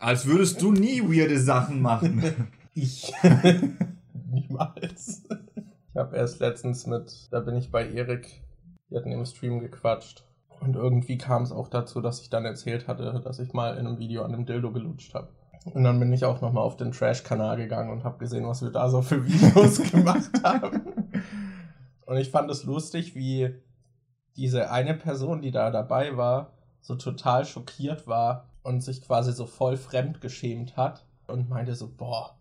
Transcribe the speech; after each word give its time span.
Als 0.00 0.26
würdest 0.26 0.60
du 0.60 0.72
nie 0.72 1.02
weirde 1.02 1.38
Sachen 1.38 1.80
machen. 1.80 2.48
Ich. 2.76 3.12
Niemals. 4.32 5.22
Ich 5.28 5.96
habe 5.96 6.16
erst 6.16 6.40
letztens 6.40 6.88
mit, 6.88 7.28
da 7.30 7.38
bin 7.38 7.54
ich 7.54 7.70
bei 7.70 7.88
Erik, 7.88 8.42
wir 8.88 8.98
hatten 8.98 9.12
im 9.12 9.24
Stream 9.24 9.60
gequatscht. 9.60 10.24
Und 10.58 10.74
irgendwie 10.74 11.16
kam 11.16 11.44
es 11.44 11.52
auch 11.52 11.68
dazu, 11.68 12.00
dass 12.00 12.20
ich 12.20 12.30
dann 12.30 12.44
erzählt 12.44 12.88
hatte, 12.88 13.20
dass 13.22 13.38
ich 13.38 13.52
mal 13.52 13.76
in 13.76 13.86
einem 13.86 14.00
Video 14.00 14.24
an 14.24 14.32
dem 14.32 14.44
Dildo 14.44 14.72
gelutscht 14.72 15.14
habe. 15.14 15.28
Und 15.72 15.84
dann 15.84 16.00
bin 16.00 16.12
ich 16.12 16.24
auch 16.24 16.40
nochmal 16.40 16.64
auf 16.64 16.76
den 16.76 16.90
Trash-Kanal 16.90 17.58
gegangen 17.58 17.90
und 17.90 18.02
habe 18.02 18.18
gesehen, 18.18 18.44
was 18.44 18.60
wir 18.60 18.70
da 18.70 18.88
so 18.88 19.02
für 19.02 19.24
Videos 19.24 19.80
gemacht 19.92 20.32
haben. 20.42 20.82
Und 22.06 22.16
ich 22.16 22.30
fand 22.30 22.50
es 22.50 22.64
lustig, 22.64 23.14
wie 23.14 23.54
diese 24.36 24.72
eine 24.72 24.94
Person, 24.94 25.42
die 25.42 25.52
da 25.52 25.70
dabei 25.70 26.16
war, 26.16 26.54
so 26.80 26.96
total 26.96 27.44
schockiert 27.44 28.08
war 28.08 28.50
und 28.64 28.82
sich 28.82 29.02
quasi 29.02 29.32
so 29.32 29.46
voll 29.46 29.76
fremd 29.76 30.20
geschämt 30.20 30.76
hat 30.76 31.04
und 31.28 31.48
meinte 31.48 31.76
so, 31.76 31.88
boah, 31.96 32.36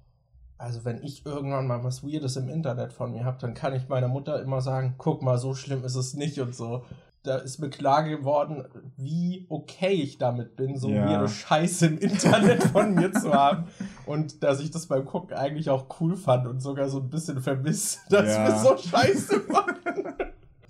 also 0.57 0.85
wenn 0.85 1.03
ich 1.03 1.25
irgendwann 1.25 1.67
mal 1.67 1.83
was 1.83 2.03
Weirdes 2.03 2.37
im 2.37 2.49
Internet 2.49 2.93
von 2.93 3.11
mir 3.11 3.25
habe, 3.25 3.37
dann 3.39 3.53
kann 3.53 3.75
ich 3.75 3.89
meiner 3.89 4.07
Mutter 4.07 4.41
immer 4.41 4.61
sagen, 4.61 4.95
guck 4.97 5.21
mal, 5.21 5.37
so 5.37 5.53
schlimm 5.53 5.83
ist 5.83 5.95
es 5.95 6.13
nicht 6.13 6.39
und 6.39 6.55
so. 6.55 6.85
Da 7.23 7.37
ist 7.37 7.59
mir 7.59 7.69
klar 7.69 8.03
geworden, 8.03 8.65
wie 8.97 9.45
okay 9.49 9.93
ich 9.93 10.17
damit 10.17 10.55
bin, 10.55 10.77
so 10.77 10.89
ja. 10.89 11.05
weirde 11.05 11.29
Scheiße 11.29 11.87
im 11.87 11.97
Internet 11.97 12.63
von 12.63 12.95
mir 12.95 13.11
zu 13.13 13.33
haben. 13.33 13.67
Und 14.05 14.43
dass 14.43 14.59
ich 14.59 14.71
das 14.71 14.87
beim 14.87 15.05
Gucken 15.05 15.35
eigentlich 15.35 15.69
auch 15.69 15.87
cool 15.99 16.15
fand 16.15 16.47
und 16.47 16.61
sogar 16.61 16.89
so 16.89 16.99
ein 16.99 17.09
bisschen 17.09 17.41
vermisst, 17.41 18.01
dass 18.09 18.27
ja. 18.27 18.45
wir 18.45 18.55
so 18.57 18.77
Scheiße 18.77 19.43
machen. 19.49 19.75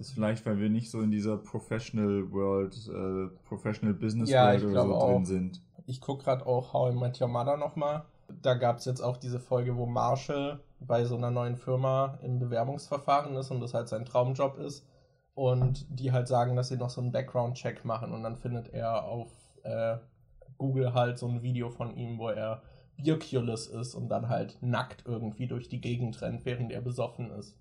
Ist 0.07 0.13
vielleicht, 0.13 0.45
weil 0.45 0.59
wir 0.59 0.69
nicht 0.69 0.89
so 0.91 1.01
in 1.01 1.11
dieser 1.11 1.37
Professional 1.37 2.31
World, 2.31 2.75
äh, 2.87 3.35
Professional 3.47 3.93
Business 3.93 4.29
ja, 4.29 4.47
World 4.47 4.65
oder 4.65 4.85
so 4.85 4.95
auch. 4.95 5.11
drin 5.13 5.25
sind. 5.25 5.61
Ich 5.85 5.99
gucke 5.99 6.23
gerade 6.23 6.45
auch 6.45 6.73
How 6.73 6.93
I 6.93 6.95
Met 6.95 7.19
Your 7.21 7.27
Mother 7.27 7.57
nochmal 7.57 8.05
da 8.41 8.53
gab 8.55 8.77
es 8.77 8.85
jetzt 8.85 9.01
auch 9.01 9.17
diese 9.17 9.39
Folge, 9.39 9.75
wo 9.77 9.85
Marshall 9.85 10.59
bei 10.79 11.05
so 11.05 11.15
einer 11.15 11.31
neuen 11.31 11.55
Firma 11.55 12.17
im 12.21 12.39
Bewerbungsverfahren 12.39 13.35
ist 13.35 13.51
und 13.51 13.61
das 13.61 13.73
halt 13.73 13.87
sein 13.87 14.05
Traumjob 14.05 14.57
ist. 14.57 14.87
Und 15.35 15.87
die 15.89 16.11
halt 16.11 16.27
sagen, 16.27 16.55
dass 16.55 16.67
sie 16.67 16.77
noch 16.77 16.91
so 16.91 17.01
einen 17.01 17.11
Background-Check 17.11 17.85
machen 17.85 18.13
und 18.13 18.21
dann 18.21 18.35
findet 18.35 18.71
er 18.71 19.05
auf 19.05 19.31
äh, 19.63 19.97
Google 20.59 20.93
halt 20.93 21.17
so 21.17 21.27
ein 21.27 21.41
Video 21.41 21.71
von 21.71 21.95
ihm, 21.95 22.19
wo 22.19 22.29
er 22.29 22.61
Bierculus 22.97 23.65
ist 23.65 23.95
und 23.95 24.09
dann 24.09 24.29
halt 24.29 24.59
nackt 24.61 25.03
irgendwie 25.07 25.47
durch 25.47 25.69
die 25.69 25.81
Gegend 25.81 26.21
rennt, 26.21 26.45
während 26.45 26.71
er 26.71 26.81
besoffen 26.81 27.31
ist. 27.31 27.57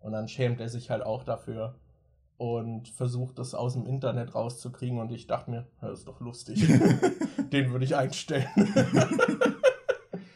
Und 0.00 0.12
dann 0.12 0.28
schämt 0.28 0.60
er 0.60 0.68
sich 0.68 0.90
halt 0.90 1.02
auch 1.02 1.24
dafür 1.24 1.74
und 2.36 2.88
versucht 2.88 3.38
das 3.38 3.54
aus 3.54 3.74
dem 3.74 3.86
Internet 3.86 4.34
rauszukriegen 4.34 4.98
und 4.98 5.12
ich 5.12 5.26
dachte 5.26 5.50
mir, 5.50 5.66
das 5.80 6.00
ist 6.00 6.08
doch 6.08 6.20
lustig. 6.20 6.66
Den 7.52 7.70
würde 7.70 7.84
ich 7.84 7.96
einstellen. 7.96 8.48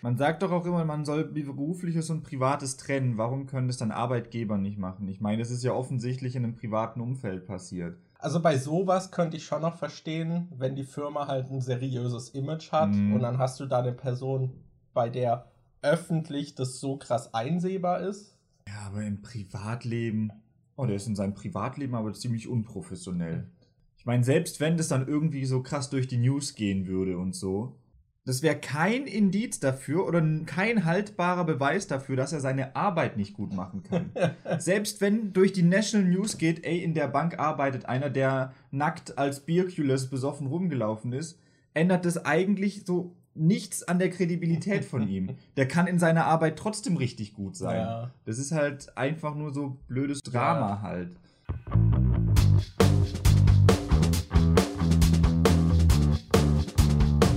Man 0.03 0.19
sagt 0.19 0.43
doch 0.43 0.53
auch 0.53 0.67
immer, 0.67 0.85
man 0.85 1.07
soll 1.07 1.25
berufliches 1.25 2.11
und 2.11 2.25
privates 2.25 2.77
trennen. 2.77 3.17
Warum 3.17 3.47
können 3.47 3.69
das 3.69 3.79
dann 3.79 3.91
Arbeitgeber 3.91 4.59
nicht 4.59 4.77
machen? 4.77 5.09
Ich 5.09 5.23
meine, 5.23 5.39
das 5.39 5.51
ist 5.51 5.65
ja 5.65 5.73
offensichtlich 5.73 6.37
in 6.37 6.45
einem 6.45 6.57
privaten 6.57 7.01
Umfeld 7.01 7.47
passiert. 7.47 7.97
Also 8.19 8.41
bei 8.41 8.59
sowas 8.59 9.13
könnte 9.13 9.39
ich 9.39 9.47
schon 9.47 9.63
noch 9.63 9.79
verstehen, 9.79 10.53
wenn 10.55 10.77
die 10.77 10.85
Firma 10.85 11.27
halt 11.27 11.51
ein 11.51 11.63
seriöses 11.63 12.29
Image 12.29 12.71
hat 12.71 12.91
mm. 12.91 13.15
und 13.15 13.23
dann 13.23 13.39
hast 13.39 13.59
du 13.61 13.65
da 13.65 13.79
eine 13.79 13.93
Person, 13.93 14.53
bei 14.93 15.09
der 15.09 15.47
öffentlich 15.81 16.55
das 16.55 16.81
so 16.81 16.99
krass 16.99 17.33
einsehbar 17.33 18.01
ist. 18.01 18.34
Ja, 18.69 18.87
aber 18.87 19.03
im 19.03 19.23
Privatleben, 19.23 20.33
oh, 20.77 20.87
der 20.87 20.97
ist 20.97 21.07
in 21.07 21.17
seinem 21.17 21.35
Privatleben 21.35 21.95
aber 21.95 22.13
ziemlich 22.13 22.49
unprofessionell. 22.49 23.51
Ich 23.97 24.07
meine, 24.07 24.25
selbst 24.25 24.61
wenn 24.61 24.77
das 24.77 24.89
dann 24.89 25.09
irgendwie 25.09 25.47
so 25.47 25.63
krass 25.63 25.91
durch 25.91 26.07
die 26.07 26.19
News 26.19 26.55
gehen 26.55 26.87
würde 26.87 27.17
und 27.17 27.35
so, 27.35 27.79
das 28.27 28.43
wäre 28.43 28.57
kein 28.57 29.07
Indiz 29.07 29.61
dafür 29.61 30.07
oder 30.07 30.23
kein 30.47 30.87
haltbarer 30.87 31.45
Beweis 31.45 31.87
dafür, 31.87 32.17
dass 32.17 32.33
er 32.33 32.41
seine 32.41 32.75
Arbeit 32.75 33.19
nicht 33.19 33.35
gut 33.35 33.53
machen 33.53 33.83
kann. 33.83 34.13
Selbst 34.59 35.03
wenn 35.03 35.35
durch 35.35 35.53
die 35.53 35.63
National 35.63 36.09
News 36.09 36.39
geht, 36.39 36.65
ey, 36.65 36.83
in 36.83 36.95
der 36.95 37.09
Bank 37.09 37.39
arbeitet 37.39 37.85
einer, 37.85 38.09
der 38.09 38.55
nackt 38.71 39.19
als 39.19 39.41
Bierculus 39.41 40.09
besoffen 40.09 40.47
rumgelaufen 40.47 41.13
ist, 41.13 41.39
ändert 41.75 42.07
das 42.07 42.25
eigentlich 42.25 42.87
so 42.87 43.15
nichts 43.35 43.83
an 43.83 43.99
der 43.99 44.11
Kredibilität 44.11 44.85
von 44.85 45.09
ihm. 45.09 45.37
Der 45.57 45.67
kann 45.67 45.87
in 45.87 45.99
seiner 45.99 46.27
Arbeit 46.27 46.57
trotzdem 46.57 46.97
richtig 46.97 47.35
gut 47.35 47.57
sein. 47.57 47.77
Ja. 47.77 48.11
Das 48.25 48.39
ist 48.39 48.53
halt 48.53 48.97
einfach 48.97 49.35
nur 49.35 49.53
so 49.53 49.79
blödes 49.89 50.21
Drama 50.21 50.69
ja. 50.69 50.83
halt. 50.83 51.17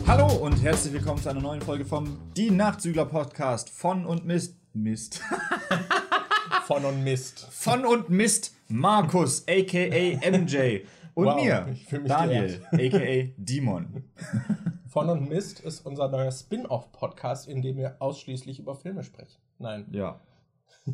Hallo 0.05 0.27
und 0.37 0.61
herzlich 0.63 0.93
willkommen 0.93 1.21
zu 1.21 1.29
einer 1.29 1.41
neuen 1.41 1.61
Folge 1.61 1.83
vom 1.83 2.17
Die 2.35 2.51
Nachtzügler 2.51 3.05
Podcast 3.05 3.69
von 3.69 4.05
und 4.05 4.25
Mist. 4.25 4.55
Mist. 4.73 5.21
von 6.67 6.85
und 6.85 7.03
Mist. 7.03 7.47
Von 7.51 7.85
und 7.85 8.09
Mist. 8.09 8.55
Markus, 8.69 9.43
aka 9.47 10.31
MJ. 10.31 10.81
Und 11.15 11.25
wow, 11.25 11.35
mir, 11.35 11.75
Daniel, 12.05 12.61
aka 12.71 13.33
Demon. 13.37 14.03
Von 14.97 15.11
und 15.11 15.29
Mist 15.29 15.59
ist 15.59 15.85
unser 15.85 16.09
neuer 16.09 16.31
Spin-off-Podcast, 16.31 17.47
in 17.47 17.61
dem 17.61 17.77
wir 17.77 17.97
ausschließlich 17.99 18.57
über 18.57 18.73
Filme 18.73 19.03
sprechen. 19.03 19.39
Nein. 19.59 19.85
Ja. 19.91 20.19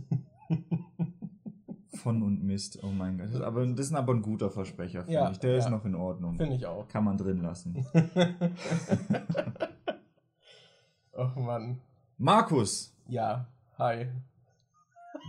von 1.95 2.21
und 2.21 2.43
Mist. 2.43 2.83
Oh 2.83 2.87
mein 2.87 3.17
Gott. 3.17 3.27
Das 3.27 3.35
ist 3.35 3.41
aber, 3.41 3.65
das 3.65 3.85
ist 3.85 3.93
aber 3.93 4.13
ein 4.13 4.21
guter 4.21 4.51
Versprecher, 4.51 5.03
finde 5.03 5.13
ja, 5.13 5.31
ich. 5.31 5.37
Der 5.37 5.51
ja. 5.51 5.57
ist 5.57 5.69
noch 5.69 5.85
in 5.85 5.95
Ordnung. 5.95 6.35
Finde 6.35 6.57
ich 6.57 6.65
auch. 6.65 6.85
Kann 6.89 7.05
man 7.05 7.17
drin 7.17 7.43
lassen. 7.43 7.87
oh 11.13 11.39
Mann. 11.39 11.79
Markus. 12.17 12.93
Ja, 13.07 13.47
hi. 13.77 14.07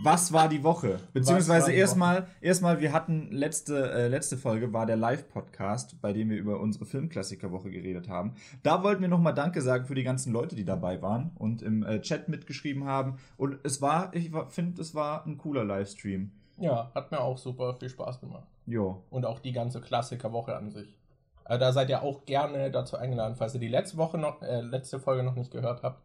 Was 0.03 0.33
war 0.33 0.49
die 0.49 0.63
Woche? 0.63 0.99
Beziehungsweise 1.13 1.71
erstmal, 1.71 2.27
erstmal, 2.41 2.81
wir 2.81 2.91
hatten 2.91 3.31
letzte, 3.31 3.91
äh, 3.91 4.07
letzte 4.07 4.37
Folge 4.37 4.73
war 4.73 4.85
der 4.85 4.97
Live-Podcast, 4.97 6.01
bei 6.01 6.11
dem 6.11 6.29
wir 6.29 6.37
über 6.37 6.59
unsere 6.59 6.85
Filmklassikerwoche 6.85 7.71
geredet 7.71 8.09
haben. 8.09 8.35
Da 8.61 8.83
wollten 8.83 9.01
wir 9.01 9.07
nochmal 9.07 9.33
Danke 9.33 9.61
sagen 9.61 9.85
für 9.85 9.95
die 9.95 10.03
ganzen 10.03 10.33
Leute, 10.33 10.55
die 10.55 10.65
dabei 10.65 11.01
waren 11.01 11.31
und 11.35 11.61
im 11.61 11.83
äh, 11.83 12.01
Chat 12.01 12.27
mitgeschrieben 12.27 12.85
haben. 12.85 13.17
Und 13.37 13.57
es 13.63 13.81
war, 13.81 14.13
ich 14.13 14.31
finde, 14.49 14.81
es 14.81 14.93
war 14.95 15.25
ein 15.25 15.37
cooler 15.37 15.63
Livestream. 15.63 16.31
Ja, 16.57 16.91
hat 16.93 17.11
mir 17.11 17.21
auch 17.21 17.37
super 17.37 17.73
viel 17.75 17.89
Spaß 17.89 18.19
gemacht. 18.19 18.47
Jo. 18.65 19.03
Und 19.09 19.25
auch 19.25 19.39
die 19.39 19.53
ganze 19.53 19.79
Klassikerwoche 19.79 20.55
an 20.55 20.71
sich. 20.71 20.97
Also 21.45 21.59
da 21.59 21.71
seid 21.71 21.89
ihr 21.89 22.01
auch 22.01 22.25
gerne 22.25 22.71
dazu 22.71 22.97
eingeladen, 22.97 23.35
falls 23.35 23.53
ihr 23.53 23.59
die 23.59 23.67
letzte 23.67 23.97
Woche 23.97 24.17
noch, 24.17 24.41
äh, 24.41 24.61
letzte 24.61 24.99
Folge 24.99 25.23
noch 25.23 25.35
nicht 25.35 25.51
gehört 25.51 25.83
habt, 25.83 26.01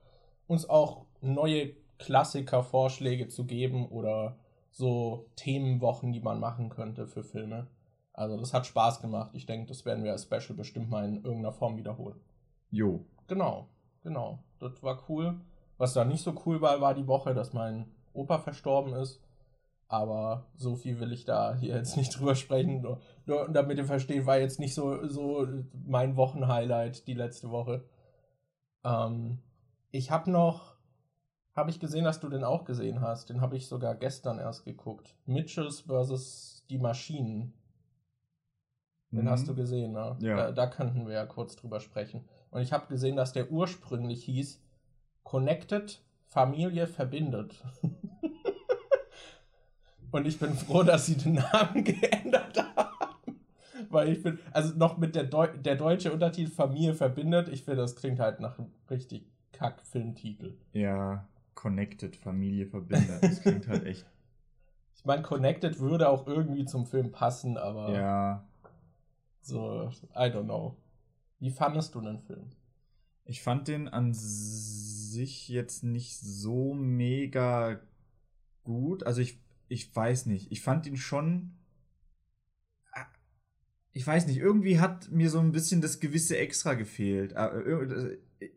uns 0.46 0.68
auch 0.68 1.06
neue 1.22 1.72
Klassiker-Vorschläge 2.00 3.28
zu 3.28 3.44
geben 3.44 3.86
oder 3.86 4.36
so 4.70 5.28
Themenwochen, 5.36 6.12
die 6.12 6.20
man 6.20 6.40
machen 6.40 6.70
könnte 6.70 7.06
für 7.06 7.22
Filme. 7.22 7.68
Also 8.12 8.36
das 8.36 8.52
hat 8.52 8.66
Spaß 8.66 9.00
gemacht. 9.00 9.30
Ich 9.34 9.46
denke, 9.46 9.66
das 9.68 9.84
werden 9.84 10.02
wir 10.02 10.12
als 10.12 10.24
Special 10.24 10.56
bestimmt 10.56 10.90
mal 10.90 11.06
in 11.06 11.16
irgendeiner 11.16 11.52
Form 11.52 11.76
wiederholen. 11.76 12.20
Jo. 12.70 13.04
Genau, 13.26 13.68
genau. 14.02 14.42
Das 14.58 14.82
war 14.82 15.02
cool. 15.08 15.40
Was 15.78 15.94
da 15.94 16.04
nicht 16.04 16.22
so 16.22 16.34
cool 16.44 16.60
war, 16.60 16.80
war 16.80 16.94
die 16.94 17.06
Woche, 17.06 17.34
dass 17.34 17.52
mein 17.52 17.86
Opa 18.12 18.38
verstorben 18.38 18.94
ist. 18.94 19.22
Aber 19.88 20.46
so 20.54 20.76
viel 20.76 21.00
will 21.00 21.12
ich 21.12 21.24
da 21.24 21.54
hier 21.54 21.74
jetzt 21.74 21.96
nicht 21.96 22.10
drüber 22.18 22.34
sprechen. 22.34 22.80
Nur, 22.80 23.00
nur 23.26 23.48
damit 23.48 23.78
ihr 23.78 23.84
versteht, 23.84 24.26
war 24.26 24.38
jetzt 24.38 24.60
nicht 24.60 24.74
so, 24.74 25.06
so 25.06 25.46
mein 25.86 26.16
Wochenhighlight 26.16 27.06
die 27.06 27.14
letzte 27.14 27.50
Woche. 27.50 27.84
Ähm, 28.84 29.40
ich 29.90 30.10
habe 30.10 30.30
noch, 30.30 30.69
habe 31.60 31.70
ich 31.70 31.78
gesehen, 31.78 32.04
dass 32.04 32.20
du 32.20 32.28
den 32.28 32.42
auch 32.42 32.64
gesehen 32.64 33.00
hast. 33.00 33.30
Den 33.30 33.40
habe 33.40 33.56
ich 33.56 33.68
sogar 33.68 33.94
gestern 33.94 34.38
erst 34.38 34.64
geguckt. 34.64 35.14
Mitchells 35.26 35.82
vs. 35.82 36.64
die 36.68 36.78
Maschinen. 36.78 37.52
Den 39.12 39.24
mhm. 39.24 39.30
hast 39.30 39.46
du 39.46 39.54
gesehen, 39.54 39.92
ne? 39.92 40.16
Ja. 40.20 40.36
Da, 40.36 40.52
da 40.52 40.66
könnten 40.66 41.06
wir 41.06 41.14
ja 41.14 41.26
kurz 41.26 41.56
drüber 41.56 41.80
sprechen. 41.80 42.24
Und 42.50 42.62
ich 42.62 42.72
habe 42.72 42.86
gesehen, 42.86 43.16
dass 43.16 43.32
der 43.32 43.50
ursprünglich 43.50 44.24
hieß 44.24 44.60
Connected 45.22 46.02
Familie 46.26 46.86
verbindet. 46.86 47.62
Und 50.12 50.26
ich 50.26 50.38
bin 50.38 50.54
froh, 50.54 50.82
dass 50.82 51.06
sie 51.06 51.16
den 51.16 51.34
Namen 51.34 51.84
geändert 51.84 52.56
haben. 52.74 53.40
Weil 53.90 54.08
ich 54.08 54.22
bin, 54.22 54.38
also 54.52 54.76
noch 54.76 54.96
mit 54.96 55.14
der, 55.14 55.24
Deu 55.24 55.48
der 55.48 55.76
deutsche 55.76 56.12
Untertitel 56.12 56.50
Familie 56.50 56.94
verbindet, 56.94 57.48
ich 57.48 57.64
finde, 57.64 57.82
das 57.82 57.96
klingt 57.96 58.18
halt 58.18 58.40
nach 58.40 58.58
einem 58.58 58.72
richtig 58.88 59.30
kack 59.52 59.82
Filmtitel. 59.82 60.56
Ja, 60.72 61.28
Connected, 61.60 62.16
Familie 62.16 62.66
verbindet. 62.66 63.22
Das 63.22 63.42
klingt 63.42 63.68
halt 63.68 63.84
echt. 63.84 64.06
Ich 64.96 65.06
meine, 65.06 65.22
Connected 65.22 65.78
würde 65.78 66.10
auch 66.10 66.26
irgendwie 66.26 66.66
zum 66.66 66.84
Film 66.84 67.10
passen, 67.10 67.56
aber. 67.56 67.90
Ja. 67.90 68.46
So, 69.40 69.90
I 70.14 70.28
don't 70.28 70.44
know. 70.44 70.76
Wie 71.38 71.48
fandest 71.48 71.94
du 71.94 72.02
den 72.02 72.18
Film? 72.18 72.50
Ich 73.24 73.42
fand 73.42 73.66
den 73.68 73.88
an 73.88 74.12
sich 74.12 75.48
jetzt 75.48 75.84
nicht 75.84 76.18
so 76.20 76.74
mega 76.74 77.80
gut. 78.62 79.04
Also 79.04 79.22
ich 79.22 79.40
ich 79.68 79.96
weiß 79.96 80.26
nicht. 80.26 80.52
Ich 80.52 80.60
fand 80.60 80.86
ihn 80.86 80.98
schon. 80.98 81.52
ich 83.92 84.06
weiß 84.06 84.26
nicht, 84.26 84.36
irgendwie 84.36 84.80
hat 84.80 85.10
mir 85.10 85.30
so 85.30 85.38
ein 85.38 85.52
bisschen 85.52 85.80
das 85.80 86.00
gewisse 86.00 86.36
Extra 86.36 86.74
gefehlt. 86.74 87.34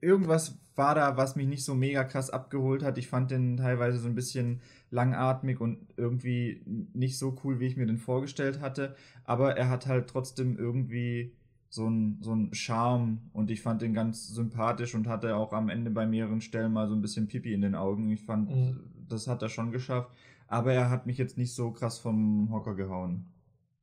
Irgendwas 0.01 0.59
war 0.75 0.95
da, 0.95 1.18
was 1.18 1.35
mich 1.35 1.47
nicht 1.47 1.65
so 1.65 1.75
mega 1.75 2.03
krass 2.03 2.30
abgeholt 2.30 2.83
hat. 2.83 2.97
Ich 2.97 3.07
fand 3.07 3.31
den 3.31 3.57
teilweise 3.57 4.00
so 4.00 4.07
ein 4.07 4.15
bisschen 4.15 4.62
langatmig 4.91 5.59
und 5.59 5.80
irgendwie 5.97 6.62
nicht 6.94 7.18
so 7.18 7.35
cool, 7.44 7.59
wie 7.59 7.68
ich 7.68 7.77
mir 7.77 7.85
den 7.85 7.97
vorgestellt 7.97 8.62
hatte. 8.62 8.95
Aber 9.24 9.57
er 9.57 9.69
hat 9.69 9.88
halt 9.88 10.09
trotzdem 10.09 10.57
irgendwie 10.57 11.35
so 11.69 11.88
ein, 11.88 12.19
so 12.21 12.33
ein 12.33 12.53
Charme 12.53 13.30
und 13.33 13.50
ich 13.50 13.62
fand 13.62 13.81
den 13.81 13.94
ganz 13.94 14.27
sympathisch 14.30 14.94
und 14.94 15.07
hatte 15.07 15.35
auch 15.35 15.53
am 15.53 15.69
Ende 15.69 15.89
bei 15.89 16.06
mehreren 16.06 16.41
Stellen 16.41 16.71
mal 16.71 16.88
so 16.88 16.95
ein 16.95 17.01
bisschen 17.01 17.27
Pipi 17.27 17.53
in 17.53 17.62
den 17.62 17.75
Augen. 17.75 18.12
Ich 18.12 18.21
fand, 18.21 18.50
mhm. 18.50 18.80
das 19.09 19.27
hat 19.27 19.41
er 19.41 19.50
schon 19.50 19.71
geschafft. 19.71 20.12
Aber 20.47 20.71
er 20.71 20.89
hat 20.91 21.07
mich 21.07 21.18
jetzt 21.18 21.38
nicht 21.38 21.56
so 21.56 21.71
krass 21.71 21.97
vom 21.97 22.50
Hocker 22.51 22.75
gehauen. 22.75 23.25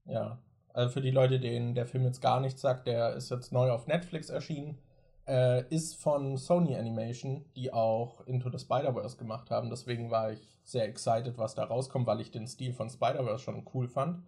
Ja, 0.05 0.39
also 0.73 0.93
für 0.93 1.01
die 1.01 1.11
Leute, 1.11 1.41
denen 1.41 1.75
der 1.75 1.87
Film 1.87 2.05
jetzt 2.05 2.23
gar 2.23 2.41
nichts 2.41 2.61
sagt, 2.61 2.87
der 2.87 3.15
ist 3.17 3.31
jetzt 3.31 3.53
neu 3.53 3.71
auf 3.71 3.87
Netflix 3.87 4.31
erschienen. 4.31 4.79
Äh, 5.31 5.73
ist 5.73 5.95
von 5.95 6.37
Sony 6.37 6.75
Animation, 6.75 7.45
die 7.55 7.73
auch 7.73 8.27
Into 8.27 8.51
the 8.51 8.59
Spider-Verse 8.59 9.17
gemacht 9.17 9.49
haben. 9.53 9.71
Deswegen 9.71 10.11
war 10.11 10.33
ich 10.33 10.41
sehr 10.65 10.89
excited, 10.89 11.39
was 11.39 11.55
da 11.55 11.63
rauskommt, 11.63 12.09
weil 12.09 12.21
ich 12.21 12.33
den 12.33 12.49
Stil 12.49 12.73
von 12.73 12.91
Spider-Verse 12.91 13.45
schon 13.45 13.65
cool 13.73 13.87
fand. 13.87 14.25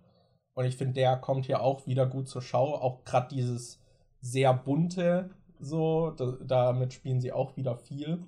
Und 0.55 0.65
ich 0.65 0.77
finde, 0.77 0.95
der 0.95 1.17
kommt 1.17 1.47
hier 1.47 1.61
auch 1.61 1.89
wieder 1.89 2.07
gut 2.07 2.29
zur 2.29 2.41
Schau. 2.41 2.77
Auch 2.77 3.03
gerade 3.03 3.35
dieses 3.35 3.81
sehr 4.21 4.55
bunte, 4.55 5.31
so, 5.59 6.13
da, 6.13 6.37
damit 6.41 6.93
spielen 6.93 7.21
sie 7.21 7.33
auch 7.33 7.57
wieder 7.57 7.75
viel. 7.75 8.23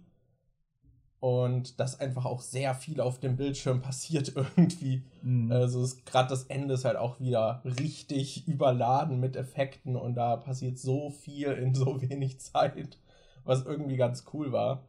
Und 1.24 1.80
dass 1.80 2.00
einfach 2.00 2.26
auch 2.26 2.42
sehr 2.42 2.74
viel 2.74 3.00
auf 3.00 3.18
dem 3.18 3.36
Bildschirm 3.36 3.80
passiert 3.80 4.34
irgendwie. 4.36 5.04
Mhm. 5.22 5.50
Also 5.50 5.88
gerade 6.04 6.28
das 6.28 6.44
Ende 6.44 6.74
ist 6.74 6.84
halt 6.84 6.98
auch 6.98 7.18
wieder 7.18 7.62
richtig 7.64 8.46
überladen 8.46 9.20
mit 9.20 9.34
Effekten 9.34 9.96
und 9.96 10.16
da 10.16 10.36
passiert 10.36 10.78
so 10.78 11.08
viel 11.08 11.48
in 11.52 11.74
so 11.74 12.02
wenig 12.10 12.40
Zeit, 12.40 12.98
was 13.42 13.64
irgendwie 13.64 13.96
ganz 13.96 14.26
cool 14.34 14.52
war. 14.52 14.84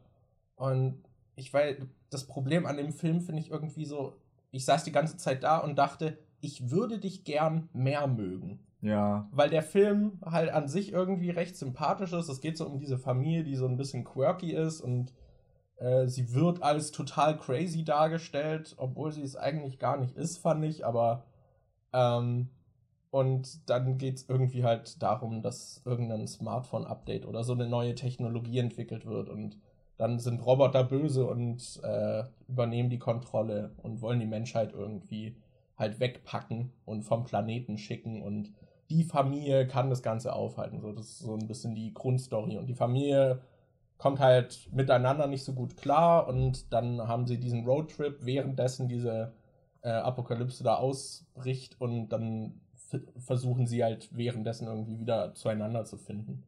Und 0.58 1.02
ich 1.38 1.54
weiß, 1.54 1.78
das 2.10 2.28
Problem 2.28 2.66
an 2.66 2.76
dem 2.76 2.92
Film 2.92 3.22
finde 3.22 3.42
ich 3.42 3.50
irgendwie 3.50 3.86
so, 3.86 4.18
ich 4.52 4.66
saß 4.66 4.84
die 4.84 4.92
ganze 4.92 5.16
Zeit 5.16 5.42
da 5.42 5.60
und 5.60 5.78
dachte, 5.78 6.18
ich 6.42 6.70
würde 6.70 7.00
dich 7.00 7.24
gern 7.24 7.70
mehr 7.72 8.08
mögen. 8.08 8.60
Ja. 8.81 9.30
Weil 9.31 9.50
der 9.50 9.64
Film 9.64 10.20
halt 10.26 10.50
an 10.50 10.68
sich 10.68 10.92
irgendwie 10.92 11.30
recht 11.30 11.56
sympathisch 11.56 12.12
ist. 12.12 12.28
Es 12.28 12.42
geht 12.42 12.58
so 12.58 12.68
um 12.68 12.78
diese 12.78 12.98
Familie, 12.98 13.46
die 13.46 13.56
so 13.56 13.68
ein 13.68 13.78
bisschen 13.78 14.04
quirky 14.04 14.52
ist 14.52 14.81
und 14.81 15.14
äh, 15.77 16.07
sie 16.07 16.33
wird 16.33 16.63
als 16.63 16.92
total 16.92 17.38
crazy 17.38 17.83
dargestellt, 17.83 18.75
obwohl 18.77 19.12
sie 19.12 19.24
es 19.24 19.36
eigentlich 19.36 19.80
gar 19.80 19.98
nicht 19.98 20.16
ist, 20.16 20.38
fand 20.38 20.63
ich, 20.66 20.86
aber 20.86 21.25
ähm, 21.94 22.50
und 23.12 23.69
dann 23.69 23.98
geht 23.98 24.18
es 24.18 24.30
irgendwie 24.30 24.63
halt 24.63 25.01
darum, 25.01 25.42
dass 25.42 25.81
irgendein 25.86 26.27
Smartphone-Update 26.27 27.25
oder 27.25 27.44
so 27.44 27.54
eine 27.54 27.68
neue 27.68 27.95
Technologie 27.95 28.60
entwickelt 28.60 29.06
wird 29.06 29.30
und 29.30 29.57
dann 29.98 30.19
sind 30.19 30.45
Roboter 30.45 30.83
böse 30.83 31.25
und 31.25 31.80
äh, 31.83 32.24
übernehmen 32.50 32.89
die 32.89 33.00
Kontrolle 33.00 33.71
und 33.81 34.01
wollen 34.01 34.19
die 34.19 34.25
Menschheit 34.25 34.74
irgendwie 34.74 35.38
halt 35.78 36.00
wegpacken 36.00 36.74
und 36.83 37.04
vom 37.04 37.24
Planeten 37.24 37.78
schicken 37.78 38.21
und 38.21 38.54
die 38.89 39.04
Familie 39.04 39.68
kann 39.68 39.89
das 39.89 40.04
Ganze 40.04 40.33
aufhalten. 40.33 40.80
So, 40.80 40.92
das 40.92 41.06
ist 41.06 41.19
so 41.19 41.36
ein 41.36 41.48
bisschen 41.48 41.75
die 41.75 41.94
Grundstory. 41.94 42.57
Und 42.57 42.68
die 42.68 42.75
Familie 42.75 43.42
kommt 44.06 44.19
halt 44.19 44.69
miteinander 44.72 45.25
nicht 45.25 45.44
so 45.44 45.54
gut 45.54 45.78
klar 45.78 46.28
und 46.28 46.72
dann 46.72 47.07
haben 47.07 47.25
sie 47.25 47.40
diesen 47.40 47.66
Roadtrip, 47.66 48.24
währenddessen 48.24 48.88
diese 48.88 49.34
äh, 49.81 49.90
Apokalypse 49.90 50.63
da 50.63 50.75
ausbricht 50.75 51.81
und 51.81 52.10
dann 52.10 52.62
versuchen 53.18 53.66
sie 53.66 53.84
halt 53.84 54.10
währenddessen 54.16 54.68
irgendwie 54.68 55.00
wieder 55.00 55.34
zueinander 55.34 55.86
zu 55.86 55.98
finden. 55.98 56.44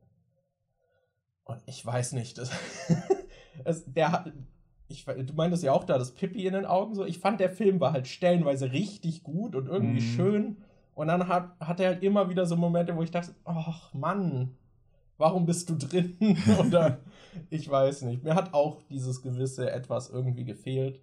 Und 1.45 1.59
ich 1.65 1.83
weiß 1.83 2.13
nicht, 2.13 2.37
das, 2.37 2.51
es, 3.63 3.91
der 3.91 4.11
hat, 4.11 4.31
ich, 4.87 5.05
du 5.05 5.33
meintest 5.33 5.63
ja 5.63 5.73
auch 5.73 5.83
da, 5.83 5.97
das 5.97 6.13
Pippi 6.13 6.45
in 6.45 6.53
den 6.53 6.67
Augen 6.67 6.93
so. 6.93 7.05
Ich 7.05 7.17
fand, 7.17 7.39
der 7.39 7.49
Film 7.49 7.79
war 7.79 7.91
halt 7.91 8.05
stellenweise 8.05 8.71
richtig 8.71 9.23
gut 9.23 9.55
und 9.55 9.65
irgendwie 9.65 10.01
mhm. 10.01 10.15
schön. 10.15 10.57
Und 10.93 11.07
dann 11.07 11.27
hat, 11.27 11.59
hat 11.59 11.79
er 11.79 11.87
halt 11.87 12.03
immer 12.03 12.29
wieder 12.29 12.45
so 12.45 12.55
Momente, 12.55 12.95
wo 12.95 13.01
ich 13.01 13.09
dachte, 13.09 13.33
ach 13.45 13.95
Mann, 13.95 14.55
warum 15.17 15.45
bist 15.45 15.69
du 15.69 15.75
drin? 15.75 16.17
Oder 16.59 16.99
ich 17.49 17.69
weiß 17.69 18.03
nicht. 18.03 18.23
Mir 18.23 18.35
hat 18.35 18.53
auch 18.53 18.81
dieses 18.89 19.21
gewisse 19.21 19.71
etwas 19.71 20.09
irgendwie 20.09 20.45
gefehlt. 20.45 20.99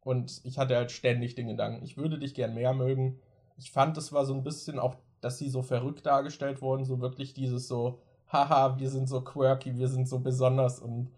Und 0.00 0.42
ich 0.44 0.58
hatte 0.58 0.76
halt 0.76 0.90
ständig 0.92 1.34
den 1.34 1.48
Gedanken, 1.48 1.82
ich 1.82 1.96
würde 1.96 2.18
dich 2.18 2.34
gern 2.34 2.54
mehr 2.54 2.74
mögen. 2.74 3.18
Ich 3.56 3.72
fand, 3.72 3.96
es 3.96 4.12
war 4.12 4.26
so 4.26 4.34
ein 4.34 4.42
bisschen 4.42 4.78
auch, 4.78 4.96
dass 5.20 5.38
sie 5.38 5.48
so 5.48 5.62
verrückt 5.62 6.04
dargestellt 6.04 6.60
wurden, 6.60 6.84
so 6.84 7.00
wirklich 7.00 7.32
dieses 7.32 7.68
so, 7.68 8.00
haha, 8.30 8.78
wir 8.78 8.90
sind 8.90 9.08
so 9.08 9.22
quirky, 9.22 9.78
wir 9.78 9.88
sind 9.88 10.06
so 10.06 10.18
besonders 10.18 10.78
und 10.78 11.08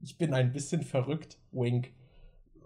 ich 0.00 0.18
bin 0.18 0.34
ein 0.34 0.52
bisschen 0.52 0.82
verrückt, 0.82 1.38
wink. 1.52 1.92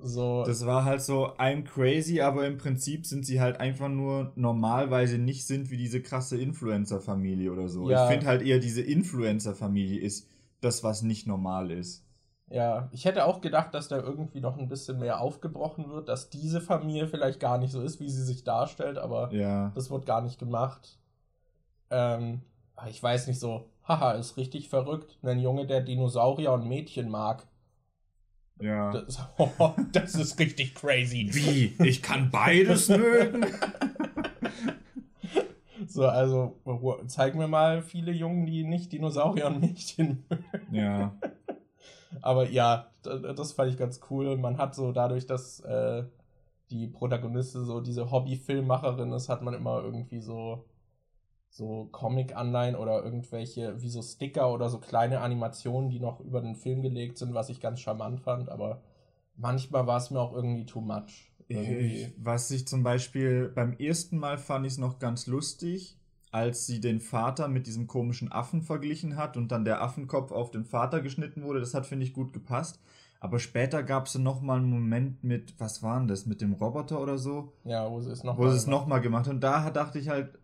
So. 0.02 0.44
Das 0.44 0.66
war 0.66 0.84
halt 0.84 1.00
so, 1.00 1.28
I'm 1.38 1.64
crazy, 1.64 2.20
aber 2.20 2.46
im 2.46 2.58
Prinzip 2.58 3.06
sind 3.06 3.24
sie 3.24 3.40
halt 3.40 3.60
einfach 3.60 3.88
nur 3.88 4.32
normal, 4.34 4.90
weil 4.90 5.06
sie 5.06 5.18
nicht 5.18 5.46
sind 5.46 5.70
wie 5.70 5.76
diese 5.76 6.02
krasse 6.02 6.36
Influencer-Familie 6.36 7.52
oder 7.52 7.68
so. 7.68 7.88
Ja. 7.88 8.04
Ich 8.04 8.10
finde 8.10 8.26
halt 8.26 8.42
eher, 8.42 8.58
diese 8.58 8.82
Influencer-Familie 8.82 10.00
ist 10.00 10.28
das, 10.60 10.82
was 10.82 11.02
nicht 11.02 11.26
normal 11.26 11.70
ist. 11.70 12.04
Ja, 12.50 12.90
ich 12.92 13.06
hätte 13.06 13.24
auch 13.24 13.40
gedacht, 13.40 13.72
dass 13.72 13.88
da 13.88 13.96
irgendwie 13.96 14.40
noch 14.40 14.58
ein 14.58 14.68
bisschen 14.68 14.98
mehr 14.98 15.20
aufgebrochen 15.20 15.88
wird, 15.90 16.08
dass 16.08 16.28
diese 16.28 16.60
Familie 16.60 17.06
vielleicht 17.06 17.40
gar 17.40 17.56
nicht 17.56 17.70
so 17.72 17.80
ist, 17.80 17.98
wie 17.98 18.10
sie 18.10 18.22
sich 18.22 18.44
darstellt, 18.44 18.98
aber 18.98 19.32
ja. 19.32 19.72
das 19.74 19.90
wird 19.90 20.04
gar 20.04 20.20
nicht 20.20 20.38
gemacht. 20.38 20.98
Ähm, 21.90 22.42
ich 22.88 23.02
weiß 23.02 23.26
nicht 23.26 23.40
so, 23.40 23.70
haha, 23.88 24.12
ist 24.12 24.36
richtig 24.36 24.68
verrückt. 24.68 25.18
Ein 25.22 25.38
Junge, 25.38 25.66
der 25.66 25.80
Dinosaurier 25.80 26.52
und 26.52 26.68
Mädchen 26.68 27.08
mag. 27.08 27.46
Ja. 28.60 28.92
Das, 28.92 29.18
oh, 29.38 29.72
das 29.92 30.14
ist 30.14 30.38
richtig 30.38 30.74
crazy. 30.74 31.28
Wie? 31.32 31.74
Ich 31.84 32.02
kann 32.02 32.30
beides 32.30 32.88
mögen? 32.88 33.46
so, 35.86 36.06
also 36.06 36.60
zeig 37.06 37.34
mir 37.34 37.48
mal 37.48 37.82
viele 37.82 38.12
Jungen, 38.12 38.46
die 38.46 38.64
nicht 38.64 38.92
Dinosaurier 38.92 39.46
und 39.46 39.60
Mädchen 39.60 40.24
mögen. 40.28 40.74
Ja. 40.74 41.14
Aber 42.20 42.48
ja, 42.48 42.88
das 43.02 43.52
fand 43.52 43.70
ich 43.70 43.78
ganz 43.78 44.00
cool. 44.10 44.36
Man 44.36 44.58
hat 44.58 44.74
so 44.74 44.92
dadurch, 44.92 45.26
dass 45.26 45.60
äh, 45.60 46.04
die 46.70 46.86
Protagonistin 46.86 47.64
so 47.64 47.80
diese 47.80 48.10
Hobby-Filmmacherin 48.10 49.12
ist, 49.12 49.28
hat 49.28 49.42
man 49.42 49.54
immer 49.54 49.82
irgendwie 49.82 50.20
so 50.20 50.64
so 51.52 51.90
Comic-Anleihen 51.92 52.76
oder 52.76 53.04
irgendwelche, 53.04 53.80
wie 53.82 53.90
so 53.90 54.00
Sticker 54.00 54.50
oder 54.52 54.70
so 54.70 54.78
kleine 54.78 55.20
Animationen, 55.20 55.90
die 55.90 56.00
noch 56.00 56.20
über 56.20 56.40
den 56.40 56.56
Film 56.56 56.80
gelegt 56.80 57.18
sind, 57.18 57.34
was 57.34 57.50
ich 57.50 57.60
ganz 57.60 57.80
charmant 57.80 58.20
fand, 58.20 58.48
aber 58.48 58.80
manchmal 59.36 59.86
war 59.86 59.98
es 59.98 60.10
mir 60.10 60.18
auch 60.18 60.32
irgendwie 60.32 60.64
too 60.64 60.80
much. 60.80 61.30
Irgendwie. 61.48 62.10
Was 62.16 62.50
ich 62.50 62.66
zum 62.66 62.82
Beispiel 62.82 63.50
beim 63.54 63.74
ersten 63.74 64.16
Mal 64.16 64.38
fand 64.38 64.64
ich 64.64 64.72
es 64.72 64.78
noch 64.78 64.98
ganz 64.98 65.26
lustig, 65.26 65.98
als 66.30 66.64
sie 66.66 66.80
den 66.80 67.00
Vater 67.00 67.48
mit 67.48 67.66
diesem 67.66 67.86
komischen 67.86 68.32
Affen 68.32 68.62
verglichen 68.62 69.16
hat 69.16 69.36
und 69.36 69.52
dann 69.52 69.66
der 69.66 69.82
Affenkopf 69.82 70.32
auf 70.32 70.50
den 70.50 70.64
Vater 70.64 71.02
geschnitten 71.02 71.42
wurde. 71.42 71.60
Das 71.60 71.74
hat, 71.74 71.84
finde 71.84 72.06
ich, 72.06 72.14
gut 72.14 72.32
gepasst. 72.32 72.80
Aber 73.20 73.38
später 73.38 73.82
gab 73.82 74.06
es 74.06 74.16
noch 74.16 74.40
mal 74.40 74.56
einen 74.56 74.70
Moment 74.70 75.22
mit, 75.22 75.60
was 75.60 75.82
war 75.82 75.98
denn 75.98 76.08
das, 76.08 76.24
mit 76.24 76.40
dem 76.40 76.54
Roboter 76.54 77.00
oder 77.00 77.18
so? 77.18 77.52
Ja, 77.64 77.90
wo 77.90 78.00
sie 78.00 78.10
es 78.10 78.24
noch 78.24 78.38
nochmal 78.66 79.02
gemacht 79.02 79.26
hat. 79.26 79.34
Und 79.34 79.40
da 79.40 79.70
dachte 79.70 79.98
ich 79.98 80.08
halt, 80.08 80.38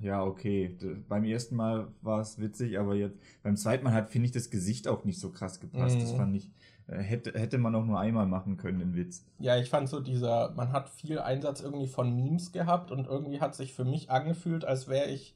ja, 0.00 0.24
okay. 0.24 0.76
Beim 1.08 1.24
ersten 1.24 1.56
Mal 1.56 1.88
war 2.02 2.20
es 2.20 2.38
witzig, 2.38 2.78
aber 2.78 2.94
jetzt 2.94 3.18
beim 3.42 3.56
zweiten 3.56 3.84
Mal 3.84 3.92
hat, 3.92 4.10
finde 4.10 4.26
ich, 4.26 4.32
das 4.32 4.50
Gesicht 4.50 4.86
auch 4.86 5.04
nicht 5.04 5.18
so 5.18 5.30
krass 5.30 5.58
gepasst. 5.58 5.96
Mhm. 5.96 6.00
Das 6.00 6.12
fand 6.12 6.36
ich, 6.36 6.50
äh, 6.86 6.98
hätte, 6.98 7.38
hätte 7.38 7.58
man 7.58 7.74
auch 7.74 7.84
nur 7.84 7.98
einmal 7.98 8.26
machen 8.26 8.56
können, 8.56 8.78
den 8.78 8.94
Witz. 8.94 9.24
Ja, 9.38 9.56
ich 9.56 9.68
fand 9.68 9.88
so 9.88 10.00
dieser, 10.00 10.52
man 10.52 10.72
hat 10.72 10.88
viel 10.88 11.18
Einsatz 11.18 11.60
irgendwie 11.60 11.88
von 11.88 12.14
Memes 12.14 12.52
gehabt 12.52 12.92
und 12.92 13.06
irgendwie 13.06 13.40
hat 13.40 13.54
sich 13.54 13.72
für 13.72 13.84
mich 13.84 14.10
angefühlt, 14.10 14.64
als 14.64 14.88
wäre 14.88 15.10
ich 15.10 15.34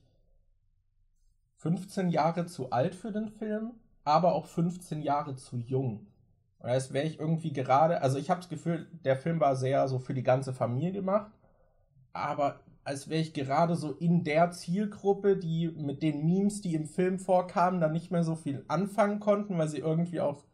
15 1.56 2.10
Jahre 2.10 2.46
zu 2.46 2.70
alt 2.70 2.94
für 2.94 3.10
den 3.10 3.28
Film, 3.28 3.72
aber 4.04 4.34
auch 4.34 4.46
15 4.46 5.02
Jahre 5.02 5.34
zu 5.34 5.56
jung. 5.56 6.06
Als 6.60 6.92
wäre 6.92 7.06
ich 7.06 7.18
irgendwie 7.18 7.52
gerade, 7.52 8.00
also 8.00 8.18
ich 8.18 8.30
habe 8.30 8.40
das 8.40 8.48
Gefühl, 8.48 8.86
der 9.04 9.16
Film 9.16 9.40
war 9.40 9.56
sehr 9.56 9.86
so 9.88 9.98
für 9.98 10.14
die 10.14 10.22
ganze 10.22 10.52
Familie 10.52 10.92
gemacht, 10.92 11.32
aber 12.12 12.60
als 12.84 13.08
wäre 13.08 13.22
ich 13.22 13.32
gerade 13.32 13.76
so 13.76 13.92
in 13.92 14.24
der 14.24 14.50
Zielgruppe, 14.50 15.36
die 15.36 15.68
mit 15.68 16.02
den 16.02 16.24
Memes, 16.24 16.60
die 16.60 16.74
im 16.74 16.86
Film 16.86 17.18
vorkamen, 17.18 17.80
dann 17.80 17.92
nicht 17.92 18.10
mehr 18.10 18.24
so 18.24 18.36
viel 18.36 18.64
anfangen 18.68 19.20
konnten, 19.20 19.58
weil 19.58 19.68
sie 19.68 19.78
irgendwie 19.78 20.20
auch 20.20 20.44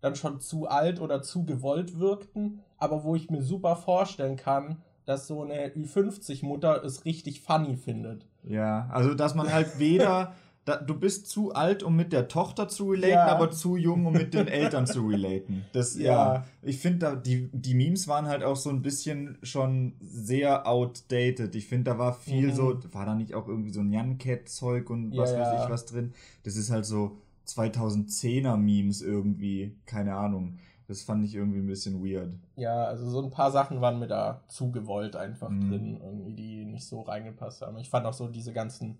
dann 0.00 0.14
schon 0.14 0.40
zu 0.40 0.66
alt 0.66 1.00
oder 1.00 1.20
zu 1.20 1.44
gewollt 1.44 1.98
wirkten, 1.98 2.60
aber 2.78 3.04
wo 3.04 3.14
ich 3.16 3.28
mir 3.28 3.42
super 3.42 3.76
vorstellen 3.76 4.36
kann, 4.36 4.78
dass 5.04 5.26
so 5.26 5.42
eine 5.42 5.68
Ü50-Mutter 5.70 6.84
es 6.84 7.04
richtig 7.04 7.42
funny 7.42 7.76
findet. 7.76 8.26
Ja, 8.44 8.88
also 8.92 9.14
dass 9.14 9.34
man 9.34 9.52
halt 9.52 9.78
weder 9.78 10.34
da, 10.70 10.76
du 10.76 10.94
bist 10.98 11.26
zu 11.28 11.52
alt, 11.54 11.82
um 11.82 11.96
mit 11.96 12.12
der 12.12 12.28
Tochter 12.28 12.68
zu 12.68 12.90
relaten, 12.90 13.10
Ja. 13.14 13.26
aber 13.26 13.50
zu 13.50 13.76
jung, 13.76 14.06
um 14.06 14.12
mit 14.12 14.32
den 14.34 14.48
Eltern 14.48 14.86
zu 14.86 15.06
relaten. 15.06 15.64
Das, 15.72 15.94
ja. 15.98 16.34
Ja. 16.34 16.44
Ich 16.62 16.78
finde, 16.78 16.98
da 16.98 17.14
die, 17.16 17.48
die 17.52 17.74
Memes 17.74 18.08
waren 18.08 18.26
halt 18.26 18.42
auch 18.42 18.56
so 18.56 18.70
ein 18.70 18.82
bisschen 18.82 19.38
schon 19.42 19.94
sehr 20.00 20.66
outdated. 20.66 21.54
Ich 21.54 21.66
finde, 21.66 21.90
da 21.90 21.98
war 21.98 22.14
viel 22.14 22.48
Mhm. 22.48 22.52
so, 22.54 22.78
war 22.92 23.06
da 23.06 23.14
nicht 23.14 23.34
auch 23.34 23.48
irgendwie 23.48 23.70
so 23.70 23.80
ein 23.80 23.92
Jan-Cat-Zeug 23.92 24.88
und 24.90 25.16
was 25.16 25.32
Ja, 25.32 25.40
weiß 25.40 25.64
ich 25.64 25.70
was 25.70 25.86
drin? 25.86 26.12
Das 26.44 26.56
ist 26.56 26.70
halt 26.70 26.86
so 26.86 27.16
2010er 27.46 28.56
Memes 28.56 29.02
irgendwie, 29.02 29.74
keine 29.86 30.14
Ahnung. 30.14 30.58
Das 30.88 31.02
fand 31.02 31.24
ich 31.24 31.36
irgendwie 31.36 31.60
ein 31.60 31.66
bisschen 31.68 32.04
weird. 32.04 32.32
Ja, 32.56 32.84
also 32.86 33.08
so 33.08 33.22
ein 33.22 33.30
paar 33.30 33.52
Sachen 33.52 33.80
waren 33.80 34.00
mir 34.00 34.08
da 34.08 34.40
zu 34.48 34.72
gewollt 34.72 35.14
einfach 35.14 35.48
Mhm. 35.48 35.68
drin, 35.70 36.00
irgendwie, 36.02 36.32
die 36.34 36.64
nicht 36.64 36.84
so 36.84 37.02
reingepasst 37.02 37.62
haben. 37.62 37.78
Ich 37.78 37.88
fand 37.88 38.06
auch 38.06 38.12
so 38.12 38.26
diese 38.26 38.52
ganzen 38.52 38.98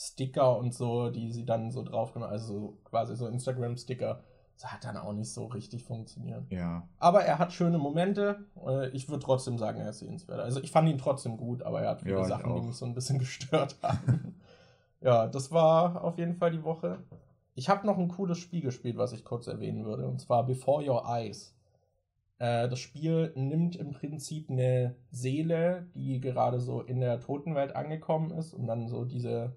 Sticker 0.00 0.56
und 0.56 0.72
so, 0.72 1.10
die 1.10 1.32
sie 1.32 1.44
dann 1.44 1.72
so 1.72 1.82
drauf 1.82 2.12
gemacht 2.12 2.30
also 2.30 2.78
quasi 2.84 3.16
so 3.16 3.26
Instagram-Sticker, 3.26 4.20
das 4.54 4.72
hat 4.72 4.84
dann 4.84 4.96
auch 4.96 5.12
nicht 5.12 5.32
so 5.32 5.46
richtig 5.46 5.82
funktioniert. 5.82 6.44
Ja. 6.50 6.86
Aber 7.00 7.24
er 7.24 7.40
hat 7.40 7.52
schöne 7.52 7.78
Momente. 7.78 8.44
Äh, 8.64 8.90
Ich 8.90 9.08
würde 9.08 9.24
trotzdem 9.24 9.58
sagen, 9.58 9.80
er 9.80 9.90
ist 9.90 9.98
sehenswert. 9.98 10.38
Also 10.38 10.60
ich 10.62 10.70
fand 10.70 10.88
ihn 10.88 10.98
trotzdem 10.98 11.36
gut, 11.36 11.62
aber 11.62 11.82
er 11.82 11.90
hat 11.90 12.02
viele 12.02 12.14
Ja, 12.14 12.24
Sachen, 12.24 12.54
die 12.54 12.60
mich 12.62 12.76
so 12.76 12.86
ein 12.86 12.94
bisschen 12.94 13.18
gestört 13.24 13.76
haben. 13.82 14.36
ja, 15.00 15.26
das 15.26 15.50
war 15.50 16.04
auf 16.04 16.16
jeden 16.16 16.36
Fall 16.36 16.52
die 16.52 16.62
Woche. 16.62 17.00
Ich 17.56 17.68
habe 17.68 17.84
noch 17.84 17.98
ein 17.98 18.08
cooles 18.08 18.38
Spiel 18.38 18.60
gespielt, 18.60 18.96
was 18.98 19.12
ich 19.12 19.24
kurz 19.24 19.48
erwähnen 19.48 19.84
würde, 19.84 20.06
und 20.06 20.20
zwar 20.20 20.46
Before 20.46 20.88
Your 20.88 21.04
Eyes. 21.08 21.56
Äh, 22.38 22.68
das 22.68 22.78
Spiel 22.78 23.32
nimmt 23.34 23.74
im 23.74 23.90
Prinzip 23.90 24.48
eine 24.48 24.94
Seele, 25.10 25.88
die 25.94 26.20
gerade 26.20 26.60
so 26.60 26.82
in 26.82 27.00
der 27.00 27.18
Totenwelt 27.18 27.74
angekommen 27.74 28.30
ist 28.30 28.54
und 28.54 28.68
dann 28.68 28.86
so 28.86 29.04
diese, 29.04 29.56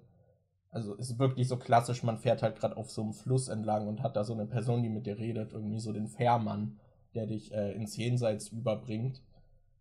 also 0.72 0.94
ist 0.94 1.18
wirklich 1.18 1.46
so 1.46 1.58
klassisch, 1.58 2.02
man 2.02 2.18
fährt 2.18 2.42
halt 2.42 2.56
gerade 2.56 2.76
auf 2.76 2.90
so 2.90 3.02
einem 3.02 3.12
Fluss 3.12 3.48
entlang 3.48 3.86
und 3.86 4.02
hat 4.02 4.16
da 4.16 4.24
so 4.24 4.32
eine 4.32 4.46
Person, 4.46 4.82
die 4.82 4.88
mit 4.88 5.06
dir 5.06 5.18
redet, 5.18 5.52
irgendwie 5.52 5.78
so 5.78 5.92
den 5.92 6.08
Fährmann, 6.08 6.80
der 7.14 7.26
dich 7.26 7.52
äh, 7.52 7.72
ins 7.72 7.96
Jenseits 7.96 8.48
überbringt. 8.48 9.22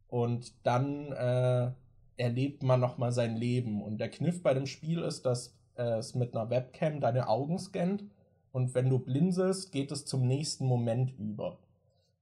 Und 0.10 0.54
dann 0.64 1.14
äh, 1.14 1.72
erlebt 2.18 2.62
man 2.62 2.82
nochmal 2.82 3.14
sein 3.14 3.38
Leben. 3.38 3.82
Und 3.82 4.00
der 4.00 4.10
Kniff 4.10 4.44
bei 4.44 4.54
dem 4.54 4.68
Spiel 4.68 5.00
ist, 5.00 5.26
dass 5.26 5.58
äh, 5.76 5.98
es 6.00 6.14
mit 6.14 6.36
einer 6.36 6.50
Webcam 6.50 7.00
deine 7.00 7.30
Augen 7.30 7.58
scannt 7.58 8.04
und 8.52 8.76
wenn 8.76 8.90
du 8.90 9.00
blinzelst, 9.00 9.72
geht 9.72 9.92
es 9.92 10.06
zum 10.06 10.28
nächsten 10.28 10.66
Moment 10.66 11.18
über. 11.18 11.58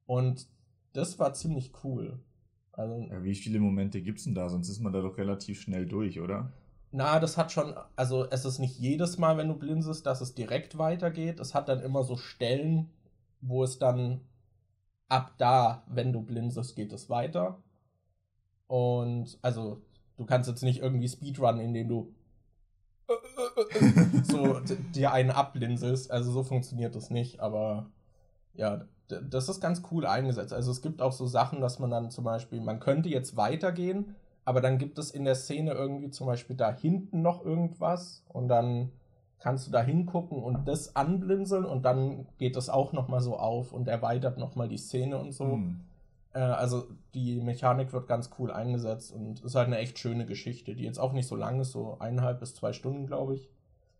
Und 0.05 0.47
das 0.93 1.17
war 1.19 1.33
ziemlich 1.33 1.71
cool. 1.83 2.19
Also, 2.71 3.01
ja. 3.09 3.23
Wie 3.23 3.35
viele 3.35 3.59
Momente 3.59 4.01
gibt's 4.01 4.25
denn 4.25 4.35
da? 4.35 4.47
Sonst 4.47 4.69
ist 4.69 4.79
man 4.79 4.93
da 4.93 5.01
doch 5.01 5.17
relativ 5.17 5.59
schnell 5.59 5.85
durch, 5.85 6.19
oder? 6.19 6.53
Na, 6.91 7.19
das 7.19 7.38
hat 7.38 7.51
schon, 7.51 7.75
also 7.96 8.27
es 8.29 8.46
ist 8.46 8.60
nicht 8.60 8.79
jedes 8.79 9.17
Mal, 9.17 9.38
wenn 9.38 9.48
du 9.48 9.55
blinzelst, 9.55 10.05
dass 10.05 10.22
es 10.22 10.34
direkt 10.34 10.77
weitergeht. 10.77 11.39
Es 11.39 11.53
hat 11.53 11.69
dann 11.69 11.81
immer 11.81 12.03
so 12.03 12.17
Stellen, 12.17 12.89
wo 13.41 13.63
es 13.63 13.77
dann 13.77 14.22
ab 15.08 15.34
da, 15.38 15.84
wenn 15.88 16.13
du 16.13 16.22
blinzelst, 16.22 16.75
geht 16.75 16.91
es 16.93 17.10
weiter. 17.10 17.62
Und 18.67 19.38
also, 19.41 19.81
du 20.17 20.25
kannst 20.25 20.50
jetzt 20.50 20.63
nicht 20.63 20.81
irgendwie 20.81 21.08
Speedrun, 21.08 21.60
indem 21.60 21.88
du 21.89 22.15
so 24.24 24.60
dir 24.93 25.12
einen 25.12 25.31
abblinzelst. 25.31 26.12
Also 26.12 26.31
so 26.31 26.43
funktioniert 26.43 26.96
das 26.96 27.10
nicht, 27.10 27.39
aber 27.39 27.89
ja, 28.53 28.86
das 29.08 29.50
ist 29.50 29.62
ganz 29.62 29.81
cool 29.91 30.05
eingesetzt. 30.05 30.53
Also 30.53 30.72
es 30.72 30.81
gibt 30.81 31.01
auch 31.01 31.12
so 31.12 31.25
Sachen, 31.25 31.62
dass 31.62 31.79
man 31.79 31.89
dann 31.89 32.12
zum 32.12 32.24
Beispiel, 32.24 32.62
man 32.62 32.79
könnte 32.79 33.10
jetzt 33.10 33.36
weitergehen, 33.36 34.15
aber 34.49 34.61
dann 34.61 34.79
gibt 34.79 34.97
es 34.97 35.11
in 35.11 35.25
der 35.25 35.35
Szene 35.35 35.73
irgendwie 35.73 36.09
zum 36.09 36.25
Beispiel 36.25 36.55
da 36.55 36.75
hinten 36.75 37.21
noch 37.21 37.45
irgendwas 37.45 38.25
und 38.29 38.47
dann 38.47 38.91
kannst 39.37 39.67
du 39.67 39.71
da 39.71 39.83
hingucken 39.83 40.41
und 40.41 40.67
das 40.67 40.95
anblinzeln 40.95 41.65
und 41.65 41.85
dann 41.85 42.25
geht 42.39 42.55
das 42.55 42.67
auch 42.67 42.91
nochmal 42.91 43.21
so 43.21 43.37
auf 43.37 43.73
und 43.73 43.87
erweitert 43.87 44.39
nochmal 44.39 44.67
die 44.67 44.79
Szene 44.79 45.19
und 45.19 45.33
so. 45.33 45.51
Hm. 45.51 45.81
Äh, 46.33 46.39
also 46.39 46.87
die 47.13 47.39
Mechanik 47.41 47.93
wird 47.93 48.07
ganz 48.07 48.31
cool 48.39 48.51
eingesetzt 48.51 49.13
und 49.13 49.39
ist 49.43 49.53
halt 49.53 49.67
eine 49.67 49.77
echt 49.77 49.99
schöne 49.99 50.25
Geschichte, 50.25 50.73
die 50.73 50.85
jetzt 50.85 50.97
auch 50.97 51.13
nicht 51.13 51.27
so 51.27 51.35
lang 51.35 51.59
ist, 51.59 51.71
so 51.71 51.99
eineinhalb 51.99 52.39
bis 52.39 52.55
zwei 52.55 52.73
Stunden, 52.73 53.05
glaube 53.05 53.35
ich. 53.35 53.51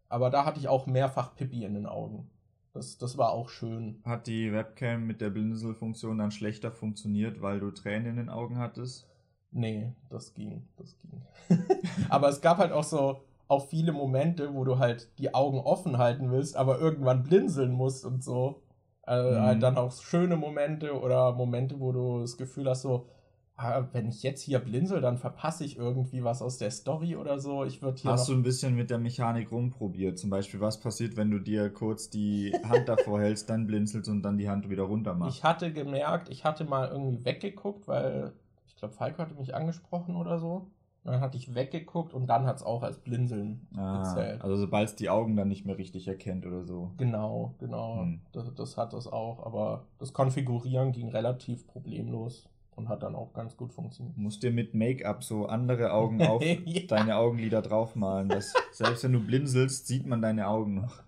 Aber 0.08 0.32
da 0.32 0.46
hatte 0.46 0.60
ich 0.60 0.68
auch 0.68 0.88
mehrfach 0.88 1.36
Pippi 1.36 1.64
in 1.64 1.76
den 1.76 1.86
Augen. 1.86 2.28
Das, 2.74 2.98
das 2.98 3.20
war 3.20 3.34
auch 3.34 3.50
schön. 3.50 4.02
Hat 4.04 4.26
die 4.26 4.52
Webcam 4.52 5.06
mit 5.06 5.22
der 5.22 5.30
Blinzelfunktion 5.30 6.18
dann 6.18 6.32
schlechter 6.32 6.72
funktioniert, 6.72 7.40
weil 7.40 7.60
du 7.60 7.70
Tränen 7.70 8.08
in 8.08 8.16
den 8.16 8.30
Augen 8.30 8.58
hattest? 8.58 9.09
Nee, 9.52 9.94
das 10.10 10.34
ging, 10.34 10.68
das 10.78 10.96
ging. 11.00 11.22
aber 12.10 12.30
es 12.30 12.42
gab 12.42 12.58
halt 12.58 12.72
auch 12.72 12.84
so 12.84 13.22
auch 13.48 13.68
viele 13.68 13.92
Momente, 13.92 14.54
wo 14.54 14.64
du 14.64 14.78
halt 14.78 15.10
die 15.18 15.34
Augen 15.34 15.60
offen 15.60 15.98
halten 15.98 16.32
willst, 16.32 16.56
aber 16.56 16.80
irgendwann 16.80 17.24
blinzeln 17.24 17.72
musst 17.72 18.06
und 18.06 18.24
so. 18.24 18.62
Also 19.02 19.32
Mhm. 19.40 19.44
halt 19.44 19.64
dann 19.64 19.78
auch 19.78 19.92
schöne 19.92 20.36
Momente 20.36 21.00
oder 21.00 21.34
Momente, 21.34 21.80
wo 21.80 21.92
du 21.92 22.20
das 22.22 22.38
Gefühl 22.38 22.70
hast, 22.70 22.84
so, 22.84 23.08
ah, 23.56 23.88
wenn 23.92 24.08
ich 24.08 24.22
jetzt 24.22 24.44
hier 24.44 24.60
blinzel, 24.60 25.02
dann 25.02 25.18
verpasse 25.18 25.66
ich 25.66 25.78
irgendwie 25.78 26.24
was 26.24 26.44
aus 26.44 26.60
der 26.60 26.70
Story 26.70 27.16
oder 27.16 27.40
so. 27.40 27.66
Ich 27.66 27.82
würde 27.82 28.00
hier 28.00 28.12
Hast 28.12 28.30
du 28.30 28.34
ein 28.34 28.44
bisschen 28.44 28.76
mit 28.76 28.92
der 28.92 29.00
Mechanik 29.00 29.52
rumprobiert? 29.52 30.20
Zum 30.20 30.30
Beispiel, 30.30 30.60
was 30.60 30.80
passiert, 30.80 31.18
wenn 31.18 31.32
du 31.32 31.40
dir 31.40 31.72
kurz 31.72 32.12
die 32.12 32.54
Hand 32.64 32.88
davor 32.88 33.20
hältst, 33.22 33.50
dann 33.50 33.66
blinzelst 33.66 34.08
und 34.10 34.22
dann 34.22 34.38
die 34.38 34.48
Hand 34.48 34.70
wieder 34.70 34.84
runter 34.84 35.16
machst? 35.16 35.38
Ich 35.38 35.44
hatte 35.44 35.74
gemerkt, 35.74 36.30
ich 36.30 36.46
hatte 36.46 36.66
mal 36.66 36.90
irgendwie 36.90 37.26
weggeguckt, 37.26 37.88
weil 37.88 38.34
glaube, 38.80 38.94
Falco 38.96 39.20
hatte 39.20 39.36
mich 39.36 39.56
angesprochen 39.56 40.16
oder 40.16 40.40
so. 40.40 40.68
Und 41.06 41.14
dann 41.14 41.22
hatte 41.22 41.38
ich 41.38 41.56
weggeguckt 41.56 42.14
und 42.14 42.28
dann 42.28 42.46
hat 42.46 42.58
es 42.58 42.64
auch 42.64 42.84
als 42.84 43.00
Blinzeln 43.00 43.68
ah, 43.78 44.00
gezählt. 44.04 44.42
also 44.42 44.58
sobald 44.58 44.90
es 44.90 44.96
die 44.96 45.10
Augen 45.10 45.38
dann 45.38 45.48
nicht 45.48 45.66
mehr 45.66 45.78
richtig 45.78 46.08
erkennt 46.10 46.46
oder 46.46 46.66
so. 46.66 46.92
Genau, 46.98 47.56
genau. 47.58 48.02
Hm. 48.02 48.22
Das, 48.34 48.54
das 48.54 48.76
hat 48.78 48.92
das 48.92 49.08
auch. 49.08 49.46
Aber 49.46 49.86
das 49.98 50.12
Konfigurieren 50.12 50.92
ging 50.92 51.08
relativ 51.10 51.66
problemlos 51.68 52.50
und 52.76 52.90
hat 52.90 53.02
dann 53.02 53.16
auch 53.16 53.32
ganz 53.34 53.56
gut 53.56 53.72
funktioniert. 53.74 54.18
Musst 54.18 54.44
dir 54.44 54.52
mit 54.52 54.74
Make-up 54.74 55.24
so 55.24 55.46
andere 55.46 55.94
Augen 55.94 56.22
auf 56.28 56.44
Ja. 56.44 56.82
deine 56.90 57.16
Augenlider 57.16 57.62
draufmalen. 57.62 58.28
Dass, 58.28 58.54
selbst 58.74 59.04
wenn 59.06 59.14
du 59.14 59.22
blinzelst, 59.26 59.88
sieht 59.88 60.06
man 60.06 60.22
deine 60.22 60.48
Augen 60.50 60.76
noch. 60.76 61.02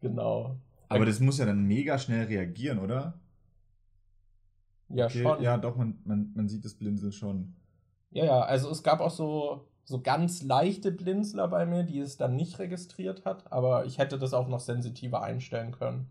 Genau. 0.00 0.56
Aber 0.88 1.06
das 1.06 1.20
muss 1.20 1.38
ja 1.38 1.46
dann 1.46 1.64
mega 1.64 1.98
schnell 1.98 2.26
reagieren, 2.26 2.78
oder? 2.78 3.14
Ja, 4.94 5.06
Okay, 5.06 5.22
schon. 5.22 5.42
Ja, 5.42 5.56
doch, 5.56 5.76
man, 5.76 5.98
man, 6.04 6.32
man 6.34 6.48
sieht 6.48 6.64
das 6.64 6.74
Blinzeln 6.74 7.12
schon. 7.12 7.54
Ja, 8.10 8.24
ja, 8.24 8.40
also 8.42 8.70
es 8.70 8.82
gab 8.82 9.00
auch 9.00 9.10
so, 9.10 9.66
so 9.84 10.00
ganz 10.00 10.42
leichte 10.42 10.92
Blinzler 10.92 11.48
bei 11.48 11.64
mir, 11.66 11.82
die 11.82 11.98
es 11.98 12.16
dann 12.16 12.36
nicht 12.36 12.58
registriert 12.58 13.24
hat, 13.24 13.50
aber 13.52 13.86
ich 13.86 13.98
hätte 13.98 14.18
das 14.18 14.34
auch 14.34 14.48
noch 14.48 14.60
sensitiver 14.60 15.22
einstellen 15.22 15.72
können. 15.72 16.10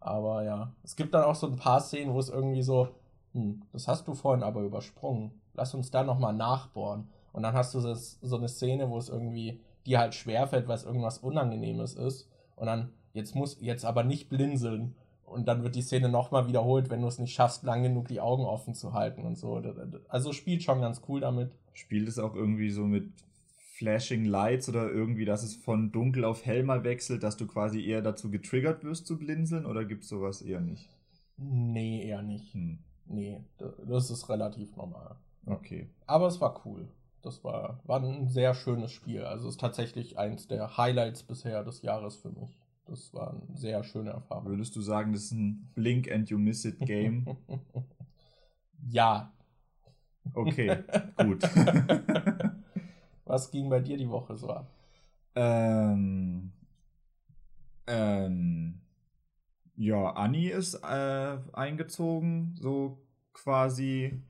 Aber 0.00 0.44
ja, 0.44 0.72
es 0.82 0.94
gibt 0.96 1.14
dann 1.14 1.24
auch 1.24 1.34
so 1.34 1.46
ein 1.46 1.56
paar 1.56 1.80
Szenen, 1.80 2.14
wo 2.14 2.18
es 2.20 2.28
irgendwie 2.28 2.62
so, 2.62 2.88
hm, 3.32 3.62
das 3.72 3.88
hast 3.88 4.06
du 4.06 4.14
vorhin 4.14 4.44
aber 4.44 4.62
übersprungen. 4.62 5.32
Lass 5.54 5.74
uns 5.74 5.90
da 5.90 6.04
nochmal 6.04 6.34
nachbohren. 6.34 7.08
Und 7.32 7.42
dann 7.42 7.54
hast 7.54 7.74
du 7.74 7.80
das, 7.80 8.18
so 8.22 8.36
eine 8.36 8.48
Szene, 8.48 8.88
wo 8.90 8.98
es 8.98 9.08
irgendwie 9.08 9.60
dir 9.86 9.98
halt 9.98 10.14
schwerfällt, 10.14 10.68
weil 10.68 10.76
es 10.76 10.84
irgendwas 10.84 11.18
Unangenehmes 11.18 11.94
ist. 11.94 12.28
Und 12.56 12.66
dann, 12.66 12.92
jetzt 13.14 13.34
muss, 13.34 13.58
jetzt 13.60 13.84
aber 13.84 14.04
nicht 14.04 14.28
blinzeln. 14.28 14.94
Und 15.26 15.48
dann 15.48 15.62
wird 15.62 15.74
die 15.74 15.82
Szene 15.82 16.08
nochmal 16.08 16.46
wiederholt, 16.46 16.88
wenn 16.88 17.02
du 17.02 17.08
es 17.08 17.18
nicht 17.18 17.34
schaffst, 17.34 17.64
lang 17.64 17.82
genug 17.82 18.08
die 18.08 18.20
Augen 18.20 18.44
offen 18.44 18.74
zu 18.74 18.92
halten 18.92 19.24
und 19.24 19.36
so. 19.36 19.60
Also 20.08 20.32
spielt 20.32 20.62
schon 20.62 20.80
ganz 20.80 21.02
cool 21.08 21.20
damit. 21.20 21.50
Spielt 21.72 22.08
es 22.08 22.18
auch 22.18 22.34
irgendwie 22.34 22.70
so 22.70 22.84
mit 22.84 23.12
Flashing 23.76 24.24
Lights 24.24 24.68
oder 24.68 24.90
irgendwie, 24.90 25.24
dass 25.24 25.42
es 25.42 25.56
von 25.56 25.92
dunkel 25.92 26.24
auf 26.24 26.46
hell 26.46 26.62
mal 26.62 26.84
wechselt, 26.84 27.22
dass 27.22 27.36
du 27.36 27.46
quasi 27.46 27.84
eher 27.84 28.00
dazu 28.00 28.30
getriggert 28.30 28.84
wirst 28.84 29.06
zu 29.06 29.18
blinzeln 29.18 29.66
oder 29.66 29.84
gibt 29.84 30.04
es 30.04 30.08
sowas 30.08 30.40
eher 30.40 30.60
nicht? 30.60 30.88
Nee, 31.36 32.06
eher 32.06 32.22
nicht. 32.22 32.54
Hm. 32.54 32.78
Nee, 33.06 33.44
das 33.86 34.10
ist 34.10 34.28
relativ 34.28 34.74
normal. 34.76 35.16
Okay. 35.44 35.88
Aber 36.06 36.26
es 36.26 36.40
war 36.40 36.62
cool. 36.64 36.88
Das 37.22 37.44
war, 37.44 37.80
war 37.84 38.02
ein 38.02 38.28
sehr 38.28 38.54
schönes 38.54 38.92
Spiel. 38.92 39.24
Also 39.24 39.48
es 39.48 39.54
ist 39.54 39.60
tatsächlich 39.60 40.18
eins 40.18 40.46
der 40.46 40.76
Highlights 40.76 41.24
bisher 41.24 41.62
des 41.64 41.82
Jahres 41.82 42.16
für 42.16 42.30
mich. 42.30 42.56
Das 42.86 43.12
war 43.12 43.30
eine 43.30 43.56
sehr 43.56 43.82
schöne 43.82 44.10
Erfahrung. 44.10 44.46
Würdest 44.46 44.76
du 44.76 44.80
sagen, 44.80 45.12
das 45.12 45.24
ist 45.24 45.32
ein 45.32 45.70
Blink 45.74 46.10
and 46.10 46.30
you 46.30 46.38
miss 46.38 46.64
it 46.64 46.78
Game? 46.80 47.36
ja. 48.88 49.32
Okay, 50.34 50.84
gut. 51.16 51.42
Was 53.24 53.50
ging 53.50 53.68
bei 53.68 53.80
dir 53.80 53.96
die 53.96 54.08
Woche 54.08 54.36
so 54.36 54.50
ab? 54.50 54.70
ähm, 55.36 56.52
ähm, 57.86 58.80
ja, 59.76 60.10
Anni 60.12 60.48
ist 60.48 60.74
äh, 60.74 61.38
eingezogen, 61.52 62.56
so 62.58 62.98
quasi. 63.32 64.22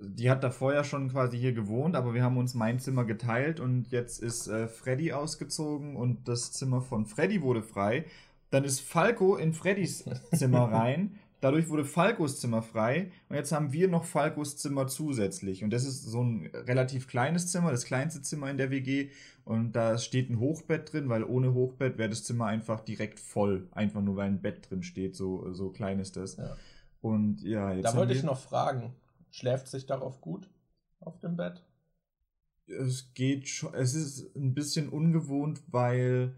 Die 0.00 0.30
hat 0.30 0.44
da 0.44 0.50
vorher 0.50 0.84
schon 0.84 1.10
quasi 1.10 1.38
hier 1.38 1.52
gewohnt, 1.52 1.96
aber 1.96 2.14
wir 2.14 2.22
haben 2.22 2.36
uns 2.36 2.54
mein 2.54 2.78
Zimmer 2.78 3.04
geteilt 3.04 3.58
und 3.58 3.90
jetzt 3.90 4.22
ist 4.22 4.46
äh, 4.46 4.68
Freddy 4.68 5.12
ausgezogen 5.12 5.96
und 5.96 6.28
das 6.28 6.52
Zimmer 6.52 6.82
von 6.82 7.06
Freddy 7.06 7.42
wurde 7.42 7.62
frei. 7.62 8.04
Dann 8.50 8.64
ist 8.64 8.80
Falco 8.80 9.36
in 9.36 9.52
Freddys 9.52 10.04
Zimmer 10.34 10.70
rein. 10.72 11.18
Dadurch 11.40 11.68
wurde 11.68 11.84
Falkos 11.84 12.40
Zimmer 12.40 12.62
frei 12.62 13.12
und 13.28 13.36
jetzt 13.36 13.52
haben 13.52 13.72
wir 13.72 13.86
noch 13.86 14.04
Falkos 14.04 14.56
Zimmer 14.56 14.88
zusätzlich. 14.88 15.62
Und 15.62 15.70
das 15.70 15.84
ist 15.84 16.02
so 16.04 16.22
ein 16.22 16.50
relativ 16.52 17.06
kleines 17.06 17.52
Zimmer, 17.52 17.70
das 17.70 17.84
kleinste 17.84 18.22
Zimmer 18.22 18.50
in 18.50 18.56
der 18.56 18.70
WG. 18.70 19.10
Und 19.44 19.72
da 19.72 19.98
steht 19.98 20.30
ein 20.30 20.40
Hochbett 20.40 20.92
drin, 20.92 21.08
weil 21.08 21.22
ohne 21.22 21.54
Hochbett 21.54 21.96
wäre 21.96 22.08
das 22.08 22.24
Zimmer 22.24 22.46
einfach 22.46 22.80
direkt 22.80 23.20
voll. 23.20 23.68
Einfach 23.70 24.02
nur, 24.02 24.16
weil 24.16 24.26
ein 24.26 24.42
Bett 24.42 24.68
drin 24.68 24.82
steht. 24.82 25.14
So, 25.14 25.52
so 25.52 25.70
klein 25.70 26.00
ist 26.00 26.16
das. 26.16 26.36
Ja. 26.36 26.56
Und 27.00 27.42
ja, 27.42 27.72
jetzt. 27.72 27.84
Da 27.84 27.96
wollte 27.96 28.14
ich 28.14 28.24
noch 28.24 28.38
fragen, 28.38 28.92
schläft 29.30 29.68
sich 29.68 29.86
darauf 29.86 30.20
gut 30.20 30.48
auf 31.00 31.18
dem 31.20 31.36
Bett? 31.36 31.62
Es 32.66 33.14
geht 33.14 33.48
schon, 33.48 33.72
es 33.74 33.94
ist 33.94 34.34
ein 34.36 34.52
bisschen 34.54 34.88
ungewohnt, 34.90 35.62
weil 35.68 36.34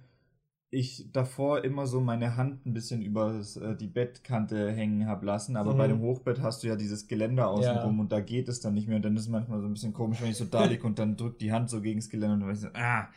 ich 0.73 1.11
davor 1.13 1.65
immer 1.65 1.89
so 1.89 2.01
meine 2.01 2.37
Hand 2.37 2.65
ein 2.65 2.73
bisschen 2.73 3.03
über 3.03 3.41
äh, 3.61 3.75
die 3.77 3.89
Bettkante 3.89 4.71
hängen 4.71 5.07
habe 5.07 5.27
lassen, 5.27 5.57
aber 5.57 5.75
Mhm. 5.75 5.79
bei 5.79 5.89
dem 5.89 6.01
Hochbett 6.01 6.41
hast 6.41 6.63
du 6.63 6.69
ja 6.69 6.77
dieses 6.77 7.09
Geländer 7.09 7.49
außenrum 7.49 7.97
Ja. 7.97 8.01
und 8.03 8.13
da 8.13 8.21
geht 8.21 8.49
es 8.49 8.61
dann 8.61 8.75
nicht 8.75 8.87
mehr 8.87 8.97
und 8.97 9.05
dann 9.05 9.17
ist 9.17 9.23
es 9.23 9.29
manchmal 9.29 9.61
so 9.61 9.67
ein 9.67 9.73
bisschen 9.73 9.93
komisch, 9.93 10.21
wenn 10.23 10.31
ich 10.31 10.37
so 10.37 10.45
da 10.45 10.67
liege 10.67 10.87
und 10.87 11.01
dann 11.01 11.17
drückt 11.17 11.41
die 11.41 11.51
Hand 11.51 11.69
so 11.71 11.81
gegen 11.81 11.99
das 11.99 12.09
Geländer 12.09 12.35
und 12.35 12.41
dann 12.41 12.49
weiß 12.51 12.59
ich 12.59 12.69
so, 12.69 12.75
ah, 12.75 13.09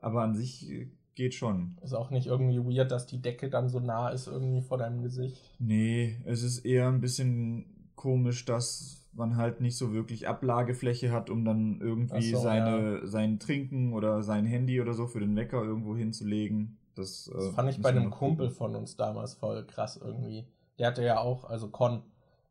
aber 0.00 0.22
an 0.22 0.36
sich 0.36 0.70
äh, 0.70 0.88
geht 1.16 1.34
schon. 1.34 1.76
Ist 1.82 1.94
auch 1.94 2.10
nicht 2.10 2.28
irgendwie 2.28 2.60
weird, 2.60 2.92
dass 2.92 3.08
die 3.08 3.20
Decke 3.20 3.50
dann 3.50 3.68
so 3.68 3.80
nah 3.80 4.10
ist 4.10 4.28
irgendwie 4.28 4.62
vor 4.62 4.78
deinem 4.78 5.02
Gesicht. 5.02 5.40
Nee, 5.58 6.20
es 6.24 6.44
ist 6.44 6.60
eher 6.60 6.86
ein 6.86 7.00
bisschen 7.00 7.75
komisch, 7.96 8.44
dass 8.44 9.02
man 9.12 9.36
halt 9.36 9.60
nicht 9.60 9.76
so 9.76 9.92
wirklich 9.92 10.28
Ablagefläche 10.28 11.10
hat, 11.10 11.30
um 11.30 11.44
dann 11.44 11.80
irgendwie 11.80 12.30
so, 12.30 12.38
seine, 12.38 13.06
sein 13.06 13.38
Trinken 13.38 13.92
oder 13.94 14.22
sein 14.22 14.44
Handy 14.44 14.80
oder 14.80 14.94
so 14.94 15.06
für 15.06 15.20
den 15.20 15.34
Wecker 15.36 15.62
irgendwo 15.62 15.96
hinzulegen. 15.96 16.78
Das, 16.94 17.30
Das 17.32 17.46
äh, 17.46 17.52
fand 17.52 17.70
ich 17.70 17.78
müssen 17.78 17.82
bei 17.82 17.88
einem 17.90 18.10
Kumpel 18.10 18.48
gucken. 18.48 18.56
von 18.56 18.76
uns 18.76 18.96
damals 18.96 19.34
voll 19.34 19.64
krass 19.66 19.98
irgendwie. 20.02 20.46
Der 20.78 20.88
hatte 20.88 21.02
ja 21.02 21.18
auch, 21.18 21.44
also 21.44 21.68
Con, 21.68 22.02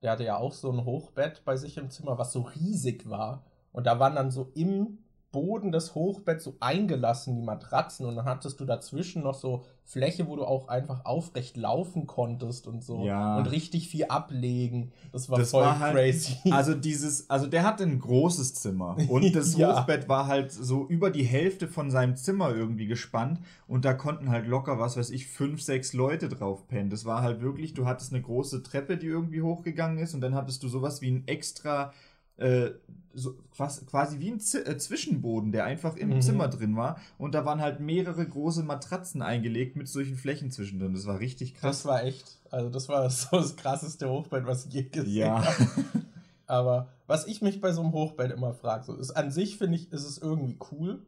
der 0.01 0.11
hatte 0.11 0.23
ja 0.23 0.37
auch 0.37 0.53
so 0.53 0.71
ein 0.71 0.83
Hochbett 0.85 1.43
bei 1.45 1.55
sich 1.55 1.77
im 1.77 1.89
Zimmer, 1.89 2.17
was 2.17 2.33
so 2.33 2.41
riesig 2.41 3.09
war. 3.09 3.43
Und 3.71 3.85
da 3.85 3.99
waren 3.99 4.15
dann 4.15 4.31
so 4.31 4.51
im 4.55 4.99
Boden 5.35 5.73
des 5.73 5.93
Hochbetts 5.95 6.45
so 6.45 6.55
eingelassen 6.61 7.35
die 7.35 7.41
Matratzen 7.41 8.05
und 8.05 8.15
dann 8.15 8.23
hattest 8.25 8.57
du 8.61 8.65
dazwischen 8.65 9.21
noch 9.21 9.33
so 9.35 9.65
Fläche, 9.83 10.27
wo 10.27 10.35
du 10.37 10.45
auch 10.45 10.69
einfach 10.69 11.03
aufrecht 11.05 11.57
laufen 11.57 12.07
konntest 12.07 12.65
und 12.67 12.81
so. 12.83 13.03
Ja. 13.03 13.37
Und 13.37 13.51
richtig 13.51 13.89
viel 13.89 14.05
ablegen. 14.05 14.91
Das 15.11 15.29
war 15.29 15.37
Das 15.37 15.51
voll 15.51 15.63
war 15.63 15.77
halt- 15.79 15.93
crazy. 15.93 16.37
Also 16.51 16.73
dieses, 16.73 17.29
also 17.29 17.47
der 17.47 17.63
hatte 17.63 17.83
ein 17.83 17.99
großes 17.99 18.53
Zimmer 18.55 18.95
und 19.09 19.35
das 19.35 19.55
Ja. 19.57 19.81
Hochbett 19.81 20.07
war 20.09 20.27
halt 20.27 20.51
so 20.51 20.87
über 20.87 21.11
die 21.11 21.23
Hälfte 21.25 21.67
von 21.67 21.91
seinem 21.91 22.15
Zimmer 22.15 22.55
irgendwie 22.55 22.87
gespannt 22.87 23.41
und 23.67 23.83
da 23.85 23.93
konnten 23.93 24.29
halt 24.29 24.47
locker, 24.47 24.79
was 24.79 24.95
weiß 24.97 25.09
ich, 25.11 25.27
fünf, 25.27 25.61
sechs 25.61 25.91
Leute 25.93 26.29
drauf 26.29 26.67
pennen. 26.67 26.89
Das 26.89 27.05
war 27.05 27.21
halt 27.21 27.41
wirklich, 27.41 27.73
du 27.73 27.85
hattest 27.85 28.13
eine 28.13 28.21
große 28.23 28.63
Treppe, 28.63 28.97
die 28.97 29.07
irgendwie 29.07 29.41
hochgegangen 29.41 29.99
ist 29.99 30.15
und 30.15 30.21
dann 30.21 30.33
hattest 30.33 30.63
du 30.63 30.67
sowas 30.69 31.01
wie 31.01 31.11
ein 31.11 31.27
extra, 31.27 31.91
äh, 32.37 32.71
so, 33.13 33.33
quasi, 33.55 34.19
wie 34.19 34.29
ein 34.31 34.39
Z 34.41 34.67
äh, 34.67 34.77
Zwischenboden, 34.77 35.51
der 35.53 35.63
einfach 35.63 35.95
im 35.95 36.09
Mhm. 36.09 36.21
Zimmer 36.21 36.47
drin 36.49 36.75
war 36.75 36.99
und 37.17 37.33
da 37.33 37.45
waren 37.45 37.61
halt 37.61 37.79
mehrere 37.79 38.27
große 38.27 38.63
Matratzen 38.63 39.21
eingelegt 39.21 39.75
mit 39.77 39.87
solchen 39.87 40.17
Flächen 40.17 40.51
zwischendrin. 40.51 40.93
Das 40.93 41.05
war 41.07 41.19
richtig 41.19 41.53
krass. 41.55 41.77
das 41.77 41.85
war 41.85 42.03
echt, 42.03 42.39
also 42.51 42.69
das 42.69 42.89
war 42.89 43.09
so 43.09 43.37
das 43.37 43.55
krasseste 43.55 44.09
Hochbett, 44.09 44.45
was 44.45 44.65
ich 44.65 44.73
je 44.73 44.83
gesehen 44.83 45.27
Ja. 45.27 45.45
habe. 45.45 45.65
Aber 46.47 46.89
was 47.07 47.25
ich 47.25 47.41
mich 47.41 47.59
bei 47.61 47.71
so 47.71 47.81
einem 47.81 47.93
Hochbett 47.93 48.31
immer 48.31 48.53
frage, 48.53 48.83
so 48.83 48.95
ist 48.95 49.11
an 49.11 49.31
sich 49.31 49.57
finde 49.57 49.77
ich, 49.77 49.91
ist 49.91 50.03
es 50.03 50.17
irgendwie 50.19 50.59
cool, 50.71 51.03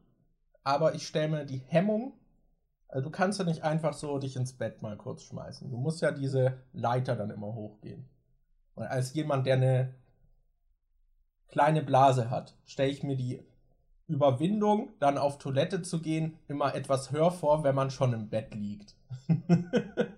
aber 0.64 0.96
ich 0.96 1.06
stelle 1.06 1.28
mir 1.30 1.46
die 1.46 1.60
Hemmung, 1.68 2.14
also 2.88 3.04
du 3.04 3.12
kannst 3.12 3.38
ja 3.38 3.46
nicht 3.46 3.64
einfach 3.64 3.94
so 3.94 4.18
dich 4.18 4.36
ins 4.36 4.54
Bett 4.54 4.82
mal 4.82 4.98
kurz 4.98 5.22
schmeißen. 5.24 5.70
Du 5.70 5.78
musst 5.78 6.02
ja 6.02 6.12
diese 6.12 6.58
Leiter 6.74 7.16
dann 7.16 7.30
immer 7.30 7.54
hochgehen. 7.54 8.10
Und 8.74 8.86
als 8.86 9.14
jemand, 9.14 9.46
der 9.46 9.58
eine 9.58 9.94
kleine 11.50 11.84
Blase 11.84 12.30
hat, 12.30 12.56
stelle 12.66 12.92
ich 12.92 13.04
mir 13.04 13.16
die 13.16 13.44
Überwindung, 14.08 14.90
dann 15.00 15.18
auf 15.18 15.38
Toilette 15.38 15.82
zu 15.82 16.02
gehen, 16.02 16.38
immer 16.48 16.74
etwas 16.76 17.12
höher 17.12 17.32
vor, 17.32 17.64
wenn 17.64 17.76
man 17.76 17.92
schon 17.92 18.14
im 18.14 18.30
Bett 18.30 18.56
liegt. 18.56 18.96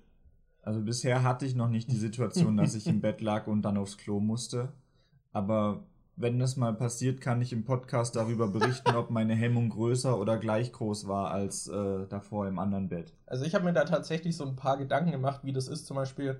Also 0.61 0.81
bisher 0.81 1.23
hatte 1.23 1.47
ich 1.47 1.55
noch 1.55 1.67
nicht 1.67 1.91
die 1.91 1.97
Situation, 1.97 2.55
dass 2.55 2.75
ich 2.75 2.85
im 2.85 3.01
Bett 3.01 3.21
lag 3.21 3.47
und 3.47 3.63
dann 3.63 3.75
aufs 3.75 3.97
Klo 3.97 4.19
musste. 4.19 4.71
Aber 5.31 5.83
wenn 6.15 6.37
das 6.37 6.57
mal 6.57 6.75
passiert, 6.75 7.21
kann 7.21 7.41
ich 7.41 7.53
im 7.53 7.63
Podcast 7.63 8.15
darüber 8.15 8.47
berichten, 8.49 8.95
ob 8.95 9.09
meine 9.09 9.33
Hemmung 9.33 9.69
größer 9.69 10.19
oder 10.19 10.37
gleich 10.37 10.71
groß 10.71 11.07
war 11.07 11.31
als 11.31 11.67
äh, 11.69 12.05
davor 12.07 12.47
im 12.47 12.59
anderen 12.59 12.87
Bett. 12.87 13.13
Also 13.25 13.45
ich 13.45 13.55
habe 13.55 13.65
mir 13.65 13.73
da 13.73 13.85
tatsächlich 13.85 14.37
so 14.37 14.45
ein 14.45 14.55
paar 14.55 14.77
Gedanken 14.77 15.11
gemacht, 15.11 15.39
wie 15.43 15.53
das 15.53 15.67
ist. 15.67 15.87
Zum 15.87 15.95
Beispiel, 15.95 16.39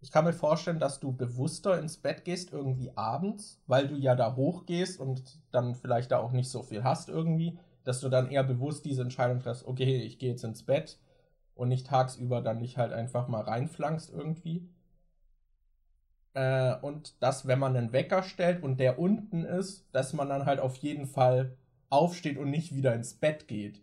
ich 0.00 0.10
kann 0.10 0.24
mir 0.24 0.32
vorstellen, 0.32 0.78
dass 0.78 1.00
du 1.00 1.12
bewusster 1.12 1.78
ins 1.78 1.96
Bett 1.96 2.24
gehst, 2.24 2.52
irgendwie 2.52 2.96
abends, 2.96 3.60
weil 3.66 3.88
du 3.88 3.96
ja 3.96 4.14
da 4.14 4.36
hochgehst 4.36 5.00
und 5.00 5.40
dann 5.50 5.74
vielleicht 5.74 6.12
da 6.12 6.18
auch 6.18 6.32
nicht 6.32 6.50
so 6.50 6.62
viel 6.62 6.84
hast 6.84 7.08
irgendwie, 7.08 7.58
dass 7.84 8.00
du 8.00 8.08
dann 8.08 8.30
eher 8.30 8.44
bewusst 8.44 8.84
diese 8.84 9.02
Entscheidung 9.02 9.40
triffst, 9.40 9.66
okay, 9.66 9.96
ich 10.02 10.18
gehe 10.18 10.30
jetzt 10.30 10.44
ins 10.44 10.62
Bett 10.62 10.98
und 11.54 11.68
nicht 11.68 11.86
tagsüber 11.86 12.40
dann 12.40 12.58
nicht 12.58 12.78
halt 12.78 12.92
einfach 12.92 13.28
mal 13.28 13.42
reinflankst 13.42 14.10
irgendwie. 14.10 14.68
Äh, 16.34 16.76
und 16.82 17.20
dass, 17.22 17.46
wenn 17.46 17.58
man 17.58 17.76
einen 17.76 17.92
Wecker 17.92 18.22
stellt 18.22 18.62
und 18.62 18.78
der 18.78 18.98
unten 18.98 19.44
ist, 19.44 19.88
dass 19.92 20.12
man 20.12 20.28
dann 20.28 20.46
halt 20.46 20.60
auf 20.60 20.76
jeden 20.76 21.06
Fall 21.06 21.56
aufsteht 21.90 22.38
und 22.38 22.50
nicht 22.50 22.74
wieder 22.74 22.94
ins 22.94 23.14
Bett 23.14 23.48
geht 23.48 23.82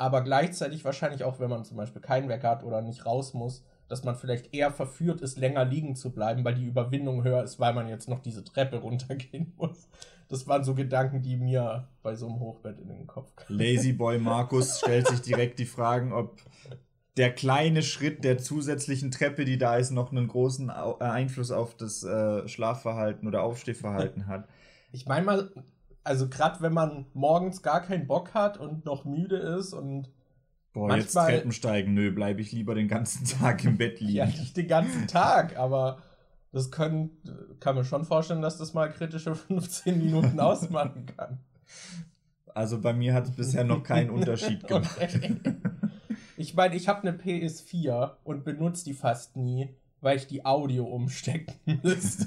aber 0.00 0.22
gleichzeitig 0.22 0.82
wahrscheinlich 0.86 1.24
auch, 1.24 1.40
wenn 1.40 1.50
man 1.50 1.66
zum 1.66 1.76
Beispiel 1.76 2.00
keinen 2.00 2.30
Wecker 2.30 2.48
hat 2.48 2.64
oder 2.64 2.80
nicht 2.80 3.04
raus 3.04 3.34
muss, 3.34 3.66
dass 3.90 4.04
man 4.04 4.14
vielleicht 4.14 4.54
eher 4.54 4.70
verführt 4.70 5.20
ist, 5.20 5.36
länger 5.36 5.64
liegen 5.64 5.96
zu 5.96 6.12
bleiben, 6.12 6.44
weil 6.44 6.54
die 6.54 6.64
Überwindung 6.64 7.24
höher 7.24 7.42
ist, 7.42 7.58
weil 7.58 7.74
man 7.74 7.88
jetzt 7.88 8.08
noch 8.08 8.20
diese 8.20 8.44
Treppe 8.44 8.76
runtergehen 8.80 9.52
muss. 9.56 9.88
Das 10.28 10.46
waren 10.46 10.62
so 10.62 10.74
Gedanken, 10.76 11.22
die 11.22 11.36
mir 11.36 11.88
bei 12.04 12.14
so 12.14 12.28
einem 12.28 12.38
Hochbett 12.38 12.78
in 12.78 12.88
den 12.88 13.08
Kopf 13.08 13.34
kamen. 13.34 13.58
Lazy 13.58 13.92
Boy 13.92 14.18
Markus 14.20 14.78
stellt 14.78 15.08
sich 15.08 15.22
direkt 15.22 15.58
die 15.58 15.66
Fragen, 15.66 16.12
ob 16.12 16.40
der 17.16 17.34
kleine 17.34 17.82
Schritt 17.82 18.22
der 18.22 18.38
zusätzlichen 18.38 19.10
Treppe, 19.10 19.44
die 19.44 19.58
da 19.58 19.76
ist, 19.76 19.90
noch 19.90 20.12
einen 20.12 20.28
großen 20.28 20.68
äh, 20.68 21.04
Einfluss 21.04 21.50
auf 21.50 21.76
das 21.76 22.04
äh, 22.04 22.46
Schlafverhalten 22.46 23.26
oder 23.26 23.42
Aufstehverhalten 23.42 24.28
hat. 24.28 24.48
Ich 24.92 25.06
meine 25.06 25.26
mal, 25.26 25.50
also 26.04 26.28
gerade 26.28 26.60
wenn 26.60 26.72
man 26.72 27.06
morgens 27.12 27.62
gar 27.62 27.82
keinen 27.82 28.06
Bock 28.06 28.34
hat 28.34 28.56
und 28.56 28.84
noch 28.84 29.04
müde 29.04 29.36
ist 29.36 29.72
und 29.72 30.10
Boah, 30.72 30.96
jetzt 30.96 31.14
Manchmal- 31.14 31.32
Treppen 31.34 31.52
steigen, 31.52 31.94
nö, 31.94 32.12
bleibe 32.12 32.40
ich 32.40 32.52
lieber 32.52 32.74
den 32.74 32.86
ganzen 32.88 33.24
Tag 33.26 33.64
im 33.64 33.76
Bett 33.76 33.98
liegen. 34.00 34.12
ja 34.12 34.26
nicht 34.26 34.56
den 34.56 34.68
ganzen 34.68 35.06
Tag, 35.08 35.56
aber 35.56 36.02
das 36.52 36.70
können, 36.70 37.10
kann 37.60 37.76
mir 37.76 37.84
schon 37.84 38.04
vorstellen, 38.04 38.42
dass 38.42 38.58
das 38.58 38.72
mal 38.74 38.88
kritische 38.90 39.34
15 39.36 39.98
Minuten 39.98 40.38
ausmachen 40.40 41.06
kann. 41.16 41.38
Also 42.54 42.80
bei 42.80 42.92
mir 42.92 43.14
hat 43.14 43.24
es 43.26 43.30
bisher 43.32 43.64
noch 43.64 43.82
keinen 43.82 44.10
Unterschied 44.10 44.66
gemacht. 44.66 44.98
Ich 46.36 46.54
meine, 46.54 46.74
ich 46.74 46.88
habe 46.88 47.06
eine 47.06 47.16
PS4 47.16 48.12
und 48.24 48.44
benutze 48.44 48.84
die 48.84 48.94
fast 48.94 49.36
nie, 49.36 49.68
weil 50.00 50.16
ich 50.16 50.26
die 50.26 50.44
Audio 50.44 50.84
umstecken 50.84 51.54
müsste. 51.82 52.26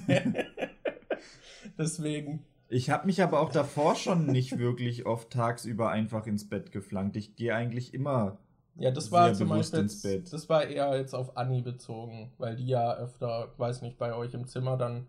Deswegen, 1.78 2.46
Ich 2.74 2.90
habe 2.90 3.06
mich 3.06 3.22
aber 3.22 3.40
auch 3.40 3.52
davor 3.52 3.96
schon 3.96 4.26
nicht 4.26 4.58
wirklich 4.58 5.06
oft 5.06 5.30
tagsüber 5.30 5.92
einfach 5.92 6.26
ins 6.26 6.50
Bett 6.50 6.72
geflankt. 6.72 7.16
Ich 7.16 7.36
gehe 7.36 7.54
eigentlich 7.54 7.94
immer. 7.94 8.40
ja, 8.76 8.90
das 8.90 9.12
war 9.12 9.32
zum 9.36 9.50
bewusst 9.50 9.74
Beispiel, 9.74 9.84
ins 9.84 10.02
Bett. 10.02 10.34
das 10.34 10.50
war 10.50 10.66
eher 10.66 10.98
jetzt 10.98 11.14
auf 11.14 11.38
Anni 11.38 11.62
bezogen, 11.62 12.32
weil 12.40 12.56
die 12.56 12.66
ja 12.66 12.96
öfter, 12.96 13.54
weiß 13.58 13.84
nicht, 13.84 14.00
bei 14.00 14.16
euch 14.16 14.34
im 14.34 14.48
Zimmer 14.48 14.76
dann 14.76 15.08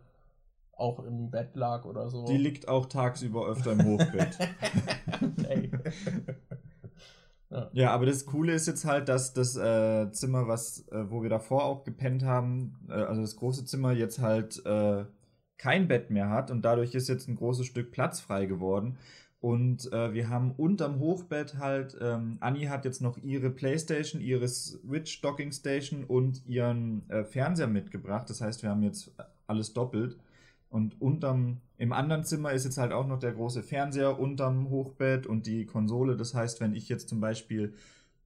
auch 0.72 0.98
im 0.98 1.30
Bett 1.30 1.56
lag 1.56 1.86
oder 1.86 2.10
so. 2.10 2.26
Die 2.26 2.36
liegt 2.36 2.68
auch 2.68 2.84
tagsüber 2.84 3.46
öfter 3.46 3.72
im 3.72 3.84
Hochbett. 3.86 4.36
okay. 5.38 5.70
ja, 7.72 7.92
aber 7.92 8.04
das 8.04 8.26
Coole 8.26 8.52
ist 8.52 8.66
jetzt 8.66 8.84
halt, 8.84 9.08
dass 9.08 9.32
das 9.32 9.56
äh, 9.56 10.12
Zimmer, 10.12 10.48
was, 10.48 10.86
äh, 10.88 11.10
wo 11.10 11.22
wir 11.22 11.30
davor 11.30 11.64
auch 11.64 11.84
gepennt 11.84 12.24
haben, 12.24 12.76
äh, 12.90 12.92
also 12.92 13.22
das 13.22 13.36
große 13.36 13.64
Zimmer 13.64 13.92
jetzt 13.92 14.18
halt 14.18 14.60
äh, 14.66 15.06
kein 15.58 15.88
Bett 15.88 16.10
mehr 16.10 16.30
hat 16.30 16.50
und 16.50 16.64
dadurch 16.64 16.94
ist 16.94 17.08
jetzt 17.08 17.28
ein 17.28 17.36
großes 17.36 17.66
Stück 17.66 17.90
Platz 17.92 18.20
frei 18.20 18.46
geworden. 18.46 18.98
Und 19.40 19.92
äh, 19.92 20.14
wir 20.14 20.30
haben 20.30 20.52
unterm 20.52 21.00
Hochbett 21.00 21.58
halt, 21.58 21.98
ähm, 22.00 22.38
Anni 22.40 22.64
hat 22.64 22.86
jetzt 22.86 23.02
noch 23.02 23.18
ihre 23.18 23.50
Playstation, 23.50 24.22
ihre 24.22 24.48
Switch 24.48 25.20
Docking 25.20 25.52
Station 25.52 26.04
und 26.04 26.46
ihren 26.46 27.08
äh, 27.10 27.24
Fernseher 27.24 27.66
mitgebracht. 27.66 28.30
Das 28.30 28.40
heißt, 28.40 28.62
wir 28.62 28.70
haben 28.70 28.82
jetzt 28.82 29.12
alles 29.46 29.74
doppelt. 29.74 30.16
Und 30.70 30.98
unterm, 30.98 31.58
im 31.76 31.92
anderen 31.92 32.24
Zimmer 32.24 32.52
ist 32.52 32.64
jetzt 32.64 32.78
halt 32.78 32.92
auch 32.92 33.06
noch 33.06 33.18
der 33.18 33.32
große 33.32 33.62
Fernseher 33.62 34.18
unterm 34.18 34.70
Hochbett 34.70 35.26
und 35.26 35.46
die 35.46 35.66
Konsole. 35.66 36.16
Das 36.16 36.34
heißt, 36.34 36.62
wenn 36.62 36.74
ich 36.74 36.88
jetzt 36.88 37.10
zum 37.10 37.20
Beispiel 37.20 37.74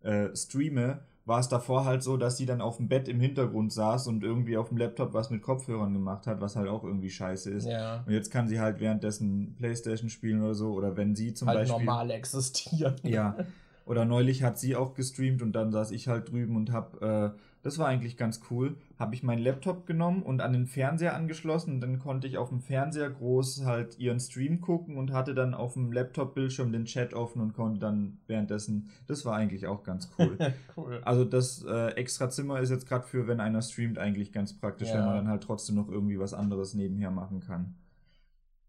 äh, 0.03 0.29
streame, 0.37 1.01
war 1.29 1.41
es 1.41 1.49
davor 1.49 1.85
halt 1.85 2.03
so, 2.03 2.17
dass 2.17 2.39
sie 2.39 2.47
dann 2.47 2.63
auf 2.63 2.79
dem 2.79 2.89
Bett 2.89 3.07
im 3.07 3.21
Hintergrund 3.21 3.71
saß 3.71 4.07
und 4.07 4.25
irgendwie 4.25 4.57
auf 4.57 4.71
dem 4.71 4.79
Laptop 4.79 5.13
was 5.13 5.29
mit 5.29 5.43
Kopfhörern 5.43 5.93
gemacht 5.93 6.27
hat, 6.27 6.41
was 6.41 6.57
halt 6.57 6.69
auch 6.69 6.85
irgendwie 6.85 7.11
scheiße 7.11 7.51
ist. 7.51 7.67
Ja, 7.67 8.03
Und 8.07 8.15
jetzt 8.15 8.31
kann 8.31 8.49
sie 8.49 8.59
halt 8.59 8.81
währenddessen 8.81 9.55
Playstation 9.59 10.09
spielen 10.09 10.43
oder 10.43 10.55
so, 10.55 10.73
oder 10.73 10.97
wenn 10.97 11.15
sie 11.15 11.35
zum 11.35 11.49
halt 11.49 11.61
Beispiel. 11.61 11.79
normal 11.85 12.11
existieren. 12.11 12.97
Ja. 13.03 13.37
Oder 13.85 14.07
neulich 14.07 14.43
hat 14.43 14.59
sie 14.59 14.75
auch 14.75 14.95
gestreamt 14.95 15.43
und 15.43 15.53
dann 15.53 15.71
saß 15.71 15.91
ich 15.91 16.09
halt 16.09 16.31
drüben 16.31 16.57
und 16.57 16.73
hab, 16.73 17.03
äh, 17.03 17.31
das 17.63 17.79
war 17.79 17.89
eigentlich 17.89 18.17
ganz 18.17 18.41
cool, 18.51 18.77
habe 18.99 19.15
ich 19.15 19.23
meinen 19.23 19.43
Laptop 19.43 19.87
genommen 19.87 20.23
und 20.23 20.41
an 20.41 20.53
den 20.53 20.67
Fernseher 20.67 21.15
angeschlossen 21.15 21.75
und 21.75 21.81
dann 21.81 21.99
konnte 21.99 22.27
ich 22.27 22.39
auf 22.39 22.51
dem 22.51 22.61
Fernseher 22.61 23.11
groß 23.11 23.65
halt 23.65 23.99
ihren 23.99 24.21
Stream 24.21 24.61
gucken 24.61 24.97
und 24.97 25.13
hatte 25.13 25.35
dann 25.35 25.55
auf 25.55 25.75
dem 25.75 25.93
Laptop-Bildschirm 25.93 26.73
den 26.73 26.85
Chat 26.85 27.15
offen 27.15 27.41
und 27.43 27.55
konnte 27.55 27.81
dann 27.81 28.19
währenddessen, 28.27 28.91
das 29.07 29.25
war 29.25 29.35
eigentlich 29.37 29.67
auch 29.67 29.83
ganz 29.83 30.11
cool. 30.19 30.39
cool. 30.77 31.01
Also 31.05 31.25
das 31.25 31.65
äh, 31.65 31.89
extra 31.95 32.31
Zimmer 32.31 32.61
ist 32.61 32.71
jetzt 32.71 32.87
gerade 32.87 33.07
für, 33.07 33.27
wenn 33.27 33.41
einer 33.41 33.63
streamt, 33.63 33.99
eigentlich 33.99 34.33
ganz 34.33 34.53
praktisch, 34.53 34.89
Ja. 34.89 34.99
wenn 34.99 35.05
man 35.05 35.15
dann 35.17 35.29
halt 35.29 35.43
trotzdem 35.43 35.77
noch 35.77 35.89
irgendwie 35.89 36.19
was 36.19 36.35
anderes 36.35 36.75
nebenher 36.75 37.11
machen 37.11 37.41
kann. 37.41 37.75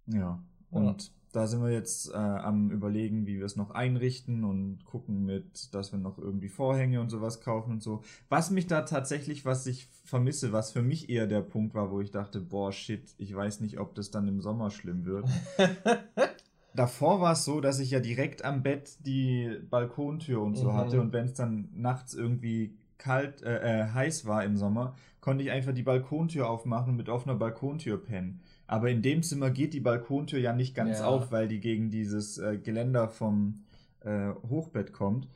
Ja, 0.08 0.39
und 0.71 1.12
da 1.31 1.45
sind 1.47 1.61
wir 1.61 1.71
jetzt 1.71 2.11
äh, 2.11 2.17
am 2.17 2.71
überlegen, 2.71 3.27
wie 3.27 3.37
wir 3.37 3.45
es 3.45 3.55
noch 3.55 3.71
einrichten 3.71 4.43
und 4.43 4.83
gucken 4.85 5.25
mit, 5.25 5.73
dass 5.75 5.91
wir 5.91 5.99
noch 5.99 6.17
irgendwie 6.17 6.49
Vorhänge 6.49 7.01
und 7.01 7.09
sowas 7.09 7.41
kaufen 7.41 7.73
und 7.73 7.83
so. 7.83 8.01
Was 8.29 8.49
mich 8.51 8.67
da 8.67 8.81
tatsächlich, 8.81 9.45
was 9.45 9.65
ich 9.67 9.87
vermisse, 10.05 10.51
was 10.51 10.71
für 10.71 10.81
mich 10.81 11.09
eher 11.09 11.27
der 11.27 11.41
Punkt 11.41 11.75
war, 11.75 11.91
wo 11.91 12.01
ich 12.01 12.11
dachte, 12.11 12.39
boah, 12.41 12.71
shit, 12.71 13.13
ich 13.17 13.35
weiß 13.35 13.59
nicht, 13.59 13.79
ob 13.79 13.93
das 13.95 14.09
dann 14.11 14.27
im 14.27 14.41
Sommer 14.41 14.71
schlimm 14.71 15.05
wird. 15.05 15.25
Davor 16.75 17.19
war 17.19 17.33
es 17.33 17.45
so, 17.45 17.61
dass 17.61 17.79
ich 17.79 17.91
ja 17.91 17.99
direkt 17.99 18.45
am 18.45 18.61
Bett 18.63 18.97
die 19.05 19.59
Balkontür 19.69 20.41
und 20.41 20.55
so 20.55 20.69
Mhm. 20.69 20.75
hatte 20.75 21.01
und 21.01 21.13
wenn 21.13 21.25
es 21.25 21.33
dann 21.33 21.69
nachts 21.73 22.13
irgendwie 22.13 22.75
kalt, 22.97 23.41
äh, 23.41 23.81
äh, 23.81 23.87
heiß 23.91 24.25
war 24.25 24.43
im 24.43 24.55
Sommer, 24.57 24.95
konnte 25.19 25.43
ich 25.43 25.51
einfach 25.51 25.73
die 25.73 25.83
Balkontür 25.83 26.49
aufmachen 26.49 26.91
und 26.91 26.97
mit 26.97 27.09
offener 27.09 27.35
Balkontür 27.35 27.97
pennen. 27.97 28.41
Aber 28.69 28.89
in 28.89 29.01
dem 29.01 29.23
Zimmer 29.23 29.49
geht 29.49 29.73
die 29.73 29.79
Balkontür 29.79 30.39
ja 30.39 30.53
nicht 30.53 30.75
ganz 30.75 30.99
Ja. 30.99 31.08
auf, 31.08 31.32
weil 31.32 31.47
die 31.47 31.60
gegen 31.60 31.89
dieses 31.89 32.38
äh, 32.38 32.58
Geländer 32.58 33.08
vom 33.10 33.63
äh, 34.01 34.29
Hochbett 34.47 34.93
kommt. 34.93 35.27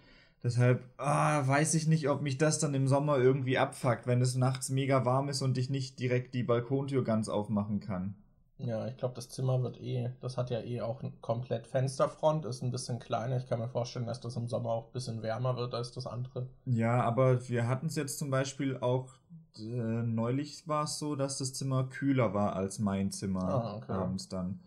Deshalb 0.43 0.83
ah, 0.97 1.47
weiß 1.47 1.73
ich 1.73 1.87
nicht, 1.87 2.09
ob 2.09 2.21
mich 2.21 2.37
das 2.37 2.59
dann 2.59 2.75
im 2.75 2.87
Sommer 2.87 3.17
irgendwie 3.17 3.57
abfuckt, 3.57 4.05
wenn 4.05 4.21
es 4.21 4.35
nachts 4.35 4.69
mega 4.69 5.03
warm 5.03 5.29
ist 5.29 5.41
und 5.41 5.57
ich 5.57 5.69
nicht 5.71 5.99
direkt 5.99 6.35
die 6.35 6.43
Balkontür 6.43 7.03
ganz 7.03 7.27
aufmachen 7.27 7.79
kann. 7.79 8.13
Ja, 8.59 8.87
ich 8.87 8.95
glaube, 8.97 9.15
das 9.15 9.29
Zimmer 9.29 9.63
wird 9.63 9.81
eh, 9.81 10.11
das 10.21 10.37
hat 10.37 10.51
ja 10.51 10.61
eh 10.61 10.81
auch 10.81 11.01
komplett 11.21 11.65
Fensterfront, 11.65 12.45
ist 12.45 12.61
ein 12.61 12.71
bisschen 12.71 12.99
kleiner. 12.99 13.37
Ich 13.37 13.47
kann 13.47 13.59
mir 13.59 13.67
vorstellen, 13.67 14.05
dass 14.05 14.21
das 14.21 14.35
im 14.35 14.47
Sommer 14.47 14.69
auch 14.69 14.87
ein 14.87 14.93
bisschen 14.93 15.23
wärmer 15.23 15.57
wird 15.57 15.73
als 15.73 15.91
das 15.91 16.05
andere. 16.05 16.47
Ja, 16.65 17.01
aber 17.01 17.49
wir 17.49 17.67
hatten 17.67 17.87
es 17.87 17.95
jetzt 17.95 18.19
zum 18.19 18.29
Beispiel 18.29 18.77
auch, 18.77 19.15
äh, 19.59 20.03
neulich 20.03 20.67
war 20.67 20.85
es 20.85 20.99
so, 20.99 21.15
dass 21.15 21.37
das 21.37 21.53
Zimmer 21.53 21.85
kühler 21.85 22.33
war 22.33 22.55
als 22.55 22.79
mein 22.79 23.11
Zimmer 23.11 23.43
Ah, 23.43 23.75
okay. 23.77 23.91
abends 23.91 24.29
dann. 24.29 24.59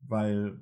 Weil, 0.00 0.58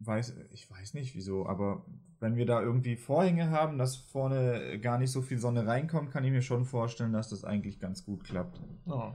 weiß, 0.00 0.34
ich 0.52 0.70
weiß 0.70 0.94
nicht 0.94 1.14
wieso, 1.14 1.46
aber 1.46 1.84
wenn 2.18 2.36
wir 2.36 2.46
da 2.46 2.60
irgendwie 2.60 2.96
Vorhänge 2.96 3.50
haben, 3.50 3.78
dass 3.78 3.96
vorne 3.96 4.80
gar 4.80 4.98
nicht 4.98 5.10
so 5.12 5.22
viel 5.22 5.38
Sonne 5.38 5.66
reinkommt, 5.66 6.10
kann 6.10 6.24
ich 6.24 6.30
mir 6.30 6.42
schon 6.42 6.64
vorstellen, 6.64 7.12
dass 7.12 7.28
das 7.28 7.44
eigentlich 7.44 7.78
ganz 7.78 8.04
gut 8.04 8.24
klappt. 8.24 8.60
Ja, 8.86 9.14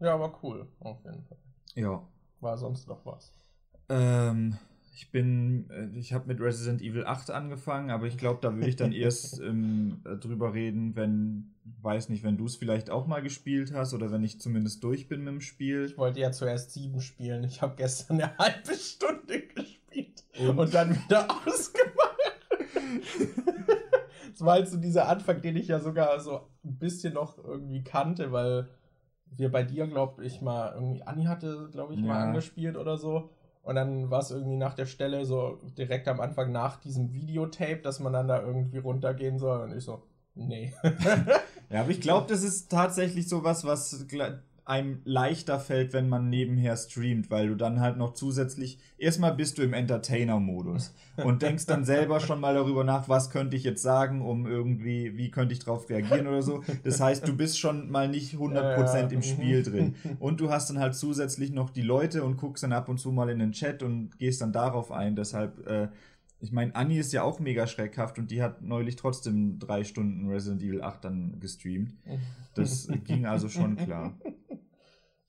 ja 0.00 0.14
aber 0.14 0.38
cool, 0.42 0.68
auf 0.80 1.04
jeden 1.04 1.22
Fall. 1.24 1.38
Ja. 1.74 2.02
War 2.40 2.58
sonst 2.58 2.88
noch 2.88 3.06
was? 3.06 3.32
Ähm, 3.88 4.56
ich 4.96 5.10
bin, 5.10 5.68
äh, 5.70 5.98
ich 5.98 6.12
habe 6.12 6.28
mit 6.28 6.40
Resident 6.40 6.80
Evil 6.80 7.04
8 7.04 7.30
angefangen, 7.30 7.90
aber 7.90 8.06
ich 8.06 8.16
glaube, 8.16 8.38
da 8.40 8.54
würde 8.54 8.68
ich 8.68 8.76
dann 8.76 8.92
erst 8.92 9.40
ähm, 9.40 10.00
äh, 10.04 10.16
drüber 10.16 10.54
reden, 10.54 10.94
wenn, 10.94 11.52
weiß 11.82 12.08
nicht, 12.10 12.22
wenn 12.22 12.36
du 12.36 12.46
es 12.46 12.54
vielleicht 12.56 12.90
auch 12.90 13.06
mal 13.06 13.20
gespielt 13.20 13.72
hast 13.74 13.92
oder 13.92 14.12
wenn 14.12 14.22
ich 14.22 14.40
zumindest 14.40 14.84
durch 14.84 15.08
bin 15.08 15.24
mit 15.24 15.34
dem 15.34 15.40
Spiel. 15.40 15.86
Ich 15.86 15.98
wollte 15.98 16.20
ja 16.20 16.30
zuerst 16.30 16.72
sieben 16.72 17.00
spielen. 17.00 17.42
Ich 17.42 17.60
habe 17.60 17.74
gestern 17.76 18.20
eine 18.20 18.38
halbe 18.38 18.74
Stunde 18.74 19.40
gespielt 19.48 20.24
Und? 20.38 20.58
und, 20.58 20.72
dann 20.74 20.90
wieder 20.94 21.26
ausgemacht. 21.30 22.14
Das 24.32 24.40
war 24.40 24.54
halt 24.54 24.68
so 24.68 24.76
dieser 24.78 25.08
Anfang, 25.08 25.42
den 25.42 25.56
ich 25.56 25.68
ja 25.68 25.80
sogar 25.80 26.18
so 26.20 26.48
ein 26.64 26.76
bisschen 26.78 27.14
noch 27.14 27.42
irgendwie 27.42 27.82
kannte, 27.82 28.32
weil 28.32 28.68
wir 29.36 29.50
bei 29.50 29.64
dir, 29.64 29.86
glaube 29.86 30.24
ich, 30.24 30.40
mal 30.40 30.72
irgendwie, 30.74 31.02
Anni 31.02 31.24
hatte, 31.24 31.68
glaube 31.72 31.94
ich, 31.94 32.00
mal 32.00 32.20
Ja. 32.20 32.24
angespielt 32.28 32.76
oder 32.76 32.96
so. 32.96 33.30
Und 33.64 33.76
dann 33.76 34.10
war 34.10 34.20
es 34.20 34.30
irgendwie 34.30 34.56
nach 34.56 34.74
der 34.74 34.86
Stelle 34.86 35.24
so 35.24 35.58
direkt 35.78 36.06
am 36.08 36.20
Anfang 36.20 36.52
nach 36.52 36.76
diesem 36.80 37.12
Videotape, 37.12 37.78
dass 37.78 37.98
man 37.98 38.12
dann 38.12 38.28
da 38.28 38.42
irgendwie 38.42 38.78
runtergehen 38.78 39.38
soll. 39.38 39.62
Und 39.62 39.76
ich 39.76 39.84
so, 39.84 40.02
nee. 40.34 40.72
Ja, 41.70 41.80
aber 41.80 41.90
ich 41.90 42.00
glaube, 42.02 42.26
das 42.28 42.42
ist 42.42 42.70
tatsächlich 42.70 43.26
sowas, 43.28 43.64
was 43.64 44.06
gl- 44.06 44.38
einem 44.66 45.02
leichter 45.04 45.60
fällt, 45.60 45.92
wenn 45.92 46.08
man 46.08 46.30
nebenher 46.30 46.74
streamt, 46.76 47.30
weil 47.30 47.48
du 47.48 47.54
dann 47.54 47.80
halt 47.80 47.98
noch 47.98 48.14
zusätzlich, 48.14 48.78
erstmal 48.96 49.34
bist 49.34 49.58
du 49.58 49.62
im 49.62 49.74
Entertainer-Modus 49.74 50.94
und 51.24 51.42
denkst 51.42 51.66
dann 51.66 51.84
selber 51.84 52.18
schon 52.20 52.40
mal 52.40 52.54
darüber 52.54 52.82
nach, 52.82 53.08
was 53.08 53.28
könnte 53.28 53.56
ich 53.56 53.64
jetzt 53.64 53.82
sagen, 53.82 54.22
um 54.22 54.46
irgendwie, 54.46 55.18
wie 55.18 55.30
könnte 55.30 55.52
ich 55.52 55.58
drauf 55.58 55.90
reagieren 55.90 56.26
oder 56.26 56.40
so. 56.40 56.62
Das 56.82 56.98
heißt, 56.98 57.28
du 57.28 57.36
bist 57.36 57.58
schon 57.58 57.90
mal 57.90 58.08
nicht 58.08 58.34
100% 58.34 58.54
Ja, 58.54 59.00
im 59.00 59.20
ja. 59.20 59.22
Spiel 59.22 59.62
drin. 59.62 59.94
Und 60.18 60.40
du 60.40 60.50
hast 60.50 60.70
dann 60.70 60.78
halt 60.78 60.94
zusätzlich 60.94 61.52
noch 61.52 61.68
die 61.68 61.82
Leute 61.82 62.24
und 62.24 62.38
guckst 62.38 62.62
dann 62.62 62.72
ab 62.72 62.88
und 62.88 62.98
zu 62.98 63.12
mal 63.12 63.28
in 63.28 63.40
den 63.40 63.52
Chat 63.52 63.82
und 63.82 64.18
gehst 64.18 64.40
dann 64.40 64.52
darauf 64.52 64.90
ein. 64.90 65.14
Deshalb, 65.14 65.66
äh, 65.66 65.88
ich 66.40 66.52
meine, 66.52 66.74
Anni 66.74 66.98
ist 66.98 67.12
ja 67.12 67.22
auch 67.22 67.38
mega 67.38 67.66
schreckhaft 67.66 68.18
und 68.18 68.30
die 68.30 68.42
hat 68.42 68.62
neulich 68.62 68.96
trotzdem 68.96 69.58
drei 69.58 69.84
Stunden 69.84 70.28
Resident 70.28 70.62
Evil 70.62 70.82
8 70.82 71.04
dann 71.04 71.40
gestreamt. 71.40 71.92
Das 72.56 72.86
ging 73.02 73.26
also 73.26 73.48
schon 73.48 73.74
klar. 73.74 74.16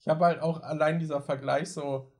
Ich 0.06 0.10
habe 0.10 0.24
halt 0.24 0.40
auch 0.40 0.62
allein 0.62 1.00
dieser 1.00 1.20
Vergleich 1.20 1.72
so, 1.72 2.12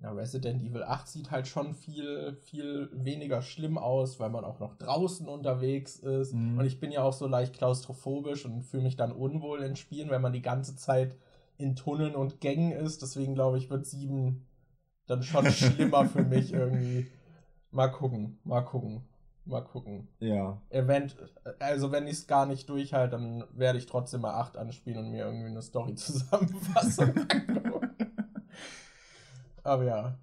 ja, 0.00 0.12
Resident 0.12 0.62
Evil 0.62 0.84
8 0.84 1.08
sieht 1.08 1.32
halt 1.32 1.48
schon 1.48 1.74
viel, 1.74 2.36
viel 2.36 2.88
weniger 2.92 3.42
schlimm 3.42 3.78
aus, 3.78 4.20
weil 4.20 4.30
man 4.30 4.44
auch 4.44 4.60
noch 4.60 4.76
draußen 4.76 5.26
unterwegs 5.26 5.96
ist. 5.96 6.34
Mhm. 6.34 6.56
Und 6.56 6.66
ich 6.66 6.78
bin 6.78 6.92
ja 6.92 7.02
auch 7.02 7.12
so 7.12 7.26
leicht 7.26 7.54
klaustrophobisch 7.54 8.44
und 8.44 8.62
fühle 8.62 8.84
mich 8.84 8.94
dann 8.94 9.10
unwohl 9.10 9.64
in 9.64 9.74
Spielen, 9.74 10.08
wenn 10.10 10.22
man 10.22 10.34
die 10.34 10.40
ganze 10.40 10.76
Zeit 10.76 11.16
in 11.58 11.74
Tunneln 11.74 12.14
und 12.14 12.40
Gängen 12.40 12.70
ist. 12.70 13.02
Deswegen 13.02 13.34
glaube 13.34 13.58
ich, 13.58 13.70
wird 13.70 13.86
7 13.86 14.46
dann 15.08 15.24
schon 15.24 15.46
schlimmer 15.50 16.04
für 16.04 16.22
mich 16.22 16.52
irgendwie. 16.52 17.08
Mal 17.72 17.88
gucken, 17.88 18.38
mal 18.44 18.60
gucken, 18.60 19.02
mal 19.46 19.62
gucken. 19.62 20.08
Ja. 20.18 20.60
Event, 20.70 21.16
also 21.58 21.92
wenn 21.92 22.06
ich 22.06 22.14
es 22.14 22.26
gar 22.26 22.46
nicht 22.46 22.68
durchhalte, 22.68 23.16
dann 23.16 23.44
werde 23.52 23.78
ich 23.78 23.86
trotzdem 23.86 24.22
mal 24.22 24.34
8 24.34 24.56
anspielen 24.56 24.98
und 24.98 25.10
mir 25.10 25.24
irgendwie 25.24 25.46
eine 25.46 25.62
Story-Zusammenfassung 25.62 27.08
angucken. 27.28 28.10
Aber 29.62 29.84
ja. 29.84 30.18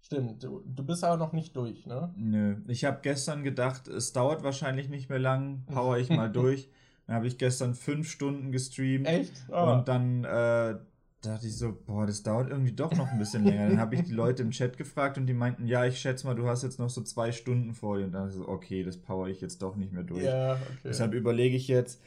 Stimmt, 0.00 0.42
du, 0.42 0.62
du 0.64 0.84
bist 0.84 1.04
aber 1.04 1.18
noch 1.18 1.34
nicht 1.34 1.54
durch, 1.54 1.84
ne? 1.84 2.10
Nö. 2.16 2.56
Ich 2.66 2.86
habe 2.86 3.00
gestern 3.02 3.44
gedacht, 3.44 3.88
es 3.88 4.14
dauert 4.14 4.42
wahrscheinlich 4.42 4.88
nicht 4.88 5.10
mehr 5.10 5.18
lang, 5.18 5.64
power 5.66 5.98
ich 5.98 6.08
mal 6.08 6.28
durch. 6.32 6.70
Dann 7.06 7.16
habe 7.16 7.26
ich 7.26 7.36
gestern 7.36 7.74
fünf 7.74 8.08
Stunden 8.08 8.50
gestreamt. 8.50 9.06
Echt? 9.06 9.32
Ah. 9.50 9.74
Und 9.74 9.88
dann 9.88 10.24
äh, 10.24 10.78
dachte 11.22 11.46
ich 11.46 11.56
so, 11.56 11.76
boah, 11.86 12.06
das 12.06 12.22
dauert 12.22 12.50
irgendwie 12.50 12.72
doch 12.72 12.92
noch 12.96 13.10
ein 13.10 13.18
bisschen 13.18 13.44
länger. 13.44 13.68
Dann 13.68 13.78
habe 13.78 13.94
ich 13.94 14.02
die 14.02 14.12
Leute 14.12 14.42
im 14.42 14.50
Chat 14.50 14.76
gefragt 14.76 15.18
und 15.18 15.26
die 15.26 15.34
meinten, 15.34 15.66
ja, 15.66 15.84
ich 15.84 15.98
schätze 15.98 16.26
mal, 16.26 16.34
du 16.34 16.46
hast 16.48 16.62
jetzt 16.62 16.78
noch 16.78 16.90
so 16.90 17.02
zwei 17.02 17.32
Stunden 17.32 17.74
vor 17.74 17.98
dir. 17.98 18.04
Und 18.04 18.12
dann 18.12 18.28
ich 18.28 18.34
so, 18.34 18.48
okay, 18.48 18.82
das 18.84 18.96
power 18.98 19.28
ich 19.28 19.40
jetzt 19.40 19.62
doch 19.62 19.76
nicht 19.76 19.92
mehr 19.92 20.04
durch. 20.04 20.22
ja, 20.24 20.54
okay. 20.54 20.74
Deshalb 20.84 21.14
überlege 21.14 21.56
ich 21.56 21.68
jetzt, 21.68 22.00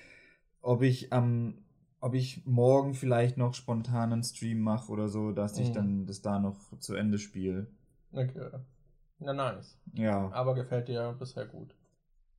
ob 0.61 0.81
ich 0.81 1.11
am, 1.11 1.55
ob 1.99 2.13
ich 2.13 2.45
morgen 2.45 2.93
vielleicht 2.93 3.37
noch 3.37 3.53
spontan 3.53 4.13
einen 4.13 4.23
Stream 4.23 4.61
mache 4.61 4.91
oder 4.91 5.07
so, 5.09 5.31
dass 5.31 5.57
ich 5.57 5.69
Mhm. 5.69 5.73
dann 5.73 6.05
das 6.05 6.21
da 6.21 6.39
noch 6.39 6.57
zu 6.79 6.95
Ende 6.95 7.17
spiele. 7.19 7.67
okay. 8.13 8.49
Na, 9.19 9.33
nice. 9.33 9.77
Ja, 9.93 10.31
Aber 10.31 10.55
gefällt 10.55 10.87
dir 10.87 11.15
bisher 11.19 11.45
gut. 11.45 11.75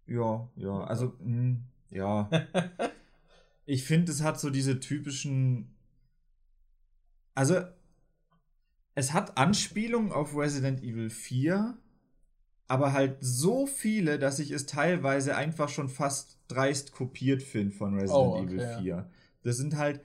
ja, 0.07 0.49
ja. 0.57 0.83
Also, 0.85 1.13
mh, 1.21 1.59
ja. 1.91 2.29
ich 3.67 3.85
finde, 3.85 4.11
es 4.11 4.23
hat 4.23 4.41
so 4.41 4.51
diese 4.51 4.81
typischen. 4.81 5.72
Also, 7.35 7.62
es 8.95 9.12
hat 9.12 9.38
Anspielungen 9.38 10.12
auf 10.12 10.37
Resident 10.37 10.83
Evil 10.83 11.11
4, 11.11 11.77
aber 12.68 12.92
halt 12.92 13.16
so 13.21 13.66
viele, 13.66 14.18
dass 14.18 14.38
ich 14.38 14.51
es 14.51 14.66
teilweise 14.66 15.37
einfach 15.37 15.68
schon 15.68 15.88
fast 15.88 16.38
dreist 16.49 16.92
kopiert 16.92 17.42
finde 17.42 17.75
von 17.75 17.95
Resident 17.95 18.16
Oh, 18.16 18.37
okay, 18.37 18.45
Evil 18.45 18.61
ja. 18.61 18.79
4. 18.79 19.11
Das 19.42 19.57
sind 19.57 19.77
halt. 19.77 20.01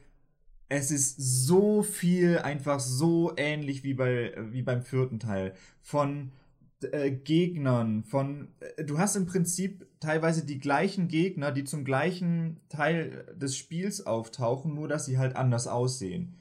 Es 0.69 0.91
ist 0.91 1.15
so 1.17 1.81
viel 1.81 2.39
einfach 2.39 2.81
so 2.81 3.31
ähnlich 3.37 3.85
wie, 3.85 3.93
bei, 3.93 4.33
wie 4.51 4.63
beim 4.63 4.81
vierten 4.81 5.17
Teil. 5.17 5.53
Von 5.81 6.33
äh, 6.81 7.11
Gegnern, 7.11 8.03
von. 8.03 8.49
Äh, 8.59 8.83
du 8.83 8.97
hast 8.97 9.15
im 9.15 9.25
Prinzip 9.25 9.87
teilweise 10.01 10.45
die 10.45 10.59
gleichen 10.59 11.07
Gegner, 11.07 11.53
die 11.53 11.63
zum 11.63 11.85
gleichen 11.85 12.59
Teil 12.67 13.33
des 13.35 13.55
Spiels 13.55 14.05
auftauchen, 14.05 14.73
nur 14.73 14.89
dass 14.89 15.05
sie 15.05 15.17
halt 15.17 15.37
anders 15.37 15.67
aussehen. 15.67 16.35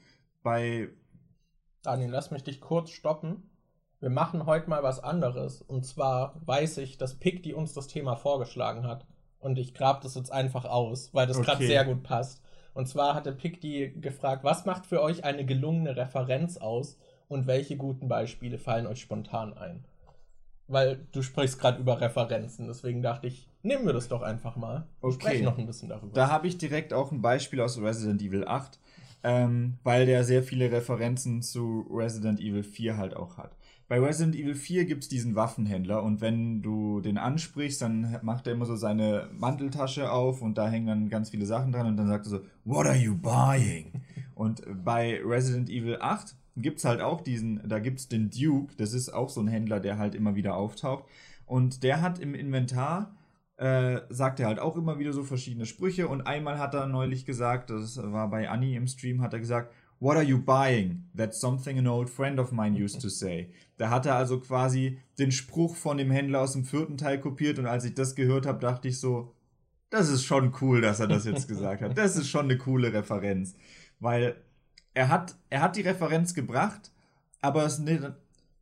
Bei. 0.47 0.87
Daniel, 1.83 2.09
lass 2.09 2.31
mich 2.31 2.41
dich 2.41 2.61
kurz 2.61 2.91
stoppen. 2.91 3.49
Wir 3.99 4.09
machen 4.09 4.45
heute 4.45 4.69
mal 4.69 4.81
was 4.81 5.03
anderes. 5.03 5.61
Und 5.61 5.85
zwar 5.85 6.39
weiß 6.45 6.77
ich, 6.77 6.97
dass 6.97 7.15
Pick, 7.15 7.43
die 7.43 7.53
uns 7.53 7.73
das 7.73 7.87
Thema 7.87 8.15
vorgeschlagen 8.15 8.87
hat. 8.87 9.05
Und 9.39 9.59
ich 9.59 9.73
grab 9.73 9.99
das 9.99 10.15
jetzt 10.15 10.31
einfach 10.31 10.63
aus, 10.63 11.13
weil 11.13 11.27
das 11.27 11.41
gerade 11.41 11.57
Okay. 11.57 11.67
sehr 11.67 11.83
gut 11.83 12.01
passt. 12.01 12.41
Und 12.73 12.87
zwar 12.87 13.13
hatte 13.13 13.33
Pick 13.33 13.59
die 13.59 13.91
gefragt, 13.99 14.45
was 14.45 14.63
macht 14.63 14.85
für 14.85 15.01
euch 15.01 15.25
eine 15.25 15.45
gelungene 15.45 15.97
Referenz 15.97 16.55
aus 16.55 16.97
und 17.27 17.45
welche 17.45 17.75
guten 17.75 18.07
Beispiele 18.07 18.57
fallen 18.57 18.87
euch 18.87 19.01
spontan 19.01 19.51
ein? 19.53 19.83
weil 20.67 21.07
du 21.11 21.21
sprichst 21.21 21.59
gerade 21.59 21.79
über 21.79 21.99
Referenzen, 22.01 22.67
deswegen 22.67 23.01
dachte 23.01 23.27
ich, 23.27 23.49
nehmen 23.63 23.85
wir 23.85 23.93
das 23.93 24.09
doch 24.09 24.21
einfach 24.21 24.55
mal. 24.57 24.87
Okay. 25.01 25.13
Sprechen 25.13 25.45
noch 25.45 25.57
ein 25.57 25.65
bisschen 25.65 25.89
darüber. 25.89 26.13
Da 26.13 26.29
habe 26.29 26.47
ich 26.47 26.57
direkt 26.57 26.93
auch 26.93 27.11
ein 27.11 27.21
Beispiel 27.21 27.61
aus 27.61 27.81
Resident 27.81 28.21
Evil 28.21 28.45
8, 28.45 28.79
ähm, 29.23 29.77
weil 29.83 30.05
der 30.05 30.23
sehr 30.23 30.43
viele 30.43 30.71
Referenzen 30.71 31.41
zu 31.41 31.85
Resident 31.89 32.39
Evil 32.39 32.63
4 32.63 32.97
halt 32.97 33.15
auch 33.15 33.37
hat. 33.37 33.55
Bei 33.87 33.99
Resident 33.99 34.35
Evil 34.35 34.55
4 34.55 34.85
gibt 34.85 35.03
es 35.03 35.09
diesen 35.09 35.35
Waffenhändler 35.35 36.03
und 36.03 36.19
wenn 36.19 36.61
du 36.61 36.99
den 36.99 37.17
ansprichst, 37.17 37.81
dann 37.81 38.19
macht 38.21 38.45
er 38.45 38.53
immer 38.53 38.65
so 38.65 38.75
seine 38.75 39.29
Manteltasche 39.33 40.11
auf 40.11 40.41
und 40.41 40.57
da 40.57 40.67
hängen 40.67 40.87
dann 40.87 41.09
ganz 41.09 41.29
viele 41.29 41.45
Sachen 41.45 41.71
dran 41.71 41.87
und 41.87 41.97
dann 41.97 42.07
sagt 42.07 42.25
er 42.25 42.29
so, 42.29 42.39
What 42.65 42.85
are 42.85 42.97
you 42.97 43.15
buying? 43.17 44.01
und 44.35 44.61
bei 44.83 45.21
Resident 45.23 45.69
Evil 45.69 45.97
8 46.01 46.35
gibt 46.57 46.79
es 46.79 46.85
halt 46.85 47.01
auch 47.01 47.21
diesen, 47.21 47.61
da 47.67 47.79
gibt 47.79 47.99
es 47.99 48.07
den 48.09 48.29
Duke, 48.29 48.73
das 48.77 48.93
ist 48.93 49.09
auch 49.09 49.29
so 49.29 49.41
ein 49.41 49.47
Händler, 49.47 49.79
der 49.79 49.97
halt 49.97 50.15
immer 50.15 50.35
wieder 50.35 50.55
auftaucht. 50.55 51.05
Und 51.45 51.83
der 51.83 52.01
hat 52.01 52.19
im 52.19 52.35
Inventar, 52.35 53.15
äh, 53.57 54.01
sagt 54.09 54.39
er 54.39 54.47
halt 54.47 54.59
auch 54.59 54.77
immer 54.77 54.99
wieder 54.99 55.13
so 55.13 55.23
verschiedene 55.23 55.65
Sprüche. 55.65 56.07
Und 56.07 56.21
einmal 56.21 56.59
hat 56.59 56.73
er 56.73 56.87
neulich 56.87 57.25
gesagt, 57.25 57.69
das 57.69 57.97
war 58.01 58.29
bei 58.29 58.49
Annie 58.49 58.77
im 58.77 58.87
Stream, 58.87 59.21
hat 59.21 59.33
er 59.33 59.39
gesagt, 59.39 59.73
What 59.99 60.15
are 60.15 60.23
you 60.23 60.39
buying? 60.39 61.09
That's 61.15 61.39
something 61.39 61.79
an 61.79 61.87
old 61.87 62.09
friend 62.09 62.39
of 62.39 62.51
mine 62.51 62.75
used 62.75 63.01
to 63.01 63.09
say. 63.09 63.51
Da 63.77 63.89
hat 63.89 64.05
er 64.05 64.15
also 64.15 64.39
quasi 64.39 64.99
den 65.17 65.31
Spruch 65.31 65.75
von 65.75 65.97
dem 65.97 66.11
Händler 66.11 66.41
aus 66.41 66.53
dem 66.53 66.65
vierten 66.65 66.97
Teil 66.97 67.19
kopiert 67.19 67.57
und 67.57 67.65
als 67.65 67.83
ich 67.83 67.95
das 67.95 68.13
gehört 68.13 68.45
habe, 68.45 68.59
dachte 68.59 68.87
ich 68.87 68.99
so, 68.99 69.33
das 69.89 70.09
ist 70.09 70.23
schon 70.23 70.53
cool, 70.61 70.81
dass 70.81 70.99
er 70.99 71.07
das 71.07 71.25
jetzt 71.25 71.47
gesagt 71.47 71.81
hat. 71.81 71.97
Das 71.97 72.15
ist 72.15 72.29
schon 72.29 72.45
eine 72.45 72.57
coole 72.57 72.93
Referenz. 72.93 73.55
Weil 73.99 74.35
er 74.93 75.09
hat, 75.09 75.35
er 75.49 75.61
hat 75.61 75.75
die 75.75 75.81
Referenz 75.81 76.35
gebracht, 76.35 76.91
aber 77.41 77.65
es 77.65 77.79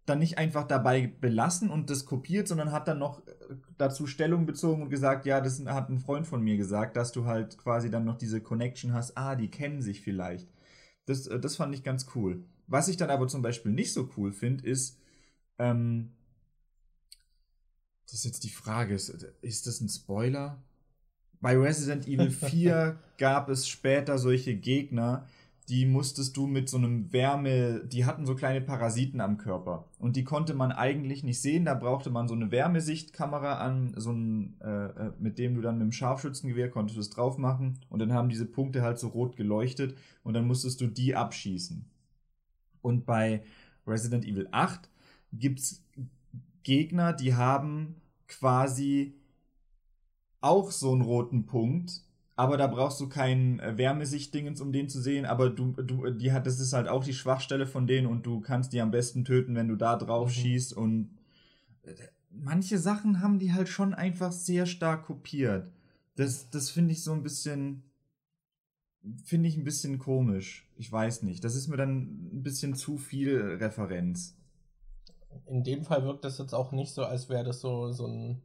dann 0.05 0.19
nicht 0.19 0.37
einfach 0.37 0.67
dabei 0.67 1.07
belassen 1.07 1.69
und 1.69 1.89
das 1.89 2.05
kopiert, 2.05 2.47
sondern 2.47 2.71
hat 2.71 2.87
dann 2.87 2.99
noch 2.99 3.25
äh, 3.27 3.31
dazu 3.77 4.05
Stellung 4.05 4.45
bezogen 4.45 4.83
und 4.83 4.89
gesagt, 4.89 5.25
ja, 5.25 5.41
das 5.41 5.65
hat 5.65 5.89
ein 5.89 5.99
Freund 5.99 6.27
von 6.27 6.41
mir 6.41 6.57
gesagt, 6.57 6.95
dass 6.95 7.11
du 7.11 7.25
halt 7.25 7.57
quasi 7.57 7.89
dann 7.89 8.05
noch 8.05 8.17
diese 8.17 8.41
Connection 8.41 8.93
hast, 8.93 9.17
ah, 9.17 9.35
die 9.35 9.49
kennen 9.49 9.81
sich 9.81 10.01
vielleicht. 10.01 10.47
Das, 11.05 11.27
äh, 11.27 11.39
das 11.39 11.55
fand 11.55 11.73
ich 11.73 11.83
ganz 11.83 12.07
cool. 12.15 12.43
Was 12.67 12.87
ich 12.87 12.97
dann 12.97 13.09
aber 13.09 13.27
zum 13.27 13.41
Beispiel 13.41 13.71
nicht 13.71 13.93
so 13.93 14.09
cool 14.17 14.31
finde, 14.31 14.67
ist, 14.67 14.99
ähm, 15.57 16.11
das 18.05 18.15
ist 18.15 18.25
jetzt 18.25 18.43
die 18.43 18.49
Frage, 18.49 18.93
ist, 18.93 19.09
ist 19.41 19.65
das 19.65 19.81
ein 19.81 19.89
Spoiler? 19.89 20.63
Bei 21.41 21.57
Resident 21.57 22.07
Evil 22.07 22.29
4 22.31 22.99
gab 23.17 23.49
es 23.49 23.67
später 23.67 24.19
solche 24.19 24.55
Gegner, 24.55 25.27
die 25.67 25.85
musstest 25.85 26.37
du 26.37 26.45
mit 26.45 26.69
so 26.69 26.77
einem 26.77 27.11
Wärme, 27.11 27.83
die 27.85 28.05
hatten 28.05 28.25
so 28.25 28.35
kleine 28.35 28.61
Parasiten 28.61 29.19
am 29.19 29.37
Körper 29.37 29.89
und 29.97 30.15
die 30.15 30.23
konnte 30.23 30.53
man 30.53 30.71
eigentlich 30.71 31.23
nicht 31.23 31.41
sehen. 31.41 31.65
Da 31.65 31.73
brauchte 31.73 32.11
man 32.11 32.27
so 32.27 32.35
eine 32.35 32.51
Wärmesichtkamera 32.51 33.55
an, 33.55 33.93
so 33.97 34.11
ein, 34.11 34.59
äh, 34.61 34.85
äh, 34.85 35.11
mit 35.19 35.39
dem 35.39 35.55
du 35.55 35.61
dann 35.61 35.79
mit 35.79 35.85
dem 35.85 35.91
Scharfschützengewehr 35.91 36.69
konntest 36.69 36.97
du 36.97 37.01
es 37.01 37.09
drauf 37.09 37.37
machen 37.39 37.79
und 37.89 37.99
dann 37.99 38.13
haben 38.13 38.29
diese 38.29 38.45
Punkte 38.45 38.83
halt 38.83 38.99
so 38.99 39.07
rot 39.07 39.37
geleuchtet 39.37 39.97
und 40.23 40.35
dann 40.35 40.45
musstest 40.45 40.81
du 40.81 40.87
die 40.87 41.15
abschießen. 41.15 41.85
Und 42.81 43.07
bei 43.07 43.43
Resident 43.87 44.25
Evil 44.25 44.47
8 44.51 44.87
gibt's 45.33 45.83
Gegner, 46.61 47.13
die 47.13 47.33
haben 47.33 47.95
quasi 48.27 49.15
auch 50.41 50.69
so 50.69 50.91
einen 50.91 51.01
roten 51.01 51.47
Punkt, 51.47 52.04
aber 52.35 52.57
da 52.57 52.67
brauchst 52.67 52.99
du 52.99 53.07
kein 53.07 53.59
äh, 53.59 53.77
Wärmesichtdingens, 53.77 54.59
um 54.59 54.71
den 54.71 54.89
zu 54.89 55.01
sehen, 55.01 55.25
aber 55.25 55.49
du, 55.49 55.71
du, 55.71 56.09
die 56.11 56.31
hat, 56.31 56.45
das 56.45 56.59
ist 56.59 56.73
halt 56.73 56.87
auch 56.87 57.03
die 57.03 57.13
Schwachstelle 57.13 57.65
von 57.65 57.87
denen 57.87 58.07
und 58.07 58.25
du 58.25 58.41
kannst 58.41 58.73
die 58.73 58.81
am 58.81 58.91
besten 58.91 59.23
töten, 59.23 59.55
wenn 59.55 59.69
du 59.69 59.75
da 59.75 59.95
drauf 59.95 60.29
mhm. 60.29 60.33
schießt 60.33 60.73
und 60.73 61.17
äh, 61.83 61.93
manche 62.29 62.77
Sachen 62.77 63.21
haben 63.21 63.39
die 63.39 63.53
halt 63.53 63.69
schon 63.69 63.93
einfach 63.93 64.31
sehr 64.31 64.65
stark 64.65 65.05
kopiert. 65.05 65.71
Das, 66.15 66.49
das 66.49 66.69
finde 66.69 66.91
ich 66.91 67.03
so 67.03 67.13
ein 67.13 67.23
bisschen, 67.23 67.83
finde 69.23 69.47
ich 69.47 69.57
ein 69.57 69.63
bisschen 69.63 69.99
komisch. 69.99 70.69
Ich 70.77 70.91
weiß 70.91 71.23
nicht. 71.23 71.43
Das 71.43 71.55
ist 71.55 71.67
mir 71.67 71.77
dann 71.77 72.29
ein 72.33 72.43
bisschen 72.43 72.75
zu 72.75 72.97
viel 72.97 73.57
Referenz. 73.59 74.37
In 75.45 75.63
dem 75.63 75.83
Fall 75.83 76.03
wirkt 76.03 76.23
das 76.23 76.37
jetzt 76.37 76.53
auch 76.53 76.71
nicht 76.71 76.93
so, 76.93 77.03
als 77.05 77.29
wäre 77.29 77.43
das 77.43 77.59
so, 77.59 77.91
so 77.91 78.07
ein, 78.07 78.41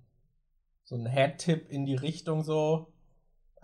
so 0.85 0.97
ein 0.97 1.07
Head-Tipp 1.07 1.71
in 1.71 1.87
die 1.87 1.95
Richtung 1.95 2.43
so, 2.43 2.93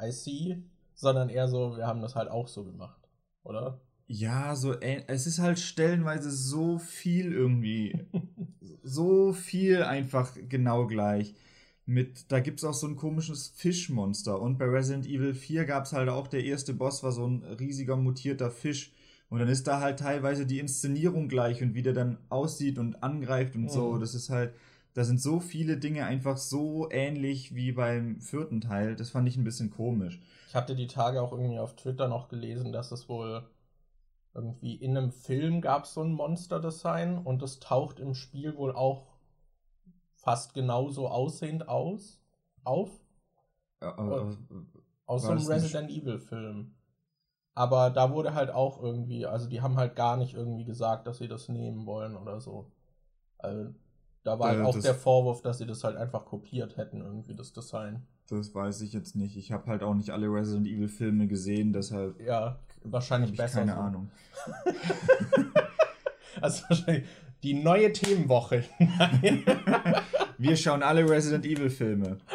I 0.00 0.10
see, 0.10 0.62
sondern 0.94 1.28
eher 1.28 1.48
so, 1.48 1.76
wir 1.76 1.86
haben 1.86 2.02
das 2.02 2.14
halt 2.14 2.30
auch 2.30 2.48
so 2.48 2.64
gemacht, 2.64 3.08
oder? 3.42 3.80
Ja, 4.08 4.54
so, 4.54 4.72
es 4.74 5.26
ist 5.26 5.40
halt 5.40 5.58
stellenweise 5.58 6.30
so 6.30 6.78
viel 6.78 7.32
irgendwie. 7.32 8.06
so 8.82 9.32
viel 9.32 9.82
einfach 9.82 10.32
genau 10.48 10.86
gleich. 10.86 11.34
Mit, 11.86 12.30
da 12.30 12.40
gibt 12.40 12.58
es 12.58 12.64
auch 12.64 12.74
so 12.74 12.86
ein 12.86 12.96
komisches 12.96 13.48
Fischmonster. 13.48 14.40
Und 14.40 14.58
bei 14.58 14.66
Resident 14.66 15.06
Evil 15.06 15.34
4 15.34 15.64
gab 15.64 15.84
es 15.84 15.92
halt 15.92 16.08
auch, 16.08 16.28
der 16.28 16.44
erste 16.44 16.72
Boss 16.72 17.02
war 17.02 17.12
so 17.12 17.26
ein 17.26 17.42
riesiger 17.42 17.96
mutierter 17.96 18.50
Fisch. 18.50 18.92
Und 19.28 19.40
dann 19.40 19.48
ist 19.48 19.66
da 19.66 19.80
halt 19.80 19.98
teilweise 19.98 20.46
die 20.46 20.60
Inszenierung 20.60 21.28
gleich 21.28 21.62
und 21.62 21.74
wie 21.74 21.82
der 21.82 21.92
dann 21.92 22.18
aussieht 22.28 22.78
und 22.78 23.02
angreift 23.02 23.56
und 23.56 23.62
mhm. 23.62 23.68
so. 23.68 23.98
Das 23.98 24.14
ist 24.14 24.30
halt, 24.30 24.54
da 24.96 25.04
sind 25.04 25.20
so 25.20 25.40
viele 25.40 25.76
Dinge 25.76 26.06
einfach 26.06 26.38
so 26.38 26.90
ähnlich 26.90 27.54
wie 27.54 27.70
beim 27.72 28.18
vierten 28.22 28.62
Teil. 28.62 28.96
Das 28.96 29.10
fand 29.10 29.28
ich 29.28 29.36
ein 29.36 29.44
bisschen 29.44 29.70
komisch. 29.70 30.22
Ich 30.48 30.54
hatte 30.54 30.74
die 30.74 30.86
Tage 30.86 31.20
auch 31.20 31.32
irgendwie 31.32 31.58
auf 31.58 31.76
Twitter 31.76 32.08
noch 32.08 32.28
gelesen, 32.28 32.72
dass 32.72 32.92
es 32.92 33.06
wohl 33.06 33.46
irgendwie 34.32 34.74
in 34.74 34.96
einem 34.96 35.12
Film 35.12 35.60
gab 35.60 35.86
so 35.86 36.02
ein 36.02 36.12
Monster-Design 36.12 37.18
und 37.18 37.42
das 37.42 37.60
taucht 37.60 38.00
im 38.00 38.14
Spiel 38.14 38.56
wohl 38.56 38.74
auch 38.74 39.18
fast 40.14 40.54
genauso 40.54 41.08
aussehend 41.08 41.68
aus. 41.68 42.18
Auf. 42.64 42.88
Äh, 43.80 43.86
aus 45.04 45.22
so 45.24 45.28
einem 45.28 45.46
Resident 45.46 45.90
Evil-Film. 45.90 46.74
Aber 47.52 47.90
da 47.90 48.12
wurde 48.12 48.32
halt 48.32 48.48
auch 48.48 48.82
irgendwie, 48.82 49.26
also 49.26 49.46
die 49.46 49.60
haben 49.60 49.76
halt 49.76 49.94
gar 49.94 50.16
nicht 50.16 50.32
irgendwie 50.32 50.64
gesagt, 50.64 51.06
dass 51.06 51.18
sie 51.18 51.28
das 51.28 51.50
nehmen 51.50 51.84
wollen 51.84 52.16
oder 52.16 52.40
so. 52.40 52.72
Also 53.36 53.74
da 54.26 54.40
war 54.40 54.48
halt 54.48 54.60
auch 54.62 54.78
der 54.78 54.94
Vorwurf, 54.94 55.40
dass 55.40 55.58
sie 55.58 55.66
das 55.66 55.84
halt 55.84 55.96
einfach 55.96 56.24
kopiert 56.24 56.76
hätten, 56.76 57.00
irgendwie 57.00 57.36
das 57.36 57.52
Design. 57.52 58.02
Das 58.28 58.52
weiß 58.52 58.80
ich 58.80 58.92
jetzt 58.92 59.14
nicht. 59.14 59.36
Ich 59.36 59.52
habe 59.52 59.66
halt 59.68 59.84
auch 59.84 59.94
nicht 59.94 60.10
alle 60.10 60.26
Resident 60.26 60.66
Evil 60.66 60.88
Filme 60.88 61.28
gesehen, 61.28 61.72
deshalb. 61.72 62.20
Ja, 62.20 62.58
wahrscheinlich 62.82 63.36
besser. 63.36 63.60
Keine 63.60 63.74
so. 63.74 63.78
Ahnung. 63.78 64.10
also 66.40 66.64
wahrscheinlich 66.68 67.04
die 67.44 67.54
neue 67.54 67.92
Themenwoche. 67.92 68.64
Wir 70.38 70.56
schauen 70.56 70.82
alle 70.82 71.08
Resident 71.08 71.46
Evil 71.46 71.70
Filme. 71.70 72.18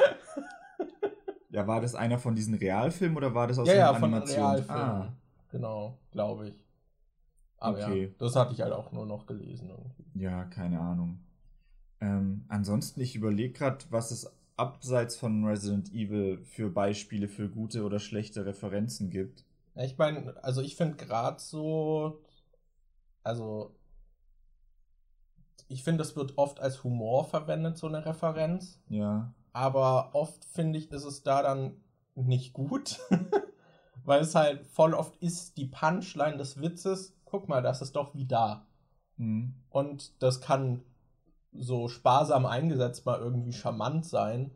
Ja, 1.53 1.67
war 1.67 1.81
das 1.81 1.95
einer 1.95 2.17
von 2.17 2.33
diesen 2.33 2.53
Realfilmen 2.53 3.17
oder 3.17 3.35
war 3.35 3.45
das 3.45 3.59
aus 3.59 3.67
ja, 3.67 3.73
ja, 3.73 3.91
Animation? 3.91 4.63
Von 4.63 4.73
ah. 4.73 5.13
Genau, 5.49 5.97
glaube 6.09 6.47
ich. 6.47 6.65
Aber 7.57 7.77
okay. 7.77 8.03
ja, 8.05 8.09
das 8.19 8.37
hatte 8.37 8.53
ich 8.53 8.61
halt 8.61 8.71
auch 8.71 8.93
nur 8.93 9.05
noch 9.05 9.25
gelesen. 9.25 9.69
Irgendwie. 9.69 10.23
Ja, 10.23 10.45
keine 10.45 10.79
Ahnung. 10.79 11.19
Ähm, 12.01 12.45
ansonsten, 12.47 12.99
ich 12.99 13.15
überlege 13.15 13.53
gerade, 13.53 13.85
was 13.89 14.11
es 14.11 14.31
abseits 14.57 15.15
von 15.15 15.45
Resident 15.45 15.93
Evil 15.93 16.43
für 16.43 16.69
Beispiele 16.69 17.27
für 17.27 17.49
gute 17.49 17.83
oder 17.83 17.99
schlechte 17.99 18.45
Referenzen 18.45 19.09
gibt. 19.09 19.45
Ja, 19.75 19.83
ich 19.83 19.97
meine, 19.97 20.43
also 20.43 20.61
ich 20.61 20.75
finde 20.75 20.97
gerade 20.97 21.39
so, 21.39 22.21
also 23.23 23.75
ich 25.67 25.83
finde, 25.83 25.99
das 25.99 26.15
wird 26.15 26.37
oft 26.37 26.59
als 26.59 26.83
Humor 26.83 27.25
verwendet, 27.25 27.77
so 27.77 27.87
eine 27.87 28.05
Referenz. 28.05 28.79
Ja. 28.89 29.33
Aber 29.53 30.13
oft 30.13 30.43
finde 30.45 30.79
ich, 30.79 30.91
ist 30.91 31.05
es 31.05 31.23
da 31.23 31.41
dann 31.41 31.77
nicht 32.15 32.53
gut, 32.53 32.99
weil 34.03 34.21
es 34.21 34.35
halt 34.35 34.65
voll 34.67 34.93
oft 34.93 35.15
ist 35.21 35.57
die 35.57 35.65
Punchline 35.65 36.37
des 36.37 36.61
Witzes, 36.61 37.15
guck 37.25 37.47
mal, 37.47 37.61
das 37.61 37.81
ist 37.81 37.95
doch 37.95 38.13
wie 38.15 38.25
da. 38.25 38.67
Mhm. 39.17 39.55
Und 39.69 40.21
das 40.21 40.41
kann 40.41 40.83
so 41.53 41.87
sparsam 41.87 42.45
eingesetzt 42.45 43.05
mal 43.05 43.19
irgendwie 43.19 43.53
charmant 43.53 44.05
sein. 44.05 44.51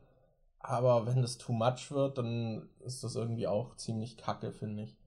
Aber 0.59 1.05
wenn 1.05 1.21
das 1.21 1.37
too 1.37 1.53
much 1.53 1.91
wird, 1.91 2.17
dann 2.17 2.67
ist 2.79 3.03
das 3.03 3.15
irgendwie 3.15 3.47
auch 3.47 3.75
ziemlich 3.75 4.17
kacke, 4.17 4.51
finde 4.51 4.83
ich. 4.83 4.97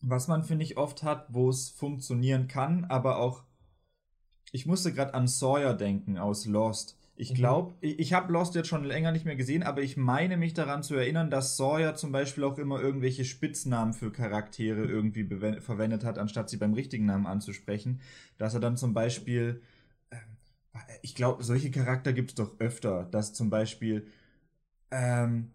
Was 0.00 0.28
man, 0.28 0.44
finde 0.44 0.64
ich, 0.64 0.76
oft 0.76 1.02
hat, 1.02 1.26
wo 1.30 1.48
es 1.48 1.70
funktionieren 1.70 2.46
kann, 2.46 2.84
aber 2.84 3.18
auch. 3.18 3.42
Ich 4.52 4.66
musste 4.66 4.92
gerade 4.92 5.14
an 5.14 5.26
Sawyer 5.26 5.74
denken 5.74 6.16
aus 6.16 6.46
Lost. 6.46 6.96
Ich 7.16 7.34
glaube, 7.34 7.72
mhm. 7.72 7.76
ich, 7.80 7.98
ich 7.98 8.12
habe 8.12 8.32
Lost 8.32 8.54
jetzt 8.54 8.68
schon 8.68 8.84
länger 8.84 9.12
nicht 9.12 9.24
mehr 9.24 9.36
gesehen, 9.36 9.62
aber 9.62 9.82
ich 9.82 9.96
meine 9.96 10.36
mich 10.36 10.54
daran 10.54 10.82
zu 10.82 10.94
erinnern, 10.94 11.30
dass 11.30 11.56
Sawyer 11.56 11.94
zum 11.94 12.12
Beispiel 12.12 12.44
auch 12.44 12.58
immer 12.58 12.80
irgendwelche 12.80 13.24
Spitznamen 13.24 13.94
für 13.94 14.12
Charaktere 14.12 14.84
irgendwie 14.84 15.24
verwendet 15.60 16.04
hat, 16.04 16.18
anstatt 16.18 16.50
sie 16.50 16.56
beim 16.56 16.74
richtigen 16.74 17.06
Namen 17.06 17.26
anzusprechen. 17.26 18.00
Dass 18.38 18.54
er 18.54 18.60
dann 18.60 18.76
zum 18.76 18.94
Beispiel 18.94 19.62
ich 21.02 21.14
glaube, 21.14 21.42
solche 21.42 21.70
Charakter 21.70 22.12
gibt 22.12 22.30
es 22.30 22.34
doch 22.34 22.58
öfter, 22.58 23.04
dass 23.10 23.32
zum 23.32 23.50
Beispiel, 23.50 24.06
ähm, 24.90 25.50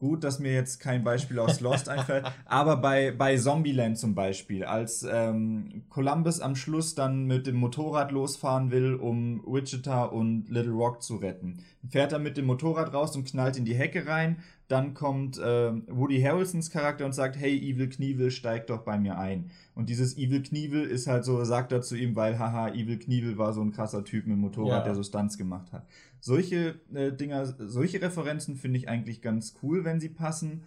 Gut, 0.00 0.24
dass 0.24 0.38
mir 0.38 0.54
jetzt 0.54 0.80
kein 0.80 1.04
Beispiel 1.04 1.38
aus 1.38 1.60
Lost 1.60 1.88
einfällt, 1.90 2.24
aber 2.46 2.78
bei, 2.78 3.10
bei 3.10 3.36
Zombieland 3.36 3.98
zum 3.98 4.14
Beispiel, 4.14 4.64
als 4.64 5.02
ähm, 5.02 5.82
Columbus 5.90 6.40
am 6.40 6.56
Schluss 6.56 6.94
dann 6.94 7.26
mit 7.26 7.46
dem 7.46 7.56
Motorrad 7.56 8.10
losfahren 8.10 8.70
will, 8.70 8.94
um 8.94 9.42
Wichita 9.44 10.04
und 10.04 10.48
Little 10.48 10.72
Rock 10.72 11.02
zu 11.02 11.16
retten, 11.16 11.58
fährt 11.86 12.12
er 12.12 12.18
mit 12.18 12.38
dem 12.38 12.46
Motorrad 12.46 12.94
raus 12.94 13.14
und 13.14 13.28
knallt 13.28 13.58
in 13.58 13.66
die 13.66 13.74
Hecke 13.74 14.06
rein. 14.06 14.38
Dann 14.70 14.94
kommt 14.94 15.36
äh, 15.36 15.72
Woody 15.88 16.22
Harrelsons 16.22 16.70
Charakter 16.70 17.04
und 17.04 17.12
sagt, 17.12 17.36
hey, 17.36 17.58
Evil 17.58 17.88
Knievel, 17.88 18.30
steig 18.30 18.68
doch 18.68 18.82
bei 18.82 18.98
mir 18.98 19.18
ein. 19.18 19.50
Und 19.74 19.88
dieses 19.88 20.16
Evil 20.16 20.44
Knievel 20.44 20.84
ist 20.84 21.08
halt 21.08 21.24
so, 21.24 21.42
sagt 21.42 21.72
er 21.72 21.82
zu 21.82 21.96
ihm, 21.96 22.14
weil, 22.14 22.38
haha, 22.38 22.68
Evil 22.68 22.96
Knievel 23.00 23.36
war 23.36 23.52
so 23.52 23.62
ein 23.62 23.72
krasser 23.72 24.04
Typ 24.04 24.26
mit 24.28 24.36
dem 24.36 24.42
Motorrad, 24.42 24.68
Ja. 24.78 24.84
der 24.84 24.94
so 24.94 25.02
Stunts 25.02 25.36
gemacht 25.36 25.72
hat. 25.72 25.86
Solche 26.20 26.78
äh, 26.94 27.10
Dinger, 27.10 27.46
solche 27.46 28.00
Referenzen 28.00 28.54
finde 28.54 28.78
ich 28.78 28.88
eigentlich 28.88 29.22
ganz 29.22 29.54
cool, 29.60 29.84
wenn 29.84 29.98
sie 29.98 30.08
passen. 30.10 30.62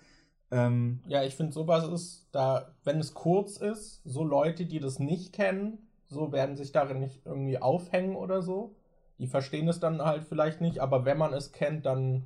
Ähm, 0.52 1.00
Ja, 1.08 1.24
ich 1.24 1.36
finde 1.36 1.54
sowas 1.54 1.88
ist, 1.88 2.28
da, 2.34 2.74
wenn 2.84 3.00
es 3.00 3.14
kurz 3.14 3.56
ist, 3.56 4.02
so 4.04 4.26
Leute, 4.26 4.66
die 4.66 4.80
das 4.82 5.00
nicht 5.00 5.32
kennen, 5.32 5.78
so 6.10 6.34
werden 6.34 6.58
sich 6.58 6.74
darin 6.74 7.00
nicht 7.00 7.22
irgendwie 7.26 7.58
aufhängen 7.58 8.18
oder 8.18 8.42
so. 8.42 8.76
Die 9.18 9.28
verstehen 9.28 9.70
es 9.70 9.80
dann 9.80 10.02
halt 10.02 10.26
vielleicht 10.26 10.60
nicht, 10.60 10.80
aber 10.80 11.06
wenn 11.06 11.18
man 11.18 11.32
es 11.34 11.54
kennt, 11.54 11.86
dann 11.86 12.24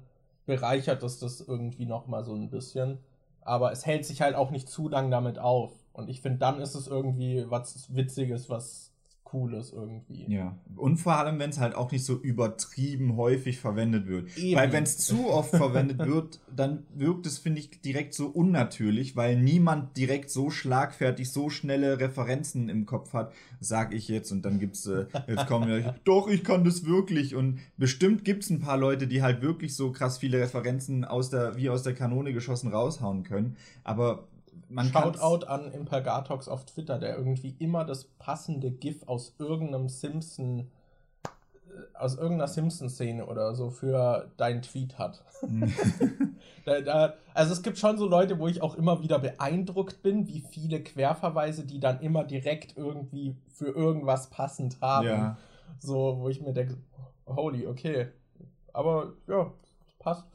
bereichert 0.48 1.04
es 1.04 1.20
das 1.20 1.42
irgendwie 1.42 1.86
nochmal 1.86 2.24
so 2.26 2.34
ein 2.34 2.50
bisschen. 2.50 2.98
Aber 3.42 3.72
es 3.72 3.86
hält 3.86 4.06
sich 4.06 4.22
halt 4.22 4.36
auch 4.36 4.50
nicht 4.50 4.68
zu 4.68 4.90
lang 4.90 5.12
damit 5.12 5.38
auf. 5.38 5.72
Und 5.94 6.10
ich 6.10 6.22
finde, 6.22 6.40
dann 6.40 6.60
ist 6.60 6.74
es 6.74 6.88
irgendwie 6.88 7.46
was 7.50 7.94
Witziges, 7.94 8.50
was 8.50 8.87
Cooles 9.28 9.74
irgendwie. 9.74 10.26
Ja, 10.30 10.58
und 10.78 10.98
vor 10.98 11.18
allem, 11.18 11.38
wenn 11.38 11.50
es 11.50 11.60
halt 11.60 11.76
auch 11.76 11.92
nicht 11.92 12.06
so 12.06 12.16
übertrieben 12.16 13.18
häufig 13.18 13.60
verwendet 13.60 14.08
wird. 14.08 14.38
Eben. 14.38 14.58
Weil 14.58 14.72
wenn 14.72 14.84
es 14.84 15.00
zu 15.00 15.28
oft 15.28 15.50
verwendet 15.50 16.00
wird, 16.08 16.40
dann 16.56 16.86
wirkt 16.96 17.26
es, 17.26 17.38
finde 17.38 17.60
ich, 17.60 17.82
direkt 17.82 18.14
so 18.14 18.28
unnatürlich, 18.28 19.18
weil 19.18 19.36
niemand 19.36 19.98
direkt 19.98 20.30
so 20.30 20.50
schlagfertig, 20.50 21.30
so 21.30 21.50
schnelle 21.50 22.00
Referenzen 22.00 22.70
im 22.70 22.86
Kopf 22.86 23.12
hat, 23.12 23.34
sag 23.60 23.94
ich 23.94 24.08
jetzt. 24.08 24.32
Und 24.32 24.44
dann 24.46 24.60
gibt's, 24.60 24.88
äh, 24.88 25.08
jetzt 25.28 25.48
kommen 25.48 25.70
ja, 25.70 25.94
doch, 26.06 26.30
ich 26.30 26.46
kann 26.46 26.64
das 26.64 26.86
wirklich. 26.86 27.36
Und 27.36 27.60
bestimmt 27.76 28.24
gibt's 28.24 28.50
ein 28.50 28.62
paar 28.62 28.78
Leute, 28.78 29.08
die 29.08 29.22
halt 29.22 29.42
wirklich 29.42 29.76
so 29.76 29.92
krass 29.92 30.20
viele 30.20 30.40
Referenzen 30.40 31.04
aus 31.04 31.30
der, 31.30 31.58
wie 31.58 31.70
aus 31.70 31.84
der 31.84 31.94
Kanone 31.94 32.32
geschossen 32.32 32.72
raushauen 32.72 33.24
können. 33.24 33.58
Aber 33.84 34.24
man. 34.70 34.88
Shoutout 34.88 35.46
an 35.46 35.72
Impergatox 35.72 36.48
auf 36.48 36.66
Twitter, 36.66 37.00
der 37.00 37.18
irgendwie 37.18 37.56
immer 37.60 37.86
das 37.86 38.06
passende 38.06 38.72
GIF 38.72 39.08
aus 39.08 39.36
irgendeinem 39.40 39.90
Simpson, 39.90 40.72
äh, 41.24 41.98
aus 41.98 42.16
irgendeiner 42.16 42.48
Simpson-Szene 42.48 43.26
oder 43.26 43.56
so 43.56 43.70
für 43.70 44.32
deinen 44.38 44.62
Tweet 44.62 44.98
hat. 44.98 45.24
da, 46.66 46.82
da, 46.82 47.14
also 47.34 47.54
es 47.54 47.62
gibt 47.62 47.78
schon 47.78 47.98
so 47.98 48.08
Leute, 48.08 48.40
wo 48.40 48.48
ich 48.48 48.62
auch 48.62 48.76
immer 48.76 49.02
wieder 49.02 49.20
beeindruckt 49.20 50.02
bin, 50.02 50.28
wie 50.28 50.42
viele 50.42 50.82
Querverweise 50.82 51.66
die 51.66 51.80
dann 51.80 52.02
immer 52.02 52.24
direkt 52.24 52.78
irgendwie 52.78 53.36
für 53.48 53.68
irgendwas 53.68 54.30
passend 54.30 54.82
haben. 54.82 55.08
ja. 55.08 55.38
So, 55.80 56.18
wo 56.20 56.30
ich 56.30 56.42
mir 56.42 56.54
denke, 56.54 56.78
holy, 57.28 57.68
okay. 57.68 58.08
Aber 58.74 59.14
ja, 59.28 59.52
passt. 60.00 60.26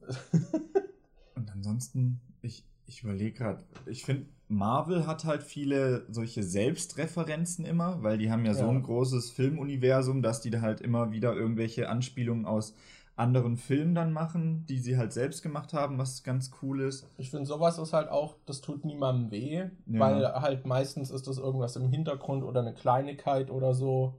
Und 1.34 1.50
ansonsten, 1.52 2.20
ich, 2.42 2.64
ich 2.88 3.02
überlege 3.04 3.32
gerade, 3.38 3.62
ich 3.86 4.04
finde, 4.04 4.26
Marvel 4.48 5.06
hat 5.06 5.24
halt 5.24 5.42
viele 5.42 6.06
solche 6.10 6.42
Selbstreferenzen 6.42 7.64
immer, 7.66 8.02
weil 8.02 8.16
die 8.18 8.30
haben 8.30 8.44
ja, 8.46 8.54
so 8.54 8.64
Ja. 8.64 8.70
ein 8.70 8.82
großes 8.82 9.30
Filmuniversum, 9.30 10.22
dass 10.22 10.40
die 10.40 10.50
da 10.50 10.62
halt 10.62 10.80
immer 10.80 11.12
wieder 11.12 11.34
irgendwelche 11.34 11.88
Anspielungen 11.88 12.46
aus 12.46 12.74
anderen 13.14 13.56
Filmen 13.56 13.94
dann 13.94 14.12
machen, 14.12 14.64
die 14.66 14.78
sie 14.78 14.96
halt 14.96 15.12
selbst 15.12 15.42
gemacht 15.42 15.74
haben, 15.74 15.98
was 15.98 16.22
ganz 16.22 16.52
cool 16.62 16.80
ist. 16.80 17.06
Ich 17.18 17.30
finde, 17.30 17.46
sowas 17.46 17.76
ist 17.78 17.92
halt 17.92 18.08
auch, 18.08 18.36
das 18.46 18.60
tut 18.60 18.84
niemandem 18.84 19.30
weh, 19.32 19.56
Ja. 19.56 19.70
weil 20.00 20.24
halt 20.40 20.64
meistens 20.66 21.10
ist 21.10 21.26
das 21.26 21.36
irgendwas 21.38 21.76
im 21.76 21.90
Hintergrund 21.90 22.42
oder 22.44 22.60
eine 22.60 22.74
Kleinigkeit 22.74 23.50
oder 23.50 23.74
so, 23.74 24.14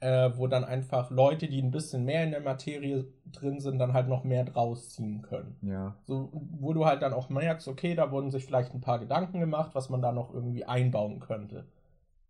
äh, 0.00 0.30
wo 0.36 0.46
dann 0.46 0.64
einfach 0.64 1.10
Leute, 1.10 1.48
die 1.48 1.62
ein 1.62 1.70
bisschen 1.70 2.04
mehr 2.04 2.24
in 2.24 2.30
der 2.30 2.40
Materie 2.40 3.06
drin 3.32 3.60
sind, 3.60 3.78
dann 3.78 3.92
halt 3.92 4.08
noch 4.08 4.24
mehr 4.24 4.44
draus 4.44 4.90
ziehen 4.90 5.22
können. 5.22 5.56
Ja. 5.62 5.96
So, 6.04 6.30
wo 6.32 6.72
du 6.72 6.84
halt 6.84 7.02
dann 7.02 7.12
auch 7.12 7.30
merkst, 7.30 7.68
okay, 7.68 7.94
da 7.94 8.10
wurden 8.10 8.30
sich 8.30 8.44
vielleicht 8.44 8.74
ein 8.74 8.80
paar 8.80 8.98
Gedanken 8.98 9.40
gemacht, 9.40 9.70
was 9.74 9.88
man 9.88 10.02
da 10.02 10.12
noch 10.12 10.32
irgendwie 10.32 10.64
einbauen 10.64 11.20
könnte. 11.20 11.64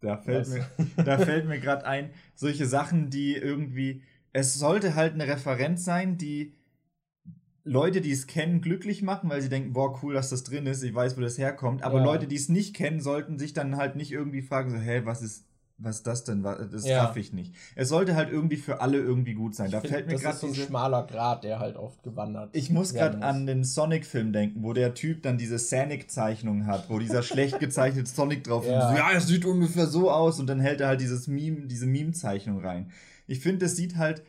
Da 0.01 0.19
fällt 0.19 0.47
Was? 0.47 0.55
mir, 0.55 0.67
da 1.05 1.19
fällt 1.19 1.47
mir 1.47 1.59
gerade 1.59 1.87
ein, 1.87 2.11
solche 2.35 2.67
Sachen, 2.67 3.11
die 3.11 3.35
irgendwie, 3.35 4.03
es 4.33 4.55
sollte 4.55 4.95
halt 4.95 5.15
eine 5.15 5.27
Referenz 5.27 5.85
sein, 5.85 6.19
die 6.19 6.55
Leute, 7.65 8.03
die 8.03 8.13
es 8.13 8.27
kennen, 8.27 8.61
glücklich 8.61 9.03
machen, 9.03 9.31
weil 9.31 9.41
sie 9.41 9.49
denken, 9.49 9.73
boah, 9.73 9.99
cool, 10.03 10.13
dass 10.13 10.29
das 10.29 10.45
drin 10.45 10.67
ist, 10.67 10.83
ich 10.83 10.95
weiß, 10.95 11.17
wo 11.17 11.23
das 11.23 11.39
herkommt. 11.39 11.83
Aber 11.83 11.99
Ja. 11.99 12.05
Leute, 12.05 12.27
die 12.27 12.37
es 12.37 12.51
nicht 12.51 12.77
kennen, 12.77 13.01
sollten 13.01 13.39
sich 13.39 13.55
dann 13.55 13.79
halt 13.79 13.97
nicht 13.97 14.13
irgendwie 14.13 14.43
fragen, 14.43 14.71
so, 14.71 14.77
hä, 14.77 15.01
was 15.05 15.23
ist, 15.23 15.47
was 15.79 15.97
ist 15.97 16.07
das 16.07 16.25
denn? 16.25 16.45
Was- 16.45 16.71
Das 16.71 16.87
Ja. 16.87 17.05
raff 17.05 17.17
ich 17.17 17.33
nicht. 17.33 17.55
Es 17.75 17.89
sollte 17.89 18.15
halt 18.15 18.31
irgendwie 18.31 18.57
für 18.57 18.81
alle 18.81 18.99
irgendwie 18.99 19.35
gut 19.35 19.55
sein. 19.55 19.71
Da 19.71 19.79
Ich 19.79 19.83
find, 19.83 19.93
fällt 19.95 20.07
mir 20.07 20.13
das 20.15 20.23
gerade 20.23 20.35
ist 20.35 20.41
so 20.41 20.47
ein 20.47 20.55
schmaler 20.55 21.07
Grad, 21.07 21.43
der 21.45 21.59
halt 21.59 21.77
oft 21.77 22.03
gewandert 22.03 22.51
Ich 22.53 22.71
muss 22.71 22.95
gerade 22.95 23.23
an 23.23 23.47
den 23.47 23.65
Sonic-Film 23.65 24.33
denken, 24.33 24.63
wo 24.63 24.73
der 24.73 24.95
Typ 24.95 25.23
dann 25.23 25.37
diese 25.39 25.59
Sonic-Zeichnung 25.59 26.67
hat, 26.67 26.89
wo 26.91 26.99
dieser 26.99 27.23
schlecht 27.23 27.59
gezeichnete 27.61 28.09
Sonic 28.09 28.45
drauf 28.45 28.65
ist. 28.65 28.71
Ja. 28.71 28.91
So, 28.91 28.97
ja, 28.97 29.13
es 29.13 29.27
sieht 29.27 29.45
ungefähr 29.45 29.87
so 29.87 30.11
aus 30.11 30.39
und 30.41 30.47
dann 30.47 30.61
hält 30.61 30.81
er 30.81 30.89
halt 30.89 31.01
dieses 31.01 31.27
Meme, 31.29 31.67
diese 31.67 31.87
Meme-Zeichnung 31.87 32.61
rein. 32.65 32.91
Ich 33.27 33.41
finde, 33.41 33.65
das 33.65 33.77
sieht 33.77 33.97
halt. 33.97 34.23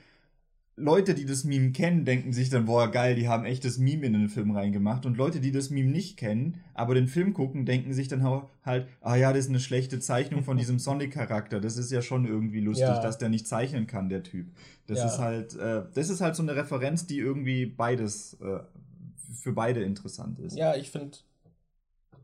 Leute, 0.77 1.13
die 1.13 1.25
das 1.25 1.45
Meme 1.45 1.71
kennen, 1.71 2.03
denken 2.03 2.33
sich 2.33 2.49
dann, 2.49 2.65
boah, 2.65 2.91
geil, 2.91 3.15
die 3.15 3.29
haben 3.29 3.45
echtes 3.45 3.77
Meme 3.77 4.05
in 4.07 4.13
den 4.13 4.27
Film 4.27 4.51
reingemacht. 4.51 5.05
Und 5.05 5.15
Leute, 5.15 5.39
die 5.39 5.53
das 5.53 5.69
Meme 5.69 5.89
nicht 5.89 6.17
kennen, 6.17 6.57
aber 6.73 6.95
den 6.95 7.07
Film 7.07 7.33
gucken, 7.33 7.65
denken 7.65 7.93
sich 7.93 8.09
dann 8.09 8.23
halt, 8.63 8.87
ah 8.99 9.15
ja, 9.15 9.31
das 9.31 9.45
ist 9.45 9.49
eine 9.49 9.61
schlechte 9.61 9.99
Zeichnung 10.01 10.43
von 10.43 10.57
diesem 10.57 10.77
Sonic-Charakter. 10.79 11.61
Das 11.61 11.77
ist 11.77 11.91
ja 11.93 12.01
schon 12.01 12.25
irgendwie 12.25 12.59
lustig, 12.59 12.87
Ja. 12.89 13.01
dass 13.01 13.17
der 13.17 13.29
nicht 13.29 13.47
zeichnen 13.47 13.87
kann, 13.87 14.09
der 14.09 14.23
Typ. 14.23 14.47
Das 14.87 14.99
Ja. 14.99 15.05
ist 15.07 15.19
halt, 15.19 15.55
äh, 15.55 15.83
das 15.93 16.09
ist 16.09 16.19
halt 16.19 16.35
so 16.35 16.43
eine 16.43 16.55
Referenz, 16.57 17.07
die 17.07 17.19
irgendwie 17.19 17.65
beides, 17.65 18.33
äh, 18.41 18.59
für 19.41 19.53
beide 19.53 19.81
interessant 19.81 20.39
ist. 20.39 20.57
Ja, 20.57 20.75
ich 20.75 20.91
finde, 20.91 21.17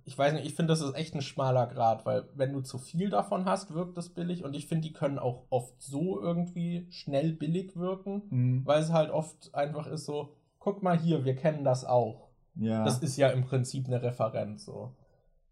ich 0.03 0.17
weiß 0.17 0.33
nicht, 0.33 0.45
ich 0.45 0.55
finde, 0.55 0.73
das 0.73 0.81
ist 0.81 0.95
echt 0.95 1.13
ein 1.15 1.21
schmaler 1.21 1.67
Grad, 1.67 2.05
weil 2.05 2.27
wenn 2.35 2.53
du 2.53 2.61
zu 2.61 2.77
viel 2.77 3.09
davon 3.09 3.45
hast, 3.45 3.73
wirkt 3.73 3.97
das 3.97 4.09
billig 4.09 4.43
und 4.43 4.55
ich 4.55 4.67
finde, 4.67 4.87
die 4.87 4.93
können 4.93 5.19
auch 5.19 5.43
oft 5.49 5.81
so 5.81 6.19
irgendwie 6.19 6.87
schnell 6.89 7.33
billig 7.33 7.75
wirken, 7.75 8.23
Mhm. 8.29 8.65
weil 8.65 8.81
es 8.81 8.91
halt 8.91 9.11
oft 9.11 9.53
einfach 9.53 9.87
ist 9.87 10.05
so, 10.05 10.35
guck 10.59 10.81
mal 10.83 10.97
hier, 10.99 11.23
wir 11.25 11.35
kennen 11.35 11.63
das 11.63 11.85
auch. 11.85 12.29
Ja. 12.55 12.83
Das 12.83 12.99
ist 12.99 13.17
ja 13.17 13.29
im 13.29 13.43
Prinzip 13.45 13.87
eine 13.87 14.01
Referenz 14.01 14.65
so. 14.65 14.91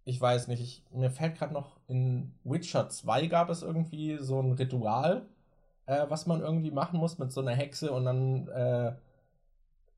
Ich 0.03 0.19
weiß 0.19 0.47
nicht, 0.47 0.62
ich, 0.62 0.83
mir 0.91 1.12
fällt 1.12 1.38
gerade 1.38 1.53
noch, 1.53 1.77
in 1.88 2.33
Witcher 2.43 2.89
2 2.89 3.27
gab 3.27 3.49
es 3.49 3.62
irgendwie 3.62 4.17
so 4.17 4.39
ein 4.41 4.53
Ritual, 4.53 5.27
äh, 5.85 6.05
was 6.09 6.25
man 6.25 6.41
irgendwie 6.41 6.71
machen 6.71 6.99
muss 6.99 7.19
mit 7.19 7.31
so 7.31 7.41
einer 7.41 7.51
Hexe 7.55 7.91
und 7.91 8.05
dann, 8.05 8.47
äh, 8.47 8.93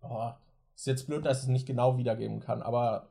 boah, 0.02 0.38
ist 0.76 0.88
jetzt 0.88 1.08
blöd, 1.08 1.26
dass 1.26 1.38
ich 1.40 1.44
es 1.44 1.50
nicht 1.50 1.66
genau 1.68 1.98
wiedergeben 1.98 2.40
kann, 2.40 2.62
aber 2.62 3.08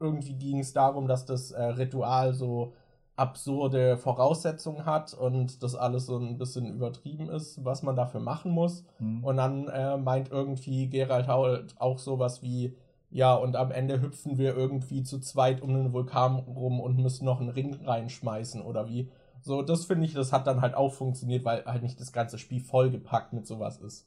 irgendwie 0.00 0.34
ging 0.34 0.60
es 0.60 0.72
darum, 0.72 1.08
dass 1.08 1.24
das 1.24 1.50
äh, 1.50 1.62
Ritual 1.62 2.34
so 2.34 2.72
absurde 3.16 3.96
Voraussetzungen 3.96 4.84
hat 4.84 5.14
und 5.14 5.62
das 5.62 5.74
alles 5.74 6.06
so 6.06 6.18
ein 6.18 6.36
bisschen 6.36 6.74
übertrieben 6.74 7.30
ist, 7.30 7.64
was 7.64 7.82
man 7.82 7.96
dafür 7.96 8.20
machen 8.20 8.52
muss. 8.52 8.84
Mhm. 8.98 9.24
Und 9.24 9.36
dann 9.38 9.68
äh, 9.68 9.96
meint 9.96 10.30
irgendwie 10.30 10.88
Gerald 10.88 11.26
halt 11.26 11.74
auch 11.80 11.98
sowas 11.98 12.42
wie, 12.42 12.76
ja, 13.10 13.34
und 13.34 13.56
am 13.56 13.70
Ende 13.70 14.02
hüpfen 14.02 14.36
wir 14.36 14.54
irgendwie 14.54 15.02
zu 15.02 15.18
zweit 15.18 15.62
um 15.62 15.72
den 15.72 15.92
Vulkan 15.94 16.36
rum 16.36 16.78
und 16.80 16.98
müssen 16.98 17.24
noch 17.24 17.40
einen 17.40 17.48
Ring 17.48 17.74
reinschmeißen 17.84 18.60
oder 18.60 18.86
wie. 18.88 19.10
So, 19.40 19.62
das 19.62 19.86
finde 19.86 20.06
ich, 20.06 20.12
das 20.12 20.32
hat 20.32 20.46
dann 20.46 20.60
halt 20.60 20.74
auch 20.74 20.92
funktioniert, 20.92 21.44
weil 21.44 21.64
halt 21.64 21.82
nicht 21.82 22.00
das 22.00 22.12
ganze 22.12 22.36
Spiel 22.38 22.60
vollgepackt 22.60 23.32
mit 23.32 23.46
sowas 23.46 23.78
ist. 23.78 24.06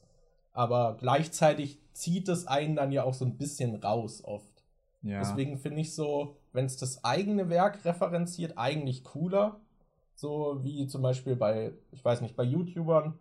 Aber 0.52 0.96
gleichzeitig 0.98 1.80
zieht 1.92 2.28
es 2.28 2.46
einen 2.46 2.76
dann 2.76 2.92
ja 2.92 3.04
auch 3.04 3.14
so 3.14 3.24
ein 3.24 3.38
bisschen 3.38 3.74
raus 3.76 4.22
oft. 4.24 4.49
Ja. 5.02 5.20
Deswegen 5.20 5.58
finde 5.58 5.80
ich 5.80 5.94
so, 5.94 6.36
wenn 6.52 6.66
es 6.66 6.76
das 6.76 7.04
eigene 7.04 7.48
Werk 7.48 7.84
referenziert, 7.84 8.54
eigentlich 8.56 9.04
cooler. 9.04 9.60
So 10.14 10.60
wie 10.62 10.86
zum 10.86 11.02
Beispiel 11.02 11.36
bei, 11.36 11.72
ich 11.92 12.04
weiß 12.04 12.20
nicht, 12.20 12.36
bei 12.36 12.44
YouTubern, 12.44 13.18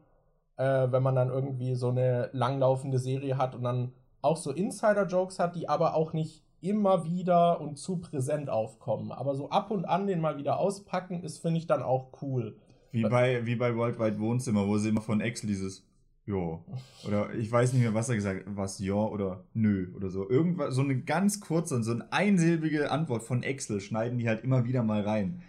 äh, 0.58 0.92
wenn 0.92 1.04
man 1.04 1.16
dann 1.16 1.30
irgendwie 1.30 1.76
so 1.76 1.90
eine 1.90 2.30
langlaufende 2.34 3.00
Serie 3.00 3.38
hat 3.38 3.56
und 3.56 3.64
dann 3.64 3.94
auch 4.22 4.36
so 4.36 4.52
Insider-Jokes 4.52 5.40
hat, 5.40 5.56
die 5.56 5.70
aber 5.70 5.96
auch 5.96 6.12
nicht 6.12 6.44
immer 6.62 7.06
wieder 7.06 7.62
und 7.62 7.78
zu 7.78 8.02
präsent 8.02 8.50
aufkommen. 8.50 9.14
Aber 9.14 9.36
so 9.36 9.50
ab 9.50 9.72
und 9.72 9.86
an 9.86 10.08
den 10.08 10.20
mal 10.20 10.38
wieder 10.38 10.60
auspacken, 10.60 11.24
ist, 11.24 11.40
finde 11.40 11.60
ich, 11.60 11.68
dann 11.68 11.82
auch 11.82 12.10
cool. 12.22 12.58
Wie 12.92 13.04
bei, 13.04 13.46
wie 13.46 13.56
bei 13.56 13.76
Worldwide 13.76 14.20
Wohnzimmer, 14.20 14.68
wo 14.68 14.78
sie 14.78 14.90
immer 14.90 15.02
von 15.02 15.22
Excel 15.22 15.48
dieses 15.48 15.86
Ja. 16.30 16.60
Oder 17.08 17.34
ich 17.34 17.52
weiß 17.52 17.74
nicht 17.74 17.82
mehr, 17.82 17.96
was 17.96 18.08
er 18.08 18.16
gesagt 18.16 18.46
hat. 18.46 18.56
Was 18.56 18.78
ja 18.80 18.94
oder 18.94 19.44
nö 19.54 19.92
oder 19.96 20.10
so. 20.10 20.30
Irgendwas, 20.30 20.76
so 20.76 20.82
eine 20.82 21.02
ganz 21.02 21.40
kurze, 21.40 21.82
so 21.84 21.92
eine 21.92 22.12
einsilbige 22.14 22.92
Antwort 22.92 23.24
von 23.24 23.42
Excel 23.42 23.82
schneiden 23.82 24.20
die 24.20 24.28
halt 24.28 24.44
immer 24.44 24.64
wieder 24.66 24.84
mal 24.84 25.02
rein. 25.02 25.42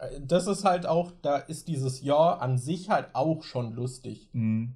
Äh, 0.00 0.20
Das 0.20 0.48
ist 0.48 0.64
halt 0.64 0.86
auch, 0.86 1.12
da 1.22 1.36
ist 1.36 1.68
dieses 1.68 2.02
Ja 2.02 2.34
an 2.34 2.58
sich 2.58 2.90
halt 2.90 3.08
auch 3.12 3.44
schon 3.44 3.72
lustig. 3.74 4.28
Mhm. 4.32 4.72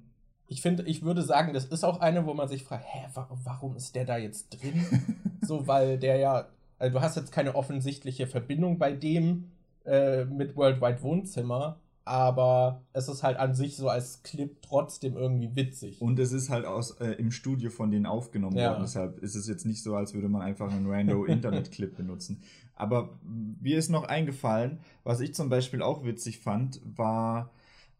Ich 0.47 0.61
finde, 0.61 0.83
ich 0.83 1.03
würde 1.03 1.21
sagen, 1.23 1.53
das 1.53 1.65
ist 1.65 1.83
auch 1.83 1.99
eine, 1.99 2.25
wo 2.25 2.33
man 2.33 2.47
sich 2.47 2.63
fragt, 2.63 2.85
hä, 2.87 3.07
wa 3.13 3.27
warum 3.43 3.75
ist 3.75 3.95
der 3.95 4.05
da 4.05 4.17
jetzt 4.17 4.49
drin? 4.49 4.85
so, 5.41 5.67
weil 5.67 5.99
der 5.99 6.15
ja, 6.17 6.47
also 6.79 6.97
du 6.97 7.03
hast 7.03 7.17
jetzt 7.17 7.33
keine 7.33 7.55
offensichtliche 7.55 8.27
Verbindung 8.27 8.79
bei 8.79 8.93
dem 8.93 9.51
äh, 9.85 10.23
mit 10.23 10.55
Worldwide 10.55 11.01
Wohnzimmer, 11.03 11.79
aber 12.09 12.81
es 12.91 13.07
ist 13.07 13.21
halt 13.21 13.37
an 13.37 13.53
sich 13.53 13.77
so 13.77 13.87
als 13.87 14.23
Clip 14.23 14.59
trotzdem 14.63 15.15
irgendwie 15.15 15.55
witzig. 15.55 16.01
Und 16.01 16.17
es 16.17 16.31
ist 16.31 16.49
halt 16.49 16.65
aus, 16.65 16.99
äh, 16.99 17.11
im 17.11 17.29
Studio 17.29 17.69
von 17.69 17.91
denen 17.91 18.07
aufgenommen 18.07 18.57
ja. 18.57 18.71
worden, 18.71 18.81
deshalb 18.81 19.19
ist 19.19 19.35
es 19.35 19.47
jetzt 19.47 19.63
nicht 19.67 19.83
so, 19.83 19.95
als 19.95 20.15
würde 20.15 20.27
man 20.27 20.41
einfach 20.41 20.71
einen 20.71 20.87
random 20.89 21.25
Internet-Clip 21.27 21.95
benutzen. 21.95 22.41
Aber 22.73 23.19
mir 23.23 23.77
ist 23.77 23.89
noch 23.89 24.05
eingefallen, 24.05 24.79
was 25.03 25.19
ich 25.19 25.35
zum 25.35 25.49
Beispiel 25.49 25.83
auch 25.83 26.03
witzig 26.03 26.39
fand, 26.39 26.81
war 26.83 27.51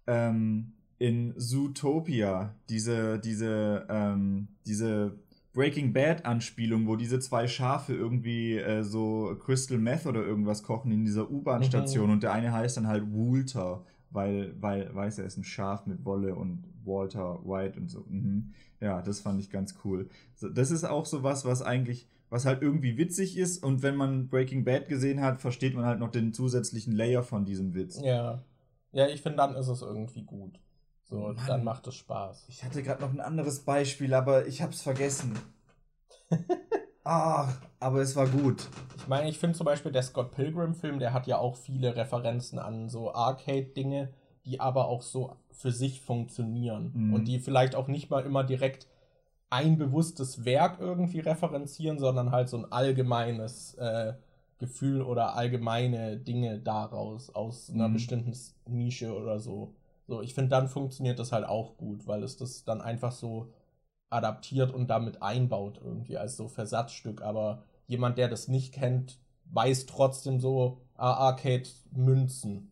ähm, 0.08 0.74
in 0.98 1.36
Zootopia 1.38 2.56
diese, 2.68 3.20
diese, 3.20 3.86
ähm, 3.92 4.48
diese 4.66 5.20
Breaking 5.54 5.94
Bad 5.94 6.26
Anspielung, 6.26 6.88
wo 6.88 6.96
diese 6.96 7.20
zwei 7.20 7.48
Schafe 7.48 7.94
irgendwie 7.94 8.58
äh, 8.58 8.82
so 8.82 9.38
Crystal 9.40 9.78
Meth 9.78 10.08
oder 10.08 10.26
irgendwas 10.26 10.64
kochen 10.64 10.92
in 10.92 11.06
dieser 11.06 11.30
U-Bahn-Station 11.30 12.08
mhm. 12.08 12.14
und 12.14 12.24
der 12.24 12.34
eine 12.34 12.52
heißt 12.52 12.78
dann 12.78 12.88
halt 12.88 13.04
Walter 13.12 13.86
weil, 14.12 14.54
weil, 14.60 14.94
weiß 14.94 15.20
er 15.20 15.26
ist 15.26 15.38
ein 15.38 15.44
Schaf 15.44 15.86
mit 15.86 16.06
Wolle 16.06 16.36
und 16.36 16.64
Walter 16.84 17.40
White 17.46 17.80
und 17.80 17.90
so. 17.90 18.06
Mhm. 18.08 18.54
Ja, 18.80 19.02
das 19.02 19.20
fand 19.20 19.40
ich 19.40 19.50
ganz 19.50 19.76
cool. 19.84 20.10
Das 20.42 20.72
ist 20.72 20.84
auch 20.84 21.06
so 21.06 21.24
was, 21.24 21.46
was 21.46 21.62
eigentlich, 21.62 22.08
was 22.30 22.46
halt 22.46 22.62
irgendwie 22.62 22.98
witzig 22.98 23.38
ist 23.38 23.64
und 23.64 23.82
wenn 23.84 23.96
man 23.96 24.30
Breaking 24.30 24.64
Bad 24.64 24.88
gesehen 24.88 25.22
hat, 25.22 25.42
versteht 25.42 25.76
man 25.76 25.86
halt 25.86 26.00
noch 26.00 26.12
den 26.12 26.34
zusätzlichen 26.34 26.94
Layer 26.94 27.24
von 27.24 27.46
diesem 27.46 27.74
Witz. 27.74 28.00
Ja. 28.02 28.44
Ja, 28.92 29.08
ich 29.08 29.22
finde, 29.22 29.38
dann 29.38 29.56
ist 29.56 29.68
es 29.68 29.82
irgendwie 29.82 30.24
gut. 30.24 30.60
So, 31.04 31.20
Mann. 31.20 31.38
dann 31.48 31.64
macht 31.64 31.88
es 31.88 31.96
Spaß. 31.96 32.46
Ich 32.50 32.64
hatte 32.64 32.84
gerade 32.84 33.02
noch 33.02 33.12
ein 33.12 33.20
anderes 33.20 33.60
Beispiel, 33.60 34.14
aber 34.14 34.48
ich 34.48 34.62
hab's 34.62 34.82
vergessen. 34.82 35.38
Ach, 37.12 37.58
aber 37.80 38.02
es 38.02 38.16
war 38.16 38.28
gut. 38.28 38.68
Ich 38.96 39.08
meine, 39.08 39.28
ich 39.28 39.40
finde 39.40 39.58
zum 39.58 39.66
Beispiel 39.66 39.92
der 39.92 40.04
Scott 40.04 40.30
Pilgrim-Film, 40.30 41.00
der 41.00 41.12
hat 41.12 41.26
ja 41.26 41.40
auch 41.40 41.56
viele 41.56 41.96
Referenzen 41.96 42.60
an 42.60 42.88
so 42.88 43.12
Arcade-Dinge, 43.12 44.10
die 44.46 44.60
aber 44.60 44.88
auch 44.88 45.02
so 45.02 45.36
für 45.50 45.72
sich 45.72 46.02
funktionieren. 46.02 46.92
Mhm. 46.94 47.14
Und 47.16 47.28
die 47.28 47.40
vielleicht 47.40 47.74
auch 47.74 47.88
nicht 47.88 48.12
mal 48.12 48.24
immer 48.24 48.44
direkt 48.44 48.86
ein 49.50 49.80
bewusstes 49.80 50.46
Werk 50.46 50.80
irgendwie 50.80 51.20
referenzieren, 51.20 51.98
sondern 51.98 52.30
halt 52.32 52.48
so 52.48 52.58
ein 52.58 52.72
allgemeines 52.72 53.74
äh, 53.74 54.14
Gefühl 54.60 55.02
oder 55.02 55.36
allgemeine 55.36 56.16
Dinge 56.16 56.60
daraus, 56.60 57.34
aus 57.34 57.72
einer 57.72 57.88
mhm. 57.88 57.94
bestimmten 57.94 58.34
Nische 58.68 59.16
oder 59.16 59.40
so. 59.40 59.74
So, 60.06 60.22
ich 60.22 60.36
finde, 60.36 60.52
dann 60.52 60.68
funktioniert 60.68 61.18
das 61.18 61.32
halt 61.32 61.46
auch 61.46 61.76
gut, 61.76 62.06
weil 62.06 62.22
es 62.22 62.38
das 62.38 62.66
dann 62.66 62.82
einfach 62.82 63.12
so 63.12 63.50
adaptiert 64.10 64.74
und 64.74 64.90
damit 64.90 65.22
einbaut, 65.22 65.80
irgendwie 65.84 66.18
als 66.18 66.36
so 66.36 66.48
Versatzstück. 66.48 67.22
Aber 67.22 67.64
jemand, 67.88 68.18
der 68.18 68.28
das 68.28 68.48
nicht 68.48 68.74
kennt, 68.74 69.20
weiß 69.52 69.86
trotzdem 69.86 70.40
so, 70.40 70.82
ah, 70.96 71.14
Arcade-Münzen. 71.14 72.72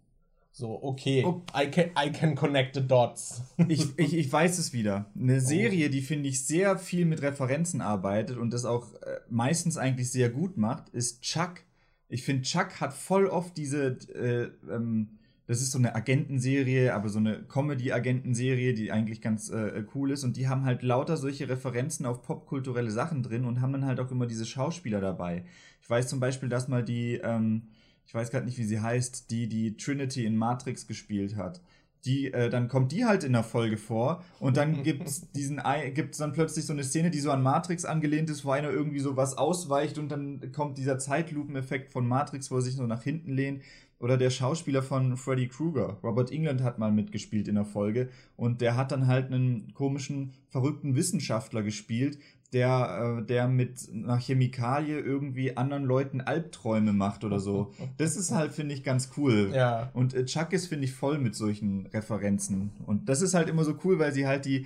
So, 0.52 0.82
okay, 0.82 1.24
oh. 1.24 1.44
I, 1.56 1.70
can, 1.70 1.92
I 1.96 2.12
can 2.12 2.34
connect 2.34 2.74
the 2.74 2.82
dots. 2.82 3.44
ich, 3.68 3.98
ich, 3.98 4.16
ich 4.16 4.32
weiß 4.32 4.58
es 4.58 4.74
wieder. 4.74 5.06
Eine 5.16 5.38
oh. 5.38 5.40
Serie, 5.40 5.92
die 5.92 6.02
finde 6.02 6.30
ich 6.30 6.46
sehr 6.46 6.80
viel 6.80 7.06
mit 7.06 7.22
Referenzen 7.22 7.80
arbeitet 7.80 8.38
und 8.38 8.52
das 8.52 8.66
auch 8.66 8.92
äh, 8.96 9.20
meistens 9.30 9.78
eigentlich 9.78 10.12
sehr 10.12 10.32
gut 10.32 10.58
macht, 10.58 10.90
ist 10.90 11.22
Chuck. 11.22 11.62
Ich 12.10 12.24
finde, 12.24 12.42
Chuck 12.42 12.82
hat 12.82 12.94
voll 12.94 13.28
oft 13.28 13.56
diese 13.56 14.00
äh, 14.16 14.50
ähm, 14.74 15.20
das 15.48 15.62
ist 15.62 15.72
so 15.72 15.78
eine 15.78 15.96
Agentenserie, 15.96 16.94
aber 16.94 17.08
so 17.08 17.20
eine 17.20 17.42
Comedy-Agentenserie, 17.44 18.74
die 18.74 18.92
eigentlich 18.92 19.22
ganz 19.22 19.50
äh, 19.50 19.86
cool 19.96 20.12
ist. 20.12 20.26
Und 20.26 20.36
die 20.36 20.50
haben 20.50 20.66
halt 20.66 20.84
lauter 20.84 21.16
solche 21.16 21.48
Referenzen 21.48 22.06
auf 22.06 22.22
popkulturelle 22.22 22.92
Sachen 22.92 23.24
drin 23.24 23.46
und 23.46 23.62
haben 23.62 23.72
dann 23.72 23.86
halt 23.86 24.02
auch 24.02 24.12
immer 24.12 24.28
diese 24.28 24.46
Schauspieler 24.46 25.00
dabei. 25.00 25.46
Ich 25.82 25.90
weiß 25.90 26.10
zum 26.10 26.20
Beispiel, 26.20 26.50
dass 26.50 26.68
mal 26.68 26.84
die, 26.84 27.16
ähm, 27.24 27.70
ich 28.06 28.14
weiß 28.14 28.30
gerade 28.30 28.46
nicht, 28.46 28.58
wie 28.58 28.66
sie 28.66 28.82
heißt, 28.82 29.32
die 29.32 29.48
die 29.48 29.78
Trinity 29.78 30.26
in 30.26 30.36
Matrix 30.36 30.86
gespielt 30.86 31.38
hat. 31.38 31.62
Die, 32.04 32.32
äh, 32.32 32.50
dann 32.50 32.68
kommt 32.68 32.92
die 32.92 33.06
halt 33.06 33.24
in 33.24 33.34
der 33.34 33.44
Folge 33.44 33.78
vor 33.78 34.24
und 34.40 34.58
dann 34.58 34.84
gibt's 34.84 35.32
diesen 35.32 35.62
gibt's 35.94 36.18
dann 36.20 36.34
plötzlich 36.34 36.66
so 36.66 36.74
eine 36.74 36.84
Szene, 36.84 37.10
die 37.10 37.20
so 37.20 37.32
an 37.32 37.42
Matrix 37.42 37.86
angelehnt 37.86 38.30
ist, 38.30 38.46
wo 38.46 38.52
einer 38.52 38.70
irgendwie 38.70 39.00
so 39.00 39.18
was 39.18 39.38
ausweicht 39.38 39.98
und 39.98 40.10
dann 40.10 40.52
kommt 40.52 40.78
dieser 40.78 41.00
Zeitlupeneffekt 41.00 41.92
von 41.92 42.08
Matrix, 42.08 42.52
wo 42.52 42.56
er 42.58 42.62
sich 42.62 42.76
so 42.76 42.86
nach 42.86 43.02
hinten 43.02 43.32
lehnt 43.32 43.64
oder 44.00 44.18
der 44.18 44.30
Schauspieler 44.30 44.84
von 44.84 45.18
Freddy 45.18 45.48
Krueger, 45.48 45.98
Robert 46.04 46.32
England, 46.32 46.62
hat 46.64 46.80
mal 46.80 46.92
mitgespielt 46.92 47.48
in 47.48 47.56
der 47.56 47.66
Folge 47.66 48.10
und 48.36 48.62
der 48.62 48.76
hat 48.76 48.92
dann 48.92 49.08
halt 49.08 49.32
einen 49.32 49.74
komischen, 49.74 50.34
verrückten 50.50 50.96
Wissenschaftler 50.96 51.64
gespielt, 51.64 52.20
der, 52.54 53.20
äh, 53.20 53.26
der 53.26 53.48
mit 53.48 53.90
einer 53.92 54.18
Chemikalie 54.18 55.00
irgendwie 55.00 55.58
anderen 55.58 55.84
Leuten 55.84 56.22
Albträume 56.22 56.94
macht 56.94 57.24
oder 57.24 57.40
so. 57.40 57.74
Das 57.98 58.16
ist 58.16 58.32
halt, 58.32 58.54
finde 58.54 58.74
ich, 58.74 58.84
ganz 58.84 59.12
cool. 59.18 59.52
Ja. 59.54 59.90
Und 59.94 60.14
äh, 60.14 60.26
Chuck 60.26 60.54
ist, 60.54 60.68
finde 60.68 60.86
ich, 60.86 60.94
voll 60.94 61.18
mit 61.18 61.36
solchen 61.36 61.88
Referenzen. 61.88 62.72
Und 62.86 63.10
das 63.10 63.22
ist 63.22 63.34
halt 63.34 63.50
immer 63.50 63.66
so 63.66 63.78
cool, 63.84 64.00
weil 64.00 64.14
sie 64.14 64.28
halt 64.28 64.46
die 64.46 64.66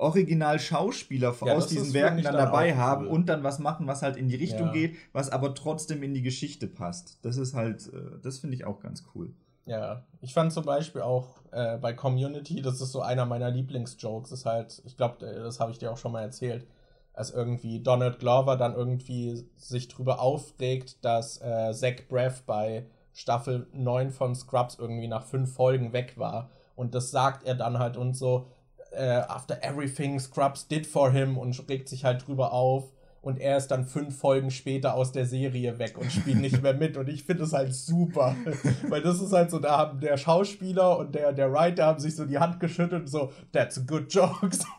Original-Schauspieler 0.00 1.34
ja, 1.44 1.54
aus 1.54 1.66
diesen 1.66 1.92
Werken 1.92 2.22
dann 2.22 2.34
dabei 2.34 2.76
haben 2.76 3.06
cool. 3.06 3.12
und 3.12 3.26
dann 3.28 3.44
was 3.44 3.58
machen, 3.58 3.86
was 3.86 4.02
halt 4.02 4.16
in 4.16 4.28
die 4.28 4.36
Richtung 4.36 4.68
ja. 4.68 4.72
geht, 4.72 4.96
was 5.12 5.30
aber 5.30 5.54
trotzdem 5.54 6.02
in 6.02 6.14
die 6.14 6.22
Geschichte 6.22 6.66
passt. 6.66 7.18
Das 7.22 7.36
ist 7.36 7.54
halt, 7.54 7.86
äh, 7.92 8.18
das 8.22 8.38
finde 8.38 8.56
ich 8.56 8.64
auch 8.64 8.80
ganz 8.80 9.04
cool. 9.14 9.34
Ja, 9.66 10.04
ich 10.20 10.32
fand 10.32 10.52
zum 10.52 10.64
Beispiel 10.64 11.02
auch 11.02 11.42
äh, 11.52 11.76
bei 11.76 11.92
Community, 11.92 12.62
das 12.62 12.80
ist 12.80 12.92
so 12.92 13.02
einer 13.02 13.26
meiner 13.26 13.50
Lieblingsjokes, 13.50 14.32
ist 14.32 14.46
halt, 14.46 14.82
ich 14.84 14.96
glaube, 14.96 15.26
äh, 15.26 15.38
das 15.38 15.60
habe 15.60 15.70
ich 15.70 15.78
dir 15.78 15.92
auch 15.92 15.98
schon 15.98 16.12
mal 16.12 16.22
erzählt, 16.22 16.66
als 17.12 17.30
irgendwie 17.30 17.82
Donald 17.82 18.18
Glover 18.18 18.56
dann 18.56 18.74
irgendwie 18.74 19.46
sich 19.56 19.88
drüber 19.88 20.20
aufregt, 20.20 21.04
dass 21.04 21.40
äh, 21.42 21.72
Zach 21.72 22.08
Braff 22.08 22.42
bei 22.44 22.86
Staffel 23.12 23.66
9 23.72 24.10
von 24.10 24.34
Scrubs 24.34 24.78
irgendwie 24.78 25.08
nach 25.08 25.24
fünf 25.24 25.52
Folgen 25.52 25.92
weg 25.92 26.14
war. 26.16 26.50
Und 26.74 26.94
das 26.94 27.10
sagt 27.10 27.46
er 27.46 27.54
dann 27.54 27.78
halt 27.78 27.98
und 27.98 28.14
so, 28.14 28.46
äh, 28.92 29.22
After 29.28 29.62
Everything 29.62 30.18
Scrubs 30.18 30.68
did 30.68 30.86
for 30.86 31.10
him 31.10 31.38
und 31.38 31.68
regt 31.68 31.88
sich 31.88 32.04
halt 32.04 32.26
drüber 32.26 32.52
auf. 32.52 32.92
Und 33.22 33.38
er 33.38 33.58
ist 33.58 33.68
dann 33.68 33.84
fünf 33.84 34.18
Folgen 34.18 34.50
später 34.50 34.94
aus 34.94 35.12
der 35.12 35.26
Serie 35.26 35.78
weg 35.78 35.98
und 35.98 36.10
spielt 36.10 36.38
nicht 36.40 36.62
mehr 36.62 36.72
mit. 36.72 36.96
Und 36.96 37.06
ich 37.06 37.24
finde 37.24 37.44
es 37.44 37.52
halt 37.52 37.74
super. 37.74 38.34
Weil 38.88 39.02
das 39.02 39.20
ist 39.20 39.34
halt 39.34 39.50
so, 39.50 39.58
da 39.58 39.76
haben 39.76 40.00
der 40.00 40.16
Schauspieler 40.16 40.96
und 40.96 41.14
der, 41.14 41.34
der 41.34 41.52
Writer 41.52 41.84
haben 41.84 42.00
sich 42.00 42.16
so 42.16 42.24
die 42.24 42.38
Hand 42.38 42.60
geschüttelt 42.60 43.02
und 43.02 43.08
so, 43.08 43.30
that's 43.52 43.76
a 43.76 43.82
good 43.86 44.10
joke. 44.10 44.48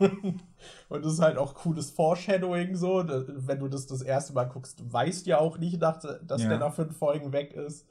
und 0.88 1.04
das 1.04 1.12
ist 1.12 1.20
halt 1.20 1.38
auch 1.38 1.54
cooles 1.54 1.92
Foreshadowing 1.92 2.74
so. 2.74 3.04
Wenn 3.06 3.60
du 3.60 3.68
das 3.68 3.86
das 3.86 4.02
erste 4.02 4.32
Mal 4.32 4.44
guckst, 4.44 4.92
weißt 4.92 5.24
du 5.24 5.30
ja 5.30 5.38
auch 5.38 5.58
nicht, 5.58 5.80
dass 5.80 6.02
ja. 6.02 6.36
der 6.36 6.58
nach 6.58 6.74
fünf 6.74 6.96
Folgen 6.96 7.32
weg 7.32 7.52
ist. 7.54 7.86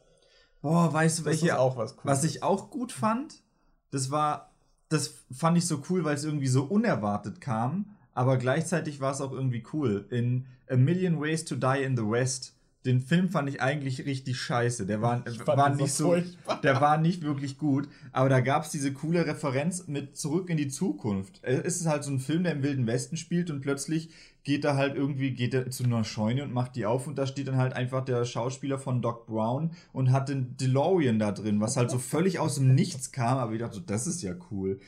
Boah, 0.61 0.91
weißt 0.91 1.19
du, 1.19 1.26
welche 1.26 1.57
auch 1.57 1.78
was, 1.78 1.95
was 2.03 2.26
ich 2.26 2.43
auch 2.43 2.69
gut 2.69 2.91
fand? 2.91 3.41
Das 3.89 4.11
war 4.11 4.51
das 4.91 5.23
fand 5.31 5.57
ich 5.57 5.65
so 5.65 5.81
cool, 5.89 6.03
weil 6.03 6.15
es 6.15 6.25
irgendwie 6.25 6.47
so 6.47 6.63
unerwartet 6.63 7.39
kam, 7.39 7.85
aber 8.13 8.37
gleichzeitig 8.37 8.99
war 8.99 9.11
es 9.11 9.21
auch 9.21 9.31
irgendwie 9.31 9.63
cool. 9.73 10.05
In 10.09 10.45
A 10.69 10.75
Million 10.75 11.21
Ways 11.21 11.45
to 11.45 11.55
Die 11.55 11.83
in 11.83 11.95
the 11.95 12.07
West, 12.07 12.53
den 12.86 12.99
Film 12.99 13.29
fand 13.29 13.47
ich 13.47 13.61
eigentlich 13.61 14.05
richtig 14.05 14.39
scheiße. 14.39 14.86
Der 14.86 15.01
war, 15.01 15.23
war 15.45 15.69
nicht 15.75 15.93
so, 15.93 16.15
der 16.63 16.82
war 16.82 16.97
nicht 16.97 17.21
wirklich 17.21 17.57
gut, 17.57 17.88
aber 18.11 18.29
da 18.29 18.39
gab 18.39 18.63
es 18.63 18.71
diese 18.71 18.91
coole 18.91 19.25
Referenz 19.25 19.88
mit 19.88 20.17
Zurück 20.17 20.49
in 20.49 20.57
die 20.57 20.67
Zukunft. 20.67 21.39
Es 21.43 21.79
ist 21.79 21.88
halt 21.88 22.03
so 22.03 22.11
ein 22.11 22.19
Film, 22.19 22.43
der 22.43 22.53
im 22.53 22.63
Wilden 22.63 22.88
Westen 22.88 23.17
spielt 23.17 23.51
und 23.51 23.61
plötzlich 23.61 24.09
geht 24.43 24.65
er 24.65 24.75
halt 24.75 24.95
irgendwie, 24.95 25.32
geht 25.32 25.53
er 25.53 25.69
zu 25.69 25.84
einer 25.84 26.03
Scheune 26.03 26.43
und 26.43 26.53
macht 26.53 26.75
die 26.75 26.88
auf 26.88 27.05
und 27.05 27.17
da 27.17 27.27
steht 27.27 27.47
dann 27.47 27.57
halt 27.57 27.73
einfach 27.73 28.03
der 28.03 28.25
Schauspieler 28.25 28.79
von 28.79 29.01
Doc 29.01 29.27
Brown 29.27 29.71
und 29.93 30.11
hat 30.11 30.29
den 30.29 30.57
DeLorean 30.57 31.19
da 31.19 31.32
drin, 31.32 31.61
was 31.61 31.77
halt 31.77 31.91
so 31.91 31.99
völlig 31.99 32.39
aus 32.39 32.55
dem 32.55 32.73
Nichts 32.73 33.11
kam, 33.11 33.38
aber 33.38 33.53
ich 33.53 33.59
dachte 33.59 33.75
so, 33.75 33.82
das 33.82 34.07
ist 34.07 34.23
ja 34.23 34.34
cool. 34.49 34.79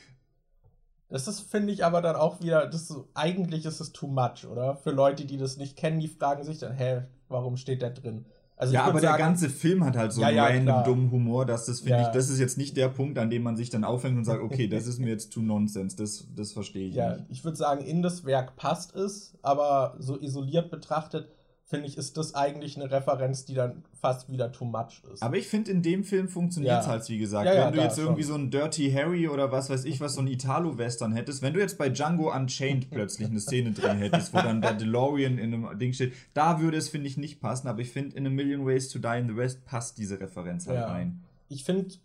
Das 1.10 1.28
ist, 1.28 1.42
finde 1.42 1.72
ich, 1.72 1.86
aber 1.86 2.02
dann 2.02 2.16
auch 2.16 2.42
wieder, 2.42 2.66
das 2.66 2.90
ist, 2.90 2.98
eigentlich 3.14 3.66
ist 3.66 3.80
es 3.80 3.92
too 3.92 4.08
much, 4.08 4.48
oder? 4.50 4.78
Für 4.78 4.90
Leute, 4.90 5.26
die 5.26 5.38
das 5.38 5.58
nicht 5.58 5.78
kennen, 5.78 6.00
die 6.00 6.08
fragen 6.08 6.44
sich 6.44 6.58
dann, 6.58 6.74
hä, 6.74 7.04
warum 7.34 7.58
steht 7.58 7.82
der 7.82 7.90
drin? 7.90 8.26
Also 8.56 8.76
ja, 8.76 8.84
aber 8.84 9.00
sagen, 9.00 9.18
der 9.18 9.26
ganze 9.26 9.50
Film 9.50 9.84
hat 9.84 9.98
halt 9.98 10.14
so 10.14 10.22
ja, 10.22 10.28
einen 10.28 10.38
ja, 10.38 10.46
random 10.46 10.66
klar. 10.66 10.84
dummen 10.84 11.12
Humor, 11.12 11.46
dass 11.46 11.66
das 11.66 11.82
finde 11.82 11.98
ja. 11.98 12.08
ich, 12.08 12.14
das 12.14 12.30
ist 12.30 12.40
jetzt 12.40 12.58
nicht 12.58 12.78
der 12.78 12.88
Punkt, 12.88 13.18
an 13.18 13.30
dem 13.30 13.44
man 13.44 13.58
sich 13.58 13.70
dann 13.70 13.84
aufhängt 13.84 14.18
und 14.18 14.26
sagt, 14.26 14.42
okay, 14.42 14.68
das 14.68 14.86
ist 14.88 15.00
mir 15.00 15.10
jetzt 15.10 15.34
too 15.34 15.42
nonsense, 15.42 15.98
das, 15.98 16.28
das 16.36 16.54
verstehe 16.54 16.88
ich 16.88 16.96
ja, 16.96 17.16
nicht. 17.16 17.26
ich 17.30 17.44
würde 17.44 17.58
sagen, 17.58 17.84
in 17.84 18.02
das 18.04 18.26
Werk 18.26 18.56
passt 18.56 18.96
es, 18.96 19.34
aber 19.42 19.96
so 20.00 20.20
isoliert 20.20 20.70
betrachtet 20.70 21.28
finde 21.74 21.88
ich, 21.88 21.98
ist 21.98 22.18
das 22.18 22.36
eigentlich 22.36 22.80
eine 22.80 22.92
Referenz, 22.92 23.46
die 23.46 23.56
dann 23.56 23.84
fast 24.00 24.32
wieder 24.32 24.52
too 24.52 24.66
much 24.66 25.02
ist. 25.12 25.24
Aber 25.24 25.38
ich 25.38 25.48
finde, 25.48 25.72
in 25.72 25.82
dem 25.82 26.04
Film 26.04 26.30
funktioniert 26.30 26.82
es 26.82 26.86
ja. 26.86 26.92
halt, 26.92 27.10
wie 27.10 27.18
gesagt. 27.18 27.48
Ja, 27.48 27.54
ja, 27.56 27.66
wenn 27.66 27.74
du 27.74 27.82
jetzt 27.82 27.98
irgendwie 27.98 28.22
so 28.22 28.36
ein 28.36 28.52
Dirty 28.52 28.92
Harry 28.92 29.28
oder 29.28 29.52
was 29.52 29.72
weiß 29.72 29.86
ich, 29.86 30.00
was 30.00 30.14
so 30.14 30.22
ein 30.22 30.28
Italo-Western 30.28 31.14
hättest, 31.14 31.42
wenn 31.42 31.56
du 31.56 31.60
jetzt 31.60 31.80
bei 31.80 31.90
Django 31.90 32.32
Unchained 32.32 32.92
plötzlich 32.92 33.28
eine 33.28 33.40
Szene 33.40 33.72
drin 33.72 33.98
hättest, 33.98 34.36
wo 34.36 34.38
dann 34.38 34.62
der 34.62 34.74
DeLorean 34.74 35.40
in 35.40 35.54
einem 35.54 35.80
Ding 35.80 35.94
steht, 35.94 36.14
da 36.36 36.60
würde 36.60 36.78
es, 36.78 36.90
finde 36.90 37.08
ich, 37.08 37.18
nicht 37.18 37.42
passen. 37.42 37.68
Aber 37.68 37.80
ich 37.80 37.90
finde, 37.90 38.16
in 38.16 38.28
A 38.28 38.30
Million 38.30 38.68
Ways 38.68 38.90
to 38.90 39.00
Die 39.00 39.18
in 39.18 39.28
the 39.28 39.36
West 39.36 39.66
passt 39.66 39.98
diese 39.98 40.20
Referenz 40.20 40.68
halt 40.68 40.80
rein. 40.80 41.24
Ich 41.50 41.64
finde, 41.64 41.96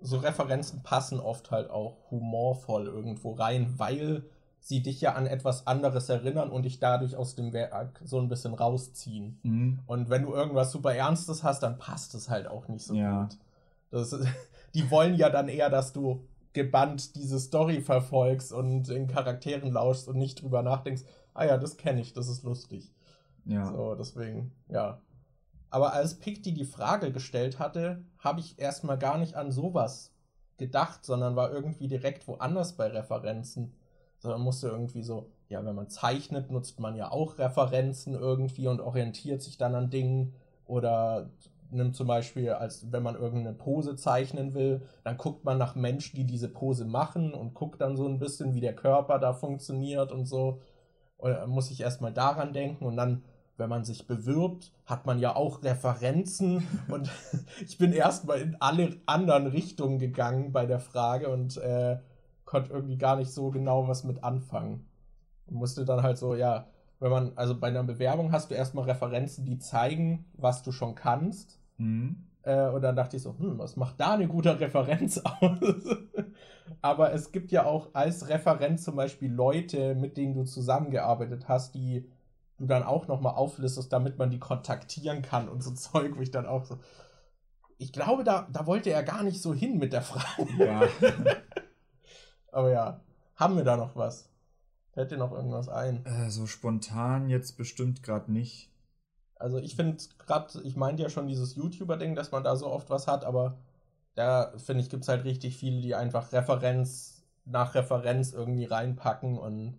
so 0.00 0.18
Referenzen 0.18 0.84
passen 0.84 1.18
oft 1.18 1.50
halt 1.50 1.70
auch 1.70 2.10
humorvoll 2.10 2.86
irgendwo 2.86 3.32
rein, 3.32 3.74
weil 3.78 4.22
sie 4.60 4.82
dich 4.82 5.00
ja 5.00 5.14
an 5.14 5.26
etwas 5.26 5.66
anderes 5.66 6.08
erinnern 6.08 6.50
und 6.50 6.64
dich 6.64 6.78
dadurch 6.78 7.16
aus 7.16 7.34
dem 7.34 7.52
Werk 7.52 8.00
so 8.04 8.18
ein 8.20 8.28
bisschen 8.28 8.54
rausziehen. 8.54 9.38
Mhm. 9.42 9.78
Und 9.86 10.10
wenn 10.10 10.22
du 10.22 10.34
irgendwas 10.34 10.72
super 10.72 10.94
Ernstes 10.94 11.42
hast, 11.42 11.62
dann 11.62 11.78
passt 11.78 12.14
es 12.14 12.28
halt 12.28 12.46
auch 12.48 12.68
nicht 12.68 12.84
so 12.84 12.94
Ja. 12.94 13.22
gut. 13.22 13.38
Das, 13.90 14.10
die 14.74 14.90
wollen 14.90 15.14
ja 15.14 15.30
dann 15.30 15.48
eher, 15.48 15.70
dass 15.70 15.92
du 15.92 16.26
gebannt 16.52 17.14
diese 17.14 17.38
Story 17.38 17.80
verfolgst 17.80 18.52
und 18.52 18.88
den 18.88 19.06
Charakteren 19.06 19.70
lauschst 19.72 20.08
und 20.08 20.18
nicht 20.18 20.42
drüber 20.42 20.62
nachdenkst, 20.62 21.02
ah 21.34 21.44
ja, 21.44 21.56
das 21.56 21.76
kenne 21.76 22.00
ich, 22.00 22.12
das 22.12 22.28
ist 22.28 22.42
lustig. 22.42 22.92
Ja. 23.44 23.66
So, 23.72 23.94
deswegen, 23.94 24.52
ja. 24.68 25.00
Aber 25.70 25.92
als 25.92 26.18
Picti 26.18 26.52
die 26.52 26.64
Frage 26.64 27.12
gestellt 27.12 27.58
hatte, 27.58 28.02
habe 28.18 28.40
ich 28.40 28.58
erstmal 28.58 28.98
gar 28.98 29.18
nicht 29.18 29.34
an 29.34 29.52
sowas 29.52 30.12
gedacht, 30.56 31.04
sondern 31.04 31.36
war 31.36 31.52
irgendwie 31.52 31.88
direkt 31.88 32.26
woanders 32.26 32.76
bei 32.76 32.88
Referenzen. 32.88 33.74
Sondern 34.18 34.42
musste 34.42 34.68
irgendwie 34.68 35.02
so, 35.02 35.30
ja, 35.48 35.64
wenn 35.64 35.74
man 35.74 35.88
zeichnet, 35.88 36.50
nutzt 36.50 36.80
man 36.80 36.96
ja 36.96 37.10
auch 37.10 37.38
Referenzen 37.38 38.14
irgendwie 38.14 38.68
und 38.68 38.80
orientiert 38.80 39.42
sich 39.42 39.56
dann 39.58 39.74
an 39.74 39.90
Dingen. 39.90 40.34
Oder 40.66 41.30
nimmt 41.70 41.96
zum 41.96 42.06
Beispiel, 42.06 42.50
als 42.50 42.90
wenn 42.92 43.02
man 43.02 43.16
irgendeine 43.16 43.54
Pose 43.56 43.96
zeichnen 43.96 44.54
will, 44.54 44.82
dann 45.04 45.16
guckt 45.16 45.44
man 45.44 45.58
nach 45.58 45.74
Menschen, 45.74 46.16
die 46.16 46.24
diese 46.24 46.48
Pose 46.48 46.84
machen 46.84 47.34
und 47.34 47.54
guckt 47.54 47.80
dann 47.80 47.96
so 47.96 48.06
ein 48.06 48.18
bisschen, 48.18 48.54
wie 48.54 48.60
der 48.60 48.74
Körper 48.74 49.18
da 49.18 49.32
funktioniert 49.32 50.12
und 50.12 50.26
so. 50.26 50.60
Oder 51.18 51.46
muss 51.46 51.70
ich 51.70 51.80
erstmal 51.80 52.12
daran 52.12 52.52
denken 52.52 52.84
und 52.86 52.96
dann, 52.96 53.24
wenn 53.56 53.68
man 53.68 53.84
sich 53.84 54.06
bewirbt, 54.06 54.72
hat 54.86 55.04
man 55.04 55.18
ja 55.18 55.34
auch 55.34 55.62
Referenzen 55.62 56.66
und 56.88 57.10
ich 57.66 57.78
bin 57.78 57.92
erstmal 57.92 58.40
in 58.40 58.56
alle 58.60 58.96
anderen 59.06 59.46
Richtungen 59.48 59.98
gegangen 59.98 60.52
bei 60.52 60.66
der 60.66 60.80
Frage 60.80 61.28
und 61.28 61.56
äh, 61.58 61.98
konnte 62.48 62.72
irgendwie 62.72 62.96
gar 62.96 63.16
nicht 63.16 63.30
so 63.30 63.50
genau 63.50 63.86
was 63.88 64.04
mit 64.04 64.24
anfangen. 64.24 64.86
Und 65.46 65.56
musste 65.56 65.84
dann 65.84 66.02
halt 66.02 66.16
so, 66.16 66.34
ja, 66.34 66.66
wenn 66.98 67.10
man, 67.10 67.32
also 67.36 67.54
bei 67.54 67.68
einer 67.68 67.84
Bewerbung 67.84 68.32
hast 68.32 68.50
du 68.50 68.54
erstmal 68.54 68.86
Referenzen, 68.86 69.44
die 69.44 69.58
zeigen, 69.58 70.24
was 70.32 70.62
du 70.62 70.72
schon 70.72 70.94
kannst. 70.94 71.60
Mhm. 71.76 72.24
Äh, 72.42 72.68
und 72.70 72.80
dann 72.80 72.96
dachte 72.96 73.18
ich 73.18 73.22
so, 73.22 73.34
hm, 73.38 73.58
was 73.58 73.76
macht 73.76 74.00
da 74.00 74.14
eine 74.14 74.28
gute 74.28 74.58
Referenz 74.58 75.18
aus? 75.18 75.58
Aber 76.80 77.12
es 77.12 77.32
gibt 77.32 77.52
ja 77.52 77.66
auch 77.66 77.90
als 77.92 78.30
Referenz 78.30 78.82
zum 78.84 78.96
Beispiel 78.96 79.30
Leute, 79.30 79.94
mit 79.94 80.16
denen 80.16 80.34
du 80.34 80.44
zusammengearbeitet 80.44 81.48
hast, 81.48 81.74
die 81.74 82.08
du 82.56 82.64
dann 82.64 82.82
auch 82.82 83.08
nochmal 83.08 83.34
auflistest, 83.34 83.92
damit 83.92 84.16
man 84.16 84.30
die 84.30 84.40
kontaktieren 84.40 85.20
kann 85.20 85.50
und 85.50 85.62
so 85.62 85.70
Zeug, 85.74 86.16
wo 86.16 86.22
ich 86.22 86.30
dann 86.30 86.46
auch 86.46 86.64
so. 86.64 86.78
Ich 87.76 87.92
glaube, 87.92 88.24
da, 88.24 88.48
da 88.50 88.66
wollte 88.66 88.90
er 88.90 89.02
gar 89.02 89.22
nicht 89.22 89.42
so 89.42 89.52
hin 89.52 89.76
mit 89.76 89.92
der 89.92 90.02
Frage. 90.02 90.48
Ja. 90.58 90.80
Aber 92.52 92.70
ja, 92.70 93.00
haben 93.36 93.56
wir 93.56 93.64
da 93.64 93.76
noch 93.76 93.96
was? 93.96 94.28
Fällt 94.92 95.10
dir 95.10 95.16
noch 95.16 95.32
irgendwas 95.32 95.68
ein? 95.68 96.04
äh, 96.06 96.30
so 96.30 96.46
spontan 96.46 97.28
jetzt 97.30 97.56
bestimmt 97.56 98.02
gerade 98.02 98.32
nicht. 98.32 98.70
Also 99.36 99.58
ich 99.58 99.76
finde 99.76 100.02
gerade, 100.18 100.60
ich 100.64 100.74
meinte 100.76 101.02
ja 101.02 101.08
schon 101.10 101.28
dieses 101.28 101.54
YouTuber-Ding, 101.54 102.16
dass 102.16 102.32
man 102.32 102.42
da 102.42 102.56
so 102.56 102.66
oft 102.66 102.90
was 102.90 103.06
hat, 103.06 103.24
aber 103.24 103.58
da 104.14 104.52
finde 104.56 104.82
ich, 104.82 104.90
gibt 104.90 105.04
es 105.04 105.08
halt 105.08 105.24
richtig 105.24 105.56
viele, 105.56 105.80
die 105.80 105.94
einfach 105.94 106.32
Referenz 106.32 107.22
nach 107.44 107.74
Referenz 107.74 108.32
irgendwie 108.32 108.64
reinpacken 108.64 109.38
und 109.38 109.78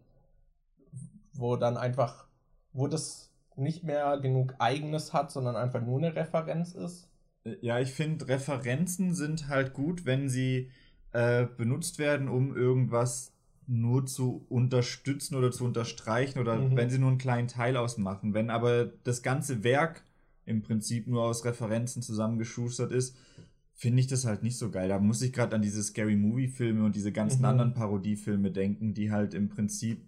wo 1.34 1.56
dann 1.58 1.78
einfach, 1.78 2.28
wo 2.72 2.88
das 2.88 3.32
nicht 3.56 3.84
mehr 3.84 4.18
genug 4.20 4.56
eigenes 4.60 5.12
hat, 5.14 5.32
sondern 5.32 5.56
einfach 5.58 5.82
nur 5.82 5.98
eine 5.98 6.16
Referenz 6.16 6.74
ist. 6.74 7.10
Äh, 7.44 7.58
Ja, 7.62 7.80
ich 7.80 7.92
finde, 7.92 8.30
Referenzen 8.30 9.14
sind 9.14 9.50
halt 9.50 9.74
gut, 9.74 10.06
wenn 10.06 10.30
sie 10.30 10.72
äh, 11.12 11.46
benutzt 11.46 12.00
werden, 12.00 12.28
um 12.28 12.56
irgendwas 12.56 13.34
nur 13.68 14.06
zu 14.06 14.46
unterstützen 14.50 15.36
oder 15.36 15.52
zu 15.52 15.64
unterstreichen 15.66 16.40
oder 16.40 16.56
Mhm. 16.58 16.76
wenn 16.76 16.90
sie 16.90 16.98
nur 16.98 17.10
einen 17.10 17.18
kleinen 17.20 17.48
Teil 17.48 17.78
ausmachen. 17.78 18.34
Wenn 18.34 18.50
aber 18.50 18.86
das 19.04 19.22
ganze 19.22 19.64
Werk 19.64 20.04
im 20.46 20.62
Prinzip 20.64 21.08
nur 21.08 21.24
aus 21.24 21.46
Referenzen 21.46 22.02
zusammengeschustert 22.02 22.92
ist, 22.92 23.16
finde 23.76 24.00
ich 24.02 24.08
das 24.08 24.26
halt 24.26 24.42
nicht 24.44 24.58
so 24.58 24.72
geil. 24.72 24.90
Da 24.90 25.00
muss 25.00 25.22
ich 25.22 25.32
gerade 25.32 25.56
an 25.56 25.62
diese 25.62 25.84
Scary 25.84 26.16
Movie 26.16 26.48
Filme 26.48 26.84
und 26.84 26.96
diese 26.96 27.12
ganzen 27.12 27.40
Mhm. 27.40 27.46
anderen 27.46 27.74
Parodiefilme 27.74 28.52
denken, 28.52 28.94
die 28.94 29.12
halt 29.12 29.34
im 29.34 29.50
Prinzip 29.50 30.08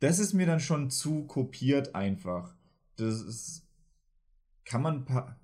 das 0.00 0.18
ist 0.18 0.34
mir 0.34 0.46
dann 0.46 0.60
schon 0.60 0.90
zu 0.90 1.24
kopiert 1.24 1.94
einfach. 1.94 2.54
Das 2.96 3.22
ist 3.22 3.66
kann 4.64 4.82
man 4.82 5.04
pa 5.04 5.36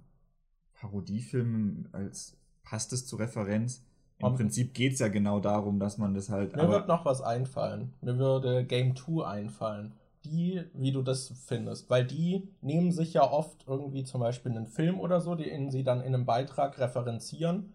Parodiefilme 0.74 1.88
als 1.92 2.36
passt 2.62 2.92
es 2.92 3.06
zur 3.06 3.20
Referenz? 3.20 3.84
Im 4.22 4.26
Aber- 4.28 4.36
Prinzip 4.36 4.72
geht 4.72 4.92
es 4.94 5.00
ja 5.00 5.08
genau 5.08 5.40
darum, 5.40 5.80
dass 5.80 5.98
man 5.98 6.14
das 6.14 6.30
halt. 6.30 6.54
Mir 6.54 6.68
wird 6.68 6.86
noch 6.86 7.04
was 7.04 7.20
einfallen. 7.20 7.92
Mir 8.00 8.18
würde 8.18 8.64
Game 8.64 8.94
2 8.94 9.26
einfallen. 9.26 9.92
Die, 10.24 10.62
wie 10.74 10.92
du 10.92 11.02
das 11.02 11.32
findest. 11.46 11.90
Weil 11.90 12.04
die 12.06 12.48
nehmen 12.60 12.92
sich 12.92 13.14
ja 13.14 13.28
oft 13.28 13.64
irgendwie 13.66 14.04
zum 14.04 14.20
Beispiel 14.20 14.52
einen 14.52 14.66
Film 14.68 15.00
oder 15.00 15.20
so, 15.20 15.34
den 15.34 15.72
sie 15.72 15.82
dann 15.82 16.00
in 16.00 16.14
einem 16.14 16.24
Beitrag 16.24 16.78
referenzieren, 16.78 17.74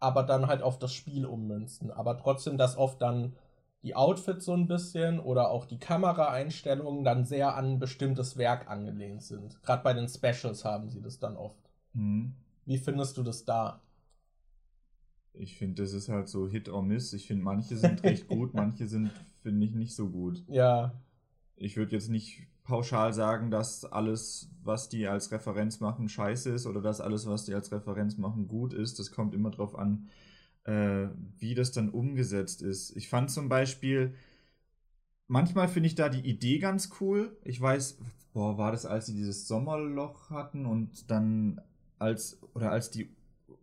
aber 0.00 0.22
dann 0.22 0.46
halt 0.46 0.62
auf 0.62 0.78
das 0.78 0.94
Spiel 0.94 1.26
ummünzen. 1.26 1.90
Aber 1.90 2.16
trotzdem, 2.16 2.56
dass 2.56 2.78
oft 2.78 3.02
dann 3.02 3.34
die 3.82 3.94
Outfits 3.94 4.46
so 4.46 4.54
ein 4.54 4.68
bisschen 4.68 5.20
oder 5.20 5.50
auch 5.50 5.66
die 5.66 5.78
Kameraeinstellungen 5.78 7.04
dann 7.04 7.24
sehr 7.26 7.54
an 7.56 7.72
ein 7.72 7.78
bestimmtes 7.78 8.38
Werk 8.38 8.70
angelehnt 8.70 9.22
sind. 9.22 9.62
Gerade 9.62 9.82
bei 9.82 9.92
den 9.92 10.08
Specials 10.08 10.64
haben 10.64 10.88
sie 10.88 11.02
das 11.02 11.18
dann 11.18 11.36
oft. 11.36 11.58
Hm. 11.94 12.32
Wie 12.64 12.78
findest 12.78 13.18
du 13.18 13.22
das 13.22 13.44
da? 13.44 13.80
Ich 15.34 15.56
finde, 15.56 15.82
das 15.82 15.92
ist 15.92 16.08
halt 16.08 16.28
so 16.28 16.48
Hit 16.48 16.68
or 16.68 16.82
Miss. 16.82 17.12
Ich 17.12 17.26
finde, 17.26 17.44
manche 17.44 17.76
sind 17.76 18.02
recht 18.02 18.28
gut, 18.28 18.54
manche 18.54 18.86
sind, 18.86 19.10
finde 19.42 19.64
ich, 19.66 19.72
nicht 19.74 19.94
so 19.94 20.08
gut. 20.08 20.42
Ja, 20.48 20.94
Ich 21.56 21.76
würde 21.76 21.92
jetzt 21.92 22.08
nicht 22.10 22.46
pauschal 22.64 23.12
sagen, 23.12 23.50
dass 23.50 23.84
alles, 23.84 24.50
was 24.62 24.88
die 24.88 25.06
als 25.06 25.32
Referenz 25.32 25.80
machen, 25.80 26.08
scheiße 26.08 26.50
ist 26.50 26.66
oder 26.66 26.80
dass 26.80 27.00
alles, 27.00 27.26
was 27.26 27.44
die 27.44 27.54
als 27.54 27.72
Referenz 27.72 28.18
machen, 28.18 28.46
gut 28.48 28.72
ist. 28.72 28.98
Das 28.98 29.10
kommt 29.10 29.34
immer 29.34 29.50
drauf 29.50 29.76
an, 29.76 30.08
äh, 30.64 31.08
wie 31.38 31.54
das 31.54 31.72
dann 31.72 31.90
umgesetzt 31.90 32.62
ist. 32.62 32.96
Ich 32.96 33.08
fand 33.08 33.30
zum 33.30 33.48
Beispiel, 33.48 34.14
manchmal 35.26 35.68
finde 35.68 35.88
ich 35.88 35.94
da 35.94 36.08
die 36.08 36.20
Idee 36.28 36.58
ganz 36.58 36.90
cool. 37.00 37.36
Ich 37.44 37.60
weiß, 37.60 37.98
boah, 38.32 38.58
war 38.58 38.72
das, 38.72 38.86
als 38.86 39.06
sie 39.06 39.14
dieses 39.14 39.48
Sommerloch 39.48 40.30
hatten 40.30 40.66
und 40.66 41.10
dann 41.10 41.60
als, 41.98 42.38
oder 42.54 42.70
als 42.70 42.90
die 42.90 43.10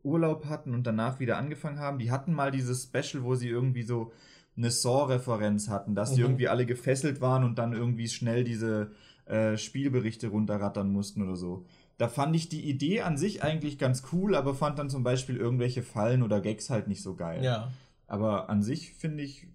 Urlaub 0.10 0.46
hatten 0.46 0.74
und 0.74 0.86
danach 0.88 1.20
wieder 1.20 1.38
angefangen 1.38 1.80
haben, 1.80 2.00
die 2.00 2.12
hatten 2.12 2.34
mal 2.34 2.52
dieses 2.52 2.84
Special, 2.84 3.24
wo 3.24 3.36
sie 3.36 3.48
irgendwie 3.50 3.84
so 3.84 4.12
eine 4.58 4.72
Saw-Referenz 4.72 5.70
hatten, 5.70 5.96
dass 5.96 6.14
die 6.14 6.22
Mhm. 6.22 6.26
irgendwie 6.28 6.48
alle 6.50 6.66
gefesselt 6.66 7.22
waren 7.22 7.44
und 7.44 7.58
dann 7.60 7.74
irgendwie 7.74 8.08
schnell 8.10 8.44
diese 8.44 8.92
äh, 9.26 9.58
Spielberichte 9.58 10.28
runterrattern 10.30 10.92
mussten 10.92 11.22
oder 11.22 11.36
so. 11.36 11.66
Da 12.00 12.08
fand 12.08 12.36
ich 12.36 12.50
die 12.50 12.68
Idee 12.68 13.02
an 13.02 13.16
sich 13.18 13.44
eigentlich 13.44 13.78
ganz 13.78 14.04
cool, 14.12 14.34
aber 14.36 14.56
fand 14.56 14.80
dann 14.80 14.90
zum 14.90 15.04
Beispiel 15.04 15.38
irgendwelche 15.38 15.84
Fallen 15.84 16.24
oder 16.24 16.42
Gags 16.42 16.70
halt 16.70 16.88
nicht 16.88 17.04
so 17.04 17.16
geil. 17.16 17.44
ja. 17.44 17.72
Aber 18.08 18.50
an 18.50 18.64
sich 18.64 18.94
finde 18.96 19.22
ich, 19.24 19.46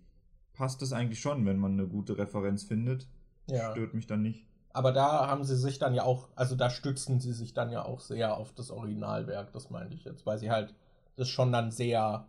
passt 0.52 0.80
das 0.80 0.92
eigentlich 0.92 1.18
schon, 1.20 1.44
wenn 1.44 1.58
man 1.58 1.72
eine 1.72 1.88
gute 1.88 2.16
Referenz 2.16 2.62
findet. 2.62 3.08
Ja. 3.50 3.72
Stört 3.72 3.94
mich 3.94 4.06
dann 4.06 4.22
nicht. 4.22 4.46
Aber 4.74 4.90
da 4.90 5.28
haben 5.28 5.44
sie 5.44 5.56
sich 5.56 5.78
dann 5.78 5.94
ja 5.94 6.02
auch, 6.02 6.28
also 6.34 6.56
da 6.56 6.68
stützen 6.68 7.20
sie 7.20 7.32
sich 7.32 7.54
dann 7.54 7.70
ja 7.70 7.84
auch 7.84 8.00
sehr 8.00 8.36
auf 8.36 8.52
das 8.52 8.72
Originalwerk, 8.72 9.52
das 9.52 9.70
meinte 9.70 9.94
ich 9.94 10.04
jetzt, 10.04 10.26
weil 10.26 10.36
sie 10.36 10.50
halt 10.50 10.74
das 11.16 11.28
schon 11.28 11.52
dann 11.52 11.70
sehr 11.70 12.26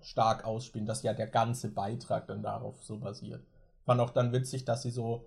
stark 0.00 0.44
ausspielen, 0.44 0.86
dass 0.86 1.02
ja 1.02 1.14
der 1.14 1.26
ganze 1.26 1.70
Beitrag 1.70 2.26
dann 2.26 2.42
darauf 2.42 2.84
so 2.84 2.98
basiert. 2.98 3.42
Fand 3.84 4.02
auch 4.02 4.10
dann 4.10 4.32
witzig, 4.32 4.66
dass 4.66 4.82
sie 4.82 4.90
so 4.90 5.24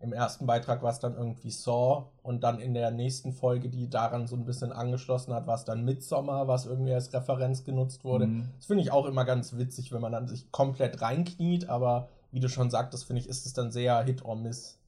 im 0.00 0.12
ersten 0.12 0.46
Beitrag 0.46 0.82
war 0.82 0.90
es 0.90 0.98
dann 0.98 1.14
irgendwie 1.14 1.50
Saw 1.50 2.06
und 2.24 2.42
dann 2.42 2.58
in 2.58 2.74
der 2.74 2.90
nächsten 2.90 3.32
Folge, 3.32 3.68
die 3.68 3.88
daran 3.88 4.26
so 4.26 4.34
ein 4.34 4.46
bisschen 4.46 4.72
angeschlossen 4.72 5.32
hat, 5.32 5.46
war 5.46 5.54
es 5.54 5.64
dann 5.64 5.84
Midsommar, 5.84 6.48
was 6.48 6.66
irgendwie 6.66 6.94
als 6.94 7.12
Referenz 7.12 7.62
genutzt 7.62 8.02
wurde. 8.02 8.26
Mhm. 8.26 8.48
Das 8.56 8.66
finde 8.66 8.82
ich 8.82 8.90
auch 8.90 9.06
immer 9.06 9.24
ganz 9.24 9.56
witzig, 9.58 9.92
wenn 9.92 10.00
man 10.00 10.10
dann 10.10 10.26
sich 10.26 10.50
komplett 10.50 11.02
reinkniet, 11.02 11.68
aber 11.68 12.08
wie 12.32 12.40
du 12.40 12.48
schon 12.48 12.70
sagtest, 12.70 13.04
finde 13.04 13.20
ich, 13.20 13.28
ist 13.28 13.46
es 13.46 13.52
dann 13.52 13.70
sehr 13.70 14.02
Hit 14.02 14.24
or 14.24 14.34
Miss. 14.34 14.79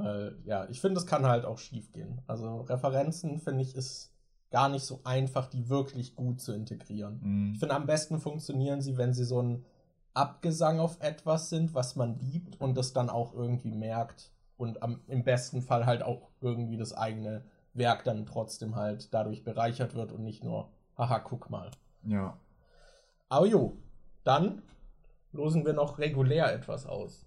Weil, 0.00 0.38
ja, 0.44 0.68
ich 0.68 0.80
finde, 0.80 0.98
es 0.98 1.06
kann 1.06 1.26
halt 1.26 1.44
auch 1.44 1.58
schief 1.58 1.92
gehen. 1.92 2.20
Also 2.26 2.62
Referenzen, 2.62 3.38
finde 3.38 3.62
ich, 3.62 3.74
ist 3.74 4.12
gar 4.50 4.68
nicht 4.68 4.84
so 4.84 5.00
einfach, 5.04 5.46
die 5.46 5.68
wirklich 5.68 6.14
gut 6.16 6.40
zu 6.40 6.52
integrieren. 6.52 7.20
Mhm. 7.22 7.52
Ich 7.52 7.58
finde, 7.58 7.74
am 7.74 7.86
besten 7.86 8.18
funktionieren 8.18 8.80
sie, 8.80 8.96
wenn 8.96 9.12
sie 9.12 9.24
so 9.24 9.42
ein 9.42 9.64
Abgesang 10.14 10.80
auf 10.80 10.96
etwas 11.00 11.48
sind, 11.48 11.74
was 11.74 11.94
man 11.94 12.18
liebt 12.18 12.60
und 12.60 12.76
das 12.76 12.92
dann 12.92 13.10
auch 13.10 13.34
irgendwie 13.34 13.70
merkt 13.70 14.32
und 14.56 14.82
am, 14.82 15.00
im 15.06 15.22
besten 15.22 15.62
Fall 15.62 15.86
halt 15.86 16.02
auch 16.02 16.30
irgendwie 16.40 16.76
das 16.76 16.92
eigene 16.92 17.44
Werk 17.74 18.04
dann 18.04 18.26
trotzdem 18.26 18.74
halt 18.74 19.14
dadurch 19.14 19.44
bereichert 19.44 19.94
wird 19.94 20.12
und 20.12 20.24
nicht 20.24 20.42
nur, 20.42 20.70
haha, 20.96 21.20
guck 21.20 21.50
mal. 21.50 21.70
Ja. 22.02 22.36
Aber 23.28 23.46
jo, 23.46 23.76
dann 24.24 24.62
losen 25.32 25.64
wir 25.64 25.74
noch 25.74 25.98
regulär 25.98 26.52
etwas 26.52 26.86
aus. 26.86 27.26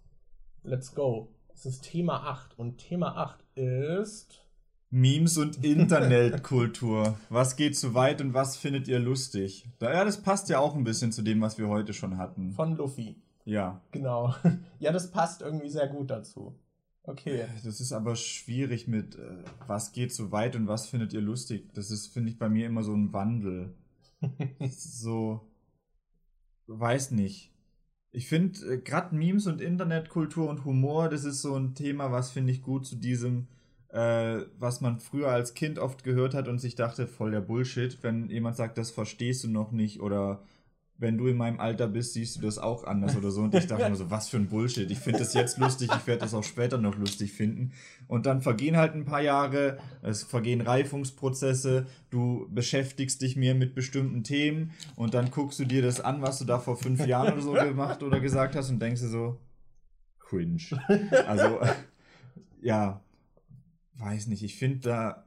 Let's 0.63 0.93
go. 0.93 1.29
Es 1.53 1.65
ist 1.65 1.83
Thema 1.83 2.23
8 2.27 2.57
und 2.57 2.77
Thema 2.77 3.15
8 3.17 3.43
ist 3.55 4.41
Memes 4.89 5.37
und 5.37 5.63
Internetkultur. 5.63 7.17
was 7.29 7.55
geht 7.55 7.77
zu 7.77 7.93
weit 7.93 8.21
und 8.21 8.33
was 8.33 8.57
findet 8.57 8.87
ihr 8.87 8.99
lustig? 8.99 9.67
Da, 9.79 9.93
ja, 9.93 10.03
das 10.03 10.21
passt 10.21 10.49
ja 10.49 10.59
auch 10.59 10.75
ein 10.75 10.83
bisschen 10.83 11.11
zu 11.11 11.21
dem, 11.21 11.41
was 11.41 11.57
wir 11.57 11.67
heute 11.67 11.93
schon 11.93 12.17
hatten. 12.17 12.51
von 12.51 12.75
Luffy. 12.75 13.15
Ja. 13.45 13.81
Genau. 13.91 14.35
Ja, 14.79 14.91
das 14.91 15.11
passt 15.11 15.43
irgendwie 15.43 15.69
sehr 15.69 15.87
gut 15.87 16.09
dazu. 16.09 16.55
Okay. 17.03 17.45
Das 17.63 17.79
ist 17.79 17.91
aber 17.91 18.15
schwierig 18.15 18.87
mit, 18.87 19.15
äh, 19.15 19.43
was 19.67 19.91
geht 19.91 20.11
so 20.11 20.31
weit 20.31 20.55
und 20.55 20.67
was 20.67 20.87
findet 20.87 21.13
ihr 21.13 21.21
lustig. 21.21 21.71
Das 21.75 21.91
ist, 21.91 22.07
finde 22.07 22.31
ich, 22.31 22.39
bei 22.39 22.49
mir 22.49 22.65
immer 22.65 22.81
so 22.83 22.93
ein 22.93 23.13
Wandel. 23.13 23.75
so, 24.69 25.47
weiß 26.65 27.11
nicht. 27.11 27.50
Ich 28.11 28.27
finde, 28.27 28.73
äh, 28.73 28.77
gerade 28.77 29.15
Memes 29.15 29.47
und 29.47 29.61
Internetkultur 29.61 30.49
und 30.49 30.65
Humor, 30.65 31.09
das 31.09 31.23
ist 31.23 31.41
so 31.41 31.55
ein 31.55 31.75
Thema, 31.75 32.11
was 32.11 32.31
finde 32.31 32.51
ich 32.51 32.61
gut 32.61 32.85
zu 32.85 32.95
diesem, 32.95 33.47
äh, 33.89 34.41
was 34.59 34.81
man 34.81 34.99
früher 34.99 35.29
als 35.29 35.53
Kind 35.53 35.79
oft 35.79 36.03
gehört 36.03 36.33
hat 36.33 36.47
und 36.47 36.59
sich 36.59 36.75
dachte, 36.75 37.07
voll 37.07 37.31
der 37.31 37.41
Bullshit, 37.41 37.97
wenn 38.03 38.29
jemand 38.29 38.57
sagt, 38.57 38.77
das 38.77 38.91
verstehst 38.91 39.43
du 39.43 39.49
noch 39.49 39.71
nicht 39.71 40.01
oder 40.01 40.43
wenn 41.01 41.17
du 41.17 41.25
in 41.25 41.35
meinem 41.35 41.59
Alter 41.59 41.87
bist, 41.87 42.13
siehst 42.13 42.37
du 42.37 42.41
das 42.41 42.59
auch 42.59 42.83
anders 42.83 43.15
oder 43.17 43.31
so. 43.31 43.41
Und 43.41 43.55
ich 43.55 43.65
dachte 43.65 43.87
nur 43.87 43.97
so, 43.97 44.11
was 44.11 44.29
für 44.29 44.37
ein 44.37 44.47
Bullshit. 44.47 44.89
Ich 44.91 44.99
finde 44.99 45.17
das 45.17 45.33
jetzt 45.33 45.57
lustig, 45.57 45.89
ich 45.91 46.05
werde 46.05 46.21
das 46.21 46.35
auch 46.35 46.43
später 46.43 46.77
noch 46.77 46.95
lustig 46.95 47.33
finden. 47.33 47.71
Und 48.07 48.27
dann 48.27 48.43
vergehen 48.43 48.77
halt 48.77 48.93
ein 48.93 49.03
paar 49.03 49.21
Jahre, 49.21 49.79
es 50.03 50.21
vergehen 50.21 50.61
Reifungsprozesse, 50.61 51.87
du 52.11 52.47
beschäftigst 52.51 53.19
dich 53.19 53.35
mehr 53.35 53.55
mit 53.55 53.73
bestimmten 53.73 54.23
Themen 54.23 54.73
und 54.95 55.15
dann 55.15 55.31
guckst 55.31 55.57
du 55.59 55.65
dir 55.65 55.81
das 55.81 56.01
an, 56.01 56.21
was 56.21 56.37
du 56.37 56.45
da 56.45 56.59
vor 56.59 56.77
fünf 56.77 57.03
Jahren 57.07 57.33
oder 57.33 57.41
so 57.41 57.53
gemacht 57.53 58.03
oder 58.03 58.19
gesagt 58.19 58.55
hast 58.55 58.69
und 58.69 58.79
denkst 58.79 59.01
dir 59.01 59.09
so, 59.09 59.39
cringe. 60.19 60.61
Also, 61.25 61.61
ja, 62.61 63.01
weiß 63.95 64.27
nicht, 64.27 64.43
ich 64.43 64.55
finde 64.55 64.79
da, 64.81 65.25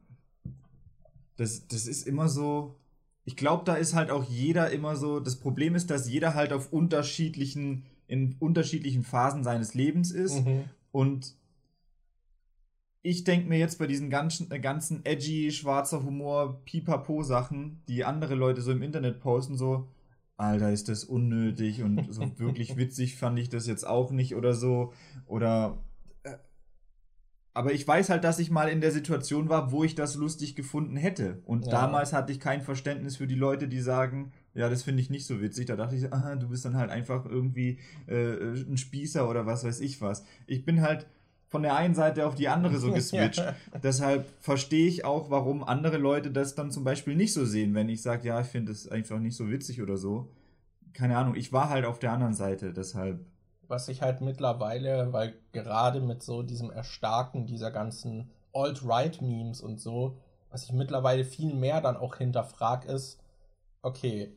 das, 1.35 1.67
das 1.67 1.89
ist 1.89 2.07
immer 2.07 2.29
so, 2.29 2.77
ich 3.25 3.37
glaube, 3.37 3.65
da 3.65 3.75
ist 3.75 3.95
halt 3.95 4.11
auch 4.11 4.25
jeder 4.25 4.71
immer 4.71 4.97
so. 4.97 5.21
Das 5.21 5.37
Problem 5.37 5.75
ist, 5.75 5.91
dass 5.91 6.09
jeder 6.09 6.35
halt 6.35 6.53
auf 6.53 6.73
unterschiedlichen, 6.73 7.85
in 8.07 8.37
unterschiedlichen 8.39 9.03
Phasen 9.03 9.45
seines 9.45 9.75
Lebens 9.75 10.11
ist. 10.11 10.45
Mhm. 10.45 10.65
Und 10.93 11.37
ich 13.03 13.25
denke 13.25 13.49
mir 13.49 13.59
jetzt 13.59 13.79
bei 13.79 13.87
diesen 13.87 14.11
ganzen, 14.11 14.51
äh, 14.51 14.61
ganzen 14.61 15.05
edgy, 15.05 15.51
schwarzer 15.53 16.03
Humor, 16.05 16.61
Pipapo-Sachen, 16.65 17.83
die 17.89 18.05
andere 18.05 18.35
Leute 18.35 18.61
so 18.63 18.73
im 18.73 18.83
Internet 18.83 19.21
posten, 19.21 19.57
so, 19.57 19.89
Alter, 20.37 20.73
ist 20.73 20.89
das 20.89 21.05
unnötig 21.05 21.83
und 21.83 22.13
so 22.13 22.23
wirklich 22.39 22.77
witzig 22.77 23.17
fand 23.17 23.39
ich 23.39 23.49
das 23.49 23.67
jetzt 23.67 23.87
auch 23.87 24.11
nicht 24.11 24.35
oder 24.35 24.55
so. 24.55 24.93
Oder 25.27 25.79
aber 27.57 27.73
ich 27.73 27.87
weiß 27.87 28.11
halt, 28.11 28.25
dass 28.25 28.41
ich 28.41 28.51
mal 28.51 28.69
in 28.69 28.81
der 28.81 28.91
Situation 28.91 29.49
war, 29.49 29.71
wo 29.71 29.85
ich 29.85 29.95
das 29.95 30.17
lustig 30.17 30.57
gefunden 30.57 30.97
hätte. 30.97 31.41
Und 31.47 31.67
ja. 31.67 31.71
damals 31.71 32.13
hatte 32.13 32.33
ich 32.33 32.41
kein 32.41 32.63
Verständnis 32.63 33.17
für 33.17 33.29
die 33.29 33.37
Leute, 33.37 33.69
die 33.69 33.81
sagen, 33.81 34.33
ja, 34.55 34.69
das 34.69 34.83
finde 34.83 35.01
ich 35.01 35.09
nicht 35.09 35.25
so 35.25 35.41
witzig. 35.41 35.67
Da 35.67 35.77
dachte 35.77 35.95
ich, 35.95 36.13
aha, 36.13 36.35
du 36.35 36.49
bist 36.49 36.65
dann 36.65 36.77
halt 36.77 36.91
einfach 36.91 37.25
irgendwie 37.25 37.79
äh, 38.09 38.35
ein 38.35 38.77
Spießer 38.77 39.29
oder 39.31 39.47
was 39.47 39.63
weiß 39.65 39.81
ich 39.81 40.01
was. 40.01 40.25
Ich 40.49 40.65
bin 40.65 40.81
halt 40.81 41.07
von 41.47 41.63
der 41.63 41.77
einen 41.77 41.95
Seite 41.95 42.27
auf 42.27 42.35
die 42.35 42.49
andere 42.49 42.79
so 42.79 42.93
geswitcht. 42.93 43.39
ja. 43.39 43.55
Deshalb 43.81 44.27
verstehe 44.41 44.89
ich 44.89 45.05
auch, 45.05 45.31
warum 45.31 45.63
andere 45.63 45.99
Leute 45.99 46.33
das 46.33 46.57
dann 46.57 46.73
zum 46.73 46.83
Beispiel 46.83 47.15
nicht 47.15 47.33
so 47.33 47.45
sehen, 47.45 47.73
wenn 47.75 47.89
ich 47.89 48.03
sage, 48.03 48.27
ja, 48.27 48.41
ich 48.41 48.49
finde 48.49 48.73
es 48.73 48.89
einfach 48.89 49.21
nicht 49.21 49.37
so 49.37 49.49
witzig 49.49 49.81
oder 49.81 49.97
so. 49.97 50.29
Keine 50.93 51.17
Ahnung, 51.17 51.37
ich 51.37 51.53
war 51.53 51.71
halt 51.71 51.85
auf 51.85 52.01
der 52.01 52.11
anderen 52.11 52.35
Seite, 52.35 52.73
deshalb 52.73 53.25
was 53.69 53.89
ich 53.89 54.03
halt 54.03 54.21
mittlerweile, 54.21 55.13
weil 55.13 55.35
gerade 55.53 56.01
mit 56.01 56.23
so 56.23 56.43
diesem 56.43 56.71
Erstarken 56.71 57.47
dieser 57.47 57.71
ganzen 57.71 58.31
Alt-Right-Memes 58.53 59.61
und 59.61 59.81
so, 59.81 60.19
was 60.51 60.65
ich 60.65 60.73
mittlerweile 60.73 61.25
viel 61.25 61.55
mehr 61.55 61.81
dann 61.81 61.97
auch 61.97 62.17
hinterfrag 62.17 62.85
ist, 62.85 63.21
okay, 63.83 64.37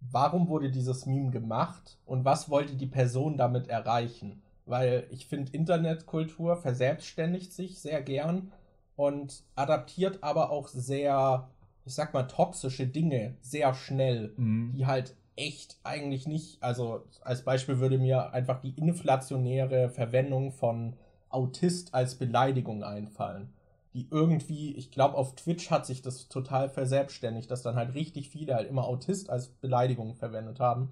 warum 0.00 0.48
wurde 0.48 0.70
dieses 0.70 1.06
Meme 1.06 1.30
gemacht 1.30 1.98
und 2.04 2.24
was 2.24 2.50
wollte 2.50 2.74
die 2.74 2.86
Person 2.86 3.36
damit 3.36 3.68
erreichen? 3.68 4.42
Weil 4.64 5.06
ich 5.10 5.26
finde, 5.26 5.52
Internetkultur 5.52 6.56
verselbstständigt 6.56 7.52
sich 7.52 7.80
sehr 7.80 8.02
gern 8.02 8.52
und 8.96 9.44
adaptiert 9.54 10.22
aber 10.22 10.50
auch 10.50 10.68
sehr, 10.68 11.48
ich 11.84 11.94
sag 11.94 12.12
mal, 12.14 12.24
toxische 12.24 12.86
Dinge 12.86 13.36
sehr 13.40 13.74
schnell, 13.74 14.32
mhm. 14.36 14.72
die 14.74 14.86
halt 14.86 15.14
echt 15.36 15.78
eigentlich 15.84 16.26
nicht. 16.26 16.62
Also 16.62 17.04
als 17.22 17.42
Beispiel 17.42 17.78
würde 17.78 17.98
mir 17.98 18.32
einfach 18.32 18.60
die 18.60 18.74
inflationäre 18.76 19.90
Verwendung 19.90 20.52
von 20.52 20.96
Autist 21.28 21.94
als 21.94 22.16
Beleidigung 22.16 22.82
einfallen. 22.82 23.52
Die 23.92 24.08
irgendwie, 24.10 24.74
ich 24.74 24.90
glaube, 24.90 25.16
auf 25.16 25.34
Twitch 25.36 25.70
hat 25.70 25.86
sich 25.86 26.02
das 26.02 26.28
total 26.28 26.68
verselbstständigt, 26.68 27.50
dass 27.50 27.62
dann 27.62 27.76
halt 27.76 27.94
richtig 27.94 28.28
viele 28.28 28.54
halt 28.54 28.68
immer 28.68 28.84
Autist 28.84 29.30
als 29.30 29.48
Beleidigung 29.48 30.14
verwendet 30.14 30.60
haben, 30.60 30.90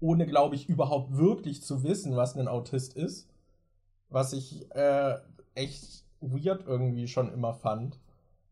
ohne, 0.00 0.26
glaube 0.26 0.54
ich, 0.54 0.68
überhaupt 0.68 1.16
wirklich 1.16 1.62
zu 1.62 1.82
wissen, 1.82 2.16
was 2.16 2.36
ein 2.36 2.48
Autist 2.48 2.94
ist. 2.94 3.28
Was 4.10 4.32
ich 4.32 4.74
äh, 4.74 5.16
echt 5.54 6.04
weird 6.20 6.66
irgendwie 6.66 7.08
schon 7.08 7.32
immer 7.32 7.52
fand. 7.54 7.98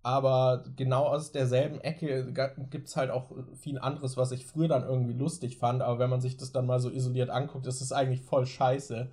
Aber 0.06 0.62
genau 0.76 1.06
aus 1.06 1.32
derselben 1.32 1.80
Ecke 1.80 2.32
gibt 2.70 2.86
es 2.86 2.96
halt 2.96 3.10
auch 3.10 3.32
viel 3.56 3.76
anderes, 3.80 4.16
was 4.16 4.30
ich 4.30 4.46
früher 4.46 4.68
dann 4.68 4.84
irgendwie 4.84 5.14
lustig 5.14 5.58
fand. 5.58 5.82
Aber 5.82 5.98
wenn 5.98 6.08
man 6.08 6.20
sich 6.20 6.36
das 6.36 6.52
dann 6.52 6.64
mal 6.64 6.78
so 6.78 6.90
isoliert 6.90 7.28
anguckt, 7.28 7.66
ist 7.66 7.80
es 7.80 7.90
eigentlich 7.90 8.20
voll 8.20 8.46
scheiße. 8.46 9.10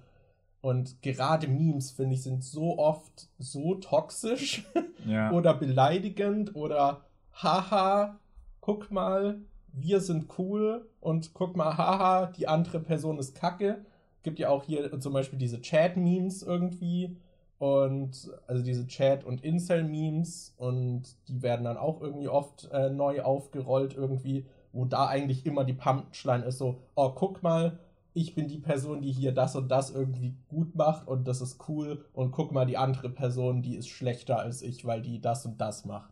Und 0.61 1.01
gerade 1.01 1.47
Memes, 1.47 1.89
finde 1.89 2.13
ich, 2.13 2.21
sind 2.21 2.43
so 2.43 2.77
oft 2.77 3.27
so 3.39 3.73
toxisch 3.73 4.65
ja. 5.07 5.31
oder 5.31 5.55
beleidigend 5.55 6.55
oder 6.55 7.01
haha, 7.41 8.19
guck 8.61 8.91
mal, 8.91 9.39
wir 9.71 9.99
sind 9.99 10.27
cool 10.37 10.87
und 10.99 11.33
guck 11.33 11.55
mal, 11.57 11.75
haha, 11.75 12.27
die 12.27 12.47
andere 12.47 12.79
Person 12.79 13.17
ist 13.17 13.33
kacke. 13.33 13.83
Gibt 14.21 14.37
ja 14.37 14.49
auch 14.49 14.61
hier 14.61 14.99
zum 14.99 15.13
Beispiel 15.13 15.39
diese 15.39 15.59
Chat-Memes 15.59 16.43
irgendwie 16.43 17.17
und 17.63 18.29
also 18.45 18.61
diese 18.61 18.87
Chat- 18.87 19.23
und 19.23 19.41
Incel-Memes 19.41 20.53
und 20.57 21.03
die 21.29 21.41
werden 21.41 21.63
dann 21.63 21.77
auch 21.77 22.01
irgendwie 22.01 22.27
oft 22.27 22.69
äh, 22.73 22.89
neu 22.89 23.21
aufgerollt 23.21 23.93
irgendwie, 23.95 24.45
wo 24.73 24.83
da 24.83 25.07
eigentlich 25.07 25.45
immer 25.45 25.63
die 25.63 25.71
Punchline 25.71 26.43
ist 26.43 26.57
so, 26.57 26.81
oh, 26.95 27.11
guck 27.11 27.41
mal, 27.41 27.79
ich 28.13 28.35
bin 28.35 28.49
die 28.49 28.57
Person, 28.57 28.99
die 28.99 29.13
hier 29.13 29.31
das 29.31 29.55
und 29.55 29.69
das 29.69 29.91
irgendwie 29.91 30.35
gut 30.49 30.75
macht 30.75 31.07
und 31.07 31.25
das 31.25 31.39
ist 31.39 31.69
cool 31.69 32.03
und 32.11 32.31
guck 32.31 32.51
mal, 32.51 32.65
die 32.65 32.75
andere 32.75 33.09
Person, 33.09 33.61
die 33.61 33.77
ist 33.77 33.87
schlechter 33.87 34.39
als 34.39 34.61
ich, 34.61 34.83
weil 34.83 35.01
die 35.01 35.21
das 35.21 35.45
und 35.45 35.61
das 35.61 35.85
macht. 35.85 36.11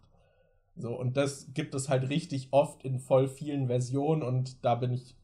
So, 0.77 0.97
und 0.97 1.17
das 1.17 1.53
gibt 1.53 1.75
es 1.75 1.89
halt 1.89 2.07
richtig 2.07 2.47
oft 2.51 2.85
in 2.85 2.97
voll 2.97 3.27
vielen 3.27 3.67
Versionen 3.67 4.23
und 4.23 4.63
da 4.63 4.75
bin 4.75 4.93
ich 4.93 5.17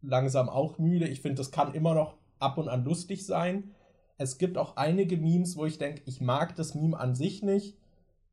langsam 0.00 0.48
auch 0.48 0.78
müde. 0.78 1.08
Ich 1.08 1.20
finde, 1.20 1.36
das 1.36 1.50
kann 1.50 1.74
immer 1.74 1.92
noch 1.92 2.14
ab 2.38 2.56
und 2.56 2.70
an 2.70 2.86
lustig 2.86 3.26
sein, 3.26 3.74
es 4.18 4.38
gibt 4.38 4.58
auch 4.58 4.76
einige 4.76 5.16
Memes, 5.16 5.56
wo 5.56 5.66
ich 5.66 5.78
denke, 5.78 6.02
ich 6.06 6.20
mag 6.20 6.54
das 6.56 6.74
Meme 6.74 6.98
an 6.98 7.14
sich 7.14 7.42
nicht, 7.42 7.76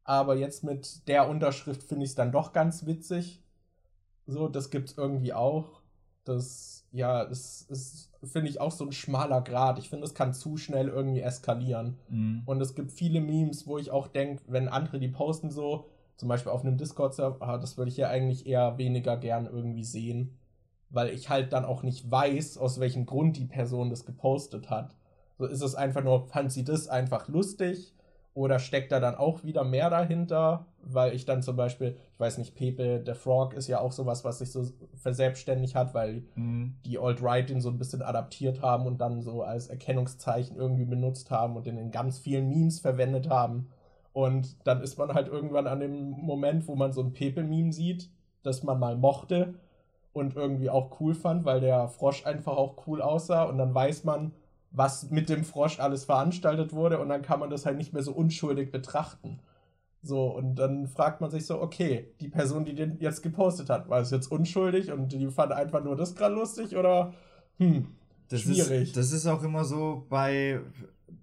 aber 0.03 0.35
jetzt 0.35 0.63
mit 0.63 1.07
der 1.07 1.29
Unterschrift 1.29 1.83
finde 1.83 2.05
ich 2.05 2.11
es 2.11 2.15
dann 2.15 2.31
doch 2.31 2.53
ganz 2.53 2.85
witzig. 2.85 3.43
So, 4.25 4.47
das 4.47 4.69
gibt 4.69 4.89
es 4.89 4.97
irgendwie 4.97 5.33
auch. 5.33 5.81
Das, 6.23 6.85
ja, 6.91 7.25
das 7.25 7.63
ist, 7.63 8.11
finde 8.23 8.49
ich, 8.49 8.61
auch 8.61 8.71
so 8.71 8.85
ein 8.85 8.91
schmaler 8.91 9.41
Grad. 9.41 9.79
Ich 9.79 9.89
finde, 9.89 10.05
es 10.05 10.13
kann 10.13 10.33
zu 10.33 10.57
schnell 10.57 10.87
irgendwie 10.87 11.21
eskalieren. 11.21 11.97
Mhm. 12.09 12.43
Und 12.45 12.61
es 12.61 12.75
gibt 12.75 12.91
viele 12.91 13.21
Memes, 13.21 13.65
wo 13.65 13.77
ich 13.77 13.91
auch 13.91 14.07
denke, 14.07 14.43
wenn 14.47 14.67
andere 14.67 14.99
die 14.99 15.07
posten 15.07 15.49
so, 15.49 15.89
zum 16.17 16.27
Beispiel 16.27 16.51
auf 16.51 16.63
einem 16.63 16.77
Discord-Server, 16.77 17.37
ah, 17.39 17.57
das 17.57 17.77
würde 17.77 17.89
ich 17.89 17.97
ja 17.97 18.09
eigentlich 18.09 18.45
eher 18.45 18.77
weniger 18.77 19.15
gern 19.15 19.45
irgendwie 19.45 19.85
sehen, 19.85 20.37
weil 20.89 21.09
ich 21.09 21.29
halt 21.29 21.53
dann 21.53 21.65
auch 21.65 21.81
nicht 21.81 22.09
weiß, 22.11 22.57
aus 22.57 22.79
welchem 22.79 23.05
Grund 23.05 23.37
die 23.37 23.45
Person 23.45 23.89
das 23.89 24.05
gepostet 24.05 24.69
hat. 24.69 24.95
So 25.39 25.45
ist 25.45 25.61
es 25.61 25.73
einfach 25.73 26.03
nur, 26.03 26.27
fand 26.27 26.51
sie 26.51 26.65
das 26.65 26.89
einfach 26.89 27.29
lustig 27.29 27.95
oder 28.33 28.59
steckt 28.59 28.91
da 28.91 28.99
dann 28.99 29.15
auch 29.15 29.45
wieder 29.45 29.63
mehr 29.63 29.89
dahinter? 29.89 30.65
Weil 30.83 31.15
ich 31.15 31.23
dann 31.23 31.41
zum 31.41 31.55
Beispiel, 31.55 31.95
ich 32.13 32.19
weiß 32.19 32.37
nicht, 32.37 32.55
Pepe 32.55 33.01
the 33.05 33.13
Frog 33.13 33.53
ist 33.53 33.67
ja 33.67 33.79
auch 33.79 33.93
sowas, 33.93 34.25
was 34.25 34.39
sich 34.39 34.51
so 34.51 34.65
verselbstständigt 34.95 35.75
hat, 35.75 35.93
weil 35.93 36.23
mhm. 36.35 36.75
die 36.85 36.99
Alt-Right 36.99 37.49
den 37.49 37.61
so 37.61 37.69
ein 37.69 37.77
bisschen 37.77 38.01
adaptiert 38.01 38.61
haben 38.61 38.85
und 38.85 38.99
dann 38.99 39.21
so 39.21 39.41
als 39.41 39.67
Erkennungszeichen 39.67 40.57
irgendwie 40.57 40.85
benutzt 40.85 41.31
haben 41.31 41.55
und 41.55 41.65
den 41.65 41.77
in 41.77 41.91
ganz 41.91 42.19
vielen 42.19 42.49
Memes 42.49 42.81
verwendet 42.81 43.29
haben. 43.29 43.69
Und 44.11 44.57
dann 44.67 44.81
ist 44.81 44.97
man 44.97 45.13
halt 45.13 45.29
irgendwann 45.29 45.67
an 45.67 45.79
dem 45.79 46.09
Moment, 46.09 46.67
wo 46.67 46.75
man 46.75 46.91
so 46.91 47.01
ein 47.01 47.13
Pepe-Meme 47.13 47.71
sieht, 47.71 48.09
das 48.43 48.63
man 48.63 48.77
mal 48.77 48.97
mochte 48.97 49.53
und 50.11 50.35
irgendwie 50.35 50.69
auch 50.69 50.99
cool 50.99 51.13
fand, 51.13 51.45
weil 51.45 51.61
der 51.61 51.87
Frosch 51.87 52.25
einfach 52.25 52.57
auch 52.57 52.85
cool 52.87 53.01
aussah. 53.01 53.43
Und 53.43 53.57
dann 53.57 53.73
weiß 53.73 54.03
man, 54.03 54.33
was 54.71 55.09
mit 55.09 55.29
dem 55.29 55.43
Frosch 55.43 55.79
alles 55.79 56.05
veranstaltet 56.05 56.73
wurde 56.73 56.99
und 56.99 57.09
dann 57.09 57.21
kann 57.21 57.39
man 57.39 57.49
das 57.49 57.65
halt 57.65 57.77
nicht 57.77 57.93
mehr 57.93 58.03
so 58.03 58.13
unschuldig 58.13 58.71
betrachten. 58.71 59.39
So, 60.01 60.27
und 60.27 60.55
dann 60.55 60.87
fragt 60.87 61.19
man 61.19 61.29
sich 61.29 61.45
so, 61.45 61.61
okay, 61.61 62.13
die 62.21 62.29
Person, 62.29 62.63
die 62.63 62.73
den 62.73 62.97
jetzt 62.99 63.21
gepostet 63.21 63.69
hat, 63.69 63.89
war 63.89 63.99
es 63.99 64.11
jetzt 64.11 64.31
unschuldig 64.31 64.91
und 64.91 65.11
die 65.11 65.27
fand 65.27 65.51
einfach 65.51 65.83
nur 65.83 65.95
das 65.95 66.15
gerade 66.15 66.35
lustig 66.35 66.77
oder 66.77 67.13
hm, 67.57 67.87
das 68.29 68.41
schwierig. 68.41 68.89
Ist, 68.89 68.97
das 68.97 69.11
ist 69.11 69.25
auch 69.25 69.43
immer 69.43 69.65
so 69.65 70.05
bei, 70.09 70.61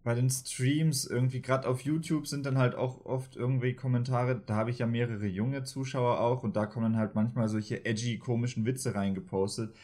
bei 0.05 0.15
den 0.15 0.29
Streams, 0.29 1.07
irgendwie 1.07 1.41
gerade 1.41 1.67
auf 1.67 1.81
YouTube 1.81 2.27
sind 2.27 2.45
dann 2.45 2.59
halt 2.59 2.75
auch 2.75 3.07
oft 3.07 3.37
irgendwie 3.37 3.75
Kommentare, 3.75 4.43
da 4.45 4.57
habe 4.57 4.71
ich 4.71 4.81
ja 4.81 4.87
mehrere 4.87 5.27
junge 5.27 5.63
Zuschauer 5.63 6.21
auch 6.21 6.43
und 6.43 6.57
da 6.57 6.67
kommen 6.67 6.93
dann 6.93 7.01
halt 7.01 7.15
manchmal 7.15 7.49
solche 7.49 7.87
edgy, 7.87 8.19
komischen 8.19 8.67
Witze 8.67 8.95
reingepostet 8.95 9.75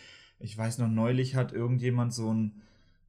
ich 0.43 0.59
weiß 0.59 0.79
noch, 0.79 0.89
neulich 0.89 1.37
hat 1.37 1.53
irgendjemand 1.53 2.13
so 2.13 2.29
einen, 2.29 2.63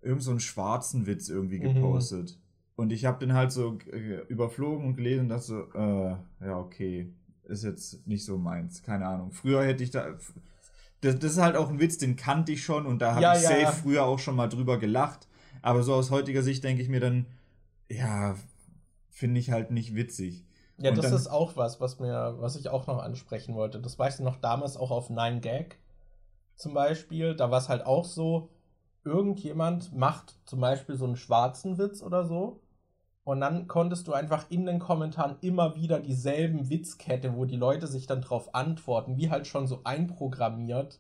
irgend 0.04 0.24
so 0.24 0.32
einen 0.32 0.40
schwarzen 0.40 1.06
Witz 1.06 1.30
irgendwie 1.30 1.60
Mhm. 1.60 1.76
gepostet. 1.76 2.38
Und 2.76 2.92
ich 2.92 3.06
habe 3.06 3.20
den 3.20 3.34
halt 3.34 3.52
so 3.52 3.78
äh, 3.92 4.22
überflogen 4.28 4.86
und 4.86 4.96
gelesen 4.96 5.22
und 5.22 5.30
dachte 5.30 5.44
so, 5.44 5.60
äh, 5.74 6.16
ja, 6.46 6.58
okay, 6.58 7.14
ist 7.46 7.64
jetzt 7.64 8.08
nicht 8.08 8.26
so 8.26 8.38
meins, 8.38 8.82
keine 8.82 9.06
Ahnung. 9.06 9.32
Früher 9.32 9.64
hätte 9.64 9.84
ich 9.84 9.92
da. 9.92 10.08
Das, 11.02 11.20
das 11.20 11.32
ist 11.34 11.38
halt 11.42 11.56
auch 11.58 11.70
ein 11.70 11.80
Witz, 11.80 11.98
den 11.98 12.16
kannte 12.16 12.52
ich 12.54 12.64
schon 12.64 12.86
und 12.86 13.00
da 13.02 13.12
habe 13.12 13.22
Ja, 13.22 13.36
ich 13.36 13.44
ja. 13.44 13.50
safe 13.68 13.82
früher 13.82 14.06
auch 14.06 14.20
schon 14.20 14.36
mal 14.36 14.48
drüber 14.48 14.80
gelacht. 14.80 15.28
Aber 15.62 15.84
so 15.84 15.94
aus 15.94 16.12
heutiger 16.12 16.42
Sicht 16.42 16.64
denke 16.64 16.82
ich 16.82 16.90
mir 16.90 17.00
dann, 17.00 17.26
ja, 17.90 18.36
finde 19.10 19.40
ich 19.40 19.52
halt 19.52 19.70
nicht 19.72 19.96
witzig. 19.96 20.46
Ja, 20.78 20.90
Und 20.90 20.98
das 20.98 21.06
dann- 21.08 21.16
ist 21.16 21.28
auch 21.28 21.56
was, 21.56 21.80
was 21.80 22.00
mir, 22.00 22.36
was 22.40 22.56
ich 22.56 22.70
auch 22.70 22.88
noch 22.88 22.98
ansprechen 23.00 23.54
wollte. 23.54 23.80
Das 23.80 24.00
weißt 24.00 24.20
du 24.20 24.24
noch 24.24 24.38
damals 24.38 24.76
auch 24.78 24.90
auf 24.92 25.10
9gag 25.10 25.76
zum 26.56 26.74
Beispiel. 26.74 27.36
Da 27.36 27.52
war 27.52 27.60
es 27.60 27.70
halt 27.70 27.86
auch 27.86 28.06
so, 28.06 28.50
irgendjemand 29.04 29.94
macht 29.94 30.36
zum 30.46 30.60
Beispiel 30.62 30.96
so 30.96 31.06
einen 31.06 31.16
schwarzen 31.16 31.78
Witz 31.78 32.02
oder 32.02 32.26
so. 32.26 32.62
Und 33.26 33.40
dann 33.40 33.68
konntest 33.68 34.08
du 34.08 34.14
einfach 34.14 34.50
in 34.50 34.66
den 34.66 34.80
Kommentaren 34.80 35.38
immer 35.42 35.76
wieder 35.76 36.00
dieselben 36.00 36.70
Witzkette, 36.70 37.36
wo 37.36 37.46
die 37.46 37.56
Leute 37.56 37.88
sich 37.88 38.06
dann 38.06 38.22
drauf 38.22 38.54
antworten, 38.54 39.18
wie 39.18 39.30
halt 39.30 39.48
schon 39.48 39.66
so 39.66 39.82
einprogrammiert, 39.86 41.00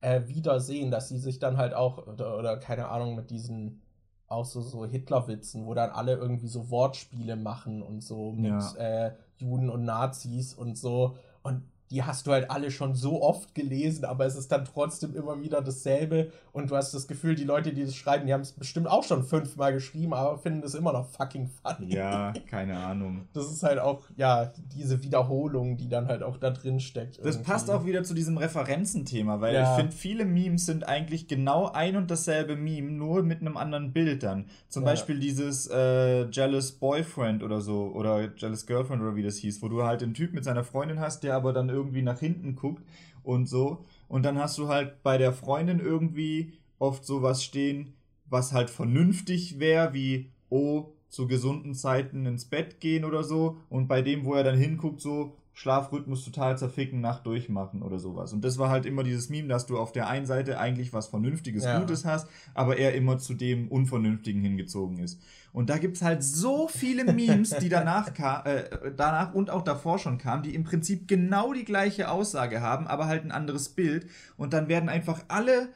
äh, 0.00 0.28
wieder 0.28 0.60
sehen, 0.60 0.92
dass 0.92 1.08
sie 1.08 1.18
sich 1.18 1.40
dann 1.40 1.56
halt 1.56 1.74
auch, 1.74 2.06
oder, 2.06 2.38
oder 2.38 2.56
keine 2.58 2.88
Ahnung, 2.88 3.16
mit 3.16 3.30
diesen 3.30 3.82
auch 4.28 4.44
so, 4.44 4.60
so 4.60 4.84
Hitlerwitzen, 4.86 5.66
wo 5.66 5.74
dann 5.74 5.90
alle 5.90 6.12
irgendwie 6.14 6.48
so 6.48 6.70
Wortspiele 6.70 7.34
machen 7.34 7.82
und 7.82 8.02
so 8.04 8.32
mit 8.32 8.50
Ja. 8.52 8.74
äh, 8.76 9.14
Juden 9.38 9.70
und 9.70 9.84
Nazis 9.84 10.54
und 10.54 10.76
so. 10.76 11.16
Und 11.42 11.62
die 11.90 12.02
hast 12.02 12.26
du 12.26 12.32
halt 12.32 12.50
alle 12.50 12.70
schon 12.70 12.94
so 12.94 13.22
oft 13.22 13.54
gelesen, 13.54 14.04
aber 14.04 14.26
es 14.26 14.36
ist 14.36 14.52
dann 14.52 14.64
trotzdem 14.64 15.14
immer 15.16 15.40
wieder 15.40 15.62
dasselbe. 15.62 16.30
Und 16.52 16.70
du 16.70 16.76
hast 16.76 16.92
das 16.92 17.06
Gefühl, 17.06 17.34
die 17.34 17.44
Leute, 17.44 17.72
die 17.72 17.84
das 17.84 17.94
schreiben, 17.94 18.26
die 18.26 18.32
haben 18.34 18.40
es 18.42 18.52
bestimmt 18.52 18.88
auch 18.88 19.04
schon 19.04 19.22
fünfmal 19.24 19.72
geschrieben, 19.72 20.12
aber 20.12 20.38
finden 20.38 20.62
es 20.64 20.74
immer 20.74 20.92
noch 20.92 21.06
fucking 21.06 21.48
funny. 21.62 21.94
Ja, 21.94 22.32
keine 22.50 22.76
Ahnung. 22.78 23.22
Das 23.32 23.50
ist 23.52 23.62
halt 23.62 23.78
auch, 23.78 24.02
ja, 24.16 24.52
diese 24.76 25.02
Wiederholung, 25.02 25.76
die 25.76 25.88
dann 25.88 26.08
halt 26.08 26.22
auch 26.22 26.36
da 26.36 26.50
drin 26.50 26.80
steckt. 26.80 27.24
Das 27.24 27.40
passt 27.42 27.70
auch 27.70 27.84
wieder 27.86 28.02
zu 28.02 28.14
diesem 28.14 28.36
Referenzenthema, 28.36 29.40
weil 29.40 29.54
Ja. 29.54 29.62
ich 29.70 29.76
finde, 29.80 29.92
viele 29.94 30.24
Memes 30.24 30.66
sind 30.66 30.86
eigentlich 30.86 31.28
genau 31.28 31.70
ein 31.72 31.96
und 31.96 32.10
dasselbe 32.10 32.56
Meme, 32.56 32.90
nur 32.90 33.22
mit 33.22 33.40
einem 33.40 33.56
anderen 33.56 33.92
Bild 33.92 34.22
dann. 34.22 34.46
Zum 34.68 34.82
Ja. 34.82 34.90
Beispiel 34.90 35.18
dieses 35.20 35.68
äh, 35.68 36.28
Jealous 36.30 36.72
Boyfriend 36.72 37.42
oder 37.42 37.60
so, 37.60 37.92
oder 37.94 38.28
Jealous 38.36 38.66
Girlfriend 38.66 39.02
oder 39.02 39.16
wie 39.16 39.22
das 39.22 39.36
hieß, 39.36 39.62
wo 39.62 39.68
du 39.68 39.84
halt 39.84 40.00
den 40.00 40.14
Typ 40.14 40.32
mit 40.34 40.44
seiner 40.44 40.64
Freundin 40.64 41.00
hast, 41.00 41.22
der 41.22 41.34
aber 41.34 41.52
dann 41.52 41.68
irgendwie 41.68 41.77
nach 41.84 42.20
hinten 42.20 42.54
guckt 42.54 42.82
und 43.22 43.48
so. 43.48 43.84
Und 44.08 44.24
dann 44.24 44.38
hast 44.38 44.58
du 44.58 44.68
halt 44.68 45.02
bei 45.02 45.18
der 45.18 45.32
Freundin 45.32 45.80
irgendwie 45.80 46.52
oft 46.78 47.04
sowas 47.04 47.42
stehen, 47.44 47.94
was 48.26 48.52
halt 48.52 48.70
vernünftig 48.70 49.58
wäre, 49.58 49.94
wie, 49.94 50.30
oh, 50.50 50.92
zu 51.08 51.26
gesunden 51.26 51.74
Zeiten 51.74 52.26
ins 52.26 52.44
Bett 52.44 52.80
gehen 52.80 53.04
oder 53.04 53.24
so. 53.24 53.56
Und 53.70 53.88
bei 53.88 54.02
dem, 54.02 54.24
wo 54.24 54.34
er 54.34 54.44
dann 54.44 54.58
hinguckt, 54.58 55.00
so 55.00 55.37
Schlafrhythmus 55.58 56.24
total 56.24 56.56
zerficken, 56.56 57.00
Nacht 57.00 57.26
durchmachen 57.26 57.82
oder 57.82 57.98
sowas. 57.98 58.32
Und 58.32 58.44
das 58.44 58.58
war 58.58 58.70
halt 58.70 58.86
immer 58.86 59.02
dieses 59.02 59.28
Meme, 59.28 59.48
dass 59.48 59.66
du 59.66 59.76
auf 59.76 59.90
der 59.90 60.06
einen 60.06 60.24
Seite 60.24 60.60
eigentlich 60.60 60.92
was 60.92 61.08
Vernünftiges, 61.08 61.64
Ja. 61.64 61.80
Gutes 61.80 62.04
hast, 62.04 62.28
aber 62.54 62.76
er 62.76 62.94
immer 62.94 63.18
zu 63.18 63.34
dem 63.34 63.66
Unvernünftigen 63.66 64.40
hingezogen 64.40 64.98
ist. 64.98 65.20
Und 65.52 65.68
da 65.68 65.78
gibt's 65.78 66.00
halt 66.00 66.22
so 66.22 66.68
viele 66.68 67.12
Memes, 67.12 67.50
die 67.50 67.68
danach, 67.68 68.14
ka 68.14 68.42
äh, 68.42 68.92
danach 68.96 69.34
und 69.34 69.50
auch 69.50 69.62
davor 69.62 69.98
schon 69.98 70.18
kamen, 70.18 70.44
die 70.44 70.54
im 70.54 70.62
Prinzip 70.62 71.08
genau 71.08 71.52
die 71.52 71.64
gleiche 71.64 72.08
Aussage 72.08 72.60
haben, 72.60 72.86
aber 72.86 73.06
halt 73.06 73.24
ein 73.24 73.32
anderes 73.32 73.70
Bild. 73.70 74.06
Und 74.36 74.52
dann 74.52 74.68
werden 74.68 74.88
einfach 74.88 75.24
alle 75.26 75.70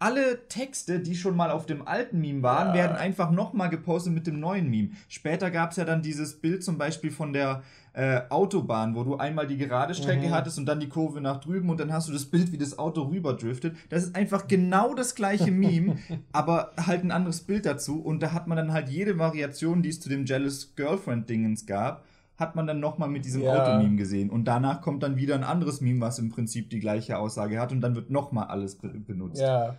alle 0.00 0.48
Texte, 0.48 0.98
die 0.98 1.14
schon 1.14 1.36
mal 1.36 1.50
auf 1.50 1.66
dem 1.66 1.86
alten 1.86 2.20
Meme 2.20 2.42
waren, 2.42 2.68
Ja. 2.68 2.74
werden 2.74 2.96
einfach 2.96 3.30
nochmal 3.30 3.68
gepostet 3.68 4.12
mit 4.14 4.26
dem 4.26 4.40
neuen 4.40 4.68
Meme. 4.68 4.88
Später 5.08 5.50
gab 5.50 5.70
es 5.70 5.76
ja 5.76 5.84
dann 5.84 6.02
dieses 6.02 6.40
Bild 6.40 6.64
zum 6.64 6.78
Beispiel 6.78 7.10
von 7.12 7.32
der 7.32 7.62
äh, 7.92 8.20
Autobahn, 8.30 8.94
wo 8.94 9.02
du 9.02 9.16
einmal 9.16 9.48
die 9.48 9.56
gerade 9.58 9.94
Strecke 9.94 10.28
Mhm. 10.28 10.30
hattest 10.30 10.58
und 10.58 10.66
dann 10.66 10.78
die 10.78 10.88
Kurve 10.88 11.20
nach 11.20 11.40
drüben 11.40 11.68
und 11.70 11.80
dann 11.80 11.92
hast 11.92 12.08
du 12.08 12.12
das 12.12 12.24
Bild, 12.24 12.52
wie 12.52 12.56
das 12.56 12.78
Auto 12.78 13.02
rüberdriftet. 13.02 13.76
Das 13.88 14.04
ist 14.04 14.14
einfach 14.14 14.46
genau 14.46 14.94
das 14.94 15.16
gleiche 15.16 15.50
Meme, 15.50 15.96
aber 16.32 16.70
halt 16.86 17.02
ein 17.04 17.10
anderes 17.10 17.40
Bild 17.40 17.66
dazu. 17.66 18.00
Und 18.00 18.22
da 18.22 18.32
hat 18.32 18.46
man 18.46 18.56
dann 18.56 18.72
halt 18.72 18.88
jede 18.88 19.18
Variation, 19.18 19.82
die 19.82 19.88
es 19.88 20.00
zu 20.00 20.08
dem 20.08 20.24
Jealous 20.24 20.74
Girlfriend-Dingens 20.76 21.66
gab, 21.66 22.04
hat 22.38 22.54
man 22.56 22.66
dann 22.68 22.78
nochmal 22.80 23.08
mit 23.08 23.24
diesem 23.24 23.42
Ja. 23.42 23.60
Automeme 23.60 23.96
gesehen. 23.96 24.30
Und 24.30 24.44
danach 24.44 24.80
kommt 24.82 25.02
dann 25.02 25.16
wieder 25.16 25.34
ein 25.34 25.44
anderes 25.44 25.80
Meme, 25.80 26.00
was 26.00 26.18
im 26.20 26.30
Prinzip 26.30 26.70
die 26.70 26.78
gleiche 26.80 27.18
Aussage 27.18 27.60
hat 27.60 27.72
und 27.72 27.80
dann 27.80 27.94
wird 27.96 28.08
nochmal 28.08 28.46
alles 28.46 28.76
be 28.76 28.88
benutzt. 28.88 29.42
Ja. 29.42 29.74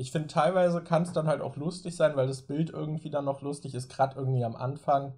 Ich 0.00 0.12
finde, 0.12 0.28
teilweise 0.28 0.82
kann 0.82 1.02
es 1.02 1.12
dann 1.12 1.26
halt 1.26 1.42
auch 1.42 1.56
lustig 1.56 1.94
sein, 1.94 2.16
weil 2.16 2.26
das 2.26 2.40
Bild 2.40 2.70
irgendwie 2.70 3.10
dann 3.10 3.26
noch 3.26 3.42
lustig 3.42 3.74
ist, 3.74 3.90
gerade 3.90 4.16
irgendwie 4.18 4.44
am 4.44 4.56
Anfang. 4.56 5.12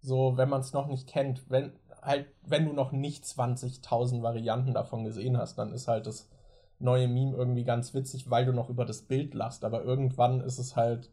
So, 0.00 0.36
wenn 0.36 0.48
man 0.48 0.60
es 0.60 0.72
noch 0.72 0.86
nicht 0.86 1.08
kennt, 1.08 1.50
wenn 1.50 1.72
halt, 2.00 2.26
wenn 2.42 2.64
du 2.64 2.72
noch 2.72 2.92
nicht 2.92 3.24
20.000 3.24 4.22
Varianten 4.22 4.72
davon 4.72 5.02
gesehen 5.02 5.36
hast, 5.36 5.58
dann 5.58 5.72
ist 5.72 5.88
halt 5.88 6.06
das 6.06 6.28
neue 6.78 7.08
Meme 7.08 7.34
irgendwie 7.36 7.64
ganz 7.64 7.92
witzig, 7.92 8.30
weil 8.30 8.46
du 8.46 8.52
noch 8.52 8.70
über 8.70 8.84
das 8.84 9.02
Bild 9.02 9.34
lachst. 9.34 9.64
Aber 9.64 9.82
irgendwann 9.82 10.40
ist 10.40 10.60
es 10.60 10.76
halt, 10.76 11.10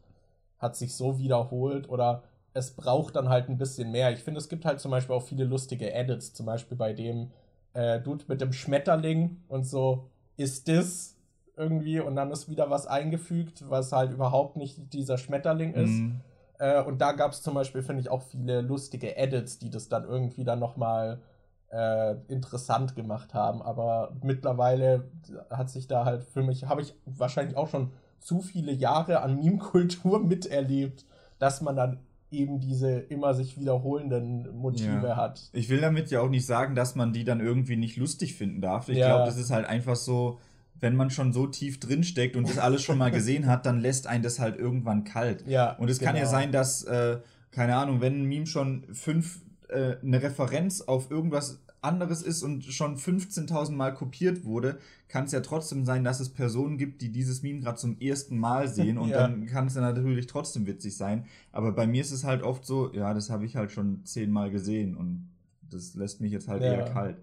hat 0.60 0.76
sich 0.76 0.94
so 0.94 1.18
wiederholt 1.18 1.88
oder 1.88 2.22
es 2.54 2.70
braucht 2.70 3.16
dann 3.16 3.28
halt 3.28 3.48
ein 3.48 3.58
bisschen 3.58 3.90
mehr. 3.90 4.12
Ich 4.12 4.22
finde, 4.22 4.38
es 4.38 4.48
gibt 4.48 4.64
halt 4.64 4.78
zum 4.78 4.92
Beispiel 4.92 5.16
auch 5.16 5.24
viele 5.24 5.44
lustige 5.44 5.92
Edits, 5.92 6.34
zum 6.34 6.46
Beispiel 6.46 6.76
bei 6.76 6.92
dem 6.92 7.32
äh, 7.74 7.98
Dude 7.98 8.26
mit 8.28 8.40
dem 8.40 8.52
Schmetterling 8.52 9.42
und 9.48 9.66
so, 9.66 10.08
ist 10.36 10.68
das 10.68 11.11
irgendwie 11.56 12.00
und 12.00 12.16
dann 12.16 12.30
ist 12.30 12.48
wieder 12.48 12.70
was 12.70 12.86
eingefügt, 12.86 13.68
was 13.68 13.92
halt 13.92 14.12
überhaupt 14.12 14.56
nicht 14.56 14.92
dieser 14.92 15.18
Schmetterling 15.18 15.74
ist. 15.74 16.00
Mhm. 16.00 16.20
Äh, 16.58 16.82
und 16.82 17.00
da 17.00 17.12
gab 17.12 17.32
es 17.32 17.42
zum 17.42 17.54
Beispiel, 17.54 17.82
finde 17.82 18.00
ich, 18.00 18.08
auch 18.08 18.22
viele 18.22 18.60
lustige 18.60 19.16
Edits, 19.16 19.58
die 19.58 19.70
das 19.70 19.88
dann 19.88 20.04
irgendwie 20.04 20.44
dann 20.44 20.58
nochmal 20.58 21.20
äh, 21.70 22.14
interessant 22.28 22.94
gemacht 22.96 23.34
haben. 23.34 23.62
Aber 23.62 24.16
mittlerweile 24.22 25.04
hat 25.50 25.70
sich 25.70 25.86
da 25.88 26.04
halt 26.04 26.24
für 26.24 26.42
mich, 26.42 26.64
habe 26.66 26.82
ich 26.82 26.94
wahrscheinlich 27.06 27.56
auch 27.56 27.68
schon 27.68 27.90
zu 28.20 28.40
viele 28.40 28.72
Jahre 28.72 29.20
an 29.20 29.36
Meme-Kultur 29.38 30.20
miterlebt, 30.24 31.04
dass 31.38 31.60
man 31.60 31.76
dann 31.76 32.00
eben 32.30 32.60
diese 32.60 32.98
immer 32.98 33.34
sich 33.34 33.58
wiederholenden 33.58 34.56
Motive 34.56 35.08
Ja. 35.08 35.16
hat. 35.16 35.50
Ich 35.52 35.68
will 35.68 35.80
damit 35.80 36.10
ja 36.10 36.20
auch 36.22 36.30
nicht 36.30 36.46
sagen, 36.46 36.74
dass 36.74 36.94
man 36.94 37.12
die 37.12 37.24
dann 37.24 37.40
irgendwie 37.40 37.76
nicht 37.76 37.96
lustig 37.98 38.34
finden 38.36 38.60
darf. 38.62 38.88
Ich 38.88 38.98
Ja. 38.98 39.06
glaube, 39.08 39.26
das 39.26 39.36
ist 39.36 39.50
halt 39.50 39.66
einfach 39.66 39.96
so, 39.96 40.38
wenn 40.82 40.96
man 40.96 41.10
schon 41.10 41.32
so 41.32 41.46
tief 41.46 41.78
drin 41.80 42.02
steckt 42.04 42.36
und 42.36 42.46
das 42.48 42.58
alles 42.58 42.82
schon 42.82 42.98
mal 42.98 43.10
gesehen 43.10 43.46
hat, 43.46 43.64
dann 43.64 43.78
lässt 43.80 44.06
einen 44.08 44.22
das 44.22 44.38
halt 44.40 44.58
irgendwann 44.58 45.04
kalt. 45.04 45.46
Ja, 45.46 45.72
Und 45.76 45.88
es 45.88 46.00
kann 46.00 46.16
ja 46.16 46.22
genau. 46.22 46.30
sein, 46.32 46.52
dass, 46.52 46.82
äh, 46.82 47.18
keine 47.52 47.76
Ahnung, 47.76 48.00
wenn 48.00 48.20
ein 48.22 48.24
Meme 48.24 48.46
schon 48.46 48.84
fünf, 48.92 49.40
äh, 49.68 49.96
eine 50.02 50.20
Referenz 50.22 50.80
auf 50.82 51.10
irgendwas 51.10 51.60
anderes 51.82 52.22
ist 52.22 52.42
und 52.42 52.64
schon 52.64 52.96
15.000 52.96 53.72
Mal 53.76 53.92
kopiert 53.94 54.44
wurde, 54.44 54.78
kann 55.08 55.24
es 55.24 55.32
ja 55.32 55.40
trotzdem 55.40 55.84
sein, 55.84 56.02
dass 56.04 56.18
es 56.20 56.28
Personen 56.30 56.78
gibt, 56.78 57.00
die 57.00 57.10
dieses 57.10 57.42
Meme 57.42 57.60
gerade 57.60 57.76
zum 57.78 57.98
ersten 58.00 58.36
Mal 58.38 58.66
sehen 58.68 58.98
und 58.98 59.08
Ja. 59.10 59.18
dann 59.18 59.46
kann 59.46 59.66
es 59.68 59.74
dann 59.74 59.82
natürlich 59.84 60.26
trotzdem 60.26 60.66
witzig 60.66 60.96
sein. 60.96 61.26
Aber 61.52 61.72
bei 61.72 61.86
mir 61.86 62.00
ist 62.00 62.10
es 62.12 62.24
halt 62.24 62.42
oft 62.42 62.64
so, 62.64 62.92
ja, 62.92 63.14
das 63.14 63.30
habe 63.30 63.44
ich 63.44 63.54
halt 63.56 63.70
schon 63.72 64.04
zehnmal 64.04 64.50
gesehen 64.50 64.96
und 64.96 65.28
das 65.70 65.94
lässt 65.94 66.20
mich 66.20 66.32
jetzt 66.32 66.48
halt 66.48 66.62
Ja. 66.62 66.72
eher 66.72 66.84
kalt. 66.84 67.16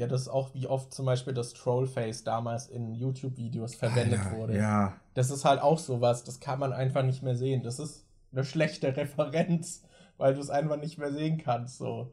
Ja, 0.00 0.06
das 0.06 0.22
ist 0.22 0.28
auch, 0.28 0.54
wie 0.54 0.66
oft 0.66 0.92
zum 0.94 1.04
Beispiel 1.06 1.34
das 1.34 1.52
Trollface 1.52 2.24
damals 2.24 2.68
in 2.68 2.94
YouTube-Videos 2.94 3.74
verwendet 3.74 4.20
Alter, 4.20 4.36
wurde. 4.38 4.56
Ja, 4.56 4.94
Das 5.14 5.30
ist 5.30 5.44
halt 5.44 5.60
auch 5.60 5.78
sowas, 5.78 6.24
das 6.24 6.40
kann 6.40 6.58
man 6.58 6.72
einfach 6.72 7.02
nicht 7.04 7.22
mehr 7.22 7.36
sehen. 7.36 7.62
Das 7.62 7.78
ist 7.78 8.06
eine 8.32 8.44
schlechte 8.44 8.96
Referenz, 8.96 9.84
weil 10.16 10.34
du 10.34 10.40
es 10.40 10.50
einfach 10.50 10.78
nicht 10.78 10.98
mehr 10.98 11.12
sehen 11.12 11.36
kannst. 11.38 11.78
So. 11.78 12.12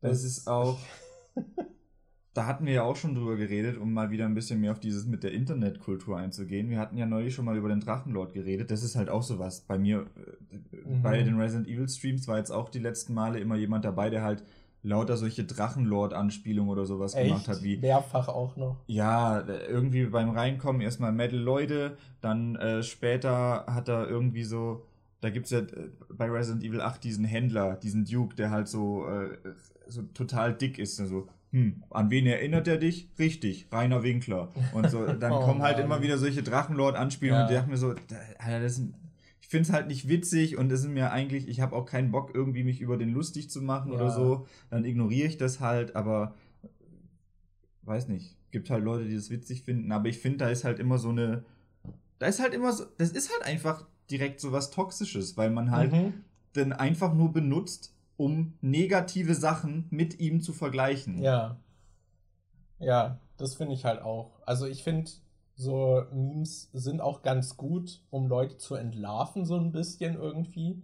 Das 0.00 0.24
ist 0.24 0.48
auch. 0.48 0.78
Da 2.36 2.46
hatten 2.46 2.66
wir 2.66 2.72
ja 2.72 2.82
auch 2.82 2.96
schon 2.96 3.14
drüber 3.14 3.36
geredet, 3.36 3.78
um 3.78 3.92
mal 3.92 4.10
wieder 4.10 4.24
ein 4.24 4.34
bisschen 4.34 4.60
mehr 4.60 4.72
auf 4.72 4.80
dieses 4.80 5.06
mit 5.06 5.22
der 5.22 5.30
Internetkultur 5.30 6.16
einzugehen. 6.16 6.68
Wir 6.68 6.80
hatten 6.80 6.96
ja 6.98 7.06
neulich 7.06 7.32
schon 7.32 7.44
mal 7.44 7.56
über 7.56 7.68
den 7.68 7.78
Drachenlord 7.78 8.32
geredet. 8.32 8.72
Das 8.72 8.82
ist 8.82 8.96
halt 8.96 9.08
auch 9.08 9.22
sowas. 9.22 9.60
Bei 9.60 9.78
mir, 9.78 10.06
äh, 10.50 10.76
Mhm. 10.78 11.02
bei 11.02 11.22
den 11.22 11.38
Resident 11.40 11.68
Evil 11.68 11.88
Streams 11.88 12.26
war 12.26 12.38
jetzt 12.38 12.50
auch 12.50 12.70
die 12.70 12.80
letzten 12.80 13.14
Male 13.14 13.38
immer 13.38 13.54
jemand 13.54 13.84
dabei, 13.84 14.10
der 14.10 14.24
halt 14.24 14.42
lauter 14.84 15.16
solche 15.16 15.44
Drachenlord-Anspielungen 15.44 16.70
oder 16.70 16.86
sowas 16.86 17.14
gemacht 17.16 17.48
hat, 17.48 17.62
wie 17.62 17.76
Mehrfach 17.78 18.28
auch 18.28 18.56
noch. 18.56 18.76
ja, 18.86 19.42
irgendwie 19.68 20.04
beim 20.06 20.30
Reinkommen 20.30 20.80
erstmal 20.82 21.10
Metal 21.10 21.38
Leute, 21.38 21.96
dann 22.20 22.54
äh, 22.56 22.82
später 22.82 23.64
hat 23.66 23.88
er 23.88 24.08
irgendwie 24.08 24.44
so, 24.44 24.86
da 25.20 25.30
gibt's 25.30 25.50
ja 25.50 25.60
äh, 25.60 25.90
bei 26.10 26.30
Resident 26.30 26.62
Evil 26.62 26.80
8 26.82 27.02
diesen 27.02 27.24
Händler, 27.24 27.76
diesen 27.76 28.04
Duke, 28.04 28.36
der 28.36 28.50
halt 28.50 28.68
so, 28.68 29.06
äh, 29.08 29.36
so 29.88 30.02
total 30.14 30.52
dick 30.54 30.78
ist. 30.78 31.00
Also, 31.00 31.28
hm, 31.50 31.82
an 31.90 32.10
wen 32.10 32.26
erinnert 32.26 32.68
er 32.68 32.76
dich? 32.78 33.08
Richtig, 33.18 33.68
Rainer 33.72 34.02
Winkler. 34.02 34.48
Und 34.74 34.90
so, 34.90 35.06
dann 35.06 35.32
Oh 35.32 35.40
kommen 35.40 35.62
halt 35.62 35.76
Mann. 35.78 35.86
immer 35.86 36.02
wieder 36.02 36.18
solche 36.18 36.42
Drachenlord-Anspielungen 36.42 37.40
Ja. 37.40 37.46
und 37.46 37.52
ich 37.52 37.56
dachte 37.58 37.70
mir 37.70 37.76
so, 37.78 37.94
Alter, 38.38 38.60
das 38.60 38.78
ist, 38.78 38.88
ich 39.44 39.50
finde 39.50 39.68
es 39.68 39.72
halt 39.74 39.88
nicht 39.88 40.08
witzig 40.08 40.56
und 40.56 40.72
es 40.72 40.80
ist 40.80 40.88
mir 40.88 41.12
eigentlich, 41.12 41.48
ich 41.48 41.60
habe 41.60 41.76
auch 41.76 41.84
keinen 41.84 42.10
Bock, 42.10 42.30
irgendwie 42.34 42.64
mich 42.64 42.80
über 42.80 42.96
den 42.96 43.10
lustig 43.12 43.50
zu 43.50 43.60
machen 43.60 43.92
Ja. 43.92 43.98
oder 43.98 44.10
so. 44.10 44.46
Dann 44.70 44.86
ignoriere 44.86 45.28
ich 45.28 45.36
das 45.36 45.60
halt, 45.60 45.94
aber 45.96 46.34
weiß 47.82 48.08
nicht, 48.08 48.36
gibt 48.52 48.70
halt 48.70 48.82
Leute, 48.82 49.04
die 49.06 49.14
das 49.14 49.28
witzig 49.28 49.62
finden, 49.62 49.92
aber 49.92 50.08
ich 50.08 50.18
finde, 50.18 50.38
da 50.38 50.48
ist 50.48 50.64
halt 50.64 50.78
immer 50.78 50.96
so 50.96 51.10
eine, 51.10 51.44
da 52.18 52.26
ist 52.26 52.40
halt 52.40 52.54
immer 52.54 52.72
so, 52.72 52.84
das 52.96 53.10
ist 53.10 53.30
halt 53.30 53.42
einfach 53.44 53.84
direkt 54.10 54.40
so 54.40 54.50
was 54.50 54.70
Toxisches, 54.70 55.36
weil 55.36 55.50
man 55.50 55.70
halt 55.70 55.92
Mhm. 55.92 56.14
dann 56.54 56.72
einfach 56.72 57.12
nur 57.12 57.30
benutzt, 57.30 57.92
um 58.16 58.54
negative 58.62 59.34
Sachen 59.34 59.84
mit 59.90 60.20
ihm 60.20 60.40
zu 60.40 60.54
vergleichen. 60.54 61.18
Ja. 61.22 61.58
Ja, 62.78 63.18
das 63.36 63.56
finde 63.56 63.74
ich 63.74 63.84
halt 63.84 64.00
auch. 64.00 64.40
Also 64.46 64.66
ich 64.66 64.82
finde, 64.82 65.10
so 65.56 66.04
Memes 66.12 66.70
sind 66.72 67.00
auch 67.00 67.22
ganz 67.22 67.56
gut, 67.56 68.00
um 68.10 68.26
Leute 68.26 68.56
zu 68.56 68.74
entlarven, 68.74 69.44
so 69.44 69.56
ein 69.56 69.72
bisschen 69.72 70.14
irgendwie. 70.14 70.82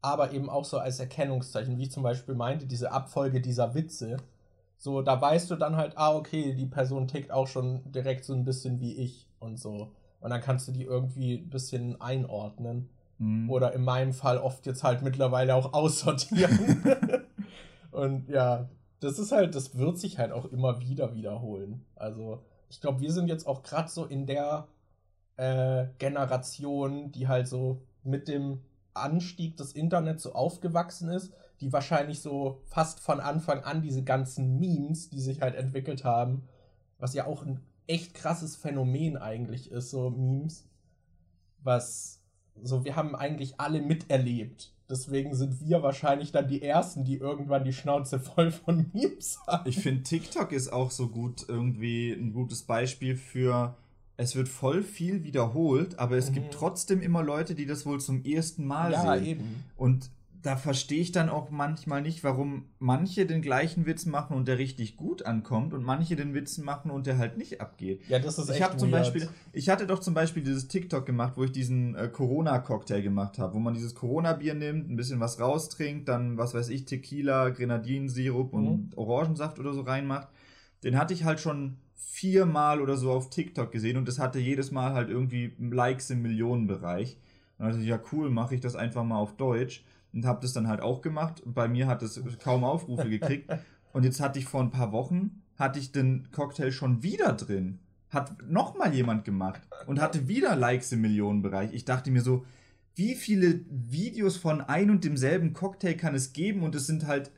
Aber 0.00 0.32
eben 0.32 0.48
auch 0.48 0.64
so 0.64 0.78
als 0.78 1.00
Erkennungszeichen, 1.00 1.78
wie 1.78 1.84
ich 1.84 1.90
zum 1.90 2.02
Beispiel 2.02 2.34
meinte, 2.34 2.66
diese 2.66 2.92
Abfolge 2.92 3.40
dieser 3.40 3.74
Witze. 3.74 4.18
So, 4.78 5.02
da 5.02 5.20
weißt 5.20 5.50
du 5.50 5.56
dann 5.56 5.76
halt, 5.76 5.96
ah, 5.96 6.14
okay, 6.14 6.54
die 6.54 6.66
Person 6.66 7.08
tickt 7.08 7.30
auch 7.30 7.46
schon 7.46 7.90
direkt 7.90 8.24
so 8.24 8.34
ein 8.34 8.44
bisschen 8.44 8.80
wie 8.80 8.94
ich 8.96 9.26
und 9.38 9.58
so. 9.58 9.92
Und 10.20 10.30
dann 10.30 10.40
kannst 10.40 10.68
du 10.68 10.72
die 10.72 10.84
irgendwie 10.84 11.38
ein 11.38 11.50
bisschen 11.50 12.00
einordnen. 12.00 12.88
Mhm. 13.18 13.50
Oder 13.50 13.72
in 13.72 13.82
meinem 13.82 14.12
Fall 14.12 14.38
oft 14.38 14.66
jetzt 14.66 14.84
halt 14.84 15.02
mittlerweile 15.02 15.54
auch 15.54 15.72
aussortieren. 15.74 17.00
und 17.90 18.28
ja, 18.28 18.68
das 19.00 19.18
ist 19.18 19.32
halt, 19.32 19.54
das 19.54 19.76
wird 19.76 19.98
sich 19.98 20.18
halt 20.18 20.32
auch 20.32 20.46
immer 20.46 20.80
wieder 20.80 21.14
wiederholen. 21.14 21.84
Also, 21.94 22.42
ich 22.68 22.80
glaube, 22.80 23.00
wir 23.00 23.12
sind 23.12 23.28
jetzt 23.28 23.46
auch 23.46 23.62
gerade 23.62 23.88
so 23.88 24.04
in 24.04 24.26
der 24.26 24.68
äh, 25.36 25.86
Generation, 25.98 27.12
die 27.12 27.28
halt 27.28 27.48
so 27.48 27.82
mit 28.02 28.28
dem 28.28 28.62
Anstieg 28.94 29.56
des 29.56 29.72
Internets 29.72 30.22
so 30.22 30.32
aufgewachsen 30.32 31.08
ist, 31.10 31.32
die 31.60 31.72
wahrscheinlich 31.72 32.20
so 32.20 32.60
fast 32.64 33.00
von 33.00 33.20
Anfang 33.20 33.62
an 33.64 33.82
diese 33.82 34.02
ganzen 34.02 34.58
Memes, 34.58 35.10
die 35.10 35.20
sich 35.20 35.40
halt 35.40 35.54
entwickelt 35.54 36.04
haben, 36.04 36.48
was 36.98 37.14
ja 37.14 37.26
auch 37.26 37.44
ein 37.44 37.60
echt 37.86 38.14
krasses 38.14 38.56
Phänomen 38.56 39.16
eigentlich 39.16 39.70
ist, 39.70 39.90
so 39.90 40.10
Memes, 40.10 40.66
was 41.62 42.22
so, 42.62 42.84
wir 42.84 42.96
haben 42.96 43.14
eigentlich 43.14 43.60
alle 43.60 43.80
miterlebt. 43.82 44.72
Deswegen 44.88 45.34
sind 45.34 45.66
wir 45.66 45.82
wahrscheinlich 45.82 46.30
dann 46.32 46.46
die 46.46 46.62
Ersten, 46.62 47.04
die 47.04 47.16
irgendwann 47.16 47.64
die 47.64 47.72
Schnauze 47.72 48.20
voll 48.20 48.50
von 48.52 48.86
Memes 48.92 49.38
haben. 49.46 49.68
Ich 49.68 49.78
finde, 49.80 50.02
TikTok 50.04 50.52
ist 50.52 50.72
auch 50.72 50.90
so 50.90 51.08
gut 51.08 51.44
irgendwie 51.48 52.12
ein 52.12 52.32
gutes 52.32 52.62
Beispiel 52.62 53.16
für, 53.16 53.76
es 54.16 54.36
wird 54.36 54.48
voll 54.48 54.82
viel 54.82 55.24
wiederholt, 55.24 55.98
aber 55.98 56.16
es 56.16 56.30
Mhm. 56.30 56.34
gibt 56.34 56.54
trotzdem 56.54 57.00
immer 57.02 57.22
Leute, 57.22 57.54
die 57.54 57.66
das 57.66 57.84
wohl 57.84 58.00
zum 58.00 58.24
ersten 58.24 58.64
Mal 58.64 58.94
sehen. 59.18 59.24
eben. 59.26 59.64
Und 59.76 60.10
da 60.46 60.56
verstehe 60.56 61.00
ich 61.00 61.10
dann 61.10 61.28
auch 61.28 61.50
manchmal 61.50 62.02
nicht, 62.02 62.22
warum 62.22 62.66
manche 62.78 63.26
den 63.26 63.42
gleichen 63.42 63.84
Witz 63.84 64.06
machen 64.06 64.36
und 64.36 64.46
der 64.46 64.58
richtig 64.58 64.96
gut 64.96 65.26
ankommt 65.26 65.74
und 65.74 65.82
manche 65.82 66.14
den 66.14 66.34
Witz 66.34 66.58
machen 66.58 66.90
und 66.92 67.06
der 67.06 67.18
halt 67.18 67.36
nicht 67.36 67.60
abgeht. 67.60 68.00
Ja, 68.08 68.18
das 68.20 68.38
ist 68.38 68.48
Ich 68.50 68.60
echt 68.60 68.78
zum. 68.78 68.90
Beispiel, 68.92 69.28
ich 69.52 69.68
hatte 69.68 69.86
doch 69.88 69.98
zum 69.98 70.14
Beispiel 70.14 70.44
dieses 70.44 70.68
TikTok 70.68 71.04
gemacht, 71.04 71.32
wo 71.36 71.42
ich 71.44 71.50
diesen 71.50 71.96
äh, 71.96 72.08
Corona-Cocktail 72.08 73.02
gemacht 73.02 73.38
habe, 73.38 73.54
wo 73.54 73.58
man 73.58 73.74
dieses 73.74 73.94
Corona-Bier 73.96 74.54
nimmt, 74.54 74.88
ein 74.88 74.96
bisschen 74.96 75.18
was 75.18 75.40
raustrinkt, 75.40 76.08
dann 76.08 76.38
was 76.38 76.54
weiß 76.54 76.68
ich, 76.68 76.84
Tequila, 76.84 77.48
Grenadinsirup 77.50 78.52
Mhm. 78.52 78.66
und 78.68 78.98
Orangensaft 78.98 79.58
oder 79.58 79.72
so 79.74 79.80
reinmacht. 79.80 80.28
Den 80.84 80.96
hatte 80.96 81.12
ich 81.12 81.24
halt 81.24 81.40
schon 81.40 81.76
viermal 81.96 82.80
oder 82.80 82.96
so 82.96 83.10
auf 83.10 83.30
TikTok 83.30 83.72
gesehen 83.72 83.96
und 83.96 84.06
das 84.06 84.18
hatte 84.18 84.38
jedes 84.38 84.70
Mal 84.70 84.92
halt 84.92 85.10
irgendwie 85.10 85.52
Likes 85.58 86.08
im 86.10 86.22
Millionenbereich. 86.22 87.16
Und 87.58 87.64
dann 87.64 87.68
dachte 87.70 87.82
ich, 87.82 87.88
ja 87.88 87.98
cool, 88.12 88.30
mache 88.30 88.54
ich 88.54 88.60
das 88.60 88.76
einfach 88.76 89.02
mal 89.02 89.16
auf 89.18 89.36
Deutsch 89.36 89.82
und 90.16 90.24
habe 90.24 90.40
das 90.40 90.54
dann 90.54 90.66
halt 90.66 90.80
auch 90.80 91.02
gemacht. 91.02 91.42
Und 91.42 91.54
bei 91.54 91.68
mir 91.68 91.86
hat 91.86 92.02
es 92.02 92.20
kaum 92.42 92.64
Aufrufe 92.64 93.08
gekriegt. 93.08 93.52
Und 93.92 94.04
jetzt 94.04 94.20
hatte 94.20 94.38
ich 94.38 94.44
vor 94.44 94.60
ein 94.60 94.70
paar 94.70 94.92
Wochen, 94.92 95.42
hatte 95.56 95.78
ich 95.78 95.90
den 95.90 96.28
Cocktail 96.30 96.70
schon 96.70 97.02
wieder 97.02 97.32
drin. 97.32 97.78
Hat 98.10 98.34
nochmal 98.46 98.92
jemand 98.92 99.24
gemacht 99.24 99.62
und 99.86 100.02
hatte 100.02 100.28
wieder 100.28 100.54
Likes 100.54 100.92
im 100.92 101.00
Millionenbereich. 101.00 101.72
Ich 101.72 101.86
dachte 101.86 102.10
mir 102.10 102.20
so, 102.20 102.44
wie 102.94 103.14
viele 103.14 103.60
Videos 103.70 104.36
von 104.36 104.60
ein 104.60 104.90
und 104.90 105.04
demselben 105.04 105.54
Cocktail 105.54 105.94
kann 105.94 106.14
es 106.14 106.34
geben? 106.34 106.62
Und 106.62 106.74
es 106.74 106.86
sind 106.86 107.06
halt, 107.06 107.30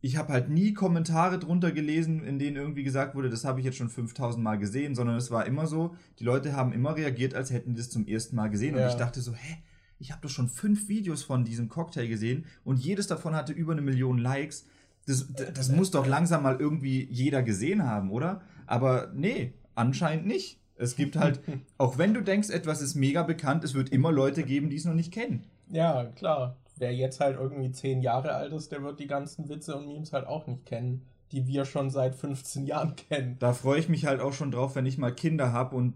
ich 0.00 0.16
habe 0.16 0.32
halt 0.32 0.48
nie 0.48 0.74
Kommentare 0.74 1.38
drunter 1.38 1.70
gelesen, 1.70 2.24
in 2.24 2.40
denen 2.40 2.56
irgendwie 2.56 2.82
gesagt 2.82 3.14
wurde, 3.14 3.30
das 3.30 3.44
habe 3.44 3.60
ich 3.60 3.66
jetzt 3.66 3.76
schon 3.76 3.88
5000 3.88 4.42
Mal 4.42 4.58
gesehen, 4.58 4.96
sondern 4.96 5.16
es 5.16 5.30
war 5.30 5.46
immer 5.46 5.68
so, 5.68 5.94
die 6.18 6.24
Leute 6.24 6.56
haben 6.56 6.72
immer 6.72 6.96
reagiert, 6.96 7.34
als 7.34 7.52
hätten 7.52 7.74
die 7.74 7.76
das 7.76 7.90
zum 7.90 8.06
ersten 8.08 8.34
Mal 8.34 8.48
gesehen. 8.48 8.76
Ja. 8.76 8.84
Und 8.84 8.90
ich 8.90 8.96
dachte 8.96 9.20
so, 9.20 9.32
hä? 9.32 9.58
Ich 9.98 10.10
habe 10.10 10.22
doch 10.22 10.30
schon 10.30 10.48
fünf 10.48 10.88
Videos 10.88 11.22
von 11.22 11.44
diesem 11.44 11.68
Cocktail 11.68 12.06
gesehen 12.06 12.46
und 12.64 12.78
jedes 12.78 13.06
davon 13.06 13.34
hatte 13.34 13.52
über 13.52 13.72
eine 13.72 13.82
Million 13.82 14.18
Likes. 14.18 14.66
Das, 15.06 15.26
das, 15.32 15.52
das 15.52 15.68
muss 15.70 15.90
doch 15.90 16.06
langsam 16.06 16.42
mal 16.42 16.58
irgendwie 16.58 17.06
jeder 17.10 17.42
gesehen 17.42 17.84
haben, 17.84 18.10
oder? 18.10 18.42
Aber 18.66 19.12
nee, 19.14 19.52
anscheinend 19.74 20.26
nicht. 20.26 20.58
Es 20.76 20.96
gibt 20.96 21.16
halt, 21.16 21.40
auch 21.78 21.98
wenn 21.98 22.14
du 22.14 22.22
denkst, 22.22 22.50
etwas 22.50 22.82
ist 22.82 22.94
mega 22.94 23.22
bekannt, 23.22 23.64
es 23.64 23.74
wird 23.74 23.90
immer 23.90 24.10
Leute 24.10 24.42
geben, 24.42 24.70
die 24.70 24.76
es 24.76 24.84
noch 24.84 24.94
nicht 24.94 25.12
kennen. 25.12 25.44
Ja, 25.70 26.04
klar. 26.04 26.56
Wer 26.76 26.92
jetzt 26.92 27.20
halt 27.20 27.36
irgendwie 27.38 27.70
zehn 27.70 28.00
Jahre 28.00 28.32
alt 28.32 28.52
ist, 28.52 28.72
der 28.72 28.82
wird 28.82 28.98
die 28.98 29.06
ganzen 29.06 29.48
Witze 29.48 29.76
und 29.76 29.86
Memes 29.86 30.12
halt 30.12 30.26
auch 30.26 30.46
nicht 30.48 30.66
kennen, 30.66 31.06
die 31.30 31.46
wir 31.46 31.64
schon 31.64 31.90
seit 31.90 32.16
15 32.16 32.66
Jahren 32.66 32.96
kennen. 32.96 33.36
Da 33.38 33.52
freue 33.52 33.78
ich 33.78 33.88
mich 33.88 34.06
halt 34.06 34.20
auch 34.20 34.32
schon 34.32 34.50
drauf, 34.50 34.74
wenn 34.74 34.86
ich 34.86 34.98
mal 34.98 35.14
Kinder 35.14 35.52
habe 35.52 35.76
und 35.76 35.94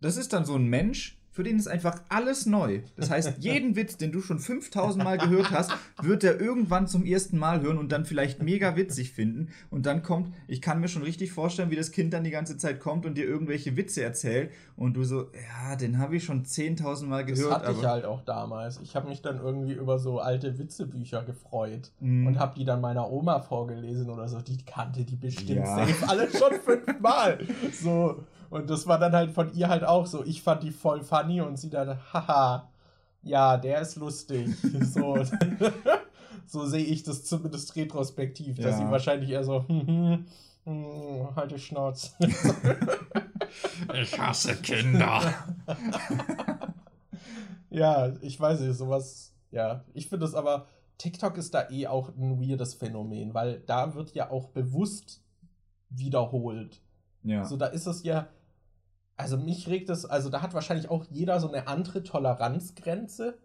das 0.00 0.16
ist 0.16 0.32
dann 0.32 0.44
so 0.44 0.54
ein 0.54 0.66
Mensch, 0.66 1.19
für 1.40 1.44
den 1.44 1.56
ist 1.58 1.68
einfach 1.68 2.02
alles 2.10 2.44
neu. 2.44 2.80
Das 2.96 3.08
heißt, 3.08 3.32
jeden 3.38 3.74
Witz, 3.74 3.96
den 3.96 4.12
du 4.12 4.20
schon 4.20 4.38
5000 4.38 5.02
Mal 5.02 5.16
gehört 5.16 5.50
hast, 5.52 5.70
wird 6.02 6.22
er 6.22 6.38
irgendwann 6.38 6.86
zum 6.86 7.06
ersten 7.06 7.38
Mal 7.38 7.62
hören 7.62 7.78
und 7.78 7.92
dann 7.92 8.04
vielleicht 8.04 8.42
mega 8.42 8.76
witzig 8.76 9.12
finden. 9.12 9.48
Und 9.70 9.86
dann 9.86 10.02
kommt, 10.02 10.34
ich 10.48 10.60
kann 10.60 10.80
mir 10.80 10.88
schon 10.88 11.02
richtig 11.02 11.32
vorstellen, 11.32 11.70
wie 11.70 11.76
das 11.76 11.92
Kind 11.92 12.12
dann 12.12 12.24
die 12.24 12.30
ganze 12.30 12.58
Zeit 12.58 12.78
kommt 12.78 13.06
und 13.06 13.14
dir 13.16 13.24
irgendwelche 13.24 13.74
Witze 13.78 14.02
erzählt 14.02 14.50
und 14.76 14.92
du 14.98 15.04
so, 15.04 15.28
ja, 15.32 15.76
den 15.76 15.96
habe 15.96 16.16
ich 16.16 16.24
schon 16.24 16.44
10.000 16.44 17.06
Mal 17.06 17.24
Das 17.24 17.38
gehört. 17.38 17.54
hatte 17.62 17.72
ich 17.72 17.78
aber 17.78 17.88
halt 17.88 18.04
auch 18.04 18.20
damals. 18.20 18.78
Ich 18.82 18.94
habe 18.94 19.08
mich 19.08 19.22
dann 19.22 19.38
irgendwie 19.38 19.72
über 19.72 19.98
so 19.98 20.18
alte 20.20 20.58
Witzebücher 20.58 21.22
gefreut 21.22 21.90
Mhm. 22.00 22.26
und 22.26 22.38
habe 22.38 22.54
die 22.58 22.66
dann 22.66 22.82
meiner 22.82 23.10
Oma 23.10 23.40
vorgelesen 23.40 24.10
oder 24.10 24.28
so. 24.28 24.42
Die 24.42 24.58
kannte 24.66 25.04
die 25.06 25.16
bestimmt 25.16 25.48
Ja. 25.60 25.64
safe 25.86 26.06
alle 26.06 26.28
schon 26.30 26.52
fünfmal. 26.62 27.38
So. 27.72 28.24
Und 28.50 28.68
das 28.68 28.86
war 28.86 28.98
dann 28.98 29.12
halt 29.12 29.30
von 29.32 29.52
ihr 29.54 29.68
halt 29.68 29.84
auch 29.84 30.06
so. 30.06 30.24
Ich 30.24 30.42
fand 30.42 30.62
die 30.64 30.72
voll 30.72 31.02
funny 31.02 31.40
und 31.40 31.56
sie 31.58 31.70
dann, 31.70 31.98
haha, 32.12 32.68
ja, 33.22 33.56
der 33.56 33.80
ist 33.80 33.96
lustig. 33.96 34.48
So, 34.84 35.16
so 36.46 36.66
sehe 36.66 36.84
ich 36.84 37.04
das 37.04 37.24
zumindest 37.24 37.76
retrospektiv, 37.76 38.56
dass 38.56 38.78
Ja. 38.80 38.86
sie 38.86 38.90
wahrscheinlich 38.90 39.30
eher 39.30 39.44
so, 39.44 39.64
hm, 39.68 39.86
hm, 39.86 40.26
hm, 40.64 41.36
halt 41.36 41.52
die 41.52 41.58
Schnauze. 41.58 42.10
ich 43.94 44.18
hasse 44.18 44.56
Kinder. 44.56 45.20
Ja, 47.70 48.12
ich 48.20 48.38
weiß 48.40 48.60
nicht, 48.60 48.76
sowas, 48.76 49.32
ja. 49.52 49.84
Ich 49.94 50.08
finde 50.08 50.26
es 50.26 50.34
aber, 50.34 50.66
TikTok 50.98 51.36
ist 51.38 51.54
da 51.54 51.70
eh 51.70 51.86
auch 51.86 52.08
ein 52.08 52.40
weirdes 52.40 52.74
Phänomen, 52.74 53.32
weil 53.32 53.60
da 53.60 53.94
wird 53.94 54.12
ja 54.14 54.30
auch 54.30 54.48
bewusst 54.48 55.22
wiederholt. 55.88 56.80
ja. 57.22 57.44
So, 57.44 57.56
da 57.56 57.66
ist 57.66 57.86
es 57.86 58.02
ja, 58.02 58.26
also 59.20 59.36
mich 59.36 59.68
regt 59.68 59.90
es, 59.90 60.04
also 60.04 60.30
da 60.30 60.42
hat 60.42 60.54
wahrscheinlich 60.54 60.90
auch 60.90 61.04
jeder 61.10 61.40
so 61.40 61.48
eine 61.48 61.66
andere 61.66 62.02
Toleranzgrenze, 62.02 63.38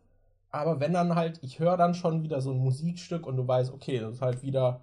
aber 0.50 0.80
wenn 0.80 0.94
dann 0.94 1.16
halt, 1.16 1.40
ich 1.44 1.60
höre 1.60 1.76
dann 1.76 1.94
schon 1.94 2.24
wieder 2.24 2.40
so 2.40 2.52
ein 2.52 2.60
Musikstück 2.60 3.28
und 3.28 3.36
du 3.36 3.48
weißt, 3.48 3.74
okay, 3.74 4.00
das 4.00 4.16
ist 4.16 4.22
halt 4.22 4.42
wieder, 4.42 4.82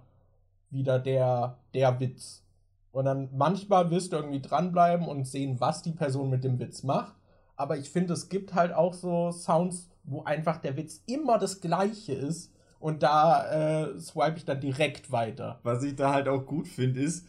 wieder 0.69 0.99
der, 0.99 1.57
der 1.73 1.99
Witz. 1.99 2.43
Und 2.91 3.05
dann 3.05 3.29
manchmal 3.33 3.89
wirst 3.89 4.13
du 4.13 4.17
irgendwie 4.17 4.41
dranbleiben 4.41 5.07
und 5.07 5.25
sehen, 5.25 5.59
was 5.59 5.81
die 5.81 5.93
Person 5.93 6.29
mit 6.29 6.43
dem 6.43 6.59
Witz 6.59 6.83
macht. 6.83 7.15
Aber 7.55 7.75
ich 7.77 7.89
finde, 7.89 8.13
es 8.13 8.29
gibt 8.29 8.53
halt 8.53 8.71
auch 8.71 8.93
so 8.93 9.31
Sounds, 9.31 9.89
wo 10.03 10.23
einfach 10.23 10.57
der 10.57 10.77
Witz 10.77 11.01
immer 11.07 11.39
das 11.39 11.59
gleiche 11.59 12.13
ist. 12.13 12.51
Und 12.79 13.01
da 13.01 13.85
äh, 13.85 13.99
swipe 13.99 14.37
ich 14.37 14.45
dann 14.45 14.59
direkt 14.59 15.11
weiter. 15.11 15.59
Was 15.63 15.83
ich 15.83 15.95
da 15.95 16.13
halt 16.13 16.27
auch 16.27 16.45
gut 16.45 16.67
finde, 16.67 17.01
ist, 17.01 17.25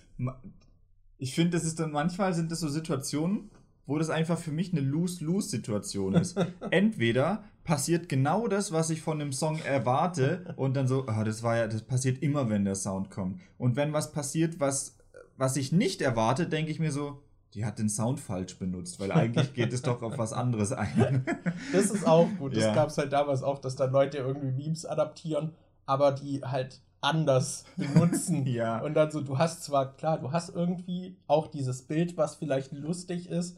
ich 1.24 1.34
finde, 1.34 1.56
das 1.56 1.64
ist 1.64 1.80
dann 1.80 1.90
manchmal 1.90 2.34
sind 2.34 2.52
das 2.52 2.60
so 2.60 2.68
Situationen, 2.68 3.50
wo 3.86 3.96
das 3.98 4.10
einfach 4.10 4.38
für 4.38 4.52
mich 4.52 4.72
eine 4.72 4.82
Lose-Lose-Situation 4.82 6.14
ist. 6.16 6.36
Entweder 6.70 7.44
passiert 7.64 8.10
genau 8.10 8.46
das, 8.46 8.72
was 8.72 8.90
ich 8.90 9.00
von 9.00 9.18
dem 9.18 9.32
Song 9.32 9.58
erwarte, 9.64 10.52
und 10.56 10.76
dann 10.76 10.86
so, 10.86 11.06
ah, 11.06 11.24
das 11.24 11.42
war 11.42 11.56
ja, 11.56 11.66
das 11.66 11.80
passiert 11.80 12.22
immer, 12.22 12.50
wenn 12.50 12.66
der 12.66 12.74
Sound 12.74 13.10
kommt. 13.10 13.40
Und 13.56 13.74
wenn 13.74 13.94
was 13.94 14.12
passiert, 14.12 14.60
was, 14.60 14.98
was 15.38 15.56
ich 15.56 15.72
nicht 15.72 16.02
erwarte, 16.02 16.46
denke 16.46 16.70
ich 16.70 16.78
mir 16.78 16.92
so, 16.92 17.22
die 17.54 17.64
hat 17.64 17.78
den 17.78 17.88
Sound 17.88 18.20
falsch 18.20 18.58
benutzt, 18.58 19.00
weil 19.00 19.10
eigentlich 19.10 19.54
geht 19.54 19.72
es 19.72 19.80
doch 19.80 20.02
auf 20.02 20.18
was 20.18 20.34
anderes 20.34 20.72
ein. 20.72 21.24
Das 21.72 21.90
ist 21.90 22.06
auch 22.06 22.28
gut. 22.38 22.54
Das 22.54 22.64
Ja. 22.64 22.74
gab 22.74 22.90
es 22.90 22.98
halt 22.98 23.14
damals 23.14 23.42
auch, 23.42 23.60
dass 23.60 23.76
dann 23.76 23.92
Leute 23.92 24.18
irgendwie 24.18 24.50
Memes 24.52 24.84
adaptieren, 24.84 25.52
aber 25.86 26.12
die 26.12 26.42
halt 26.42 26.82
anders 27.04 27.64
benutzen. 27.76 28.46
Ja. 28.54 28.80
Und 28.80 28.94
dann 28.94 29.10
so, 29.10 29.20
du 29.20 29.38
hast 29.38 29.64
zwar, 29.64 29.96
klar, 29.96 30.18
du 30.18 30.32
hast 30.32 30.54
irgendwie 30.54 31.16
auch 31.26 31.46
dieses 31.46 31.82
Bild, 31.82 32.16
was 32.16 32.36
vielleicht 32.36 32.72
lustig 32.72 33.28
ist, 33.28 33.56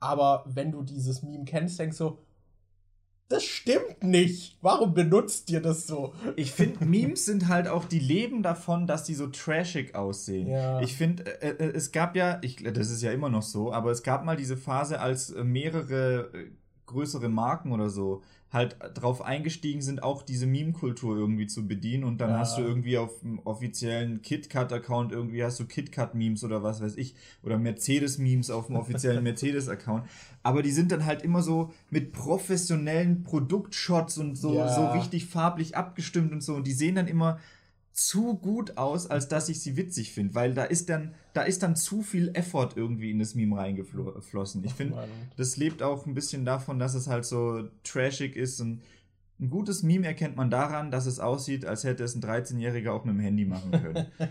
aber 0.00 0.44
wenn 0.46 0.72
du 0.72 0.82
dieses 0.82 1.22
Meme 1.22 1.44
kennst, 1.44 1.78
denkst 1.78 1.98
du, 1.98 2.18
das 3.28 3.44
stimmt 3.44 4.02
nicht. 4.02 4.56
Warum 4.62 4.94
benutzt 4.94 5.50
ihr 5.50 5.60
das 5.60 5.86
so? 5.86 6.14
Ich 6.36 6.52
finde, 6.52 6.84
Memes 6.86 7.26
sind 7.26 7.48
halt 7.48 7.68
auch, 7.68 7.84
die 7.84 7.98
leben 7.98 8.42
davon, 8.42 8.86
dass 8.86 9.04
die 9.04 9.14
so 9.14 9.26
trashig 9.26 9.94
aussehen. 9.94 10.48
Ja. 10.48 10.80
Ich 10.80 10.96
finde, 10.96 11.42
äh, 11.42 11.50
äh, 11.50 11.72
es 11.74 11.92
gab 11.92 12.16
ja, 12.16 12.38
ich, 12.40 12.56
das 12.56 12.90
ist 12.90 13.02
ja 13.02 13.12
immer 13.12 13.28
noch 13.28 13.42
so, 13.42 13.70
aber 13.72 13.90
es 13.90 14.02
gab 14.02 14.24
mal 14.24 14.36
diese 14.36 14.56
Phase, 14.56 15.00
als 15.00 15.34
mehrere 15.34 16.30
äh, 16.32 16.50
größere 16.86 17.28
Marken 17.28 17.72
oder 17.72 17.90
so 17.90 18.22
halt 18.50 18.76
drauf 18.94 19.20
eingestiegen 19.20 19.82
sind, 19.82 20.02
auch 20.02 20.22
diese 20.22 20.46
Meme-Kultur 20.46 21.16
irgendwie 21.18 21.46
zu 21.46 21.68
bedienen 21.68 22.04
und 22.04 22.18
dann 22.20 22.30
Ja. 22.30 22.38
hast 22.38 22.56
du 22.56 22.62
irgendwie 22.62 22.96
auf 22.96 23.20
dem 23.20 23.40
offiziellen 23.40 24.22
KitKat-Account 24.22 25.12
irgendwie 25.12 25.44
hast 25.44 25.60
du 25.60 25.66
KitKat-Memes 25.66 26.44
oder 26.44 26.62
was 26.62 26.80
weiß 26.80 26.96
ich 26.96 27.14
oder 27.42 27.58
Mercedes-Memes 27.58 28.50
auf 28.50 28.68
dem 28.68 28.76
offiziellen 28.76 29.22
Mercedes-Account, 29.22 30.04
aber 30.42 30.62
die 30.62 30.70
sind 30.70 30.90
dann 30.92 31.04
halt 31.04 31.20
immer 31.22 31.42
so 31.42 31.72
mit 31.90 32.12
professionellen 32.12 33.22
Produktshots 33.22 34.16
und 34.18 34.36
so, 34.36 34.54
Ja. 34.54 34.68
so 34.68 34.86
richtig 34.86 35.26
farblich 35.26 35.76
abgestimmt 35.76 36.32
und 36.32 36.42
so 36.42 36.54
und 36.54 36.66
die 36.66 36.72
sehen 36.72 36.94
dann 36.94 37.06
immer 37.06 37.38
zu 37.98 38.38
gut 38.38 38.76
aus, 38.76 39.10
als 39.10 39.26
dass 39.26 39.48
ich 39.48 39.60
sie 39.60 39.76
witzig 39.76 40.12
finde, 40.12 40.36
weil 40.36 40.54
da 40.54 40.62
ist 40.62 40.88
dann 40.88 41.14
da 41.34 41.42
ist 41.42 41.64
dann 41.64 41.74
zu 41.74 42.02
viel 42.02 42.30
Effort 42.34 42.70
irgendwie 42.76 43.10
in 43.10 43.18
das 43.18 43.34
Meme 43.34 43.56
reingeflossen. 43.56 44.62
Ich 44.62 44.72
finde, 44.72 45.08
das 45.36 45.56
lebt 45.56 45.82
auch 45.82 46.06
ein 46.06 46.14
bisschen 46.14 46.44
davon, 46.44 46.78
dass 46.78 46.94
es 46.94 47.08
halt 47.08 47.24
so 47.24 47.68
trashig 47.82 48.36
ist 48.36 48.60
und 48.60 48.82
ein 49.40 49.50
gutes 49.50 49.82
Meme 49.82 50.06
erkennt 50.06 50.36
man 50.36 50.48
daran, 50.48 50.92
dass 50.92 51.06
es 51.06 51.18
aussieht, 51.18 51.64
als 51.64 51.82
hätte 51.82 52.04
es 52.04 52.14
ein 52.14 52.22
13-Jähriger 52.22 52.92
auch 52.92 53.04
mit 53.04 53.14
dem 53.14 53.20
Handy 53.20 53.44
machen 53.44 53.70
können. 53.72 54.06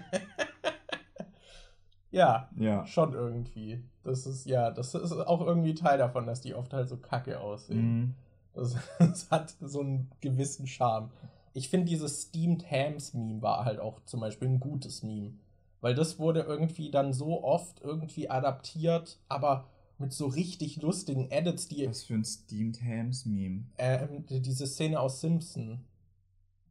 Ja, 2.10 2.50
ja. 2.56 2.86
schon 2.88 3.14
irgendwie. 3.14 3.84
Das 4.04 4.26
ist, 4.26 4.46
ja, 4.46 4.72
das 4.72 4.96
ist 4.96 5.12
auch 5.12 5.46
irgendwie 5.46 5.76
Teil 5.76 5.98
davon, 5.98 6.26
dass 6.26 6.40
die 6.40 6.56
oft 6.56 6.74
halt 6.74 6.88
so 6.88 6.98
kacke 6.98 7.40
aussehen. 7.40 8.00
Mhm. 8.00 8.14
Das, 8.54 8.76
das 8.98 9.30
hat 9.30 9.56
so 9.60 9.82
einen 9.82 10.10
gewissen 10.22 10.66
Charme. 10.68 11.12
Ich 11.54 11.70
finde, 11.70 11.88
dieses 11.88 12.24
Steamed 12.24 12.70
Hams 12.70 13.14
Meme 13.14 13.42
war 13.42 13.66
halt 13.66 13.80
auch 13.80 14.04
zum 14.06 14.20
Beispiel 14.20 14.48
ein 14.48 14.60
gutes 14.60 15.04
Meme. 15.04 15.34
Weil 15.82 15.94
das 15.96 16.18
wurde 16.20 16.42
irgendwie 16.42 16.90
dann 16.92 17.14
so 17.14 17.44
oft 17.44 17.82
irgendwie 17.82 18.30
adaptiert, 18.30 19.20
aber 19.30 19.68
mit 20.00 20.12
so 20.14 20.28
richtig 20.28 20.82
lustigen 20.82 21.30
Edits, 21.32 21.68
die 21.68 21.88
Was 21.88 22.04
für 22.04 22.16
ein 22.16 22.24
Steamed 22.26 22.82
Hams 22.82 23.26
Meme. 23.26 23.64
ähm, 23.78 24.26
die- 24.28 24.42
diese 24.42 24.68
Szene 24.68 25.00
aus 25.00 25.22
Simpson, 25.22 25.84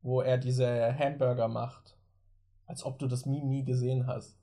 wo 0.03 0.21
er 0.21 0.39
diese 0.39 0.97
Hamburger 0.99 1.49
macht. 1.49 1.97
Als 2.67 2.85
ob 2.85 2.99
du 2.99 3.07
das 3.07 3.27
Meme 3.27 3.47
nie 3.47 3.65
gesehen 3.65 4.07
hast. 4.07 4.37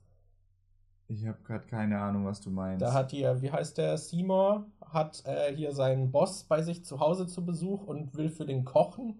Ich 1.08 1.26
habe 1.26 1.38
gerade 1.44 1.66
keine 1.66 2.00
Ahnung, 2.00 2.24
was 2.24 2.40
du 2.40 2.48
meinst. 2.50 2.80
Da 2.80 2.94
hat 2.94 3.10
hier, 3.10 3.42
wie 3.42 3.50
heißt 3.52 3.76
der, 3.76 3.98
Seymour, 3.98 4.66
hat 4.80 5.22
äh, 5.26 5.54
hier 5.54 5.72
seinen 5.72 6.10
Boss 6.10 6.44
bei 6.44 6.62
sich 6.62 6.84
zu 6.84 7.00
Hause 7.00 7.26
zu 7.26 7.44
Besuch 7.44 7.84
und 7.86 8.14
will 8.16 8.30
für 8.30 8.46
den 8.46 8.64
kochen. 8.64 9.18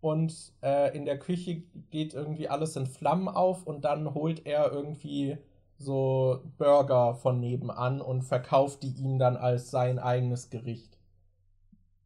Und 0.00 0.52
äh, 0.62 0.96
in 0.96 1.04
der 1.04 1.18
Küche 1.18 1.62
geht 1.90 2.14
irgendwie 2.14 2.48
alles 2.48 2.76
in 2.76 2.86
Flammen 2.86 3.28
auf 3.28 3.66
und 3.66 3.84
dann 3.84 4.14
holt 4.14 4.46
er 4.46 4.70
irgendwie 4.72 5.38
so 5.76 6.40
Burger 6.56 7.14
von 7.14 7.40
nebenan 7.40 8.00
und 8.00 8.22
verkauft 8.22 8.82
die 8.82 8.92
ihm 8.92 9.18
dann 9.18 9.36
als 9.36 9.70
sein 9.70 9.98
eigenes 9.98 10.50
Gericht. 10.50 10.98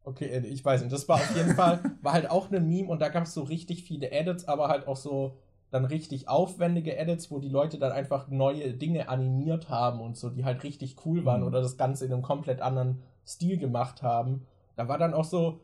Okay, 0.03 0.25
äh, 0.25 0.45
ich 0.45 0.63
weiß 0.63 0.81
nicht, 0.81 0.93
das 0.93 1.07
war 1.07 1.17
auf 1.17 1.35
jeden 1.35 1.51
Fall, 1.55 1.81
war 2.01 2.13
halt 2.13 2.29
auch 2.29 2.51
ein 2.51 2.67
Meme 2.67 2.89
und 2.89 3.01
da 3.01 3.09
gab 3.09 3.23
es 3.23 3.33
so 3.33 3.43
richtig 3.43 3.83
viele 3.83 4.11
Edits, 4.11 4.47
aber 4.47 4.67
halt 4.67 4.87
auch 4.87 4.97
so 4.97 5.37
dann 5.71 5.85
richtig 5.85 6.27
aufwendige 6.29 6.95
Edits, 6.97 7.31
wo 7.31 7.39
die 7.39 7.49
Leute 7.49 7.79
dann 7.79 7.91
einfach 7.91 8.27
neue 8.27 8.73
Dinge 8.73 9.09
animiert 9.09 9.69
haben 9.69 10.01
und 10.01 10.15
so, 10.17 10.29
die 10.29 10.45
halt 10.45 10.63
richtig 10.63 10.97
cool 11.05 11.25
waren 11.25 11.41
Mhm. 11.41 11.47
oder 11.47 11.61
das 11.61 11.77
Ganze 11.77 12.05
in 12.05 12.13
einem 12.13 12.21
komplett 12.21 12.61
anderen 12.61 13.01
Stil 13.25 13.57
gemacht 13.57 14.03
haben. 14.03 14.45
Da 14.75 14.87
war 14.87 14.97
dann 14.99 15.13
auch 15.13 15.23
so, 15.23 15.61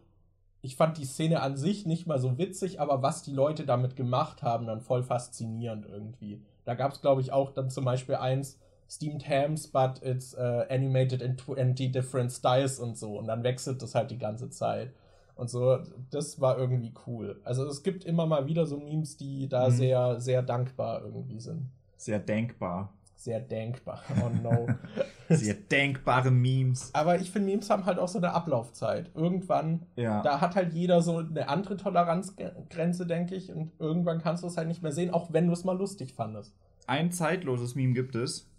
ich 0.61 0.75
fand 0.75 0.97
die 0.97 1.05
Szene 1.05 1.41
an 1.41 1.55
sich 1.57 1.85
nicht 1.85 2.05
mal 2.07 2.19
so 2.19 2.37
witzig, 2.37 2.79
aber 2.81 3.01
was 3.01 3.23
die 3.23 3.31
Leute 3.33 3.65
damit 3.65 3.95
gemacht 3.95 4.43
haben, 4.43 4.67
dann 4.67 4.81
voll 4.81 5.03
faszinierend 5.03 5.85
irgendwie. 5.85 6.41
Da 6.65 6.73
gab 6.75 6.91
es, 6.91 7.01
glaube 7.01 7.21
ich, 7.21 7.31
auch 7.31 7.51
dann 7.51 7.69
zum 7.69 7.85
Beispiel 7.85 8.15
eins, 8.15 8.59
Steamed 8.89 9.27
Hams, 9.29 9.67
but 9.67 10.01
it's 10.03 10.35
uh, 10.35 10.63
animated 10.69 11.21
in 11.21 11.37
20 11.37 11.91
different 11.91 12.31
styles 12.31 12.79
und 12.79 12.97
so. 12.97 13.17
Und 13.19 13.27
dann 13.27 13.43
wechselt 13.43 13.81
das 13.81 13.93
halt 13.95 14.11
die 14.11 14.17
ganze 14.17 14.49
Zeit. 14.49 14.91
Und 15.35 15.49
so, 15.49 15.77
das 16.09 16.41
war 16.41 16.57
irgendwie 16.57 16.91
cool. 17.07 17.39
Also 17.45 17.65
es 17.65 17.83
gibt 17.83 18.03
immer 18.03 18.25
mal 18.25 18.45
wieder 18.47 18.65
so 18.65 18.77
Memes, 18.77 19.15
die 19.15 19.47
da 19.47 19.69
Mhm. 19.69 19.73
sehr, 19.73 20.19
sehr 20.19 20.41
dankbar 20.41 21.03
irgendwie 21.03 21.39
sind. 21.39 21.69
Sehr 21.97 22.19
denkbar. 22.19 22.91
Sehr 23.19 23.41
denkbar. 23.41 24.01
Oh 24.23 24.29
no. 24.29 24.67
Sehr 25.29 25.53
denkbare 25.53 26.31
Memes. 26.31 26.89
Aber 26.93 27.19
ich 27.19 27.31
finde, 27.31 27.51
Memes 27.51 27.69
haben 27.69 27.85
halt 27.85 27.99
auch 27.99 28.07
so 28.07 28.17
eine 28.17 28.33
Ablaufzeit. 28.33 29.11
Irgendwann 29.13 29.81
Ja. 29.97 30.21
Da 30.21 30.39
hat 30.39 30.55
halt 30.55 30.73
jeder 30.73 31.01
so 31.01 31.17
eine 31.17 31.49
andere 31.49 31.75
Toleranzgrenze, 31.75 33.05
denke 33.05 33.35
ich. 33.35 33.51
Und 33.51 33.73
irgendwann 33.77 34.21
kannst 34.21 34.43
du 34.43 34.47
es 34.47 34.55
halt 34.55 34.69
nicht 34.69 34.81
mehr 34.81 34.93
sehen, 34.93 35.09
auch 35.09 35.33
wenn 35.33 35.47
du 35.47 35.53
es 35.53 35.65
mal 35.65 35.77
lustig 35.77 36.13
fandest. 36.13 36.55
Ein 36.87 37.11
zeitloses 37.11 37.75
Meme 37.75 37.93
gibt 37.93 38.15
es. 38.15 38.49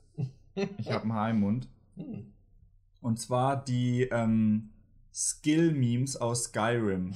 Ich 0.77 0.93
habe 0.93 1.05
einen 1.05 1.15
Haar 1.15 1.31
im 1.31 1.41
Mund. 1.41 1.69
Hm. 1.97 2.31
Und 3.01 3.19
zwar 3.19 3.65
die 3.65 4.03
ähm, 4.13 4.69
Skill-Memes 5.15 6.19
aus 6.19 6.45
Skyrim. 6.45 7.15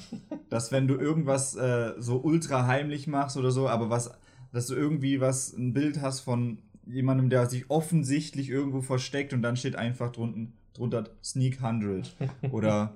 dass 0.48 0.72
wenn 0.72 0.88
du 0.88 0.94
irgendwas 0.94 1.56
äh, 1.56 1.92
so 1.98 2.22
ultra 2.22 2.66
heimlich 2.66 3.06
machst 3.06 3.36
oder 3.36 3.50
so, 3.50 3.68
aber 3.68 3.90
was, 3.90 4.10
dass 4.50 4.68
du 4.68 4.74
irgendwie 4.74 5.20
was, 5.20 5.52
ein 5.52 5.74
Bild 5.74 6.00
hast 6.00 6.20
von 6.20 6.63
jemandem, 6.86 7.30
der 7.30 7.46
sich 7.46 7.70
offensichtlich 7.70 8.48
irgendwo 8.48 8.80
versteckt 8.80 9.32
und 9.32 9.42
dann 9.42 9.56
steht 9.56 9.76
einfach 9.76 10.12
drunten, 10.12 10.54
drunter 10.74 11.10
Sneak 11.22 11.62
100 11.62 12.14
oder 12.50 12.94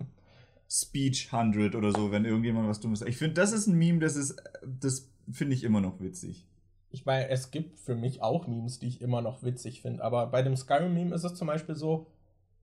Speech 0.70 1.32
100 1.32 1.74
oder 1.74 1.93
so, 1.93 2.11
wenn 2.11 2.24
irgendjemand 2.24 2.68
was 2.68 2.80
Dummes 2.80 3.01
sagt. 3.01 3.11
Ich 3.11 3.16
finde, 3.16 3.34
das 3.34 3.53
ist 3.53 3.66
ein 3.66 3.76
Meme, 3.76 4.01
das 4.01 4.16
ist, 4.16 4.36
das 4.62 5.09
finde 5.30 5.55
ich 5.55 5.64
immer 5.64 5.80
noch 5.80 6.01
witzig. 6.01 6.47
Ich 6.91 7.05
meine, 7.05 7.28
es 7.28 7.51
gibt 7.51 7.78
für 7.78 7.95
mich 7.95 8.22
auch 8.22 8.47
Memes, 8.47 8.78
die 8.78 8.89
ich 8.89 9.01
immer 9.01 9.20
noch 9.20 9.43
witzig 9.43 9.82
finde. 9.82 10.03
Aber 10.03 10.26
bei 10.26 10.43
dem 10.43 10.57
Skyrim-Meme 10.57 11.14
ist 11.14 11.24
es 11.24 11.34
zum 11.34 11.47
Beispiel 11.47 11.74
so, 11.74 12.07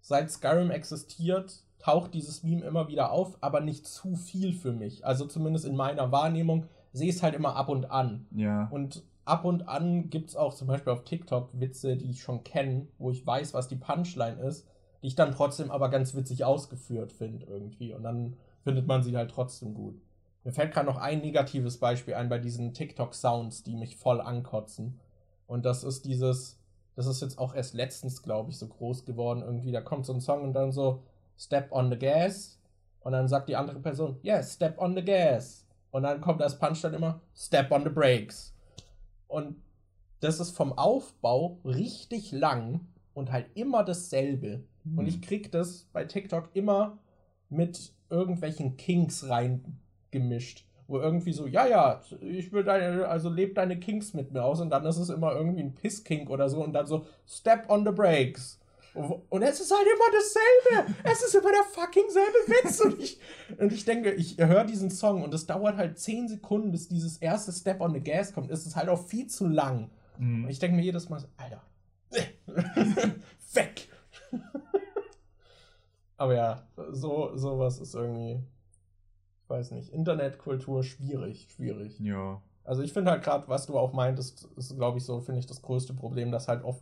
seit 0.02 0.32
Skyrim 0.32 0.72
existiert, 0.72 1.64
taucht 1.80 2.14
dieses 2.14 2.42
Meme 2.42 2.64
immer 2.64 2.88
wieder 2.88 3.12
auf, 3.12 3.38
aber 3.42 3.62
nicht 3.62 3.86
zu 3.86 4.16
viel 4.16 4.54
für 4.54 4.72
mich. 4.72 5.06
Also 5.06 5.26
zumindest 5.26 5.66
in 5.66 5.76
meiner 5.76 6.12
Wahrnehmung 6.12 6.66
sehe 6.94 7.10
ich 7.10 7.18
es 7.18 7.24
halt 7.24 7.36
immer 7.36 7.56
ab 7.56 7.70
und 7.70 7.92
an. 7.92 8.26
Ja. 8.32 8.68
Und 8.72 9.04
ab 9.26 9.46
und 9.46 9.68
an 9.68 10.10
gibt 10.10 10.30
es 10.30 10.36
auch 10.36 10.54
zum 10.54 10.68
Beispiel 10.68 10.94
auf 10.94 11.04
TikTok 11.04 11.50
Witze, 11.54 11.98
die 11.98 12.12
ich 12.12 12.22
schon 12.22 12.44
kenne, 12.44 12.88
wo 12.98 13.12
ich 13.12 13.26
weiß, 13.26 13.54
was 13.54 13.68
die 13.68 13.76
Punchline 13.76 14.40
ist, 14.42 14.68
die 15.02 15.08
ich 15.08 15.16
dann 15.16 15.34
trotzdem 15.34 15.72
aber 15.72 15.90
ganz 15.90 16.16
witzig 16.16 16.46
ausgeführt 16.46 17.12
finde 17.12 17.46
irgendwie. 17.46 17.94
Und 17.94 18.04
dann 18.04 18.38
findet 18.64 18.88
man 18.88 19.04
sie 19.04 19.16
halt 19.16 19.32
trotzdem 19.32 19.74
gut. 19.74 20.02
Mir 20.44 20.52
fällt 20.52 20.74
gerade 20.74 20.86
noch 20.86 20.98
ein 20.98 21.22
negatives 21.22 21.80
Beispiel 21.80 22.14
ein 22.14 22.30
bei 22.30 22.38
diesen 22.38 22.74
TikTok-Sounds, 22.74 23.64
die 23.64 23.76
mich 23.76 23.98
voll 23.98 24.22
ankotzen. 24.22 25.00
Und 25.48 25.66
das 25.66 25.84
ist 25.84 26.06
dieses, 26.06 26.60
das 26.96 27.08
ist 27.08 27.22
jetzt 27.22 27.40
auch 27.40 27.56
erst 27.56 27.74
letztens, 27.74 28.22
glaube 28.22 28.52
ich, 28.52 28.58
so 28.58 28.68
groß 28.68 29.06
geworden 29.06 29.42
irgendwie. 29.42 29.72
Da 29.72 29.82
kommt 29.82 30.06
so 30.06 30.14
ein 30.14 30.22
Song 30.22 30.44
und 30.44 30.54
dann 30.54 30.72
so, 30.72 31.04
Step 31.38 31.72
on 31.72 31.90
the 31.90 31.98
gas. 31.98 32.60
Und 33.02 33.12
dann 33.12 33.28
sagt 33.28 33.50
die 33.50 33.56
andere 33.56 33.80
Person, 33.80 34.18
yes, 34.24 34.54
step 34.54 34.80
on 34.80 34.96
the 34.96 35.04
gas. 35.04 35.66
Und 35.92 36.04
dann 36.04 36.22
kommt 36.22 36.42
das 36.42 36.58
Punch 36.58 36.82
dann 36.82 36.94
immer, 36.94 37.22
step 37.36 37.72
on 37.72 37.84
the 37.84 37.90
brakes. 37.90 38.55
Und 39.36 39.58
das 40.22 40.40
ist 40.40 40.52
vom 40.52 40.72
Aufbau 40.78 41.60
richtig 41.66 42.32
lang 42.32 42.80
und 43.14 43.34
halt 43.34 43.48
immer 43.54 43.84
dasselbe. 43.84 44.64
Hm. 44.86 44.98
Und 44.98 45.08
ich 45.08 45.22
krieg 45.22 45.52
das 45.52 45.90
bei 45.92 46.06
TikTok 46.06 46.52
immer 46.54 47.00
mit 47.50 47.92
irgendwelchen 48.10 48.78
Kinks 48.78 49.28
reingemischt. 49.28 50.66
Wo 50.88 51.00
irgendwie 51.00 51.34
so, 51.34 51.48
ja, 51.48 51.68
ja, 51.68 52.02
ich 52.22 52.54
will 52.54 52.64
deine, 52.64 53.10
also 53.10 53.28
leb 53.28 53.56
deine 53.56 53.78
Kinks 53.78 54.14
mit 54.14 54.32
mir 54.32 54.42
aus 54.42 54.62
und 54.62 54.70
dann 54.70 54.86
ist 54.86 54.98
es 54.98 55.10
immer 55.10 55.34
irgendwie 55.34 55.64
ein 55.64 55.76
Pisskink 55.76 56.30
oder 56.30 56.48
so 56.48 56.64
und 56.64 56.72
dann 56.72 56.88
so, 56.88 57.06
step 57.28 57.70
on 57.70 57.86
the 57.86 57.92
brakes. 57.92 58.62
Und 58.96 59.42
es 59.42 59.60
ist 59.60 59.72
halt 59.72 59.86
immer 59.86 60.06
dasselbe. 60.12 60.94
Es 61.04 61.22
ist 61.22 61.36
immer 61.36 61.52
der 61.52 61.64
fucking 61.64 62.10
selbe 62.10 62.38
Witz. 62.48 62.80
Und 62.80 63.00
ich, 63.00 63.20
und 63.60 63.74
ich 63.74 63.84
denke, 63.84 64.14
ich 64.14 64.38
höre 64.38 64.64
diesen 64.64 64.90
Song 64.90 65.24
und 65.24 65.34
es 65.34 65.46
dauert 65.46 65.76
halt 65.76 66.00
10 66.00 66.30
Sekunden, 66.30 66.72
bis 66.72 66.88
dieses 66.88 67.18
erste 67.18 67.52
Step 67.52 67.82
on 67.82 67.94
the 67.94 68.00
Gas 68.00 68.34
kommt. 68.34 68.50
Es 68.50 68.66
ist 68.66 68.76
halt 68.76 68.88
auch 68.88 69.06
viel 69.06 69.28
zu 69.28 69.48
lang. 69.48 69.90
Mhm. 70.18 70.46
Und 70.46 70.50
ich 70.50 70.60
denke 70.60 70.78
mir 70.78 70.84
jedes 70.84 71.10
Mal 71.10 71.24
Alter, 71.38 71.62
weg. 73.54 73.90
Aber 76.18 76.34
ja, 76.34 76.68
so 76.92 77.36
sowas 77.36 77.80
ist 77.80 77.96
irgendwie, 77.96 78.40
ich 79.44 79.50
weiß 79.50 79.72
nicht, 79.72 79.92
Internetkultur 79.92 80.84
schwierig, 80.84 81.50
schwierig. 81.54 82.00
Ja. 82.00 82.42
Also 82.64 82.82
ich 82.82 82.94
finde 82.94 83.12
halt 83.12 83.24
gerade, 83.24 83.48
was 83.50 83.66
du 83.66 83.78
auch 83.78 83.92
meintest, 83.92 84.48
ist, 84.56 84.76
glaube 84.78 84.98
ich, 84.98 85.04
so, 85.04 85.20
finde 85.20 85.40
ich, 85.40 85.46
das 85.46 85.62
größte 85.62 85.94
Problem, 85.94 86.32
dass 86.32 86.48
halt 86.48 86.64
oft 86.64 86.82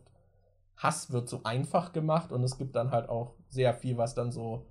Hass 0.77 1.11
wird 1.11 1.29
so 1.29 1.41
einfach 1.43 1.93
gemacht 1.93 2.31
und 2.31 2.43
es 2.43 2.57
gibt 2.57 2.75
dann 2.75 2.91
halt 2.91 3.09
auch 3.09 3.33
sehr 3.47 3.73
viel, 3.73 3.97
was 3.97 4.15
dann 4.15 4.31
so, 4.31 4.65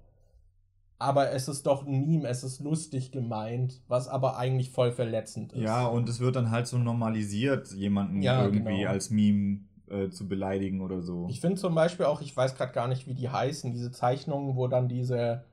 aber 0.99 1.33
es 1.33 1.49
ist 1.49 1.67
doch 1.67 1.87
ein 1.87 2.07
Meme, 2.07 2.29
es 2.29 2.45
ist 2.45 2.61
lustig 2.61 3.11
gemeint, 3.13 3.81
was 3.89 4.09
aber 4.09 4.37
eigentlich 4.37 4.71
voll 4.71 4.93
verletzend 4.93 5.53
ist. 5.53 5.63
Ja, 5.63 5.87
und 5.87 6.09
es 6.09 6.21
wird 6.21 6.37
dann 6.37 6.51
halt 6.51 6.67
so 6.67 6.79
normalisiert, 6.79 7.73
jemanden 7.73 8.23
Ja, 8.23 8.45
irgendwie 8.45 8.79
genau. 8.81 8.91
als 8.91 9.11
Meme 9.11 9.61
äh, 9.89 10.11
zu 10.11 10.29
beleidigen 10.29 10.81
oder 10.81 11.01
so. 11.01 11.27
Ich 11.29 11.41
finde 11.41 11.61
zum 11.61 11.75
Beispiel 11.75 12.07
auch, 12.07 12.21
ich 12.21 12.37
weiß 12.37 12.55
gerade 12.57 12.73
gar 12.73 12.89
nicht, 12.89 13.07
wie 13.07 13.15
die 13.15 13.29
heißen, 13.31 13.73
diese 13.73 13.91
Zeichnungen, 13.91 14.57
wo 14.57 14.69
dann 14.69 14.89
diese 14.89 15.45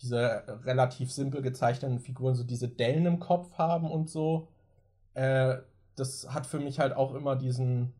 diese 0.00 0.42
relativ 0.64 1.12
simpel 1.12 1.42
gezeichneten 1.42 2.00
Figuren 2.00 2.34
so 2.34 2.44
diese 2.44 2.68
Dellen 2.68 3.06
im 3.06 3.20
Kopf 3.20 3.52
haben 3.58 3.90
und 3.90 4.10
so. 4.10 4.48
Äh, 5.14 5.56
das 5.96 6.26
hat 6.32 6.46
für 6.46 6.58
mich 6.58 6.78
halt 6.80 6.94
auch 6.96 7.14
immer 7.14 7.36
diesen, 7.36 7.92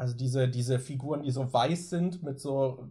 also 0.00 0.16
diese, 0.16 0.48
diese 0.48 0.78
Figuren, 0.78 1.22
die 1.22 1.30
so 1.30 1.52
weiß 1.52 1.90
sind 1.90 2.22
mit 2.22 2.40
so 2.40 2.88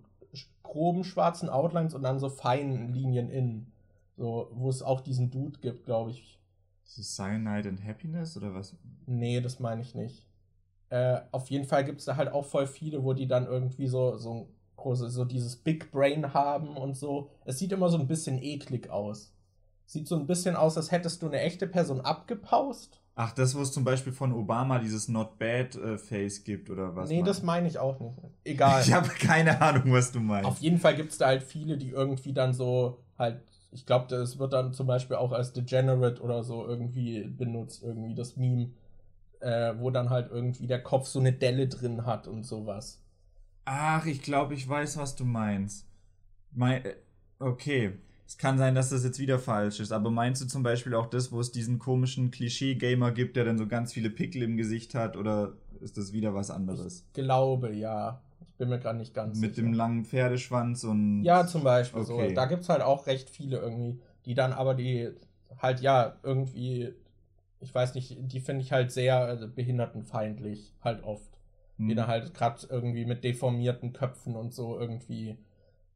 groben 0.62 1.04
schwarzen 1.04 1.50
Outlines 1.50 1.96
und 1.96 2.04
dann 2.04 2.20
so 2.20 2.30
feinen 2.30 2.94
Linien 2.94 3.32
innen. 3.32 3.72
So, 4.16 4.52
wo 4.54 4.70
es 4.70 4.84
auch 4.84 5.02
diesen 5.02 5.32
Dude 5.32 5.58
gibt, 5.60 5.86
glaube 5.86 6.12
ich. 6.12 6.40
Ist 6.86 7.00
es 7.00 7.16
Cyanide 7.16 7.68
and 7.68 7.84
Happiness 7.84 8.38
oder 8.38 8.54
was? 8.54 8.76
Nee, 9.08 9.42
das 9.42 9.60
meine 9.60 9.82
ich 9.82 9.96
nicht. 9.96 10.24
Äh, 10.90 11.22
auf 11.32 11.50
jeden 11.50 11.66
Fall 11.66 11.84
gibt 11.84 11.98
es 11.98 12.06
da 12.06 12.16
halt 12.16 12.32
auch 12.32 12.46
voll 12.46 12.68
viele, 12.68 13.04
wo 13.04 13.14
die 13.14 13.28
dann 13.28 13.48
irgendwie 13.48 13.88
so, 13.88 14.16
so 14.18 14.48
große, 14.76 15.10
so 15.10 15.26
dieses 15.26 15.56
Big 15.56 15.92
Brain 15.92 16.36
haben 16.36 16.78
und 16.78 16.96
so. 16.96 17.32
Es 17.44 17.58
sieht 17.58 17.72
immer 17.72 17.90
so 17.90 17.98
ein 17.98 18.08
bisschen 18.08 18.40
eklig 18.40 18.92
aus. 18.92 19.34
Sieht 19.90 20.08
so 20.08 20.16
ein 20.18 20.28
bisschen 20.28 20.56
aus, 20.56 20.78
als 20.78 20.92
hättest 20.92 21.24
du 21.24 21.26
eine 21.26 21.40
echte 21.40 21.66
Person 21.66 22.02
abgepaust. 22.02 23.02
Ach, 23.16 23.32
das, 23.32 23.58
wo 23.58 23.62
es 23.62 23.72
zum 23.72 23.84
Beispiel 23.84 24.14
von 24.14 24.32
Obama 24.34 24.78
dieses 24.78 25.08
Not 25.08 25.40
Bad 25.40 25.76
äh, 25.78 25.98
Face 25.98 26.44
gibt 26.44 26.70
oder 26.70 26.96
was? 26.96 27.10
Nee, 27.10 27.24
das 27.24 27.42
meine 27.42 27.68
ich 27.68 27.80
auch 27.80 28.00
nicht. 28.00 28.16
Egal. 28.44 28.84
ich 28.86 28.94
habe 28.94 29.10
keine 29.10 29.60
Ahnung, 29.60 29.92
was 29.92 30.12
du 30.12 30.20
meinst. 30.20 30.48
Auf 30.48 30.60
jeden 30.60 30.78
Fall 30.78 30.96
gibt 30.96 31.12
es 31.12 31.18
da 31.18 31.26
halt 31.26 31.42
viele, 31.42 31.76
die 31.76 31.90
irgendwie 31.90 32.34
dann 32.34 32.54
so 32.54 33.00
halt, 33.18 33.42
ich 33.72 33.88
glaube, 33.88 34.06
das 34.10 34.38
wird 34.38 34.54
dann 34.54 34.74
zum 34.74 34.86
Beispiel 34.86 35.16
auch 35.16 35.32
als 35.32 35.54
Degenerate 35.54 36.22
oder 36.22 36.44
so 36.44 36.68
irgendwie 36.68 37.24
benutzt, 37.24 37.82
irgendwie 37.82 38.14
das 38.14 38.38
Meme, 38.38 38.70
äh, 39.40 39.74
wo 39.80 39.90
dann 39.90 40.12
halt 40.12 40.30
irgendwie 40.30 40.68
der 40.68 40.84
Kopf 40.84 41.08
so 41.08 41.20
eine 41.20 41.34
Delle 41.34 41.68
drin 41.68 42.06
hat 42.06 42.28
und 42.28 42.44
sowas. 42.44 43.02
Ach, 43.66 44.06
ich 44.06 44.22
glaube, 44.22 44.54
ich 44.54 44.70
weiß, 44.70 44.98
was 44.98 45.16
du 45.16 45.26
meinst. 45.26 45.88
Mein, 46.52 46.86
äh, 46.86 46.94
okay. 47.40 47.98
Es 48.30 48.38
kann 48.38 48.60
sein, 48.60 48.76
dass 48.76 48.92
das 48.92 49.04
jetzt 49.04 49.18
wieder 49.18 49.40
falsch 49.40 49.80
ist, 49.80 49.92
aber 49.92 50.12
meinst 50.12 50.40
du 50.40 50.46
zum 50.46 50.62
Beispiel 50.62 50.94
auch 50.94 51.08
das, 51.08 51.32
wo 51.32 51.40
es 51.40 51.52
diesen 51.52 51.80
komischen 51.80 52.30
Klischee-Gamer 52.30 53.12
gibt, 53.12 53.36
der 53.36 53.44
dann 53.44 53.58
so 53.58 53.66
ganz 53.66 53.92
viele 53.92 54.12
Pickel 54.12 54.44
im 54.44 54.56
Gesicht 54.56 54.94
hat, 54.94 55.18
oder 55.18 55.54
ist 55.82 55.98
das 55.98 56.14
wieder 56.14 56.36
was 56.36 56.52
anderes? 56.52 57.08
Ich 57.08 57.14
glaube, 57.14 57.74
ja. 57.74 58.22
Ich 58.40 58.54
bin 58.60 58.70
mir 58.70 58.78
gerade 58.78 59.00
nicht 59.00 59.16
ganz 59.16 59.40
Mit 59.40 59.56
sicher. 59.56 59.66
dem 59.66 59.74
langen 59.74 60.06
Pferdeschwanz 60.06 60.84
und. 60.84 61.24
Ja, 61.24 61.48
zum 61.48 61.64
Beispiel. 61.64 62.02
Okay. 62.02 62.30
So. 62.30 62.36
Da 62.36 62.46
gibt 62.46 62.62
es 62.62 62.70
halt 62.70 62.84
auch 62.84 63.08
recht 63.08 63.32
viele 63.32 63.58
irgendwie, 63.58 64.00
die 64.26 64.36
dann 64.36 64.54
aber 64.54 64.76
die 64.76 65.10
halt, 65.58 65.80
ja, 65.82 66.16
irgendwie, 66.22 66.94
ich 67.62 67.74
weiß 67.74 67.96
nicht, 67.96 68.16
die 68.20 68.42
finde 68.42 68.62
ich 68.62 68.72
halt 68.72 68.92
sehr 68.92 69.48
behindertenfeindlich, 69.56 70.76
halt 70.84 71.04
oft. 71.04 71.40
Hm. 71.78 71.88
Die 71.88 71.96
dann 71.96 72.06
halt 72.06 72.32
gerade 72.36 72.62
irgendwie 72.70 73.06
mit 73.06 73.24
deformierten 73.24 73.92
Köpfen 73.92 74.36
und 74.36 74.54
so 74.54 74.80
irgendwie 74.80 75.40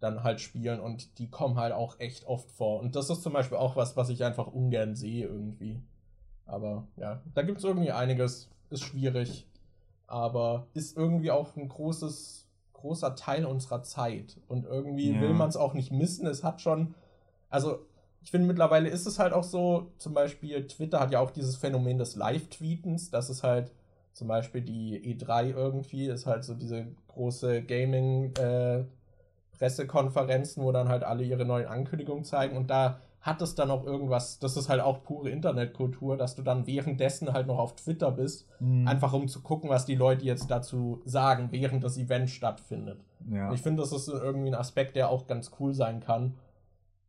dann 0.03 0.23
halt 0.23 0.41
spielen 0.41 0.79
und 0.79 1.17
die 1.17 1.29
kommen 1.29 1.57
halt 1.57 1.73
auch 1.73 1.99
echt 1.99 2.25
oft 2.25 2.51
vor. 2.51 2.81
Und 2.81 2.95
das 2.95 3.09
ist 3.09 3.23
zum 3.23 3.33
Beispiel 3.33 3.57
auch 3.57 3.75
was, 3.75 3.95
was 3.95 4.09
ich 4.09 4.23
einfach 4.23 4.47
ungern 4.47 4.95
sehe 4.95 5.25
irgendwie. 5.25 5.81
Aber 6.45 6.87
ja, 6.97 7.21
da 7.33 7.41
gibt 7.41 7.59
es 7.59 7.63
irgendwie 7.63 7.91
einiges, 7.91 8.49
ist 8.69 8.83
schwierig, 8.83 9.47
aber 10.07 10.67
ist 10.73 10.97
irgendwie 10.97 11.31
auch 11.31 11.55
ein 11.55 11.69
großes, 11.69 12.47
großer 12.73 13.15
Teil 13.15 13.45
unserer 13.45 13.83
Zeit. 13.83 14.39
Und 14.47 14.65
irgendwie 14.65 15.13
ja. 15.13 15.21
will 15.21 15.33
man 15.33 15.49
es 15.49 15.55
auch 15.55 15.73
nicht 15.73 15.91
missen. 15.91 16.27
Es 16.27 16.43
hat 16.43 16.61
schon, 16.61 16.95
also 17.49 17.79
ich 18.21 18.31
finde 18.31 18.47
mittlerweile 18.47 18.89
ist 18.89 19.05
es 19.05 19.19
halt 19.19 19.31
auch 19.31 19.43
so, 19.43 19.91
zum 19.97 20.13
Beispiel 20.13 20.67
Twitter 20.67 20.99
hat 20.99 21.11
ja 21.11 21.19
auch 21.19 21.31
dieses 21.31 21.55
Phänomen 21.55 21.97
des 21.97 22.15
Live-Tweetens, 22.15 23.09
dass 23.09 23.29
es 23.29 23.43
halt 23.43 23.71
zum 24.11 24.27
Beispiel 24.27 24.61
die 24.61 25.15
E3 25.15 25.51
irgendwie 25.51 26.07
ist 26.07 26.25
halt 26.25 26.43
so 26.43 26.53
diese 26.53 26.87
große 27.07 27.63
Gaming- 27.63 28.35
äh, 28.35 28.83
Pressekonferenzen, 29.57 30.63
wo 30.63 30.71
dann 30.71 30.89
halt 30.89 31.03
alle 31.03 31.23
ihre 31.23 31.45
neuen 31.45 31.67
Ankündigungen 31.67 32.23
zeigen 32.23 32.57
und 32.57 32.69
da 32.69 32.99
hat 33.23 33.41
es 33.41 33.55
dann 33.55 33.71
auch 33.71 33.85
irgendwas, 33.85 34.37
das 34.39 34.57
ist 34.57 34.67
halt 34.67 34.81
auch 34.81 35.01
pure 35.01 35.29
Internetkultur, 35.29 36.17
dass 36.17 36.35
du 36.35 36.41
dann 36.41 36.67
währenddessen 36.67 37.31
halt 37.31 37.47
noch 37.47 37.57
auf 37.57 37.73
Twitter 37.77 38.11
bist, 38.11 38.45
mhm. 38.59 38.85
einfach 38.85 39.13
um 39.13 39.29
zu 39.29 39.41
gucken, 39.41 39.69
was 39.69 39.85
die 39.85 39.95
Leute 39.95 40.25
jetzt 40.25 40.51
dazu 40.51 41.01
sagen, 41.05 41.47
während 41.51 41.85
das 41.85 41.97
Event 41.97 42.29
stattfindet. 42.29 42.99
Ja. 43.31 43.53
Ich 43.53 43.61
finde, 43.61 43.81
das 43.81 43.93
ist 43.93 44.09
irgendwie 44.09 44.49
ein 44.49 44.55
Aspekt, 44.55 44.97
der 44.97 45.07
auch 45.07 45.25
ganz 45.25 45.51
cool 45.57 45.73
sein 45.73 46.01
kann, 46.01 46.33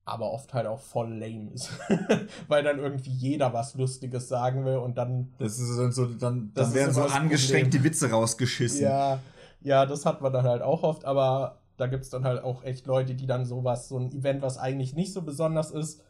aber 0.04 0.30
oft 0.30 0.54
halt 0.54 0.68
auch 0.68 0.78
voll 0.78 1.12
lame 1.12 1.50
ist. 1.52 1.70
Weil 2.48 2.62
dann 2.62 2.78
irgendwie 2.78 3.10
jeder 3.10 3.52
was 3.52 3.74
Lustiges 3.74 4.28
sagen 4.28 4.64
will 4.64 4.76
und 4.76 4.96
dann. 4.96 5.34
Das 5.38 5.58
ist 5.58 5.76
dann 5.76 5.90
so, 5.90 6.06
dann, 6.06 6.52
dann 6.54 6.74
werden 6.74 6.94
so 6.94 7.02
angestrengt 7.02 7.74
die 7.74 7.82
Witze 7.82 8.10
rausgeschissen. 8.10 8.82
Ja, 8.82 9.18
ja, 9.62 9.84
das 9.84 10.06
hat 10.06 10.20
man 10.20 10.32
dann 10.32 10.44
halt 10.44 10.62
auch 10.62 10.84
oft, 10.84 11.04
aber 11.04 11.58
da 11.76 11.86
gibt 11.86 12.04
es 12.04 12.10
dann 12.10 12.24
halt 12.24 12.42
auch 12.42 12.64
echt 12.64 12.86
Leute, 12.86 13.14
die 13.14 13.26
dann 13.26 13.44
sowas, 13.44 13.88
so 13.88 13.98
ein 13.98 14.12
Event, 14.12 14.42
was 14.42 14.58
eigentlich 14.58 14.94
nicht 14.94 15.12
so 15.12 15.22
besonders 15.22 15.70
ist, 15.70 16.02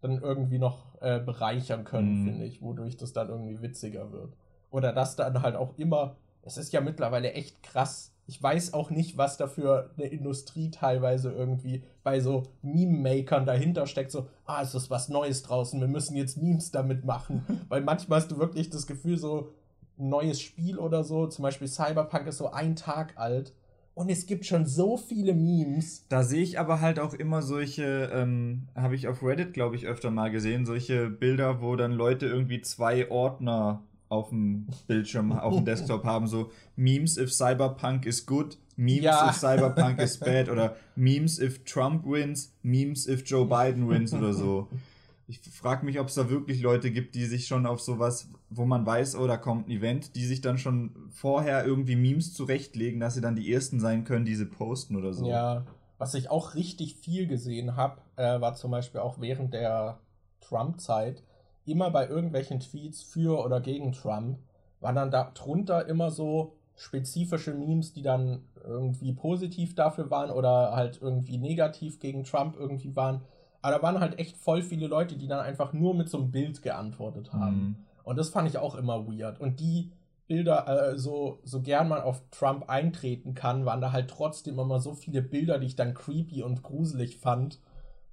dann 0.00 0.20
irgendwie 0.20 0.58
noch 0.58 1.00
äh, 1.00 1.20
bereichern 1.20 1.84
können, 1.84 2.20
mhm. 2.20 2.24
finde 2.24 2.44
ich, 2.44 2.62
wodurch 2.62 2.96
das 2.96 3.12
dann 3.12 3.28
irgendwie 3.28 3.62
witziger 3.62 4.12
wird. 4.12 4.36
Oder 4.70 4.92
das 4.92 5.16
dann 5.16 5.42
halt 5.42 5.56
auch 5.56 5.76
immer, 5.78 6.16
es 6.42 6.58
ist 6.58 6.72
ja 6.72 6.80
mittlerweile 6.80 7.32
echt 7.32 7.62
krass. 7.62 8.12
Ich 8.26 8.42
weiß 8.42 8.74
auch 8.74 8.90
nicht, 8.90 9.16
was 9.16 9.36
da 9.36 9.46
für 9.46 9.90
eine 9.96 10.06
Industrie 10.06 10.70
teilweise 10.70 11.32
irgendwie 11.32 11.82
bei 12.02 12.20
so 12.20 12.44
Meme-Makern 12.62 13.46
dahinter 13.46 13.86
steckt. 13.86 14.10
So, 14.10 14.26
ah, 14.44 14.62
es 14.62 14.74
ist 14.74 14.90
was 14.90 15.08
Neues 15.08 15.42
draußen, 15.42 15.80
wir 15.80 15.88
müssen 15.88 16.16
jetzt 16.16 16.36
Memes 16.36 16.70
damit 16.72 17.04
machen. 17.04 17.44
Weil 17.68 17.82
manchmal 17.82 18.20
hast 18.20 18.30
du 18.30 18.38
wirklich 18.38 18.68
das 18.68 18.86
Gefühl, 18.86 19.16
so 19.16 19.52
ein 19.98 20.10
neues 20.10 20.40
Spiel 20.40 20.78
oder 20.78 21.04
so, 21.04 21.26
zum 21.26 21.42
Beispiel 21.42 21.68
Cyberpunk 21.68 22.26
ist 22.26 22.38
so 22.38 22.50
ein 22.50 22.76
Tag 22.76 23.16
alt 23.16 23.54
und 23.96 24.10
es 24.10 24.26
gibt 24.26 24.44
schon 24.44 24.66
so 24.66 24.98
viele 24.98 25.32
Memes. 25.32 26.04
Da 26.10 26.22
sehe 26.22 26.42
ich 26.42 26.58
aber 26.58 26.82
halt 26.82 27.00
auch 27.00 27.14
immer 27.14 27.40
solche, 27.40 28.10
ähm, 28.12 28.68
habe 28.74 28.94
ich 28.94 29.08
auf 29.08 29.22
Reddit, 29.22 29.54
glaube 29.54 29.74
ich, 29.74 29.86
öfter 29.86 30.10
mal 30.10 30.30
gesehen, 30.30 30.66
solche 30.66 31.08
Bilder, 31.08 31.62
wo 31.62 31.76
dann 31.76 31.92
Leute 31.92 32.26
irgendwie 32.26 32.60
zwei 32.60 33.10
Ordner 33.10 33.82
auf 34.10 34.28
dem 34.28 34.66
Bildschirm, 34.86 35.32
auf 35.38 35.54
dem 35.54 35.64
Desktop 35.64 36.04
haben, 36.04 36.26
so 36.26 36.50
Memes 36.76 37.16
if 37.16 37.32
Cyberpunk 37.32 38.04
is 38.04 38.26
good, 38.26 38.58
Memes 38.76 39.04
ja. 39.04 39.30
if 39.30 39.36
Cyberpunk 39.36 39.98
is 39.98 40.18
bad 40.20 40.50
oder 40.50 40.76
Memes 40.94 41.40
if 41.40 41.64
Trump 41.64 42.04
wins, 42.04 42.52
Memes 42.62 43.08
if 43.08 43.22
Joe 43.24 43.46
Biden 43.46 43.88
wins 43.88 44.12
oder 44.12 44.34
so. 44.34 44.68
Ich 45.28 45.40
frage 45.40 45.84
mich, 45.84 45.98
ob 45.98 46.06
es 46.06 46.14
da 46.14 46.30
wirklich 46.30 46.62
Leute 46.62 46.92
gibt, 46.92 47.16
die 47.16 47.24
sich 47.24 47.48
schon 47.48 47.66
auf 47.66 47.80
sowas, 47.80 48.28
wo 48.48 48.64
man 48.64 48.86
weiß, 48.86 49.16
oh, 49.16 49.26
da 49.26 49.36
kommt 49.36 49.66
ein 49.66 49.72
Event, 49.72 50.14
die 50.14 50.24
sich 50.24 50.40
dann 50.40 50.56
schon 50.56 50.94
vorher 51.10 51.64
irgendwie 51.64 51.96
Memes 51.96 52.32
zurechtlegen, 52.32 53.00
dass 53.00 53.14
sie 53.14 53.20
dann 53.20 53.34
die 53.34 53.52
Ersten 53.52 53.80
sein 53.80 54.04
können, 54.04 54.24
die 54.24 54.36
sie 54.36 54.46
posten 54.46 54.94
oder 54.94 55.12
so. 55.12 55.28
Ja, 55.28 55.66
was 55.98 56.14
ich 56.14 56.30
auch 56.30 56.54
richtig 56.54 56.96
viel 56.96 57.26
gesehen 57.26 57.76
habe, 57.76 58.00
äh, 58.16 58.40
war 58.40 58.54
zum 58.54 58.70
Beispiel 58.70 59.00
auch 59.00 59.20
während 59.20 59.52
der 59.52 59.98
Trump-Zeit, 60.40 61.22
immer 61.64 61.90
bei 61.90 62.08
irgendwelchen 62.08 62.60
Tweets 62.60 63.02
für 63.02 63.44
oder 63.44 63.60
gegen 63.60 63.92
Trump, 63.92 64.38
waren 64.80 64.94
dann 64.94 65.10
da 65.10 65.32
drunter 65.34 65.88
immer 65.88 66.10
so 66.10 66.56
spezifische 66.76 67.54
Memes, 67.54 67.92
die 67.92 68.02
dann 68.02 68.44
irgendwie 68.62 69.12
positiv 69.12 69.74
dafür 69.74 70.10
waren 70.10 70.30
oder 70.30 70.72
halt 70.76 71.00
irgendwie 71.00 71.38
negativ 71.38 71.98
gegen 71.98 72.24
Trump 72.24 72.56
irgendwie 72.56 72.94
waren. 72.94 73.22
Aber 73.66 73.78
da 73.78 73.82
waren 73.82 73.98
halt 73.98 74.20
echt 74.20 74.36
voll 74.36 74.62
viele 74.62 74.86
Leute, 74.86 75.16
die 75.16 75.26
dann 75.26 75.40
einfach 75.40 75.72
nur 75.72 75.92
mit 75.92 76.08
so 76.08 76.18
einem 76.18 76.30
Bild 76.30 76.62
geantwortet 76.62 77.32
haben. 77.32 77.56
Mhm. 77.56 77.76
Und 78.04 78.16
das 78.16 78.28
fand 78.28 78.48
ich 78.48 78.58
auch 78.58 78.76
immer 78.76 79.08
weird. 79.08 79.40
Und 79.40 79.58
die 79.58 79.90
Bilder, 80.28 80.92
äh, 80.92 80.96
so, 80.96 81.40
so 81.42 81.62
gern 81.62 81.88
man 81.88 82.00
auf 82.00 82.22
Trump 82.30 82.68
eintreten 82.70 83.34
kann, 83.34 83.66
waren 83.66 83.80
da 83.80 83.90
halt 83.90 84.08
trotzdem 84.08 84.60
immer 84.60 84.78
so 84.78 84.94
viele 84.94 85.20
Bilder, 85.20 85.58
die 85.58 85.66
ich 85.66 85.74
dann 85.74 85.94
creepy 85.94 86.44
und 86.44 86.62
gruselig 86.62 87.16
fand. 87.16 87.58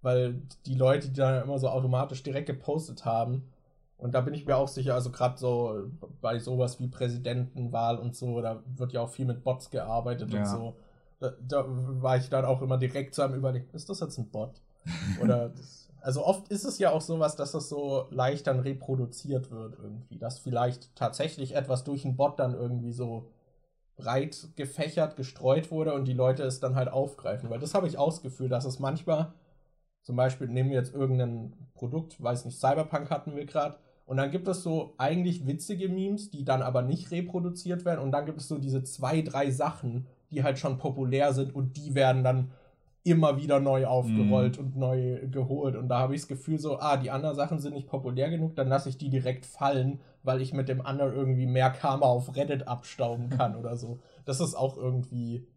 Weil 0.02 0.42
die 0.66 0.74
Leute, 0.74 1.10
die 1.10 1.20
dann 1.20 1.44
immer 1.44 1.60
so 1.60 1.70
automatisch 1.70 2.24
direkt 2.24 2.48
gepostet 2.48 3.06
haben. 3.06 3.44
Und 3.98 4.16
da 4.16 4.22
bin 4.22 4.34
ich 4.34 4.48
mir 4.48 4.58
auch 4.58 4.68
sicher, 4.68 4.96
also 4.96 5.12
gerade 5.12 5.38
so 5.38 5.84
bei 6.20 6.40
sowas 6.40 6.80
wie 6.80 6.88
Präsidentenwahl 6.88 8.00
und 8.00 8.16
so, 8.16 8.42
da 8.42 8.64
wird 8.76 8.92
ja 8.92 9.02
auch 9.02 9.10
viel 9.10 9.26
mit 9.26 9.44
Bots 9.44 9.70
gearbeitet 9.70 10.34
ja. 10.34 10.40
und 10.40 10.46
so. 10.48 10.76
Da, 11.20 11.34
da, 11.48 11.64
war 11.68 12.18
ich 12.18 12.32
dann 12.32 12.44
auch 12.44 12.64
immer 12.64 12.80
direkt 12.80 13.14
zu 13.14 13.22
einem 13.22 13.36
Überlegen, 13.36 13.70
ist 13.74 13.88
das 13.88 14.00
jetzt 14.00 14.18
ein 14.18 14.32
Bot? 14.32 14.60
Oder 15.22 15.50
das, 15.50 15.90
also 16.02 16.26
oft 16.26 16.50
ist 16.50 16.66
es 16.66 16.80
ja 16.80 16.92
auch 16.92 17.02
sowas, 17.02 17.36
dass 17.36 17.52
das 17.52 17.70
so 17.70 18.08
leicht 18.10 18.48
dann 18.48 18.60
reproduziert 18.60 19.52
wird 19.52 19.78
irgendwie, 19.80 20.18
dass 20.18 20.40
vielleicht 20.40 20.96
tatsächlich 20.96 21.56
etwas 21.56 21.84
durch 21.84 22.06
einen 22.06 22.16
Bot 22.16 22.40
dann 22.40 22.54
irgendwie 22.54 22.92
so 22.92 23.32
breit 23.96 24.50
gefächert, 24.56 25.16
gestreut 25.16 25.72
wurde 25.72 25.94
und 25.94 26.06
die 26.06 26.14
Leute 26.14 26.44
es 26.44 26.60
dann 26.60 26.76
halt 26.76 26.90
aufgreifen. 26.90 27.50
Weil 27.50 27.60
das 27.60 27.74
habe 27.74 27.88
ich 27.88 27.98
ausgefühlt, 27.98 28.52
dass 28.52 28.66
es 28.66 28.80
manchmal, 28.80 29.34
zum 30.02 30.16
Beispiel 30.16 30.48
nehmen 30.48 30.72
wir 30.72 30.78
jetzt 30.78 30.94
irgendein 30.94 31.54
Produkt, 31.74 32.22
weiß 32.22 32.46
nicht, 32.46 32.60
Cyberpunk 32.60 33.10
hatten 33.10 33.36
wir 33.36 33.46
gerade, 33.46 33.78
und 34.06 34.18
dann 34.18 34.32
gibt 34.32 34.48
es 34.48 34.64
so 34.64 34.96
eigentlich 34.98 35.48
witzige 35.48 35.88
Memes, 35.88 36.30
die 36.30 36.44
dann 36.44 36.62
aber 36.62 36.82
nicht 36.82 37.12
reproduziert 37.12 37.86
werden. 37.86 38.02
Und 38.02 38.12
dann 38.12 38.26
gibt 38.26 38.42
es 38.42 38.48
so 38.48 38.58
diese 38.58 38.84
zwei, 38.84 39.22
drei 39.22 39.50
Sachen, 39.50 40.08
die 40.30 40.44
halt 40.44 40.60
schon 40.60 40.78
populär 40.78 41.34
sind 41.34 41.56
und 41.56 41.78
die 41.78 41.96
werden 41.96 42.24
dann 42.24 42.52
immer 43.04 43.38
wieder 43.38 43.60
neu 43.60 43.86
aufgerollt 43.86 44.58
mhm. 44.58 44.66
und 44.66 44.78
neu 44.78 45.28
geholt. 45.28 45.76
Und 45.76 45.90
da 45.90 46.00
habe 46.00 46.16
ich 46.16 46.22
das 46.22 46.28
Gefühl 46.30 46.58
so, 46.58 46.80
ah, 46.80 46.98
die 46.98 47.12
anderen 47.12 47.36
Sachen 47.36 47.60
sind 47.60 47.74
nicht 47.74 47.88
populär 47.88 48.30
genug, 48.30 48.56
dann 48.56 48.70
lasse 48.70 48.90
ich 48.90 48.98
die 48.98 49.10
direkt 49.10 49.46
fallen, 49.46 50.00
weil 50.24 50.42
ich 50.42 50.54
mit 50.54 50.70
dem 50.70 50.86
anderen 50.86 51.14
irgendwie 51.14 51.46
mehr 51.46 51.70
Karma 51.70 52.06
auf 52.06 52.36
Reddit 52.36 52.68
abstauben 52.68 53.30
kann 53.30 53.56
oder 53.58 53.76
so. 53.76 54.00
Das 54.26 54.40
ist 54.40 54.56
auch 54.56 54.78
irgendwie 54.78 55.48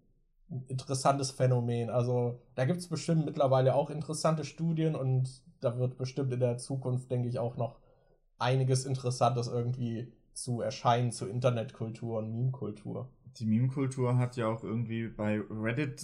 ein 0.50 0.64
interessantes 0.66 1.30
Phänomen. 1.30 1.88
Also 1.88 2.40
da 2.56 2.64
gibt 2.64 2.80
es 2.80 2.88
bestimmt 2.88 3.24
mittlerweile 3.24 3.74
auch 3.74 3.90
interessante 3.90 4.44
Studien 4.44 4.96
und 4.96 5.42
da 5.60 5.78
wird 5.78 5.96
bestimmt 5.96 6.32
in 6.32 6.40
der 6.40 6.58
Zukunft, 6.58 7.10
denke 7.10 7.28
ich, 7.28 7.38
auch 7.38 7.56
noch 7.56 7.78
einiges 8.38 8.84
Interessantes 8.86 9.46
irgendwie 9.46 10.12
zu 10.34 10.60
erscheinen 10.60 11.12
zu 11.12 11.26
Internetkultur 11.26 12.18
und 12.18 12.30
Meme-Kultur. 12.30 13.08
Die 13.38 13.46
Meme-Kultur 13.46 14.18
hat 14.18 14.36
ja 14.36 14.48
auch 14.48 14.62
irgendwie 14.64 15.08
bei 15.08 15.40
Reddit 15.50 16.02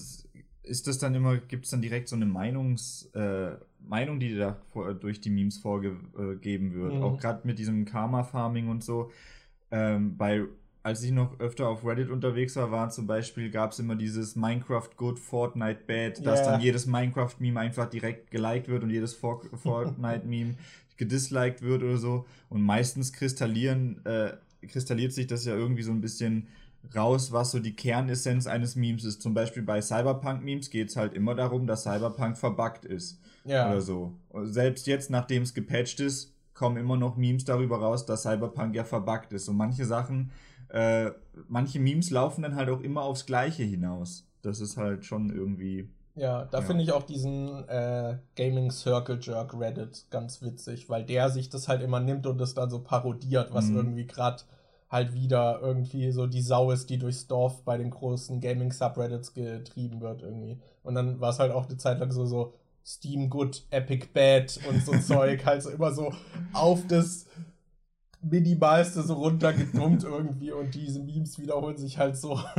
ist 0.62 0.86
das 0.86 0.98
dann 0.98 1.14
immer, 1.14 1.38
gibt 1.38 1.64
es 1.64 1.70
dann 1.70 1.82
direkt 1.82 2.08
so 2.08 2.16
eine 2.16 2.26
Meinungs, 2.26 3.10
äh, 3.14 3.52
Meinung, 3.80 4.20
die 4.20 4.36
da 4.36 4.58
vor, 4.72 4.94
durch 4.94 5.20
die 5.20 5.30
Memes 5.30 5.58
vorgegeben 5.58 6.74
wird. 6.74 6.94
Mhm. 6.94 7.02
Auch 7.02 7.18
gerade 7.18 7.46
mit 7.46 7.58
diesem 7.58 7.84
Karma-Farming 7.84 8.68
und 8.68 8.84
so. 8.84 9.10
Ähm, 9.70 10.16
bei 10.16 10.44
als 10.82 11.02
ich 11.02 11.12
noch 11.12 11.38
öfter 11.38 11.68
auf 11.68 11.84
Reddit 11.84 12.10
unterwegs 12.10 12.56
war, 12.56 12.70
war 12.70 12.90
zum 12.90 13.06
Beispiel, 13.06 13.50
gab 13.50 13.72
es 13.72 13.78
immer 13.78 13.94
dieses 13.94 14.34
Minecraft 14.34 14.88
Good, 14.96 15.18
Fortnite 15.18 15.80
Bad, 15.86 16.26
dass 16.26 16.42
dann 16.42 16.60
jedes 16.60 16.86
Minecraft-Meme 16.86 17.60
einfach 17.60 17.88
direkt 17.88 18.30
geliked 18.30 18.68
wird 18.68 18.82
und 18.82 18.90
jedes 18.90 19.14
Fortnite-Meme 19.62 20.54
gedisliked 20.96 21.62
wird 21.62 21.82
oder 21.82 21.98
so. 21.98 22.26
Und 22.48 22.62
meistens 22.62 23.12
kristallieren, 23.12 24.04
äh, 24.04 24.32
kristalliert 24.66 25.12
sich 25.12 25.26
das 25.26 25.44
ja 25.44 25.54
irgendwie 25.54 25.82
so 25.82 25.92
ein 25.92 26.00
bisschen 26.00 26.48
raus, 26.94 27.32
was 27.32 27.50
so 27.50 27.58
die 27.58 27.74
Kernessenz 27.74 28.46
eines 28.46 28.76
Memes 28.76 29.04
ist. 29.04 29.22
Zum 29.22 29.34
Beispiel 29.34 29.62
bei 29.62 29.80
Cyberpunk-Memes 29.80 30.70
geht 30.70 30.90
es 30.90 30.96
halt 30.96 31.14
immer 31.14 31.34
darum, 31.34 31.66
dass 31.66 31.84
Cyberpunk 31.84 32.36
verbuggt 32.36 32.84
ist. 32.84 33.20
Ja. 33.44 33.70
Oder 33.70 33.80
so. 33.80 34.14
Selbst 34.42 34.86
jetzt, 34.86 35.10
nachdem 35.10 35.42
es 35.42 35.54
gepatcht 35.54 36.00
ist, 36.00 36.34
kommen 36.54 36.76
immer 36.76 36.96
noch 36.96 37.16
Memes 37.16 37.44
darüber 37.44 37.78
raus, 37.78 38.06
dass 38.06 38.22
Cyberpunk 38.22 38.74
ja 38.74 38.84
verbuggt 38.84 39.32
ist. 39.32 39.48
Und 39.48 39.56
manche 39.56 39.84
Sachen 39.84 40.30
äh, 40.72 41.12
manche 41.48 41.78
Memes 41.78 42.10
laufen 42.10 42.42
dann 42.42 42.56
halt 42.56 42.70
auch 42.70 42.80
immer 42.80 43.02
aufs 43.02 43.26
Gleiche 43.26 43.62
hinaus. 43.62 44.26
Das 44.40 44.60
ist 44.60 44.78
halt 44.78 45.04
schon 45.04 45.30
irgendwie. 45.30 45.90
Ja, 46.14 46.46
da 46.46 46.60
ja. 46.60 46.64
finde 46.64 46.82
ich 46.82 46.92
auch 46.92 47.02
diesen 47.02 47.68
äh, 47.68 48.18
Gaming 48.36 48.70
Circle 48.70 49.18
Jerk 49.20 49.58
Reddit 49.58 50.06
ganz 50.10 50.42
witzig, 50.42 50.88
weil 50.88 51.04
der 51.04 51.28
sich 51.28 51.50
das 51.50 51.68
halt 51.68 51.82
immer 51.82 52.00
nimmt 52.00 52.26
und 52.26 52.38
das 52.38 52.54
dann 52.54 52.70
so 52.70 52.80
parodiert, 52.80 53.52
was 53.52 53.66
mhm. 53.66 53.76
irgendwie 53.76 54.06
gerade 54.06 54.42
halt 54.92 55.14
wieder 55.14 55.58
irgendwie 55.62 56.12
so 56.12 56.26
die 56.26 56.42
Sau 56.42 56.70
ist, 56.70 56.90
die 56.90 56.98
durchs 56.98 57.26
Dorf 57.26 57.64
bei 57.64 57.78
den 57.78 57.90
großen 57.90 58.42
Gaming 58.42 58.72
Subreddits 58.72 59.32
getrieben 59.32 60.02
wird 60.02 60.20
irgendwie. 60.20 60.60
Und 60.82 60.94
dann 60.94 61.18
war 61.18 61.30
es 61.30 61.38
halt 61.38 61.50
auch 61.50 61.66
eine 61.66 61.78
Zeit 61.78 61.98
lang 61.98 62.12
so, 62.12 62.26
so 62.26 62.52
Steam 62.84 63.30
Good, 63.30 63.64
Epic 63.70 64.08
Bad 64.12 64.60
und 64.68 64.84
so 64.84 64.92
Zeug, 65.00 65.46
halt 65.46 65.62
so 65.62 65.70
immer 65.70 65.92
so 65.92 66.12
auf 66.52 66.86
das 66.86 67.24
Minimalste 68.20 69.02
so 69.02 69.14
runtergedummt 69.14 70.04
irgendwie 70.04 70.52
und 70.52 70.74
diese 70.74 71.00
Memes 71.00 71.38
wiederholen 71.38 71.78
sich 71.78 71.98
halt 71.98 72.16
so. 72.16 72.38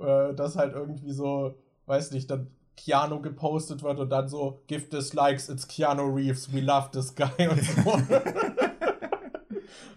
Äh, 0.00 0.32
dass 0.34 0.54
halt 0.54 0.74
irgendwie 0.74 1.10
so, 1.10 1.56
weiß 1.86 2.12
nicht, 2.12 2.30
dann 2.30 2.52
Keanu 2.76 3.20
gepostet 3.20 3.82
wird 3.82 3.98
und 3.98 4.10
dann 4.10 4.28
so, 4.28 4.62
give 4.68 4.88
this 4.90 5.12
likes, 5.12 5.48
it's 5.48 5.66
Keanu 5.66 6.04
Reeves, 6.04 6.52
we 6.52 6.60
love 6.60 6.90
this 6.92 7.16
guy 7.16 7.48
und 7.48 7.60
so. 7.60 7.98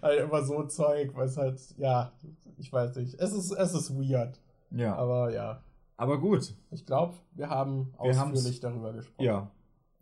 halt 0.02 0.20
immer 0.20 0.42
so 0.42 0.64
Zeug, 0.64 1.12
was 1.14 1.36
halt, 1.36 1.60
ja, 1.78 2.12
ich 2.58 2.72
weiß 2.72 2.96
nicht. 2.96 3.14
Es 3.20 3.32
ist, 3.32 3.52
es 3.52 3.74
ist 3.74 3.94
weird. 3.94 4.40
Ja. 4.70 4.96
Aber 4.96 5.32
ja. 5.32 5.62
Aber 5.96 6.20
gut. 6.20 6.54
Ich 6.70 6.84
glaube, 6.84 7.14
wir 7.32 7.48
haben 7.48 7.92
wir 7.92 8.10
ausführlich 8.10 8.60
darüber 8.60 8.92
gesprochen. 8.92 9.24
Ja, 9.24 9.50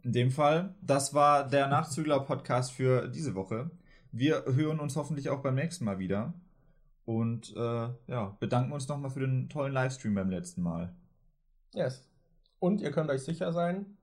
in 0.03 0.13
dem 0.13 0.31
Fall, 0.31 0.75
das 0.81 1.13
war 1.13 1.47
der 1.47 1.69
Nachzügler-Podcast 1.69 2.73
für 2.73 3.09
diese 3.09 3.35
Woche. 3.35 3.71
Wir 4.13 4.45
hören 4.47 4.81
uns 4.81 4.97
hoffentlich 4.97 5.29
auch 5.29 5.43
beim 5.43 5.55
nächsten 5.55 5.85
Mal 5.85 5.99
wieder. 5.99 6.33
Und 7.05 7.55
äh, 7.57 7.89
ja, 8.07 8.37
bedanken 8.41 8.73
uns 8.73 8.89
nochmal 8.89 9.11
für 9.11 9.21
den 9.21 9.49
tollen 9.49 9.73
Livestream 9.73 10.15
beim 10.15 10.31
letzten 10.31 10.63
Mal. 10.63 10.95
Yes. 11.75 12.09
Und 12.59 12.81
ihr 12.81 12.93
könnt 12.93 13.11
euch 13.11 13.23
sicher 13.23 13.53
sein, 13.53 13.99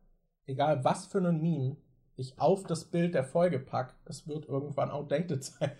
egal 0.46 0.84
was 0.84 1.08
für 1.08 1.20
ein 1.20 1.42
Meme 1.42 1.78
ich 2.18 2.40
auf 2.40 2.64
das 2.64 2.86
Bild 2.86 3.14
der 3.14 3.24
Folge 3.24 3.60
packe, 3.60 3.94
es 4.06 4.28
wird 4.28 4.50
irgendwann 4.50 4.90
outdated 4.90 5.44
sein. 5.44 5.72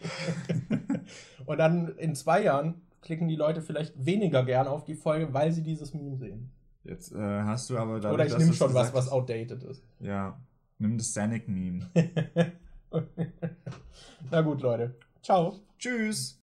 Und 1.46 1.58
dann 1.58 1.98
in 1.98 2.16
zwei 2.16 2.44
Jahren 2.44 2.82
klicken 3.02 3.28
die 3.28 3.36
Leute 3.36 3.62
vielleicht 3.62 4.06
weniger 4.06 4.46
gern 4.46 4.68
auf 4.68 4.86
die 4.86 4.96
Folge, 4.96 5.34
weil 5.34 5.52
sie 5.52 5.64
dieses 5.64 5.94
Meme 5.94 6.16
sehen. 6.16 6.52
Jetzt 6.84 7.12
äh, 7.12 7.18
hast 7.18 7.70
du 7.70 7.78
aber 7.78 8.00
dadurch, 8.00 8.14
Oder 8.14 8.26
ich 8.28 8.38
nehme 8.38 8.54
schon 8.54 8.74
was, 8.74 8.94
was 8.94 9.10
outdated 9.10 9.64
ist. 9.64 9.84
Ja, 10.00 10.40
nimm 10.78 10.98
das 10.98 11.14
Sanic-Meme. 11.14 11.86
Na 14.32 14.42
gut, 14.42 14.62
Leute. 14.62 14.96
Ciao. 15.22 15.60
Tschüss. 15.78 16.40